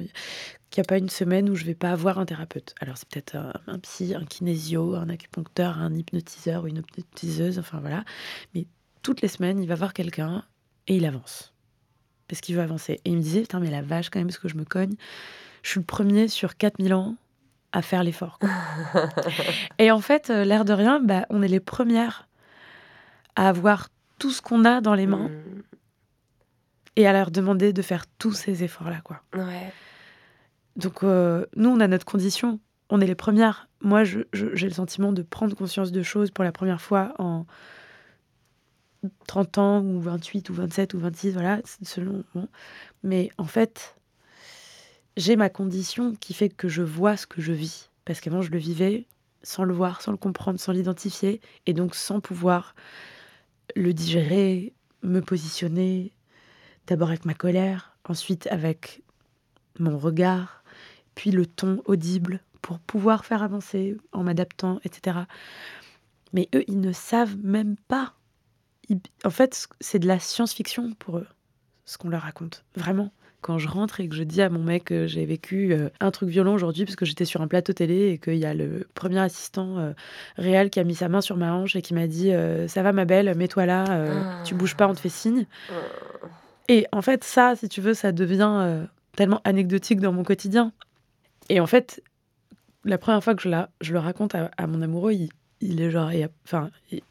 qu'il 0.69 0.81
n'y 0.81 0.85
a 0.85 0.87
pas 0.87 0.97
une 0.97 1.09
semaine 1.09 1.49
où 1.49 1.55
je 1.55 1.65
vais 1.65 1.75
pas 1.75 1.91
avoir 1.91 2.19
un 2.19 2.25
thérapeute. 2.25 2.73
Alors 2.79 2.97
c'est 2.97 3.07
peut-être 3.09 3.35
un, 3.67 3.79
psy, 3.79 4.15
un 4.15 4.25
kinésio, 4.25 4.95
un 4.95 5.09
acupuncteur, 5.09 5.77
un 5.77 5.93
hypnotiseur 5.93 6.63
ou 6.63 6.67
une 6.67 6.77
hypnotiseuse, 6.77 7.59
enfin 7.59 7.79
voilà. 7.79 8.05
Mais 8.55 8.67
toutes 9.03 9.21
les 9.21 9.27
semaines, 9.27 9.61
il 9.61 9.67
va 9.67 9.75
voir 9.75 9.93
quelqu'un 9.93 10.43
et 10.87 10.95
il 10.95 11.05
avance. 11.05 11.53
Parce 12.27 12.39
qu'il 12.41 12.55
veut 12.55 12.61
avancer. 12.61 13.01
Et 13.03 13.09
il 13.11 13.17
me 13.17 13.21
disait, 13.21 13.41
putain, 13.41 13.59
mais 13.59 13.69
la 13.69 13.81
vache 13.81 14.09
quand 14.09 14.19
même, 14.19 14.27
parce 14.27 14.39
que 14.39 14.47
je 14.47 14.55
me 14.55 14.63
cogne. 14.63 14.95
Je 15.63 15.69
suis 15.69 15.79
le 15.79 15.85
premier 15.85 16.27
sur 16.27 16.57
4000 16.57 16.93
ans 16.93 17.15
à 17.71 17.81
faire 17.81 18.03
l'effort. 18.03 18.39
et 19.79 19.91
en 19.91 20.01
fait, 20.01 20.29
euh, 20.29 20.43
l'air 20.43 20.65
de 20.65 20.73
rien, 20.73 20.99
bah, 20.99 21.25
on 21.29 21.41
est 21.41 21.47
les 21.47 21.59
premières 21.59 22.27
à 23.35 23.47
avoir 23.47 23.87
tout 24.19 24.31
ce 24.31 24.41
qu'on 24.41 24.65
a 24.65 24.81
dans 24.81 24.93
les 24.93 25.07
mains 25.07 25.29
Mm. 25.29 25.61
et 26.97 27.07
à 27.07 27.13
leur 27.13 27.31
demander 27.31 27.71
de 27.73 27.81
faire 27.81 28.05
tous 28.19 28.33
ces 28.33 28.63
efforts-là, 28.63 29.01
quoi. 29.03 29.21
Ouais. 29.33 29.71
Donc, 30.75 31.03
euh, 31.03 31.45
nous, 31.55 31.69
on 31.69 31.79
a 31.79 31.87
notre 31.87 32.05
condition. 32.05 32.59
On 32.89 32.99
est 32.99 33.07
les 33.07 33.15
premières. 33.15 33.69
Moi, 33.81 34.03
j'ai 34.03 34.25
le 34.33 34.69
sentiment 34.71 35.13
de 35.13 35.21
prendre 35.21 35.55
conscience 35.55 35.91
de 35.91 36.03
choses 36.03 36.29
pour 36.31 36.43
la 36.43 36.51
première 36.51 36.81
fois 36.81 37.13
en 37.19 37.45
30 39.27 39.57
ans, 39.57 39.81
ou 39.81 39.99
28, 40.01 40.49
ou 40.49 40.53
27, 40.53 40.93
ou 40.93 40.99
26, 40.99 41.31
voilà, 41.31 41.59
selon. 41.81 42.23
bon. 42.35 42.47
Mais 43.03 43.31
en 43.37 43.45
fait, 43.45 43.95
j'ai 45.17 45.35
ma 45.35 45.49
condition 45.49 46.13
qui 46.15 46.33
fait 46.33 46.49
que 46.49 46.69
je 46.69 46.81
vois 46.81 47.17
ce 47.17 47.27
que 47.27 47.41
je 47.41 47.51
vis. 47.51 47.89
Parce 48.05 48.21
qu'avant, 48.21 48.41
je 48.41 48.51
le 48.51 48.57
vivais 48.57 49.05
sans 49.43 49.63
le 49.63 49.73
voir, 49.73 50.01
sans 50.01 50.11
le 50.11 50.17
comprendre, 50.17 50.59
sans 50.59 50.71
l'identifier, 50.71 51.41
et 51.65 51.73
donc 51.73 51.95
sans 51.95 52.19
pouvoir 52.19 52.75
le 53.75 53.93
digérer, 53.93 54.73
me 55.03 55.19
positionner, 55.21 56.13
d'abord 56.87 57.09
avec 57.09 57.25
ma 57.25 57.33
colère, 57.33 57.97
ensuite 58.07 58.47
avec 58.47 59.03
mon 59.79 59.97
regard, 59.97 60.63
puis 61.15 61.31
le 61.31 61.45
ton 61.45 61.81
audible 61.85 62.41
pour 62.61 62.79
pouvoir 62.79 63.25
faire 63.25 63.43
avancer 63.43 63.97
en 64.11 64.23
m'adaptant, 64.23 64.79
etc. 64.83 65.19
Mais 66.33 66.47
eux, 66.55 66.63
ils 66.67 66.79
ne 66.79 66.91
savent 66.91 67.37
même 67.37 67.75
pas. 67.87 68.13
En 69.23 69.29
fait, 69.29 69.67
c'est 69.79 69.99
de 69.99 70.07
la 70.07 70.19
science-fiction 70.19 70.93
pour 70.93 71.17
eux, 71.17 71.27
ce 71.85 71.97
qu'on 71.97 72.09
leur 72.09 72.21
raconte. 72.21 72.63
Vraiment. 72.75 73.11
Quand 73.41 73.57
je 73.57 73.67
rentre 73.67 73.99
et 73.99 74.07
que 74.07 74.15
je 74.15 74.23
dis 74.23 74.41
à 74.41 74.49
mon 74.49 74.63
mec 74.63 74.85
que 74.85 75.07
j'ai 75.07 75.25
vécu 75.25 75.73
euh, 75.73 75.89
un 75.99 76.11
truc 76.11 76.29
violent 76.29 76.53
aujourd'hui 76.53 76.85
parce 76.85 76.95
que 76.95 77.05
j'étais 77.05 77.25
sur 77.25 77.41
un 77.41 77.47
plateau 77.47 77.73
télé 77.73 78.09
et 78.09 78.17
qu'il 78.19 78.35
y 78.37 78.45
a 78.45 78.53
le 78.53 78.87
premier 78.93 79.19
assistant 79.19 79.79
euh, 79.79 79.93
réel 80.37 80.69
qui 80.69 80.79
a 80.79 80.83
mis 80.83 80.93
sa 80.95 81.09
main 81.09 81.21
sur 81.21 81.37
ma 81.37 81.53
hanche 81.53 81.75
et 81.75 81.81
qui 81.81 81.93
m'a 81.95 82.05
dit 82.07 82.31
euh, 82.31 82.67
Ça 82.67 82.83
va 82.83 82.91
ma 82.93 83.05
belle, 83.05 83.33
mets-toi 83.35 83.65
là, 83.65 83.85
euh, 83.89 84.21
tu 84.43 84.53
bouges 84.53 84.75
pas, 84.75 84.87
on 84.87 84.93
te 84.93 84.99
fait 84.99 85.09
signe. 85.09 85.45
Et 86.67 86.85
en 86.91 87.01
fait, 87.01 87.23
ça, 87.23 87.55
si 87.55 87.67
tu 87.67 87.81
veux, 87.81 87.93
ça 87.93 88.11
devient 88.11 88.47
euh, 88.61 88.85
tellement 89.15 89.41
anecdotique 89.43 89.99
dans 89.99 90.13
mon 90.13 90.23
quotidien. 90.23 90.71
Et 91.49 91.59
en 91.59 91.67
fait, 91.67 92.01
la 92.85 92.97
première 92.97 93.23
fois 93.23 93.35
que 93.35 93.41
je, 93.41 93.49
la, 93.49 93.69
je 93.81 93.93
le 93.93 93.99
raconte 93.99 94.35
à, 94.35 94.51
à 94.57 94.67
mon 94.67 94.81
amoureux, 94.81 95.13
il, 95.13 95.29
il 95.61 95.81
est 95.81 95.91
genre, 95.91 96.13
il 96.13 96.23
a- 96.23 96.29
enfin, 96.45 96.69
il- 96.91 97.01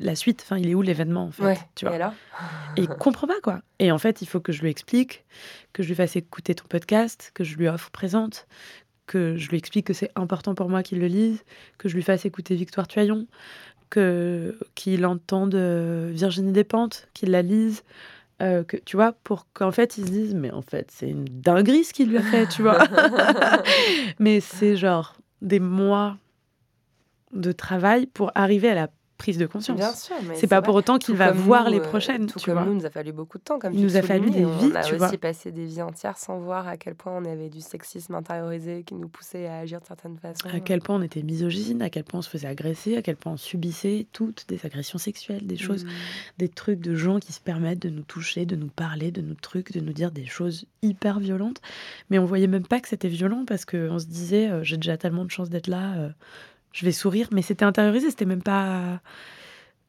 la 0.00 0.14
suite, 0.16 0.40
enfin, 0.44 0.56
il 0.58 0.68
est 0.68 0.74
où 0.74 0.82
l'événement 0.82 1.24
en 1.24 1.30
fait, 1.30 1.44
Ouais. 1.44 1.58
tu 1.74 1.84
vois 1.84 1.94
Et 1.94 1.96
alors? 1.96 2.12
Et 2.76 2.82
il 2.82 2.88
comprend 2.88 3.26
pas 3.26 3.40
quoi. 3.42 3.60
Et 3.78 3.92
en 3.92 3.98
fait, 3.98 4.22
il 4.22 4.26
faut 4.26 4.40
que 4.40 4.50
je 4.52 4.62
lui 4.62 4.70
explique, 4.70 5.24
que 5.72 5.82
je 5.82 5.88
lui 5.88 5.94
fasse 5.94 6.16
écouter 6.16 6.54
ton 6.54 6.64
podcast, 6.68 7.30
que 7.34 7.44
je 7.44 7.56
lui 7.56 7.68
offre 7.68 7.90
présente, 7.90 8.46
que 9.06 9.36
je 9.36 9.48
lui 9.50 9.58
explique 9.58 9.86
que 9.86 9.92
c'est 9.92 10.10
important 10.16 10.54
pour 10.54 10.68
moi 10.68 10.82
qu'il 10.82 10.98
le 11.00 11.06
lise, 11.06 11.42
que 11.78 11.88
je 11.88 11.94
lui 11.94 12.02
fasse 12.02 12.24
écouter 12.24 12.54
Victoire 12.54 12.86
Tuaillon, 12.88 13.26
que 13.90 14.58
qu'il 14.74 15.04
entende 15.06 15.54
euh, 15.54 16.10
Virginie 16.14 16.52
Despentes, 16.52 17.08
qu'il 17.14 17.30
la 17.30 17.42
lise. 17.42 17.82
euh, 18.40 18.64
que, 18.64 18.76
tu 18.78 18.96
vois, 18.96 19.12
pour 19.12 19.46
qu'en 19.52 19.70
fait 19.72 19.98
ils 19.98 20.06
se 20.06 20.10
disent, 20.12 20.34
mais 20.34 20.50
en 20.50 20.62
fait 20.62 20.90
c'est 20.90 21.08
une 21.10 21.24
dinguerie 21.26 21.84
ce 21.84 21.92
qu'il 21.92 22.08
lui 22.08 22.16
a 22.18 22.22
fait, 22.22 22.46
tu 22.46 22.62
vois. 22.62 22.78
mais 24.18 24.40
c'est 24.40 24.76
genre 24.76 25.14
des 25.42 25.60
mois 25.60 26.16
de 27.32 27.52
travail 27.52 28.06
pour 28.06 28.30
arriver 28.34 28.70
à 28.70 28.74
la 28.74 28.88
prise 29.20 29.38
de 29.38 29.46
conscience. 29.46 29.76
Bien 29.76 29.92
sûr, 29.94 30.16
mais 30.26 30.34
c'est 30.34 30.46
pas 30.46 30.62
pour 30.62 30.74
autant 30.74 30.98
qu'il 30.98 31.14
va 31.14 31.30
voir 31.30 31.66
nous, 31.66 31.72
les 31.72 31.78
euh, 31.78 31.82
prochaines, 31.82 32.26
Tout 32.26 32.38
tu 32.38 32.46
comme 32.46 32.54
vois. 32.54 32.64
nous, 32.64 32.72
il 32.72 32.78
nous 32.78 32.86
a 32.86 32.90
fallu 32.90 33.12
beaucoup 33.12 33.36
de 33.38 33.42
temps. 33.44 33.58
Comme 33.58 33.74
Il 33.74 33.82
nous 33.82 33.96
a 33.96 34.02
fallu 34.02 34.30
des 34.30 34.40
vies, 34.44 34.70
On 34.72 34.74
a 34.74 34.82
tu 34.82 34.94
aussi 34.94 34.98
vois. 34.98 35.12
passé 35.18 35.52
des 35.52 35.66
vies 35.66 35.82
entières 35.82 36.16
sans 36.16 36.38
voir 36.38 36.66
à 36.66 36.76
quel 36.78 36.94
point 36.94 37.12
on 37.14 37.24
avait 37.26 37.50
du 37.50 37.60
sexisme 37.60 38.14
intériorisé 38.14 38.82
qui 38.82 38.94
nous 38.94 39.08
poussait 39.08 39.46
à 39.46 39.58
agir 39.58 39.80
de 39.80 39.86
certaines 39.86 40.16
façons. 40.16 40.48
À 40.52 40.60
quel 40.60 40.80
point 40.80 40.96
on 40.96 41.02
était 41.02 41.22
misogyne, 41.22 41.82
à 41.82 41.90
quel 41.90 42.04
point 42.04 42.20
on 42.20 42.22
se 42.22 42.30
faisait 42.30 42.48
agresser, 42.48 42.96
à 42.96 43.02
quel 43.02 43.16
point 43.16 43.32
on 43.32 43.36
subissait 43.36 44.06
toutes 44.12 44.46
des 44.48 44.58
agressions 44.64 44.98
sexuelles, 44.98 45.46
des 45.46 45.56
choses, 45.58 45.84
Mm. 45.84 45.88
des 46.38 46.48
trucs 46.48 46.80
de 46.80 46.94
gens 46.94 47.18
qui 47.20 47.32
se 47.32 47.40
permettent 47.40 47.82
de 47.82 47.90
nous 47.90 48.02
toucher, 48.02 48.46
de 48.46 48.56
nous 48.56 48.68
parler, 48.68 49.10
de 49.10 49.20
nous 49.20 49.34
trucs, 49.34 49.72
de 49.72 49.80
nous 49.80 49.92
dire 49.92 50.10
des 50.10 50.24
choses 50.26 50.64
hyper 50.82 51.20
violentes. 51.20 51.60
Mais 52.08 52.18
on 52.18 52.24
voyait 52.24 52.46
même 52.46 52.66
pas 52.66 52.80
que 52.80 52.88
c'était 52.88 53.08
violent 53.08 53.44
parce 53.46 53.64
qu'on 53.66 53.98
se 53.98 54.06
disait, 54.06 54.48
euh, 54.48 54.64
j'ai 54.64 54.76
déjà 54.78 54.96
tellement 54.96 55.24
de 55.26 55.30
chance 55.30 55.50
d'être 55.50 55.66
là, 55.66 55.94
euh, 55.98 56.08
je 56.72 56.84
vais 56.84 56.92
sourire. 56.92 57.28
Mais 57.32 57.42
c'était 57.42 57.64
intériorisé, 57.64 58.10
c'était 58.10 58.24
même 58.24 58.42
pas 58.42 59.00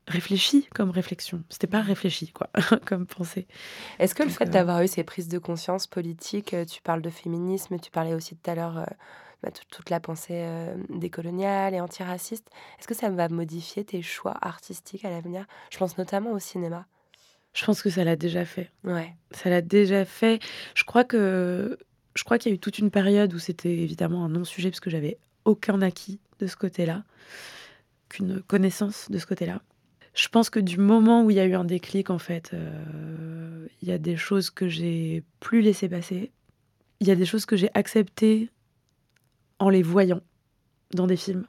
réfléchi 0.07 0.67
comme 0.73 0.89
réflexion. 0.89 1.43
C'était 1.49 1.67
pas 1.67 1.81
réfléchi, 1.81 2.31
quoi, 2.31 2.49
comme 2.85 3.05
pensée. 3.05 3.47
Est-ce 3.99 4.15
que 4.15 4.23
le 4.23 4.29
fait 4.29 4.45
euh, 4.47 4.51
d'avoir 4.51 4.81
eu 4.81 4.87
ces 4.87 5.03
prises 5.03 5.27
de 5.27 5.37
conscience 5.39 5.87
politiques, 5.87 6.53
euh, 6.53 6.65
tu 6.65 6.81
parles 6.81 7.01
de 7.01 7.09
féminisme, 7.09 7.79
tu 7.79 7.91
parlais 7.91 8.13
aussi 8.13 8.35
tout 8.35 8.49
à 8.49 8.55
l'heure 8.55 8.77
euh, 8.79 8.85
bah, 9.43 9.51
toute- 9.51 9.67
toute 9.69 9.89
la 9.89 9.99
pensée 9.99 10.33
euh, 10.45 10.75
décoloniale 10.89 11.73
et 11.75 11.79
antiraciste, 11.81 12.47
est-ce 12.79 12.87
que 12.87 12.93
ça 12.95 13.09
va 13.09 13.29
modifier 13.29 13.83
tes 13.85 14.01
choix 14.01 14.37
artistiques 14.41 15.05
à 15.05 15.09
l'avenir? 15.09 15.45
Je 15.71 15.77
pense 15.77 15.97
notamment 15.97 16.31
au 16.31 16.39
cinéma. 16.39 16.85
Je 17.53 17.65
pense 17.65 17.81
que 17.81 17.89
ça 17.89 18.03
l'a 18.03 18.15
déjà 18.15 18.43
fait. 18.45 18.71
Ouais. 18.83 19.13
Ça 19.31 19.49
l'a 19.49 19.61
déjà 19.61 20.03
fait. 20.05 20.39
Je 20.73 20.83
crois 20.83 21.03
que 21.03 21.77
je 22.15 22.23
crois 22.23 22.37
qu'il 22.37 22.49
y 22.49 22.53
a 22.53 22.55
eu 22.55 22.59
toute 22.59 22.79
une 22.79 22.91
période 22.91 23.33
où 23.33 23.39
c'était 23.39 23.77
évidemment 23.77 24.25
un 24.25 24.29
non-sujet 24.29 24.69
parce 24.69 24.79
que 24.79 24.89
j'avais 24.89 25.17
aucun 25.45 25.81
acquis 25.81 26.19
de 26.41 26.47
ce 26.47 26.55
côté-là, 26.55 27.03
qu'une 28.09 28.41
connaissance 28.41 29.09
de 29.09 29.17
ce 29.17 29.25
côté-là. 29.25 29.61
Je 30.13 30.27
pense 30.27 30.49
que 30.49 30.59
du 30.59 30.77
moment 30.77 31.23
où 31.23 31.31
il 31.31 31.37
y 31.37 31.39
a 31.39 31.45
eu 31.45 31.53
un 31.53 31.63
déclic, 31.63 32.09
en 32.09 32.19
fait, 32.19 32.51
euh, 32.53 33.67
il 33.81 33.87
y 33.87 33.91
a 33.91 33.97
des 33.97 34.17
choses 34.17 34.49
que 34.49 34.67
j'ai 34.67 35.23
plus 35.39 35.61
laissé 35.61 35.87
passer. 35.87 36.31
Il 36.99 37.07
y 37.07 37.11
a 37.11 37.15
des 37.15 37.25
choses 37.25 37.45
que 37.45 37.55
j'ai 37.55 37.69
acceptées 37.73 38.49
en 39.59 39.69
les 39.69 39.83
voyant 39.83 40.21
dans 40.93 41.07
des 41.07 41.15
films, 41.15 41.45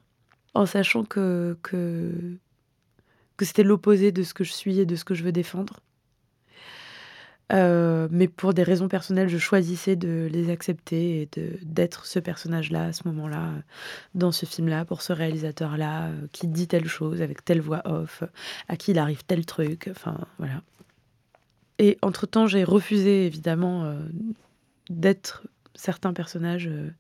en 0.55 0.67
sachant 0.67 1.05
que, 1.05 1.59
que, 1.63 2.39
que 3.37 3.45
c'était 3.45 3.65
l'opposé 3.65 4.13
de 4.13 4.23
ce 4.23 4.35
que 4.35 4.45
je 4.45 4.53
suis 4.53 4.79
et 4.79 4.87
de 4.87 4.95
ce 4.95 5.05
que 5.05 5.15
je 5.15 5.25
veux 5.25 5.33
défendre. 5.33 5.81
Euh, 7.53 8.09
mais 8.11 8.29
pour 8.29 8.55
des 8.55 8.63
raisons 8.63 8.89
personnelles, 8.89 9.29
je 9.29 9.39
choisissais 9.39 9.95
de 9.95 10.29
les 10.33 10.51
accepter 10.51 11.23
et 11.23 11.29
de 11.33 11.59
d'être 11.63 12.07
ce 12.07 12.19
personnage-là 12.19 12.87
à 12.87 12.93
ce 12.93 13.07
moment-là, 13.09 13.49
euh, 13.49 13.61
dans 14.15 14.33
ce 14.33 14.47
film-là, 14.47 14.85
pour 14.85 15.03
ce 15.03 15.13
réalisateur-là, 15.13 16.07
euh, 16.07 16.27
qui 16.33 16.47
dit 16.47 16.67
telle 16.67 16.87
chose 16.87 17.21
avec 17.21 17.45
telle 17.45 17.61
voix 17.61 17.83
off, 17.85 18.23
à 18.69 18.77
qui 18.77 18.93
il 18.93 18.99
arrive 18.99 19.23
tel 19.25 19.45
truc, 19.45 19.89
enfin 19.91 20.19
voilà. 20.39 20.63
Et 21.79 21.99
entre-temps, 22.01 22.47
j'ai 22.47 22.65
refusé 22.65 23.27
évidemment 23.27 23.85
euh, 23.85 23.99
d'être 24.89 25.47
certains 25.75 26.13
personnages. 26.13 26.69
euh, 26.69 26.91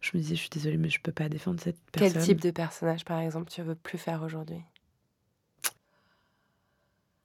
je 0.00 0.12
me 0.14 0.22
disais, 0.22 0.34
je 0.34 0.40
suis 0.40 0.50
désolée, 0.50 0.78
mais 0.78 0.88
je 0.88 1.00
peux 1.00 1.12
pas 1.12 1.28
défendre 1.28 1.60
cette 1.60 1.76
personne. 1.92 2.12
Quel 2.12 2.22
type 2.22 2.40
de 2.40 2.50
personnage, 2.50 3.04
par 3.04 3.20
exemple, 3.20 3.50
tu 3.50 3.60
veux 3.60 3.74
plus 3.74 3.98
faire 3.98 4.22
aujourd'hui? 4.22 4.62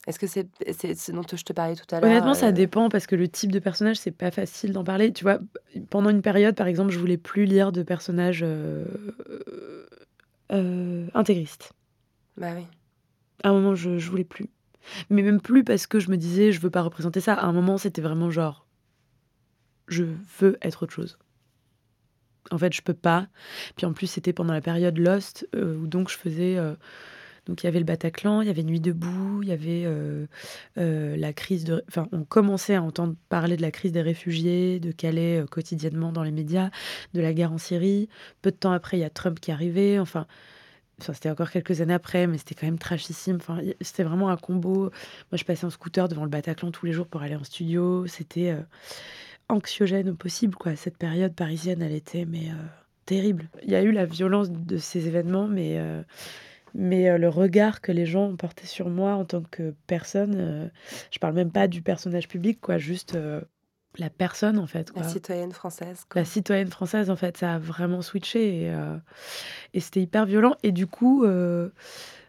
Est-ce 0.07 0.19
que 0.19 0.27
c'est 0.27 0.47
ce 0.95 1.11
dont 1.11 1.23
je 1.23 1.43
te 1.43 1.53
parlais 1.53 1.75
tout 1.75 1.83
à 1.89 1.99
l'heure 1.99 2.09
Honnêtement, 2.09 2.35
ça 2.35 2.47
euh, 2.47 2.51
dépend 2.51 2.89
parce 2.89 3.07
que 3.07 3.15
le 3.15 3.27
type 3.27 3.51
de 3.51 3.57
personnage, 3.59 3.97
c'est 3.97 4.11
pas 4.11 4.29
facile 4.29 4.71
d'en 4.71 4.83
parler. 4.83 5.11
Tu 5.11 5.23
vois, 5.23 5.39
pendant 5.89 6.11
une 6.11 6.21
période, 6.21 6.55
par 6.55 6.67
exemple, 6.67 6.91
je 6.91 6.99
voulais 6.99 7.17
plus 7.17 7.45
lire 7.45 7.71
de 7.71 7.81
personnages 7.81 8.41
euh, 8.43 8.85
euh, 10.51 11.07
intégristes. 11.15 11.73
Bah 12.37 12.51
oui. 12.55 12.65
À 13.43 13.49
un 13.49 13.53
moment, 13.53 13.73
je, 13.73 13.97
je 13.97 14.09
voulais 14.09 14.23
plus. 14.23 14.49
Mais 15.09 15.23
même 15.23 15.41
plus 15.41 15.63
parce 15.63 15.87
que 15.87 15.99
je 15.99 16.11
me 16.11 16.17
disais, 16.17 16.51
je 16.51 16.61
veux 16.61 16.69
pas 16.69 16.83
représenter 16.83 17.19
ça. 17.19 17.33
À 17.33 17.45
un 17.45 17.51
moment, 17.51 17.79
c'était 17.79 18.03
vraiment 18.03 18.29
genre, 18.29 18.67
je 19.87 20.03
veux 20.39 20.57
être 20.61 20.83
autre 20.83 20.93
chose. 20.93 21.17
En 22.51 22.59
fait, 22.59 22.73
je 22.73 22.83
peux 22.83 22.93
pas. 22.93 23.27
Puis 23.75 23.87
en 23.87 23.93
plus, 23.93 24.05
c'était 24.05 24.33
pendant 24.33 24.53
la 24.53 24.61
période 24.61 24.99
Lost, 24.99 25.49
euh, 25.55 25.75
où 25.77 25.87
donc 25.87 26.09
je 26.09 26.17
faisais. 26.17 26.59
Donc 27.45 27.61
il 27.61 27.67
y 27.67 27.69
avait 27.69 27.79
le 27.79 27.85
Bataclan, 27.85 28.41
il 28.41 28.47
y 28.47 28.49
avait 28.49 28.63
Nuit 28.63 28.79
debout, 28.79 29.43
il 29.43 29.49
y 29.49 29.51
avait 29.51 29.83
euh, 29.85 30.25
euh, 30.77 31.15
la 31.15 31.31
crise 31.31 31.63
de. 31.63 31.83
Enfin, 31.87 32.07
on 32.11 32.23
commençait 32.23 32.75
à 32.75 32.81
entendre 32.81 33.15
parler 33.29 33.55
de 33.55 33.61
la 33.61 33.71
crise 33.71 33.91
des 33.91 34.01
réfugiés, 34.01 34.79
de 34.79 34.91
Calais 34.91 35.41
euh, 35.41 35.45
quotidiennement 35.45 36.11
dans 36.11 36.23
les 36.23 36.31
médias, 36.31 36.71
de 37.13 37.21
la 37.21 37.33
guerre 37.33 37.51
en 37.51 37.59
Syrie. 37.59 38.09
Peu 38.41 38.49
de 38.51 38.55
temps 38.55 38.71
après, 38.71 38.97
il 38.97 39.01
y 39.01 39.03
a 39.03 39.11
Trump 39.11 39.39
qui 39.39 39.51
arrivait. 39.51 39.99
Enfin, 39.99 40.25
enfin 40.99 41.13
c'était 41.13 41.29
encore 41.29 41.51
quelques 41.51 41.81
années 41.81 41.93
après, 41.93 42.25
mais 42.25 42.39
c'était 42.39 42.55
quand 42.55 42.65
même 42.65 42.79
trashissime. 42.79 43.35
Enfin, 43.35 43.59
c'était 43.79 44.03
vraiment 44.03 44.29
un 44.29 44.37
combo. 44.37 44.81
Moi, 44.81 44.91
je 45.33 45.43
passais 45.43 45.65
en 45.65 45.69
scooter 45.69 46.07
devant 46.07 46.23
le 46.23 46.29
Bataclan 46.29 46.71
tous 46.71 46.87
les 46.87 46.93
jours 46.93 47.07
pour 47.07 47.21
aller 47.21 47.35
en 47.35 47.43
studio. 47.43 48.07
C'était 48.07 48.55
anxiogène 49.49 50.09
au 50.09 50.15
possible, 50.15 50.55
quoi. 50.55 50.75
Cette 50.75 50.97
période 50.97 51.35
parisienne, 51.35 51.83
elle 51.83 51.93
était 51.93 52.25
mais 52.25 52.49
terrible. 53.05 53.49
Il 53.61 53.69
y 53.69 53.75
a 53.75 53.83
eu 53.83 53.91
la 53.91 54.05
violence 54.05 54.49
de 54.49 54.77
ces 54.77 55.07
événements, 55.07 55.47
mais 55.47 55.79
mais 56.77 57.09
euh, 57.09 57.17
le 57.17 57.29
regard 57.29 57.79
que 57.81 57.91
les 57.91 58.05
gens 58.05 58.25
ont 58.25 58.35
porté 58.35 58.67
sur 58.67 58.89
moi 58.89 59.13
en 59.15 59.23
tant 59.25 59.41
que 59.49 59.73
personne, 59.87 60.35
euh, 60.37 60.67
je 61.09 61.19
parle 61.19 61.33
même 61.33 61.51
pas 61.51 61.67
du 61.67 61.81
personnage 61.81 62.27
public, 62.27 62.59
quoi, 62.61 62.77
juste 62.77 63.15
euh, 63.15 63.41
la 63.97 64.09
personne 64.09 64.59
en 64.59 64.67
fait. 64.67 64.91
La 64.95 65.03
citoyenne 65.03 65.53
française. 65.53 66.05
quoi. 66.09 66.21
La 66.21 66.25
citoyenne 66.25 66.67
française, 66.67 67.09
en 67.09 67.15
fait, 67.15 67.37
ça 67.37 67.53
a 67.55 67.59
vraiment 67.59 68.01
switché 68.01 68.63
et, 68.63 68.71
euh, 68.71 68.97
et 69.73 69.79
c'était 69.79 70.01
hyper 70.01 70.25
violent. 70.25 70.55
Et 70.63 70.73
du 70.73 70.85
coup, 70.85 71.23
euh, 71.23 71.69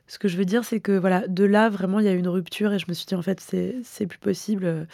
ce 0.07 0.21
que 0.21 0.29
je 0.29 0.37
veux 0.37 0.45
dire, 0.45 0.65
c'est 0.65 0.79
que 0.79 0.93
voilà, 0.93 1.27
de 1.27 1.43
là, 1.45 1.69
vraiment, 1.69 1.99
il 1.99 2.07
y 2.07 2.09
a 2.09 2.13
eu 2.13 2.19
une 2.19 2.29
rupture 2.29 2.73
et 2.73 2.79
je 2.79 2.87
me 2.89 2.95
suis 2.95 3.07
dit, 3.07 3.17
en 3.17 3.23
fait, 3.23 3.41
c'est 3.41 4.07
plus 4.07 4.19
possible. 4.21 4.87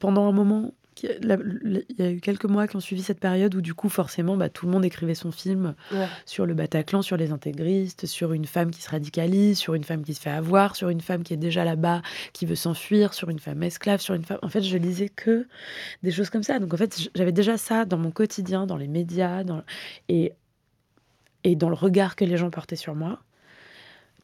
Pendant 0.00 0.28
un 0.28 0.32
moment, 0.32 0.72
il 1.02 1.84
y 1.98 2.02
a 2.02 2.10
eu 2.10 2.20
quelques 2.20 2.44
mois 2.46 2.66
qui 2.66 2.76
ont 2.76 2.80
suivi 2.80 3.02
cette 3.02 3.20
période 3.20 3.54
où, 3.54 3.60
du 3.60 3.74
coup, 3.74 3.88
forcément, 3.88 4.36
bah, 4.36 4.48
tout 4.48 4.66
le 4.66 4.72
monde 4.72 4.84
écrivait 4.84 5.14
son 5.14 5.30
film 5.30 5.74
Ouais. 5.92 6.06
sur 6.24 6.46
le 6.46 6.54
Bataclan, 6.54 7.02
sur 7.02 7.16
les 7.16 7.30
intégristes, 7.32 8.06
sur 8.06 8.32
une 8.32 8.46
femme 8.46 8.70
qui 8.70 8.80
se 8.82 8.90
radicalise, 8.90 9.58
sur 9.58 9.74
une 9.74 9.84
femme 9.84 10.02
qui 10.04 10.14
se 10.14 10.20
fait 10.20 10.30
avoir, 10.30 10.76
sur 10.76 10.88
une 10.88 11.00
femme 11.00 11.22
qui 11.22 11.34
est 11.34 11.38
déjà 11.38 11.64
là-bas, 11.64 12.02
qui 12.32 12.46
veut 12.46 12.54
s'enfuir, 12.54 13.14
sur 13.14 13.28
une 13.30 13.38
femme 13.38 13.62
esclave, 13.62 14.00
sur 14.00 14.14
une 14.14 14.24
femme. 14.24 14.38
En 14.42 14.48
fait, 14.48 14.62
je 14.62 14.76
lisais 14.78 15.08
que 15.08 15.46
des 16.02 16.10
choses 16.12 16.30
comme 16.30 16.42
ça. 16.42 16.58
Donc, 16.58 16.72
en 16.72 16.76
fait, 16.76 17.08
j'avais 17.14 17.32
déjà 17.32 17.56
ça 17.58 17.84
dans 17.84 17.98
mon 17.98 18.10
quotidien, 18.10 18.66
dans 18.66 18.76
les 18.76 18.88
médias, 18.88 19.44
dans... 19.44 19.62
Et, 20.08 20.32
et 21.44 21.54
dans 21.56 21.68
le 21.68 21.74
regard 21.76 22.16
que 22.16 22.24
les 22.24 22.36
gens 22.36 22.50
portaient 22.50 22.74
sur 22.76 22.94
moi. 22.94 23.20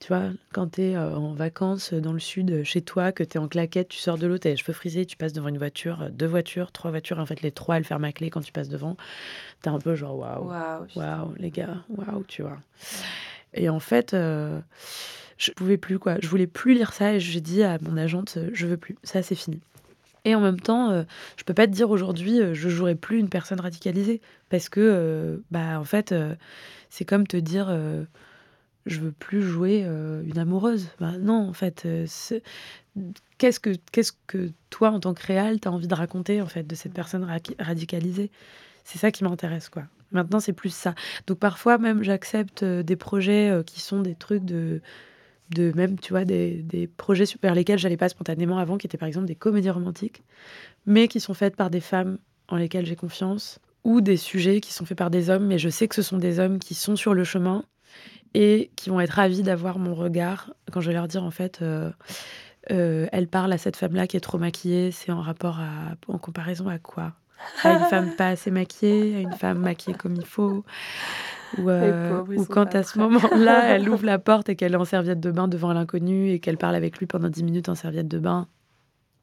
Tu 0.02 0.08
vois, 0.08 0.30
quand 0.52 0.66
tu 0.72 0.82
es 0.82 0.96
en 0.96 1.32
vacances 1.32 1.92
euh, 1.92 2.00
dans 2.00 2.12
le 2.12 2.18
sud, 2.18 2.50
euh, 2.50 2.64
chez 2.64 2.82
toi, 2.82 3.12
que 3.12 3.22
tu 3.22 3.38
es 3.38 3.40
en 3.40 3.46
claquette, 3.46 3.88
tu 3.88 3.98
sors 3.98 4.18
de 4.18 4.26
l'eau, 4.26 4.36
tu 4.36 4.48
as 4.48 4.50
les 4.50 4.56
cheveux 4.56 4.72
frisés, 4.72 5.06
tu 5.06 5.16
passes 5.16 5.32
devant 5.32 5.46
une 5.46 5.58
voiture, 5.58 6.02
euh, 6.02 6.08
deux 6.08 6.26
voitures, 6.26 6.72
trois 6.72 6.90
voitures. 6.90 7.20
En 7.20 7.26
fait, 7.26 7.40
les 7.40 7.52
trois, 7.52 7.76
elles 7.76 7.84
ferment 7.84 8.08
à 8.08 8.12
clé 8.12 8.28
quand 8.28 8.40
tu 8.40 8.50
passes 8.50 8.68
devant. 8.68 8.96
Tu 9.62 9.68
un 9.68 9.78
peu 9.78 9.94
genre, 9.94 10.18
waouh, 10.18 10.50
Waouh. 10.96 11.34
les 11.38 11.52
gars, 11.52 11.76
waouh, 11.88 12.24
tu 12.26 12.42
vois. 12.42 12.58
Et 13.54 13.68
en 13.68 13.78
fait, 13.78 14.12
euh, 14.12 14.58
je 15.38 15.52
pouvais 15.52 15.76
plus, 15.76 16.00
quoi. 16.00 16.16
Je 16.20 16.26
voulais 16.26 16.48
plus 16.48 16.74
lire 16.74 16.92
ça 16.92 17.14
et 17.14 17.20
j'ai 17.20 17.40
dit 17.40 17.62
à 17.62 17.78
mon 17.80 17.96
agente, 17.96 18.34
euh, 18.38 18.50
je 18.52 18.66
veux 18.66 18.76
plus, 18.76 18.96
ça 19.04 19.22
c'est 19.22 19.36
fini. 19.36 19.60
Et 20.24 20.34
en 20.34 20.40
même 20.40 20.58
temps, 20.58 20.90
euh, 20.90 21.04
je 21.36 21.44
peux 21.44 21.54
pas 21.54 21.68
te 21.68 21.72
dire 21.72 21.90
aujourd'hui, 21.90 22.40
euh, 22.40 22.54
je 22.54 22.68
jouerai 22.68 22.96
plus 22.96 23.20
une 23.20 23.28
personne 23.28 23.60
radicalisée. 23.60 24.20
Parce 24.50 24.68
que, 24.68 24.80
euh, 24.80 25.36
bah, 25.52 25.78
en 25.78 25.84
fait, 25.84 26.10
euh, 26.10 26.34
c'est 26.90 27.04
comme 27.04 27.24
te 27.28 27.36
dire, 27.36 27.66
euh, 27.70 28.02
je 28.86 29.00
veux 29.00 29.12
plus 29.12 29.42
jouer 29.42 29.84
euh, 29.84 30.22
une 30.24 30.38
amoureuse. 30.38 30.88
Bah, 31.00 31.12
non, 31.18 31.48
en 31.48 31.52
fait, 31.52 31.84
euh, 31.86 32.06
qu'est-ce 33.38 33.60
que, 33.60 33.70
qu'est-ce 33.92 34.12
que 34.26 34.50
toi, 34.70 34.90
en 34.90 35.00
tant 35.00 35.14
que 35.14 35.26
réal, 35.26 35.60
tu 35.60 35.68
as 35.68 35.72
envie 35.72 35.88
de 35.88 35.94
raconter, 35.94 36.42
en 36.42 36.46
fait, 36.46 36.66
de 36.66 36.74
cette 36.74 36.92
personne 36.92 37.24
ra- 37.24 37.38
radicalisée? 37.58 38.30
C'est 38.84 38.98
ça 38.98 39.10
qui 39.10 39.24
m'intéresse, 39.24 39.68
quoi. 39.68 39.84
Maintenant, 40.10 40.40
c'est 40.40 40.52
plus 40.52 40.74
ça. 40.74 40.94
Donc, 41.26 41.38
parfois, 41.38 41.78
même, 41.78 42.02
j'accepte 42.02 42.62
euh, 42.62 42.82
des 42.82 42.96
projets 42.96 43.62
qui 43.66 43.80
sont 43.80 44.00
des 44.00 44.14
trucs 44.14 44.44
de 44.44 44.80
de 45.50 45.72
même, 45.72 45.98
tu 45.98 46.12
vois, 46.12 46.24
des, 46.24 46.62
des 46.62 46.86
projets 46.86 47.24
vers 47.42 47.54
lesquels 47.54 47.78
j'allais 47.78 47.96
pas 47.96 48.08
spontanément 48.08 48.58
avant, 48.58 48.78
qui 48.78 48.86
étaient 48.86 48.98
par 48.98 49.08
exemple 49.08 49.26
des 49.26 49.34
comédies 49.34 49.70
romantiques, 49.70 50.22
mais 50.86 51.08
qui 51.08 51.20
sont 51.20 51.34
faites 51.34 51.56
par 51.56 51.70
des 51.70 51.80
femmes 51.80 52.18
en 52.48 52.56
lesquelles 52.56 52.86
j'ai 52.86 52.96
confiance, 52.96 53.58
ou 53.84 54.00
des 54.00 54.16
sujets 54.16 54.60
qui 54.60 54.72
sont 54.72 54.84
faits 54.84 54.98
par 54.98 55.10
des 55.10 55.30
hommes, 55.30 55.46
mais 55.46 55.58
je 55.58 55.68
sais 55.68 55.88
que 55.88 55.94
ce 55.94 56.02
sont 56.02 56.18
des 56.18 56.38
hommes 56.38 56.58
qui 56.58 56.74
sont 56.74 56.96
sur 56.96 57.14
le 57.14 57.24
chemin 57.24 57.64
et 58.34 58.70
qui 58.76 58.90
vont 58.90 59.00
être 59.00 59.10
ravis 59.10 59.42
d'avoir 59.42 59.78
mon 59.78 59.94
regard 59.94 60.52
quand 60.70 60.80
je 60.80 60.88
vais 60.88 60.94
leur 60.94 61.08
dire 61.08 61.24
en 61.24 61.30
fait, 61.30 61.60
euh, 61.62 61.90
euh, 62.70 63.06
elle 63.12 63.28
parle 63.28 63.52
à 63.52 63.58
cette 63.58 63.76
femme-là 63.76 64.06
qui 64.06 64.16
est 64.16 64.20
trop 64.20 64.38
maquillée, 64.38 64.90
c'est 64.90 65.12
en 65.12 65.20
rapport 65.20 65.58
à, 65.58 65.94
en 66.08 66.18
comparaison 66.18 66.68
à 66.68 66.78
quoi? 66.78 67.12
À 67.64 67.72
une 67.72 67.84
femme 67.86 68.14
pas 68.16 68.28
assez 68.28 68.52
maquillée, 68.52 69.16
à 69.16 69.20
une 69.20 69.32
femme 69.32 69.58
maquillée 69.58 69.96
comme 69.96 70.14
il 70.14 70.24
faut 70.24 70.64
ou, 71.58 71.68
euh, 71.68 72.22
ou 72.36 72.44
quand 72.44 72.74
à 72.74 72.82
ce 72.82 72.98
moment-là, 72.98 73.64
elle 73.74 73.88
ouvre 73.88 74.06
la 74.06 74.18
porte 74.18 74.48
et 74.48 74.56
qu'elle 74.56 74.72
est 74.72 74.76
en 74.76 74.84
serviette 74.84 75.20
de 75.20 75.30
bain 75.30 75.48
devant 75.48 75.72
l'inconnu 75.72 76.30
et 76.30 76.38
qu'elle 76.38 76.56
parle 76.56 76.74
avec 76.74 76.98
lui 76.98 77.06
pendant 77.06 77.28
10 77.28 77.42
minutes 77.42 77.68
en 77.68 77.74
serviette 77.74 78.08
de 78.08 78.18
bain 78.18 78.46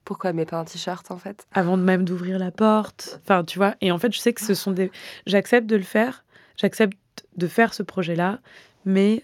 Pourquoi 0.06 0.32
elle 0.32 0.36
met 0.36 0.46
pas 0.46 0.60
un 0.60 0.66
t-shirt 0.66 1.10
en 1.12 1.18
fait? 1.18 1.48
Avant 1.54 1.78
de 1.78 1.84
même 1.84 2.04
d'ouvrir 2.04 2.40
la 2.40 2.52
porte. 2.52 3.20
Enfin, 3.24 3.44
tu 3.44 3.58
vois. 3.58 3.76
Et 3.82 3.92
en 3.92 3.98
fait, 3.98 4.14
je 4.14 4.20
sais 4.20 4.34
que 4.34 4.42
ce 4.42 4.54
sont 4.54 4.72
des. 4.72 4.92
J'accepte 5.26 5.68
de 5.68 5.76
le 5.76 5.84
faire. 5.84 6.24
J'accepte 6.58 6.98
de 7.38 7.48
faire 7.48 7.74
ce 7.74 7.84
projet-là, 7.84 8.40
mais 8.86 9.24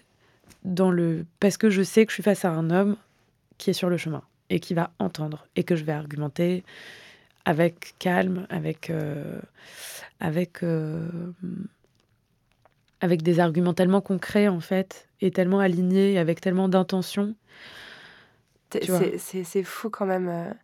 dans 0.64 0.90
le 0.90 1.24
parce 1.40 1.56
que 1.56 1.70
je 1.70 1.82
sais 1.82 2.04
que 2.06 2.10
je 2.10 2.14
suis 2.14 2.22
face 2.22 2.44
à 2.44 2.50
un 2.50 2.70
homme 2.70 2.96
qui 3.58 3.70
est 3.70 3.74
sur 3.74 3.88
le 3.88 3.96
chemin 3.96 4.22
et 4.50 4.60
qui 4.60 4.74
va 4.74 4.90
entendre 4.98 5.46
et 5.56 5.64
que 5.64 5.76
je 5.76 5.84
vais 5.84 5.92
argumenter 5.92 6.64
avec 7.44 7.94
calme, 7.98 8.46
avec 8.50 8.90
euh, 8.90 9.40
avec 10.20 10.62
euh, 10.62 11.08
avec 13.00 13.22
des 13.22 13.40
arguments 13.40 13.74
tellement 13.74 14.00
concrets 14.00 14.48
en 14.48 14.60
fait 14.60 15.08
et 15.20 15.30
tellement 15.30 15.60
alignés, 15.60 16.12
et 16.14 16.18
avec 16.18 16.40
tellement 16.40 16.68
d'intention. 16.68 17.34
C'est 18.72 19.18
c'est- 19.18 19.44
c'est 19.44 19.62
fou 19.62 19.90
quand 19.90 20.06
même. 20.06 20.54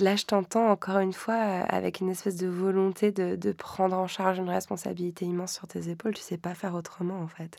Là, 0.00 0.16
je 0.16 0.24
t'entends 0.24 0.70
encore 0.70 0.98
une 0.98 1.12
fois 1.12 1.34
euh, 1.34 1.64
avec 1.68 2.00
une 2.00 2.10
espèce 2.10 2.36
de 2.36 2.48
volonté 2.48 3.12
de, 3.12 3.36
de 3.36 3.52
prendre 3.52 3.96
en 3.96 4.08
charge 4.08 4.38
une 4.38 4.50
responsabilité 4.50 5.24
immense 5.24 5.54
sur 5.54 5.68
tes 5.68 5.88
épaules. 5.88 6.14
Tu 6.14 6.22
sais 6.22 6.36
pas 6.36 6.54
faire 6.54 6.74
autrement 6.74 7.20
en 7.20 7.28
fait. 7.28 7.56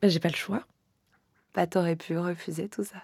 Ben, 0.00 0.08
j'ai 0.08 0.18
pas 0.18 0.28
le 0.28 0.34
choix. 0.34 0.64
Bah, 1.54 1.66
t'aurais 1.66 1.96
pu 1.96 2.18
refuser 2.18 2.68
tout 2.68 2.84
ça. 2.84 2.96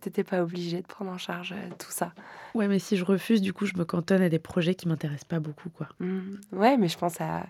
T'étais 0.00 0.24
pas 0.24 0.42
obligé 0.42 0.82
de 0.82 0.86
prendre 0.86 1.10
en 1.10 1.18
charge 1.18 1.52
euh, 1.52 1.74
tout 1.78 1.90
ça. 1.90 2.12
Ouais, 2.54 2.66
mais 2.66 2.80
si 2.80 2.96
je 2.96 3.04
refuse, 3.04 3.40
du 3.40 3.52
coup, 3.52 3.66
je 3.66 3.76
me 3.76 3.84
cantonne 3.84 4.22
à 4.22 4.28
des 4.28 4.40
projets 4.40 4.74
qui 4.74 4.88
m'intéressent 4.88 5.28
pas 5.28 5.38
beaucoup, 5.38 5.70
quoi. 5.70 5.88
Mm. 6.00 6.36
Ouais, 6.52 6.76
mais 6.76 6.88
je 6.88 6.98
pense 6.98 7.20
à, 7.20 7.46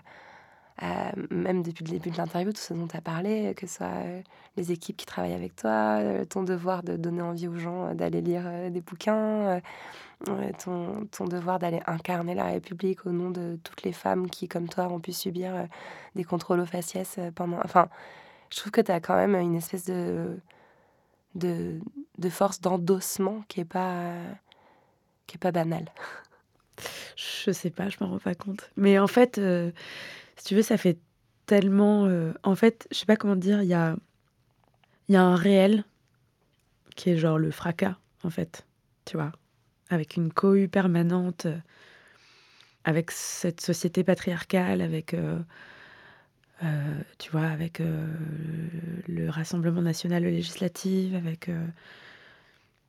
à- 0.77 1.11
même 1.29 1.63
depuis 1.63 1.83
le 1.83 1.91
début 1.91 2.09
de 2.11 2.17
l'interview, 2.17 2.51
tout 2.51 2.61
ce 2.61 2.73
dont 2.73 2.87
tu 2.87 2.97
as 2.97 3.01
parlé, 3.01 3.53
que 3.55 3.67
ce 3.67 3.75
soit 3.77 3.87
euh, 3.87 4.21
les 4.57 4.71
équipes 4.71 4.97
qui 4.97 5.05
travaillent 5.05 5.33
avec 5.33 5.55
toi, 5.55 5.99
euh, 5.99 6.25
ton 6.25 6.43
devoir 6.43 6.83
de 6.83 6.97
donner 6.97 7.21
envie 7.21 7.47
aux 7.47 7.57
gens 7.57 7.87
euh, 7.87 7.93
d'aller 7.93 8.21
lire 8.21 8.43
euh, 8.45 8.69
des 8.69 8.81
bouquins, 8.81 9.15
euh, 9.15 9.61
euh, 10.29 10.51
ton, 10.63 11.05
ton 11.11 11.25
devoir 11.25 11.59
d'aller 11.59 11.81
incarner 11.87 12.35
la 12.35 12.45
République 12.45 13.05
au 13.05 13.11
nom 13.11 13.29
de 13.31 13.59
toutes 13.63 13.83
les 13.83 13.93
femmes 13.93 14.29
qui, 14.29 14.47
comme 14.47 14.69
toi, 14.69 14.87
ont 14.87 14.99
pu 14.99 15.13
subir 15.13 15.55
euh, 15.55 15.65
des 16.15 16.23
contrôles 16.23 16.59
aux 16.59 16.65
faciès 16.65 17.15
euh, 17.17 17.31
pendant... 17.31 17.59
Enfin, 17.63 17.89
je 18.49 18.57
trouve 18.57 18.71
que 18.71 18.81
tu 18.81 18.91
as 18.91 18.99
quand 18.99 19.15
même 19.15 19.35
une 19.35 19.55
espèce 19.55 19.85
de, 19.85 20.37
de, 21.35 21.79
de 22.17 22.29
force 22.29 22.59
d'endossement 22.61 23.43
qui 23.47 23.61
est 23.61 23.65
pas, 23.65 24.13
pas 25.39 25.51
banale. 25.51 25.85
Je 27.15 27.51
sais 27.51 27.69
pas, 27.69 27.89
je 27.89 27.97
m'en 28.01 28.09
rends 28.09 28.19
pas 28.19 28.35
compte. 28.35 28.69
Mais 28.75 28.99
en 28.99 29.07
fait, 29.07 29.37
euh, 29.37 29.71
si 30.37 30.45
tu 30.45 30.55
veux, 30.55 30.61
ça 30.61 30.77
fait 30.77 30.99
tellement. 31.45 32.05
euh, 32.05 32.33
en 32.43 32.55
fait, 32.55 32.87
je 32.91 32.97
sais 32.97 33.05
pas 33.05 33.15
comment 33.17 33.35
dire, 33.35 33.61
il 33.63 33.69
y 33.69 33.73
a, 33.73 33.95
y 35.09 35.15
a 35.15 35.23
un 35.23 35.35
réel 35.35 35.83
qui 36.95 37.09
est 37.11 37.17
genre 37.17 37.37
le 37.39 37.51
fracas, 37.51 37.97
en 38.23 38.29
fait. 38.29 38.65
Tu 39.05 39.17
vois, 39.17 39.31
avec 39.89 40.15
une 40.17 40.31
cohue 40.33 40.67
permanente, 40.67 41.45
euh, 41.47 41.57
avec 42.83 43.11
cette 43.11 43.61
société 43.61 44.03
patriarcale, 44.03 44.81
avec. 44.81 45.13
euh, 45.13 45.39
tu 47.17 47.31
vois, 47.31 47.47
avec 47.47 47.81
le 49.07 49.29
Rassemblement 49.29 49.81
national 49.81 50.23
législatif, 50.23 51.13
avec, 51.15 51.49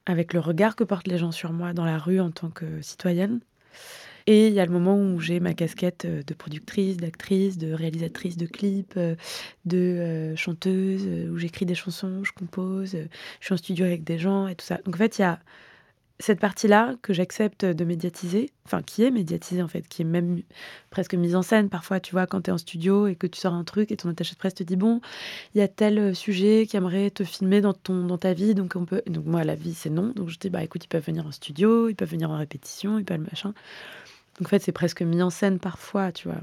avec 0.04 0.34
le 0.34 0.40
regard 0.40 0.76
que 0.76 0.84
portent 0.84 1.08
les 1.08 1.16
gens 1.18 1.32
sur 1.32 1.52
moi 1.52 1.72
dans 1.72 1.86
la 1.86 1.98
rue 1.98 2.20
en 2.20 2.30
tant 2.30 2.50
que 2.50 2.82
citoyenne. 2.82 3.40
Et 4.26 4.48
il 4.48 4.54
y 4.54 4.60
a 4.60 4.66
le 4.66 4.72
moment 4.72 4.96
où 4.96 5.20
j'ai 5.20 5.40
ma 5.40 5.54
casquette 5.54 6.04
euh, 6.04 6.22
de 6.22 6.34
productrice, 6.34 6.96
d'actrice, 6.96 7.58
de 7.58 7.72
réalisatrice 7.72 8.36
de 8.36 8.46
clips, 8.46 8.94
euh, 8.96 9.14
de 9.64 9.78
euh, 9.78 10.36
chanteuse, 10.36 11.06
où 11.30 11.38
j'écris 11.38 11.66
des 11.66 11.74
chansons, 11.74 12.24
je 12.24 12.32
compose, 12.32 12.92
je 12.92 13.44
suis 13.44 13.54
en 13.54 13.56
studio 13.56 13.84
avec 13.84 14.04
des 14.04 14.18
gens 14.18 14.48
et 14.48 14.54
tout 14.54 14.66
ça. 14.66 14.78
Donc 14.84 14.94
en 14.94 14.98
fait, 14.98 15.18
il 15.18 15.22
y 15.22 15.24
a 15.24 15.40
cette 16.22 16.38
partie-là 16.38 16.94
que 17.02 17.12
j'accepte 17.12 17.64
de 17.64 17.84
médiatiser, 17.84 18.50
enfin 18.64 18.80
qui 18.80 19.02
est 19.02 19.10
médiatisée 19.10 19.62
en 19.62 19.68
fait, 19.68 19.88
qui 19.88 20.02
est 20.02 20.04
même 20.04 20.42
presque 20.90 21.14
mise 21.14 21.34
en 21.34 21.42
scène 21.42 21.68
parfois, 21.68 21.98
tu 21.98 22.12
vois, 22.12 22.26
quand 22.26 22.42
tu 22.42 22.50
es 22.50 22.52
en 22.52 22.58
studio 22.58 23.08
et 23.08 23.16
que 23.16 23.26
tu 23.26 23.40
sors 23.40 23.54
un 23.54 23.64
truc 23.64 23.90
et 23.90 23.96
ton 23.96 24.08
attaché 24.08 24.34
de 24.34 24.38
presse 24.38 24.54
te 24.54 24.62
dit 24.62 24.76
bon, 24.76 25.00
il 25.54 25.58
y 25.58 25.62
a 25.62 25.68
tel 25.68 26.14
sujet 26.14 26.66
qui 26.68 26.76
aimerait 26.76 27.10
te 27.10 27.24
filmer 27.24 27.60
dans, 27.60 27.72
ton, 27.72 28.06
dans 28.06 28.18
ta 28.18 28.34
vie, 28.34 28.54
donc 28.54 28.74
on 28.76 28.84
peut... 28.84 29.02
Donc 29.06 29.26
moi, 29.26 29.42
la 29.42 29.56
vie, 29.56 29.74
c'est 29.74 29.90
non. 29.90 30.12
Donc 30.14 30.28
je 30.28 30.38
dis, 30.38 30.50
bah 30.50 30.62
écoute, 30.62 30.84
ils 30.84 30.88
peuvent 30.88 31.04
venir 31.04 31.26
en 31.26 31.32
studio, 31.32 31.88
ils 31.88 31.96
peuvent 31.96 32.10
venir 32.10 32.30
en 32.30 32.38
répétition, 32.38 32.98
ils 32.98 33.04
peuvent 33.04 33.18
machin. 33.18 33.52
Donc 34.38 34.46
en 34.46 34.50
fait, 34.50 34.62
c'est 34.62 34.72
presque 34.72 35.02
mis 35.02 35.22
en 35.22 35.30
scène 35.30 35.58
parfois, 35.58 36.12
tu 36.12 36.28
vois. 36.28 36.40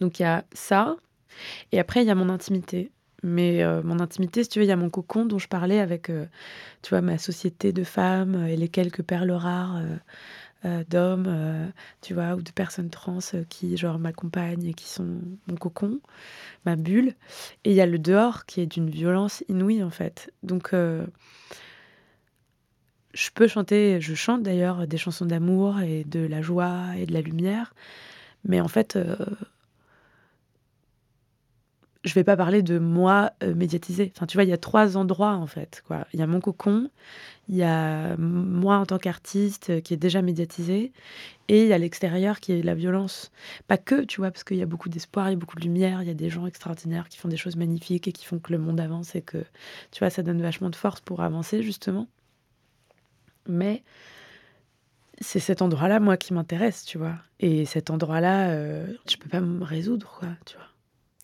Donc 0.00 0.18
il 0.20 0.22
y 0.22 0.26
a 0.26 0.44
ça. 0.52 0.96
Et 1.72 1.80
après, 1.80 2.02
il 2.02 2.06
y 2.06 2.10
a 2.10 2.14
mon 2.14 2.28
intimité. 2.28 2.90
Mais 3.22 3.62
euh, 3.62 3.82
mon 3.84 4.00
intimité, 4.00 4.42
si 4.42 4.50
tu 4.50 4.58
veux, 4.58 4.64
il 4.64 4.68
y 4.68 4.72
a 4.72 4.76
mon 4.76 4.90
cocon 4.90 5.24
dont 5.24 5.38
je 5.38 5.46
parlais 5.46 5.78
avec, 5.78 6.10
euh, 6.10 6.26
tu 6.82 6.90
vois, 6.90 7.02
ma 7.02 7.18
société 7.18 7.72
de 7.72 7.84
femmes 7.84 8.34
euh, 8.34 8.46
et 8.46 8.56
les 8.56 8.68
quelques 8.68 9.02
perles 9.02 9.30
rares 9.30 9.80
d'hommes, 10.90 11.72
tu 12.02 12.14
vois, 12.14 12.36
ou 12.36 12.40
de 12.40 12.52
personnes 12.52 12.88
trans 12.88 13.18
qui, 13.48 13.76
genre, 13.76 13.98
m'accompagnent 13.98 14.64
et 14.64 14.74
qui 14.74 14.88
sont 14.88 15.18
mon 15.48 15.56
cocon, 15.56 15.98
ma 16.64 16.76
bulle. 16.76 17.14
Et 17.64 17.70
il 17.70 17.74
y 17.74 17.80
a 17.80 17.86
le 17.86 17.98
dehors 17.98 18.46
qui 18.46 18.60
est 18.60 18.66
d'une 18.66 18.88
violence 18.88 19.42
inouïe, 19.48 19.82
en 19.82 19.90
fait. 19.90 20.32
Donc, 20.44 20.72
je 23.14 23.30
peux 23.34 23.48
chanter, 23.48 24.00
je 24.00 24.14
chante 24.14 24.42
d'ailleurs 24.42 24.86
des 24.86 24.98
chansons 24.98 25.26
d'amour 25.26 25.80
et 25.80 26.04
de 26.04 26.20
la 26.20 26.42
joie 26.42 26.96
et 26.96 27.06
de 27.06 27.12
la 27.12 27.20
lumière. 27.20 27.74
Mais 28.44 28.60
en 28.60 28.68
fait, 28.68 28.98
je 32.04 32.14
vais 32.14 32.24
pas 32.24 32.36
parler 32.36 32.62
de 32.62 32.78
moi 32.78 33.32
euh, 33.42 33.54
médiatisé. 33.54 34.12
Enfin, 34.16 34.26
tu 34.26 34.36
vois, 34.36 34.44
il 34.44 34.50
y 34.50 34.52
a 34.52 34.58
trois 34.58 34.96
endroits 34.96 35.34
en 35.34 35.46
fait. 35.46 35.82
Il 36.12 36.20
y 36.20 36.22
a 36.22 36.26
mon 36.26 36.40
cocon, 36.40 36.90
il 37.48 37.56
y 37.56 37.62
a 37.62 38.16
moi 38.16 38.78
en 38.78 38.86
tant 38.86 38.98
qu'artiste 38.98 39.70
euh, 39.70 39.80
qui 39.80 39.94
est 39.94 39.98
déjà 39.98 40.22
médiatisé, 40.22 40.92
et 41.48 41.62
il 41.62 41.68
y 41.68 41.72
a 41.72 41.78
l'extérieur 41.78 42.40
qui 42.40 42.52
est 42.52 42.62
la 42.62 42.74
violence. 42.74 43.30
Pas 43.68 43.78
que, 43.78 44.04
tu 44.04 44.20
vois, 44.20 44.30
parce 44.30 44.44
qu'il 44.44 44.56
y 44.56 44.62
a 44.62 44.66
beaucoup 44.66 44.88
d'espoir, 44.88 45.28
il 45.28 45.32
y 45.32 45.36
a 45.36 45.38
beaucoup 45.38 45.56
de 45.56 45.62
lumière, 45.62 46.02
il 46.02 46.08
y 46.08 46.10
a 46.10 46.14
des 46.14 46.30
gens 46.30 46.46
extraordinaires 46.46 47.08
qui 47.08 47.18
font 47.18 47.28
des 47.28 47.36
choses 47.36 47.56
magnifiques 47.56 48.08
et 48.08 48.12
qui 48.12 48.24
font 48.26 48.38
que 48.38 48.52
le 48.52 48.58
monde 48.58 48.80
avance 48.80 49.14
et 49.14 49.22
que, 49.22 49.38
tu 49.92 50.00
vois, 50.00 50.10
ça 50.10 50.22
donne 50.22 50.42
vachement 50.42 50.70
de 50.70 50.76
force 50.76 51.00
pour 51.00 51.22
avancer 51.22 51.62
justement. 51.62 52.08
Mais 53.48 53.82
c'est 55.20 55.40
cet 55.40 55.62
endroit-là, 55.62 56.00
moi, 56.00 56.16
qui 56.16 56.34
m'intéresse, 56.34 56.84
tu 56.84 56.98
vois. 56.98 57.14
Et 57.40 57.64
cet 57.64 57.90
endroit-là, 57.90 58.50
euh, 58.50 58.86
je 59.08 59.16
peux 59.16 59.28
pas 59.28 59.40
me 59.40 59.64
résoudre, 59.64 60.16
quoi, 60.18 60.28
tu 60.46 60.56
vois. 60.56 60.66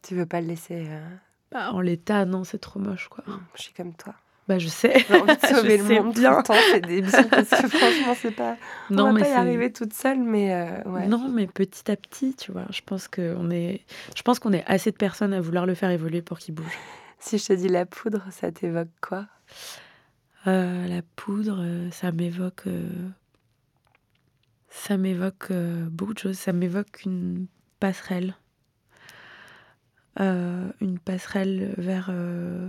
Tu 0.02 0.14
veux 0.14 0.26
pas 0.26 0.40
le 0.40 0.48
laisser 0.48 0.86
euh, 0.88 1.08
bah, 1.52 1.72
En 1.72 1.80
l'état, 1.80 2.24
non, 2.24 2.44
c'est 2.44 2.58
trop 2.58 2.80
moche, 2.80 3.08
quoi. 3.08 3.24
Je 3.54 3.62
suis 3.62 3.74
comme 3.74 3.94
toi. 3.94 4.14
Bah, 4.46 4.58
je 4.58 4.68
sais. 4.68 5.04
J'ai 5.06 5.14
envie 5.14 5.36
de 5.36 5.46
sauver 5.46 5.76
le 5.76 5.84
monde 5.84 6.14
bien. 6.14 6.30
tout 6.32 6.38
le 6.38 6.42
temps, 6.42 6.54
c'est 6.72 6.80
débile, 6.80 7.12
parce 7.30 7.50
que 7.50 7.68
franchement, 7.68 8.14
c'est 8.20 8.30
pas. 8.30 8.56
Non, 8.88 9.04
on 9.04 9.06
va 9.08 9.12
mais 9.12 9.20
pas 9.20 9.28
y 9.28 9.32
arriver 9.32 9.72
toute 9.72 9.92
seule, 9.92 10.20
mais 10.20 10.54
euh, 10.54 10.82
ouais. 10.84 11.06
Non, 11.06 11.28
mais 11.28 11.46
petit 11.46 11.90
à 11.90 11.96
petit, 11.96 12.34
tu 12.34 12.52
vois. 12.52 12.64
Je 12.70 12.80
pense 12.84 13.08
qu'on 13.08 13.50
est, 13.50 13.82
je 14.16 14.22
pense 14.22 14.38
qu'on 14.38 14.52
est 14.54 14.64
assez 14.66 14.90
de 14.90 14.96
personnes 14.96 15.34
à 15.34 15.40
vouloir 15.40 15.66
le 15.66 15.74
faire 15.74 15.90
évoluer 15.90 16.22
pour 16.22 16.38
qu'il 16.38 16.54
bouge. 16.54 16.78
Si 17.18 17.36
je 17.36 17.46
te 17.46 17.52
dis 17.52 17.68
la 17.68 17.84
poudre, 17.84 18.24
ça 18.30 18.50
t'évoque 18.50 18.88
quoi? 19.02 19.26
Euh, 20.46 20.86
La 20.86 21.02
poudre, 21.02 21.88
ça 21.90 22.12
m'évoque, 22.12 22.68
ça 24.68 24.96
m'évoque 24.96 25.52
beaucoup 25.90 26.14
de 26.14 26.18
choses. 26.18 26.38
Ça 26.38 26.52
m'évoque 26.52 27.04
une 27.04 27.46
passerelle. 27.80 28.34
Euh, 30.20 30.72
une 30.80 30.98
passerelle 30.98 31.74
vers 31.78 32.08
euh, 32.10 32.68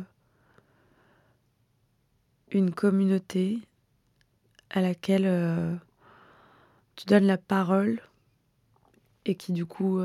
une 2.52 2.72
communauté 2.72 3.60
à 4.70 4.82
laquelle 4.82 5.26
euh, 5.26 5.76
tu 6.96 7.08
donnes 7.08 7.26
la 7.26 7.40
parole 7.40 8.00
et 9.26 9.34
qui 9.34 9.52
du 9.52 9.66
coup, 9.66 10.00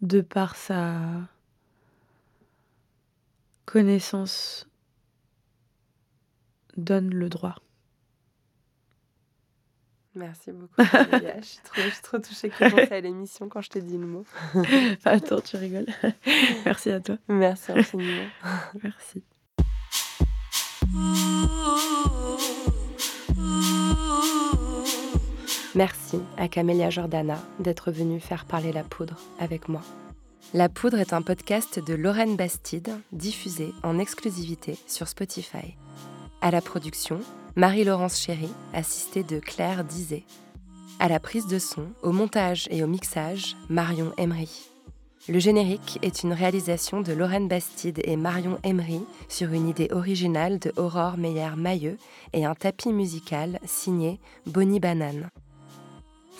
de 0.00 0.20
par 0.20 0.56
sa 0.56 0.98
connaissance, 3.66 4.66
donne 6.76 7.10
le 7.10 7.28
droit. 7.28 7.56
Merci 10.14 10.52
beaucoup. 10.52 10.74
je, 10.78 11.42
suis 11.42 11.58
trop, 11.64 11.82
je 11.82 11.88
suis 11.88 12.02
trop 12.02 12.18
touchée 12.18 12.48
que 12.48 12.86
tu 12.86 12.92
à 12.92 13.00
l'émission 13.00 13.48
quand 13.48 13.60
je 13.60 13.70
t'ai 13.70 13.82
dit 13.82 13.98
le 13.98 14.06
mot. 14.06 14.24
Attends, 15.04 15.40
tu 15.40 15.56
rigoles. 15.56 15.86
Merci 16.64 16.90
à 16.90 17.00
toi. 17.00 17.16
Merci 17.28 17.72
infiniment. 17.72 18.28
Merci. 18.82 19.24
Merci 25.74 26.20
à 26.36 26.46
Camélia 26.46 26.90
Jordana 26.90 27.38
d'être 27.58 27.90
venue 27.90 28.20
faire 28.20 28.44
parler 28.44 28.72
la 28.72 28.84
poudre 28.84 29.16
avec 29.40 29.68
moi. 29.68 29.82
La 30.52 30.68
poudre 30.68 30.98
est 30.98 31.12
un 31.12 31.22
podcast 31.22 31.84
de 31.84 31.94
Lorraine 31.94 32.36
Bastide, 32.36 32.92
diffusé 33.10 33.72
en 33.82 33.98
exclusivité 33.98 34.78
sur 34.86 35.08
Spotify. 35.08 35.74
À 36.44 36.50
la 36.50 36.60
production, 36.60 37.20
Marie-Laurence 37.56 38.20
Chéry, 38.20 38.50
assistée 38.74 39.22
de 39.22 39.38
Claire 39.38 39.82
Dizet. 39.82 40.24
À 40.98 41.08
la 41.08 41.18
prise 41.18 41.46
de 41.46 41.58
son, 41.58 41.86
au 42.02 42.12
montage 42.12 42.68
et 42.70 42.84
au 42.84 42.86
mixage, 42.86 43.56
Marion 43.70 44.12
Emery. 44.18 44.68
Le 45.26 45.38
générique 45.38 45.98
est 46.02 46.22
une 46.22 46.34
réalisation 46.34 47.00
de 47.00 47.14
Lorraine 47.14 47.48
Bastide 47.48 48.02
et 48.04 48.18
Marion 48.18 48.58
Emery 48.62 49.00
sur 49.26 49.54
une 49.54 49.70
idée 49.70 49.88
originale 49.90 50.58
de 50.58 50.70
Aurore 50.76 51.16
Meyer-Mailleux 51.16 51.96
et 52.34 52.44
un 52.44 52.54
tapis 52.54 52.92
musical 52.92 53.58
signé 53.64 54.20
Bonnie 54.44 54.80
Banane. 54.80 55.30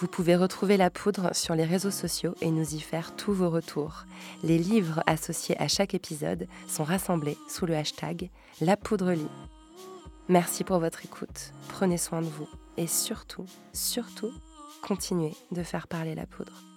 Vous 0.01 0.07
pouvez 0.07 0.37
retrouver 0.37 0.77
la 0.77 0.91
poudre 0.91 1.35
sur 1.35 1.55
les 1.55 1.65
réseaux 1.65 1.91
sociaux 1.91 2.35
et 2.43 2.51
nous 2.51 2.75
y 2.75 2.81
faire 2.81 3.17
tous 3.17 3.33
vos 3.33 3.49
retours. 3.49 4.05
Les 4.43 4.59
livres 4.59 5.03
associés 5.07 5.59
à 5.59 5.67
chaque 5.67 5.95
épisode 5.95 6.47
sont 6.69 6.85
rassemblés 6.85 7.39
sous 7.49 7.65
le 7.65 7.75
hashtag 7.75 8.29
La 8.61 8.77
Poudre 8.77 9.13
Lit. 9.13 9.31
Merci 10.29 10.65
pour 10.65 10.79
votre 10.79 11.05
écoute, 11.05 11.53
prenez 11.69 11.99
soin 11.99 12.23
de 12.23 12.27
vous 12.27 12.49
et 12.79 12.87
surtout, 12.87 13.45
surtout, 13.75 14.33
continuez 14.83 15.35
de 15.53 15.63
faire 15.63 15.87
parler 15.87 16.15
la 16.15 16.25
poudre. 16.25 16.74